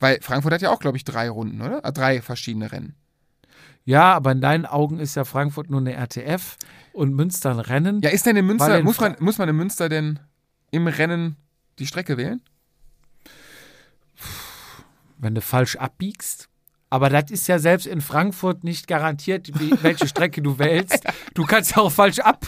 Weil 0.00 0.20
Frankfurt 0.20 0.52
hat 0.52 0.62
ja 0.62 0.70
auch, 0.70 0.80
glaube 0.80 0.96
ich, 0.96 1.04
drei 1.04 1.28
Runden, 1.28 1.60
oder? 1.60 1.84
Ah, 1.84 1.90
drei 1.90 2.22
verschiedene 2.22 2.70
Rennen. 2.70 2.94
Ja, 3.84 4.12
aber 4.12 4.32
in 4.32 4.40
deinen 4.40 4.66
Augen 4.66 4.98
ist 4.98 5.14
ja 5.14 5.24
Frankfurt 5.24 5.70
nur 5.70 5.80
eine 5.80 5.94
RTF 5.94 6.56
und 6.92 7.14
Münster 7.14 7.50
ein 7.50 7.58
Rennen. 7.58 8.00
Ja, 8.02 8.10
ist 8.10 8.26
denn 8.26 8.36
in 8.36 8.46
Münster, 8.46 8.78
in 8.78 8.84
muss 8.84 9.00
man, 9.00 9.16
muss 9.18 9.38
man 9.38 9.48
in 9.48 9.56
Münster 9.56 9.88
denn 9.88 10.20
im 10.70 10.86
Rennen 10.86 11.36
die 11.78 11.86
Strecke 11.86 12.16
wählen? 12.16 12.42
Wenn 15.16 15.34
du 15.34 15.40
falsch 15.40 15.76
abbiegst. 15.76 16.47
Aber 16.90 17.10
das 17.10 17.30
ist 17.30 17.46
ja 17.48 17.58
selbst 17.58 17.86
in 17.86 18.00
Frankfurt 18.00 18.64
nicht 18.64 18.88
garantiert, 18.88 19.48
wie, 19.60 19.72
welche 19.82 20.08
Strecke 20.08 20.40
du 20.40 20.58
wählst. 20.58 21.04
Du 21.34 21.44
kannst 21.44 21.72
ja 21.72 21.82
auch 21.82 21.92
falsch 21.92 22.18
ab 22.20 22.46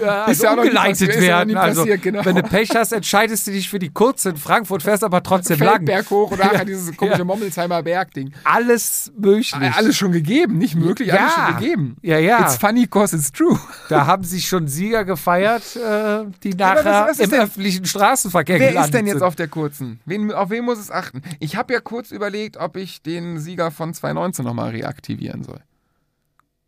äh, 0.00 0.04
also 0.08 0.44
ja 0.44 0.54
umgeleitet 0.54 1.08
passiert, 1.08 1.22
ja 1.22 1.38
werden. 1.38 1.56
Also, 1.56 1.84
genau. 2.00 2.24
wenn 2.24 2.36
du 2.36 2.42
Pech 2.42 2.70
hast, 2.74 2.92
entscheidest 2.92 3.46
du 3.46 3.50
dich 3.50 3.68
für 3.68 3.78
die 3.78 3.90
kurze 3.90 4.30
in 4.30 4.36
Frankfurt, 4.36 4.82
fährst 4.82 5.04
aber 5.04 5.22
trotzdem 5.22 5.58
lang. 5.58 5.76
Feldberg 5.76 6.08
hoch 6.10 6.32
oder 6.32 6.46
nachher 6.46 6.64
dieses 6.64 6.96
komische 6.96 7.24
Mommelsheimer 7.24 7.82
Berg-Ding. 7.82 8.32
Alles 8.44 9.12
möglich. 9.18 9.52
Alles 9.54 9.96
schon 9.96 10.12
gegeben, 10.12 10.56
nicht 10.56 10.76
möglich, 10.76 11.12
alles 11.12 11.32
Ja. 11.36 11.46
schon 11.48 11.56
gegeben. 11.58 11.96
Ja, 12.00 12.18
ja. 12.18 12.40
It's 12.40 12.56
funny 12.56 12.86
cause 12.86 13.14
it's 13.14 13.32
true. 13.32 13.58
Da 13.90 14.06
haben 14.06 14.24
sich 14.24 14.48
schon 14.48 14.66
Sieger 14.66 15.04
gefeiert, 15.04 15.76
äh, 15.76 16.24
die 16.42 16.54
nachher 16.54 16.84
was- 16.84 17.10
was 17.10 17.18
im 17.20 17.30
denn- 17.30 17.40
öffentlichen 17.42 17.84
Straßenverkehr 17.84 18.58
Wer 18.58 18.82
ist 18.82 18.94
denn 18.94 19.06
jetzt 19.06 19.18
sind. 19.18 19.22
auf 19.26 19.36
der 19.36 19.48
kurzen? 19.48 20.00
Wen, 20.06 20.32
auf 20.32 20.48
wen 20.48 20.64
muss 20.64 20.78
es 20.78 20.90
achten? 20.90 21.20
Ich 21.38 21.56
habe 21.56 21.74
ja 21.74 21.80
kurz 21.80 22.10
überlegt, 22.12 22.56
ob 22.56 22.76
ich 22.76 23.02
den 23.02 23.38
Sieger 23.38 23.70
von 23.74 23.92
2019 23.92 24.44
nochmal 24.44 24.70
reaktivieren 24.70 25.42
soll. 25.44 25.60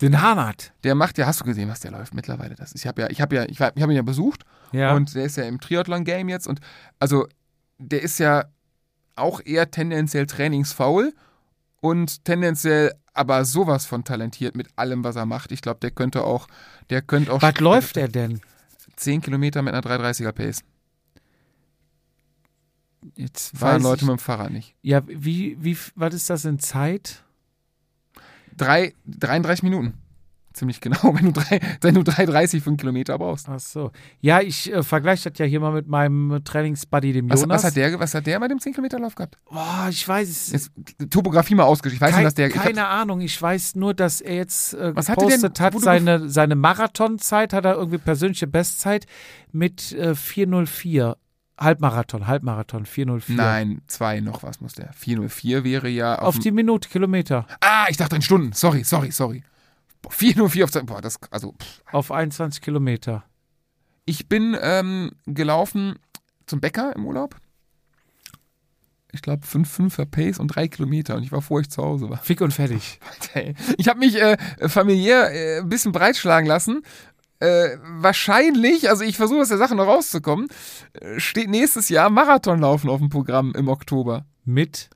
Den 0.02 0.20
Hanat. 0.20 0.72
Der 0.84 0.94
macht 0.94 1.16
ja, 1.16 1.26
hast 1.26 1.40
du 1.40 1.44
gesehen, 1.44 1.70
was 1.70 1.80
der 1.80 1.90
läuft 1.90 2.12
mittlerweile? 2.12 2.54
Das 2.54 2.72
ist, 2.72 2.82
ich 2.82 2.86
habe 2.86 3.02
ja, 3.02 3.08
ich 3.10 3.20
habe 3.22 3.34
ja, 3.34 3.44
ich, 3.44 3.52
ich 3.52 3.60
habe 3.60 3.92
ihn 3.92 3.96
ja 3.96 4.02
besucht 4.02 4.44
Ja. 4.72 4.94
und 4.94 5.14
der 5.14 5.24
ist 5.24 5.36
ja 5.36 5.44
im 5.44 5.58
Triathlon-Game 5.60 6.28
jetzt 6.28 6.46
und 6.46 6.60
also 7.00 7.26
der 7.78 8.02
ist 8.02 8.18
ja 8.18 8.44
auch 9.14 9.40
eher 9.42 9.70
tendenziell 9.70 10.26
trainingsfaul 10.26 11.14
und 11.80 12.24
tendenziell 12.26 12.92
aber 13.14 13.46
sowas 13.46 13.86
von 13.86 14.04
talentiert 14.04 14.54
mit 14.54 14.68
allem, 14.76 15.02
was 15.02 15.16
er 15.16 15.24
macht. 15.24 15.50
Ich 15.50 15.62
glaube, 15.62 15.80
der 15.80 15.90
könnte 15.90 16.24
auch, 16.24 16.46
der 16.90 17.00
könnte 17.00 17.32
auch 17.32 17.40
Was 17.40 17.58
läuft 17.60 17.96
er 17.96 18.08
denn? 18.08 18.42
10 18.96 19.22
Kilometer 19.22 19.62
mit 19.62 19.72
einer 19.72 19.82
330er 19.82 20.32
Pace. 20.32 20.60
Jetzt 23.14 23.56
Fahren 23.56 23.82
Leute 23.82 24.02
ich, 24.02 24.08
mit 24.08 24.18
dem 24.18 24.22
Fahrrad 24.22 24.50
nicht. 24.50 24.74
Ja, 24.82 25.02
wie, 25.06 25.56
wie, 25.60 25.76
was 25.94 26.14
ist 26.14 26.30
das 26.30 26.44
in 26.44 26.58
Zeit? 26.58 27.24
Drei, 28.56 28.94
33 29.06 29.62
Minuten. 29.62 29.94
Ziemlich 30.56 30.80
genau, 30.80 30.96
wenn 31.14 31.26
du, 31.26 31.32
drei, 31.32 31.60
wenn 31.82 31.94
du 31.94 32.00
3,30 32.00 32.62
für 32.62 32.70
einen 32.70 32.78
Kilometer 32.78 33.18
brauchst. 33.18 33.46
Ach 33.46 33.60
so. 33.60 33.92
Ja, 34.22 34.40
ich 34.40 34.72
äh, 34.72 34.82
vergleiche 34.82 35.30
das 35.30 35.38
ja 35.38 35.44
hier 35.44 35.60
mal 35.60 35.72
mit 35.72 35.86
meinem 35.86 36.42
Trainingsbuddy, 36.42 37.12
dem 37.12 37.28
Was, 37.28 37.42
Jonas. 37.42 37.58
was, 37.58 37.64
hat 37.64 37.76
der, 37.76 38.00
was 38.00 38.14
hat 38.14 38.26
der 38.26 38.40
bei 38.40 38.48
dem 38.48 38.56
10-Kilometer-Lauf 38.56 39.14
gehabt? 39.14 39.36
Boah, 39.50 39.88
ich 39.90 40.08
weiß 40.08 40.26
es. 40.26 40.52
Jetzt, 40.52 40.70
Topografie 41.10 41.54
mal 41.54 41.64
ausgeschrieben. 41.64 41.96
Ich 41.96 42.00
weiß 42.00 42.14
Kein, 42.14 42.24
nicht, 42.24 42.26
dass 42.26 42.34
der. 42.34 42.48
Keine 42.48 42.86
Ahnung, 42.86 43.20
ich 43.20 43.40
weiß 43.40 43.74
nur, 43.74 43.92
dass 43.92 44.22
er 44.22 44.36
jetzt 44.36 44.72
äh, 44.72 44.96
Was 44.96 45.10
hat 45.10 45.18
er 45.18 45.28
denn, 45.28 45.42
gepostet 45.42 45.60
hat, 45.60 45.78
seine, 45.78 46.30
seine 46.30 46.54
Marathonzeit, 46.54 47.52
hat 47.52 47.66
er 47.66 47.74
irgendwie 47.74 47.98
persönliche 47.98 48.46
Bestzeit 48.46 49.04
mit 49.52 49.92
äh, 49.92 50.14
404. 50.14 51.18
Halbmarathon, 51.58 52.26
Halbmarathon, 52.26 52.84
404. 52.86 53.34
nein, 53.36 53.80
zwei 53.86 54.20
noch 54.20 54.42
was 54.42 54.60
muss 54.60 54.74
der. 54.74 54.92
404 54.92 55.64
wäre 55.64 55.88
ja 55.88 56.16
auf, 56.18 56.36
Auf 56.36 56.38
die 56.38 56.50
Minute, 56.50 56.88
Kilometer. 56.88 57.46
Ah, 57.60 57.86
ich 57.88 57.96
dachte 57.96 58.16
in 58.16 58.22
Stunden. 58.22 58.52
Sorry, 58.52 58.84
sorry, 58.84 59.10
sorry. 59.10 59.42
Boah, 60.02 60.12
404 60.12 60.64
auf 60.64 60.70
zwei. 60.70 60.82
Boah, 60.82 61.00
das. 61.00 61.18
Also, 61.30 61.52
pff. 61.52 61.82
Auf 61.92 62.12
21 62.12 62.60
Kilometer. 62.60 63.24
ich 64.04 64.28
bin 64.28 64.56
ähm, 64.60 65.12
gelaufen 65.26 65.98
zum 66.46 66.60
Bäcker 66.60 66.94
im 66.94 67.06
Urlaub. 67.06 67.36
Ich 69.12 69.22
glaube, 69.22 69.46
5,5er 69.46 70.04
Pace 70.04 70.38
und 70.38 70.48
drei 70.48 70.68
Kilometer. 70.68 71.14
Und 71.16 71.22
ich 71.22 71.32
war 71.32 71.40
vor 71.40 71.60
ich 71.60 71.70
zu 71.70 71.82
Hause 71.82 72.10
war. 72.10 72.18
Fick 72.18 72.40
und 72.42 72.52
fertig. 72.52 73.00
Ich 73.78 73.88
habe 73.88 73.98
mich 73.98 74.20
äh, 74.20 74.36
familiär 74.68 75.30
äh, 75.32 75.58
ein 75.60 75.68
bisschen 75.68 75.92
breitschlagen 75.92 76.46
lassen. 76.46 76.82
Äh, 77.38 77.76
wahrscheinlich, 77.82 78.88
also 78.88 79.04
ich 79.04 79.16
versuche 79.16 79.40
aus 79.42 79.48
der 79.48 79.58
Sache 79.58 79.74
noch 79.74 79.86
rauszukommen, 79.86 80.48
äh, 80.94 81.20
steht 81.20 81.50
nächstes 81.50 81.88
Jahr 81.90 82.08
Marathonlaufen 82.08 82.88
auf 82.88 83.00
dem 83.00 83.10
Programm 83.10 83.52
im 83.54 83.68
Oktober. 83.68 84.24
Mit 84.44 84.88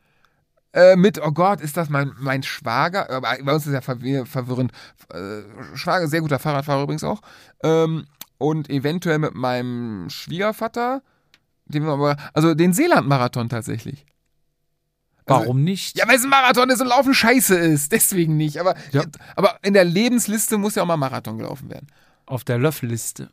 Äh, 0.73 0.95
mit, 0.95 1.21
oh 1.21 1.33
Gott, 1.33 1.61
ist 1.61 1.77
das 1.77 1.89
mein, 1.91 2.13
mein 2.21 2.45
Schwager? 2.45 3.11
Aber 3.11 3.37
bei 3.43 3.53
uns 3.53 3.67
ist 3.67 3.73
ja 3.73 3.81
verwir 3.81 4.25
verwirrend. 4.25 4.71
Äh, 5.13 5.41
Schwager, 5.75 6.07
sehr 6.07 6.21
guter 6.21 6.39
Fahrradfahrer 6.39 6.85
übrigens 6.85 7.03
auch. 7.03 7.21
Ähm, 7.65 8.07
und 8.39 8.71
eventuell 8.71 9.19
mit 9.19 9.35
meinem 9.35 10.09
Schwiegervater, 10.11 11.03
den 11.65 11.83
wir 11.85 11.91
aber, 11.93 12.17
also 12.35 12.55
den 12.55 12.73
Seeland-Marathon 12.73 13.49
tatsächlich. 13.49 14.07
Also- 15.27 15.43
Warum 15.43 15.63
nicht? 15.65 15.99
Ja, 15.99 16.07
weil 16.09 16.17
es 16.17 16.23
ein 16.25 16.31
Marathon 16.31 16.71
ist 16.71 16.81
und 16.81 16.87
Laufen 16.89 17.15
scheiße 17.15 17.57
ist. 17.59 17.91
Deswegen 17.93 18.37
nicht. 18.37 18.59
Aber, 18.61 18.75
Ja. 18.93 19.03
aber 19.37 19.59
in 19.63 19.75
der 19.75 19.85
Lebensliste 19.85 20.57
muss 20.57 20.77
ja 20.77 20.83
auch 20.85 20.87
mal 20.87 20.97
Marathon 20.97 21.37
gelaufen 21.39 21.69
werden. 21.69 21.89
Auf 22.31 22.45
der 22.45 22.59
Löffelliste. 22.59 23.31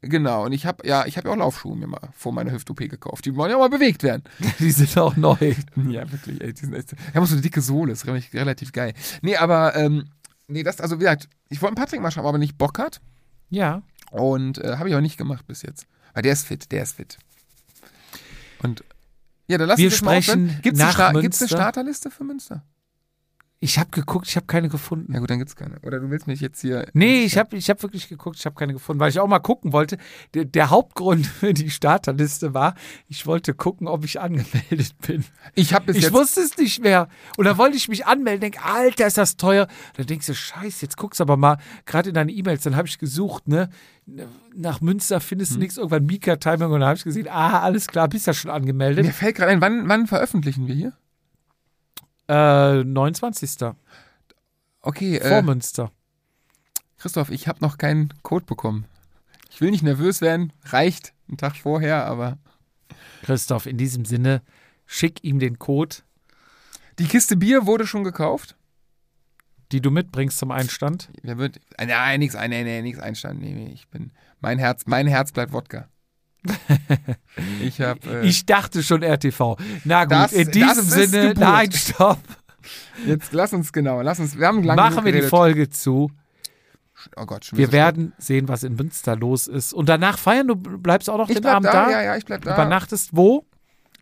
Genau. 0.00 0.46
Und 0.46 0.52
ich 0.52 0.64
habe 0.64 0.86
ja, 0.86 1.04
ich 1.04 1.18
habe 1.18 1.28
ja 1.28 1.34
auch 1.34 1.38
Laufschuhe 1.38 1.76
mir 1.76 1.86
mal 1.86 2.08
vor 2.14 2.32
meiner 2.32 2.52
Hüft-OP 2.52 2.78
gekauft. 2.78 3.26
Die 3.26 3.36
wollen 3.36 3.50
ja 3.50 3.56
auch 3.56 3.60
mal 3.60 3.68
bewegt 3.68 4.02
werden. 4.02 4.22
Die 4.58 4.70
sind 4.70 4.96
auch 4.96 5.14
neu. 5.14 5.36
ja, 5.76 6.10
wirklich. 6.10 6.40
Ey, 6.40 6.54
die 6.54 6.60
sind 6.60 6.74
echt, 6.74 6.92
die 6.92 7.14
haben 7.14 7.26
so 7.26 7.34
eine 7.34 7.42
dicke 7.42 7.60
Sohle. 7.60 7.92
Ist 7.92 8.06
relativ, 8.06 8.32
relativ 8.32 8.72
geil. 8.72 8.94
Nee, 9.20 9.36
aber, 9.36 9.76
ähm, 9.76 10.06
nee, 10.48 10.62
das, 10.62 10.80
also 10.80 10.96
wie 10.96 11.00
gesagt, 11.00 11.28
ich 11.50 11.60
wollte 11.60 11.76
einen 11.76 11.84
Patrick 11.84 12.00
mal 12.00 12.10
schauen, 12.10 12.24
aber 12.24 12.38
nicht 12.38 12.56
Bock 12.56 12.78
hat. 12.78 13.02
Ja. 13.50 13.82
Und 14.10 14.56
äh, 14.56 14.76
habe 14.78 14.88
ich 14.88 14.94
auch 14.94 15.02
nicht 15.02 15.18
gemacht 15.18 15.46
bis 15.46 15.60
jetzt. 15.60 15.86
Weil 16.14 16.22
der 16.22 16.32
ist 16.32 16.46
fit, 16.46 16.72
der 16.72 16.82
ist 16.82 16.96
fit. 16.96 17.18
Und 18.62 18.84
ja, 19.48 19.58
dann 19.58 19.68
lass 19.68 19.78
Wir 19.78 19.88
uns 19.88 19.96
sprechen. 19.96 20.58
Gibt's 20.62 20.80
nach 20.80 20.98
eine. 20.98 21.30
Starterliste 21.30 22.10
für 22.10 22.24
Münster? 22.24 22.64
Ich 23.62 23.78
habe 23.78 23.90
geguckt, 23.90 24.26
ich 24.26 24.36
habe 24.36 24.46
keine 24.46 24.70
gefunden. 24.70 25.12
Ja 25.12 25.18
gut, 25.18 25.28
dann 25.28 25.38
gibt's 25.38 25.54
keine. 25.54 25.78
Oder 25.82 26.00
du 26.00 26.08
willst 26.08 26.26
mich 26.26 26.40
jetzt 26.40 26.62
hier. 26.62 26.86
Nee, 26.94 27.24
ich 27.24 27.36
habe 27.36 27.54
ich 27.58 27.68
hab 27.68 27.82
wirklich 27.82 28.08
geguckt, 28.08 28.38
ich 28.38 28.46
habe 28.46 28.56
keine 28.56 28.72
gefunden, 28.72 29.00
weil 29.00 29.10
ich 29.10 29.20
auch 29.20 29.26
mal 29.26 29.38
gucken 29.38 29.74
wollte. 29.74 29.98
Der, 30.32 30.46
der 30.46 30.70
Hauptgrund 30.70 31.26
für 31.40 31.52
die 31.52 31.68
Starterliste 31.68 32.54
war, 32.54 32.74
ich 33.06 33.26
wollte 33.26 33.52
gucken, 33.52 33.86
ob 33.86 34.02
ich 34.06 34.18
angemeldet 34.18 34.94
bin. 35.06 35.26
Ich 35.54 35.74
habe 35.74 35.92
Ich 35.92 36.10
wusste 36.10 36.40
es 36.40 36.56
nicht 36.56 36.82
mehr. 36.82 37.08
Und 37.36 37.44
dann 37.44 37.58
wollte 37.58 37.76
ich 37.76 37.88
mich 37.88 38.06
anmelden, 38.06 38.40
denk, 38.40 38.66
Alter, 38.66 39.06
ist 39.06 39.18
das 39.18 39.36
teuer. 39.36 39.68
Dann 39.98 40.06
denkst 40.06 40.26
du, 40.28 40.34
scheiße, 40.34 40.86
jetzt 40.86 40.96
guckst 40.96 41.20
du 41.20 41.24
aber 41.24 41.36
mal 41.36 41.58
gerade 41.84 42.08
in 42.08 42.14
deine 42.14 42.32
E-Mails. 42.32 42.62
Dann 42.62 42.76
habe 42.76 42.88
ich 42.88 42.98
gesucht, 42.98 43.46
ne? 43.46 43.68
Nach 44.56 44.80
Münster 44.80 45.20
findest 45.20 45.50
du 45.52 45.56
Hm. 45.56 45.60
nichts, 45.60 45.76
irgendwann 45.76 46.06
Mika-Timing. 46.06 46.70
Und 46.70 46.80
dann 46.80 46.88
habe 46.88 46.96
ich 46.96 47.04
gesehen, 47.04 47.28
ah, 47.28 47.60
alles 47.60 47.88
klar, 47.88 48.08
bist 48.08 48.26
ja 48.26 48.32
schon 48.32 48.50
angemeldet. 48.50 49.04
Mir 49.04 49.12
fällt 49.12 49.36
gerade 49.36 49.52
ein, 49.52 49.60
wann, 49.60 49.86
wann 49.86 50.06
veröffentlichen 50.06 50.66
wir 50.66 50.74
hier? 50.74 50.94
Äh, 52.30 52.84
29. 52.84 53.72
Okay, 54.82 55.20
Vor 55.20 55.38
äh, 55.38 55.42
Münster. 55.42 55.90
Christoph, 56.98 57.30
ich 57.30 57.48
habe 57.48 57.58
noch 57.60 57.76
keinen 57.78 58.12
Code 58.22 58.44
bekommen. 58.44 58.84
Ich 59.50 59.60
will 59.60 59.70
nicht 59.70 59.82
nervös 59.82 60.20
werden, 60.20 60.52
reicht 60.64 61.12
einen 61.28 61.38
Tag 61.38 61.56
vorher, 61.56 62.06
aber 62.06 62.38
Christoph, 63.22 63.66
in 63.66 63.78
diesem 63.78 64.04
Sinne, 64.04 64.42
schick 64.86 65.24
ihm 65.24 65.38
den 65.40 65.58
Code, 65.58 65.96
die 66.98 67.06
Kiste 67.06 67.36
Bier 67.36 67.66
wurde 67.66 67.86
schon 67.86 68.04
gekauft. 68.04 68.56
die 69.72 69.80
du 69.80 69.90
mitbringst 69.90 70.38
zum 70.38 70.50
Einstand. 70.50 71.10
Wer 71.22 71.38
wird? 71.38 71.60
äh, 71.78 71.86
Nein, 71.86 72.20
nix, 72.20 72.34
äh, 72.34 72.48
nee, 72.48 72.62
nee, 72.64 72.82
nix 72.82 72.98
Einstand. 72.98 73.40
Nee, 73.40 73.54
nee, 73.54 73.72
ich 73.72 73.88
bin. 73.88 74.12
Mein 74.40 74.58
Herz, 74.58 74.84
mein 74.86 75.06
Herz 75.06 75.32
bleibt 75.32 75.52
Wodka. 75.52 75.88
ich 77.62 77.80
habe. 77.80 78.00
Äh, 78.22 78.26
Ich 78.26 78.46
dachte 78.46 78.82
schon 78.82 79.02
RTV. 79.02 79.56
Na 79.84 80.04
gut, 80.04 80.12
Das- 80.12 80.32
in 80.32 80.50
diesem 80.50 80.84
Sinne, 80.84 81.20
Geburt. 81.28 81.38
nein, 81.38 81.72
stopp. 81.72 82.18
jetzt 83.06 83.32
lass 83.32 83.52
uns 83.52 83.72
genau, 83.72 84.02
lass 84.02 84.18
uns. 84.20 84.38
Wir 84.38 84.46
haben 84.46 84.62
lange 84.62 84.80
Machen 84.80 85.04
wir 85.04 85.12
die. 85.12 85.22
Folge 85.22 85.70
zu. 85.70 86.10
Oh 87.16 87.24
Gott, 87.24 87.46
schon 87.46 87.58
Wir 87.58 87.66
so 87.66 87.72
werden 87.72 88.12
sehen, 88.18 88.48
was 88.48 88.62
in 88.62 88.74
Münster 88.76 89.16
los 89.16 89.46
ist. 89.46 89.72
Und 89.72 89.88
danach 89.88 90.18
feiern, 90.18 90.48
du 90.48 90.56
bleibst 90.56 91.08
auch 91.08 91.16
noch. 91.16 91.28
Ich 91.30 91.36
den 91.36 91.46
Abend 91.46 91.66
da, 91.66 91.86
da. 91.86 91.90
ja, 91.90 92.02
ja, 92.02 92.16
ich 92.16 92.24
bleib 92.26 92.42
da. 92.44 92.52
Übernachtest 92.54 93.10
wo? 93.12 93.46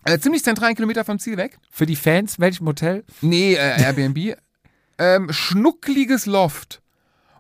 Äh, 0.05 0.19
ziemlich 0.19 0.43
zentral, 0.43 0.69
einen 0.69 0.77
Kilometer 0.77 1.05
vom 1.05 1.19
Ziel 1.19 1.37
weg. 1.37 1.59
Für 1.71 1.87
die 1.87 1.97
Fans, 1.97 2.41
welchem 2.41 2.67
Hotel? 2.67 3.05
Nee, 3.21 3.55
äh, 3.55 3.81
Airbnb. 3.83 4.37
ähm, 4.99 5.33
schnuckliges 5.33 6.27
Loft. 6.27 6.83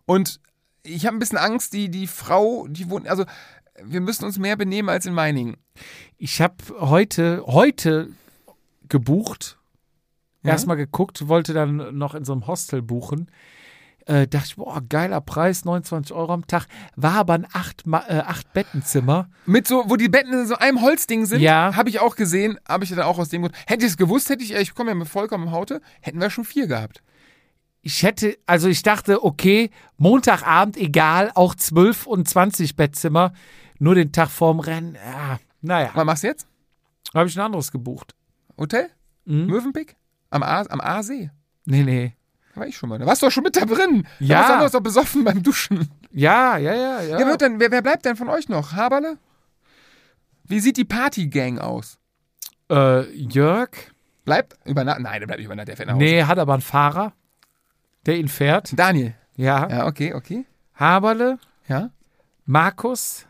Und 0.06 0.40
ich 0.84 1.06
habe 1.06 1.16
ein 1.16 1.18
bisschen 1.18 1.38
Angst, 1.38 1.72
die, 1.72 1.88
die 1.90 2.06
Frau, 2.06 2.66
die 2.68 2.88
wohnt, 2.88 3.08
also 3.08 3.24
wir 3.84 4.00
müssen 4.00 4.24
uns 4.24 4.38
mehr 4.38 4.56
benehmen 4.56 4.88
als 4.88 5.06
in 5.06 5.14
Meiningen. 5.14 5.56
Ich 6.16 6.40
habe 6.40 6.56
heute, 6.80 7.42
heute 7.46 8.08
gebucht. 8.88 9.58
Ja? 10.42 10.52
Erstmal 10.52 10.76
geguckt, 10.76 11.28
wollte 11.28 11.52
dann 11.52 11.96
noch 11.98 12.14
in 12.14 12.24
so 12.24 12.32
einem 12.32 12.46
Hostel 12.46 12.82
buchen. 12.82 13.30
Äh, 14.06 14.26
dachte 14.26 14.46
ich, 14.48 14.56
boah, 14.56 14.80
geiler 14.88 15.20
Preis, 15.20 15.66
29 15.66 16.16
Euro 16.16 16.32
am 16.32 16.46
Tag. 16.46 16.66
War 16.96 17.12
aber 17.16 17.34
ein 17.34 17.46
acht, 17.52 17.84
äh, 17.86 18.20
acht 18.20 18.52
Bettenzimmer. 18.54 19.28
Mit 19.44 19.68
so, 19.68 19.84
wo 19.88 19.96
die 19.96 20.08
Betten 20.08 20.32
in 20.32 20.46
so 20.46 20.54
einem 20.56 20.80
Holzding 20.80 21.26
sind, 21.26 21.42
Ja. 21.42 21.76
habe 21.76 21.90
ich 21.90 22.00
auch 22.00 22.16
gesehen, 22.16 22.58
habe 22.66 22.84
ich 22.84 22.90
dann 22.90 23.00
auch 23.00 23.18
aus 23.18 23.28
dem 23.28 23.42
Grund. 23.42 23.54
Hätte 23.66 23.84
ich 23.84 23.90
es 23.92 23.96
gewusst, 23.98 24.30
hätte 24.30 24.42
ich, 24.42 24.54
ich 24.54 24.74
komme 24.74 24.90
ja 24.90 24.94
mit 24.94 25.08
vollkommen 25.08 25.50
Haute, 25.50 25.82
hätten 26.00 26.20
wir 26.20 26.30
schon 26.30 26.44
vier 26.44 26.66
gehabt. 26.66 27.02
Ich 27.82 28.02
hätte, 28.02 28.38
also 28.46 28.68
ich 28.68 28.82
dachte, 28.82 29.22
okay, 29.24 29.70
Montagabend, 29.98 30.78
egal, 30.78 31.30
auch 31.34 31.54
12 31.54 32.06
und 32.06 32.26
20 32.28 32.76
Bettzimmer. 32.76 33.32
Nur 33.78 33.94
den 33.94 34.12
Tag 34.12 34.28
vorm 34.30 34.60
Rennen. 34.60 34.94
Ja, 34.96 35.38
naja, 35.60 35.90
Was 35.94 36.04
machst 36.04 36.22
du 36.24 36.28
jetzt? 36.28 36.46
habe 37.14 37.28
ich 37.28 37.36
ein 37.36 37.42
anderes 37.44 37.72
gebucht. 37.72 38.14
Hotel? 38.56 38.90
Mhm. 39.24 39.46
Mövenpick? 39.46 39.96
Am, 40.30 40.42
A, 40.42 40.60
am 40.62 40.80
Aasee? 40.80 41.30
Nee, 41.64 41.82
nee. 41.82 42.14
Da 42.54 42.60
war 42.60 42.66
ich 42.66 42.76
schon 42.76 42.88
mal. 42.88 42.98
Da 42.98 43.06
warst 43.06 43.22
du 43.22 43.26
doch 43.26 43.32
schon 43.32 43.44
mit 43.44 43.56
da 43.56 43.64
drin. 43.64 44.06
Ja. 44.20 44.42
Da 44.42 44.48
warst 44.48 44.60
du 44.60 44.64
doch 44.64 44.72
so 44.72 44.80
besoffen 44.80 45.24
beim 45.24 45.42
Duschen. 45.42 45.88
Ja, 46.12 46.56
ja, 46.58 46.74
ja, 46.74 47.00
ja. 47.02 47.18
Wer, 47.18 47.26
wird 47.26 47.40
denn, 47.40 47.60
wer, 47.60 47.70
wer 47.70 47.82
bleibt 47.82 48.04
denn 48.04 48.16
von 48.16 48.28
euch 48.28 48.48
noch? 48.48 48.72
Haberle? 48.72 49.18
Wie 50.44 50.60
sieht 50.60 50.76
die 50.76 50.84
Partygang 50.84 51.58
aus? 51.58 51.98
Äh, 52.70 53.02
Jörg? 53.14 53.70
Bleibt 54.24 54.56
über 54.66 54.84
Nacht? 54.84 55.00
Nein, 55.00 55.20
der 55.20 55.26
bleibt 55.26 55.42
über 55.42 55.54
Nacht, 55.54 55.68
der 55.68 55.76
fährt 55.76 55.86
nach 55.88 55.94
Hause. 55.94 56.04
Nee, 56.04 56.24
hat 56.24 56.38
aber 56.38 56.54
einen 56.54 56.62
Fahrer, 56.62 57.12
der 58.06 58.16
ihn 58.18 58.28
fährt. 58.28 58.78
Daniel. 58.78 59.14
Ja. 59.36 59.68
Ja, 59.68 59.86
okay, 59.86 60.14
okay. 60.14 60.44
Haberle, 60.74 61.38
Ja. 61.68 61.90
Markus, 62.44 63.26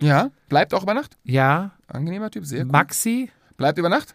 Ja. 0.00 0.30
Bleibt 0.48 0.74
auch 0.74 0.82
über 0.82 0.94
Nacht? 0.94 1.16
ja. 1.24 1.72
Angenehmer 1.86 2.30
Typ, 2.30 2.44
sehr 2.46 2.64
gut. 2.64 2.72
Maxi, 2.72 3.30
Bleibt 3.56 3.78
über 3.78 3.88
Nacht? 3.88 4.14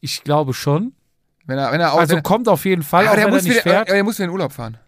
ich 0.00 0.22
glaube 0.24 0.54
schon. 0.54 0.94
Wenn 1.44 1.58
er, 1.58 1.72
wenn 1.72 1.80
er 1.80 1.92
auch. 1.92 1.98
Also 1.98 2.16
wenn 2.16 2.22
kommt 2.22 2.48
auf 2.48 2.64
jeden 2.64 2.82
Fall, 2.82 3.04
er, 3.04 3.08
aber 3.10 3.16
der 3.16 3.26
er 3.26 3.30
muss, 3.32 3.42
nicht 3.42 3.64
wieder, 3.64 4.04
muss 4.04 4.18
in 4.18 4.30
Urlaub 4.30 4.52
fahren. 4.52 4.78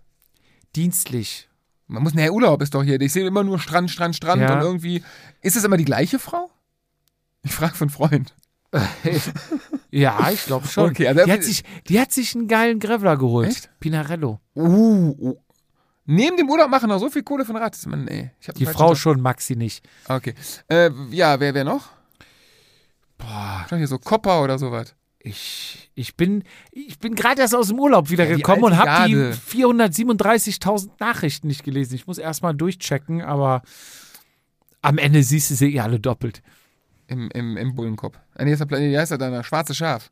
Dienstlich. 0.76 1.48
Man 1.86 2.02
muss, 2.02 2.14
naja, 2.14 2.30
Urlaub 2.30 2.62
ist 2.62 2.74
doch 2.74 2.82
hier. 2.84 3.00
Ich 3.00 3.12
sehe 3.12 3.26
immer 3.26 3.42
nur 3.42 3.58
Strand, 3.58 3.90
Strand, 3.90 4.14
Strand 4.16 4.42
Ja. 4.42 4.54
und 4.54 4.60
irgendwie. 4.62 5.02
Ist 5.42 5.56
es 5.56 5.64
immer 5.64 5.76
die 5.76 5.84
gleiche 5.84 6.18
Frau? 6.18 6.50
Ich 7.42 7.52
frage 7.52 7.74
von 7.74 7.90
Freund. 7.90 8.34
Ja, 9.92 10.30
ich 10.30 10.44
glaube 10.44 10.68
schon. 10.68 10.90
Okay, 10.90 11.08
also- 11.08 11.24
die, 11.24 11.32
hat 11.32 11.42
sich, 11.42 11.64
die 11.88 12.00
hat 12.00 12.12
sich 12.12 12.36
einen 12.36 12.46
geilen 12.46 12.78
Grevler 12.78 13.16
geholt. 13.16 13.48
Echt? 13.48 13.70
Pinarello. 13.80 14.38
Uh, 14.54 15.16
uh. 15.18 15.36
Neben 16.12 16.37
dem 16.37 16.51
Urlaub 16.51 16.69
machen 16.69 16.89
noch 16.89 16.99
so 16.99 17.09
viel 17.09 17.23
Kohle 17.23 17.45
von 17.45 17.55
ich 17.57 18.49
hab 18.49 18.55
Die 18.57 18.66
Frau 18.66 18.89
falschen 18.89 19.01
schon, 19.01 19.20
Maxi 19.20 19.55
nicht. 19.55 19.89
Okay. 20.09 20.35
Äh, 20.69 20.91
ja, 21.12 21.39
wer, 21.39 21.55
wer 21.55 21.62
noch? 21.62 21.89
Boah. 23.16 23.65
Hier 23.69 23.87
so 23.87 23.99
Kopper 23.99 24.43
oder 24.43 24.59
sowas. 24.59 24.97
Ich, 25.20 25.89
ich 25.95 26.16
bin, 26.16 26.43
ich 26.73 26.99
bin 26.99 27.15
gerade 27.15 27.43
erst 27.43 27.55
aus 27.55 27.69
dem 27.69 27.78
Urlaub 27.78 28.11
wieder 28.11 28.28
Ja, 28.28 28.35
gekommen 28.35 28.65
und 28.65 28.77
habe 28.77 29.09
die 29.09 29.15
Garde. 29.15 29.37
437.000 29.37 30.91
Nachrichten 30.99 31.47
nicht 31.47 31.62
gelesen. 31.62 31.95
Ich 31.95 32.09
muss 32.09 32.19
erstmal 32.19 32.55
durchchecken, 32.57 33.23
aber 33.23 33.62
am 34.82 34.99
Ende 34.99 35.23
siehst 35.23 35.51
du 35.51 35.55
sie 35.55 35.77
eh 35.77 35.81
alle 35.81 36.01
doppelt. 36.01 36.43
Im, 37.07 37.31
im, 37.31 37.57
im 37.57 37.74
Bullenkopf. 37.77 38.19
Nee, 38.37 38.53
ist 38.53 38.69
wie 38.69 38.99
heißt 38.99 39.12
er 39.12 39.19
da? 39.19 39.45
Schwarze 39.45 39.77
Schaf. 39.77 40.11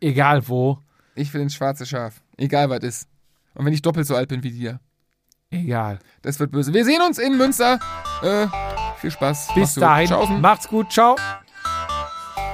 Egal 0.00 0.48
wo, 0.48 0.78
Ich 1.14 1.32
will 1.32 1.40
ins 1.40 1.54
schwarze 1.54 1.86
Schaf. 1.86 2.20
Egal 2.36 2.68
was 2.68 2.80
ist. 2.82 3.08
Und 3.54 3.64
wenn 3.64 3.72
ich 3.72 3.82
doppelt 3.82 4.08
so 4.08 4.16
alt 4.16 4.28
bin 4.28 4.42
wie 4.42 4.50
dir. 4.50 4.80
Egal. 5.50 5.98
Das 6.22 6.38
wird 6.40 6.50
böse. 6.52 6.72
Wir 6.74 6.84
sehen 6.84 7.00
uns 7.02 7.18
in 7.18 7.36
Münster. 7.36 7.78
Äh, 8.22 8.46
viel 9.00 9.10
Spaß. 9.10 9.48
Bis 9.48 9.56
Mach's 9.56 9.74
gut. 9.74 9.82
dahin, 9.82 10.08
Tschaußen. 10.08 10.40
macht's 10.40 10.68
gut, 10.68 10.92
ciao. 10.92 11.16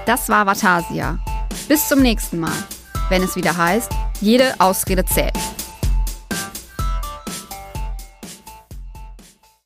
Das 0.06 0.28
war 0.28 0.47
Vatasia. 0.47 1.19
Bis 1.69 1.89
zum 1.89 2.01
nächsten 2.01 2.40
Mal, 2.40 2.52
wenn 3.09 3.23
es 3.23 3.36
wieder 3.36 3.56
heißt, 3.56 3.90
jede 4.20 4.55
Ausrede 4.59 5.05
zählt. 5.05 5.32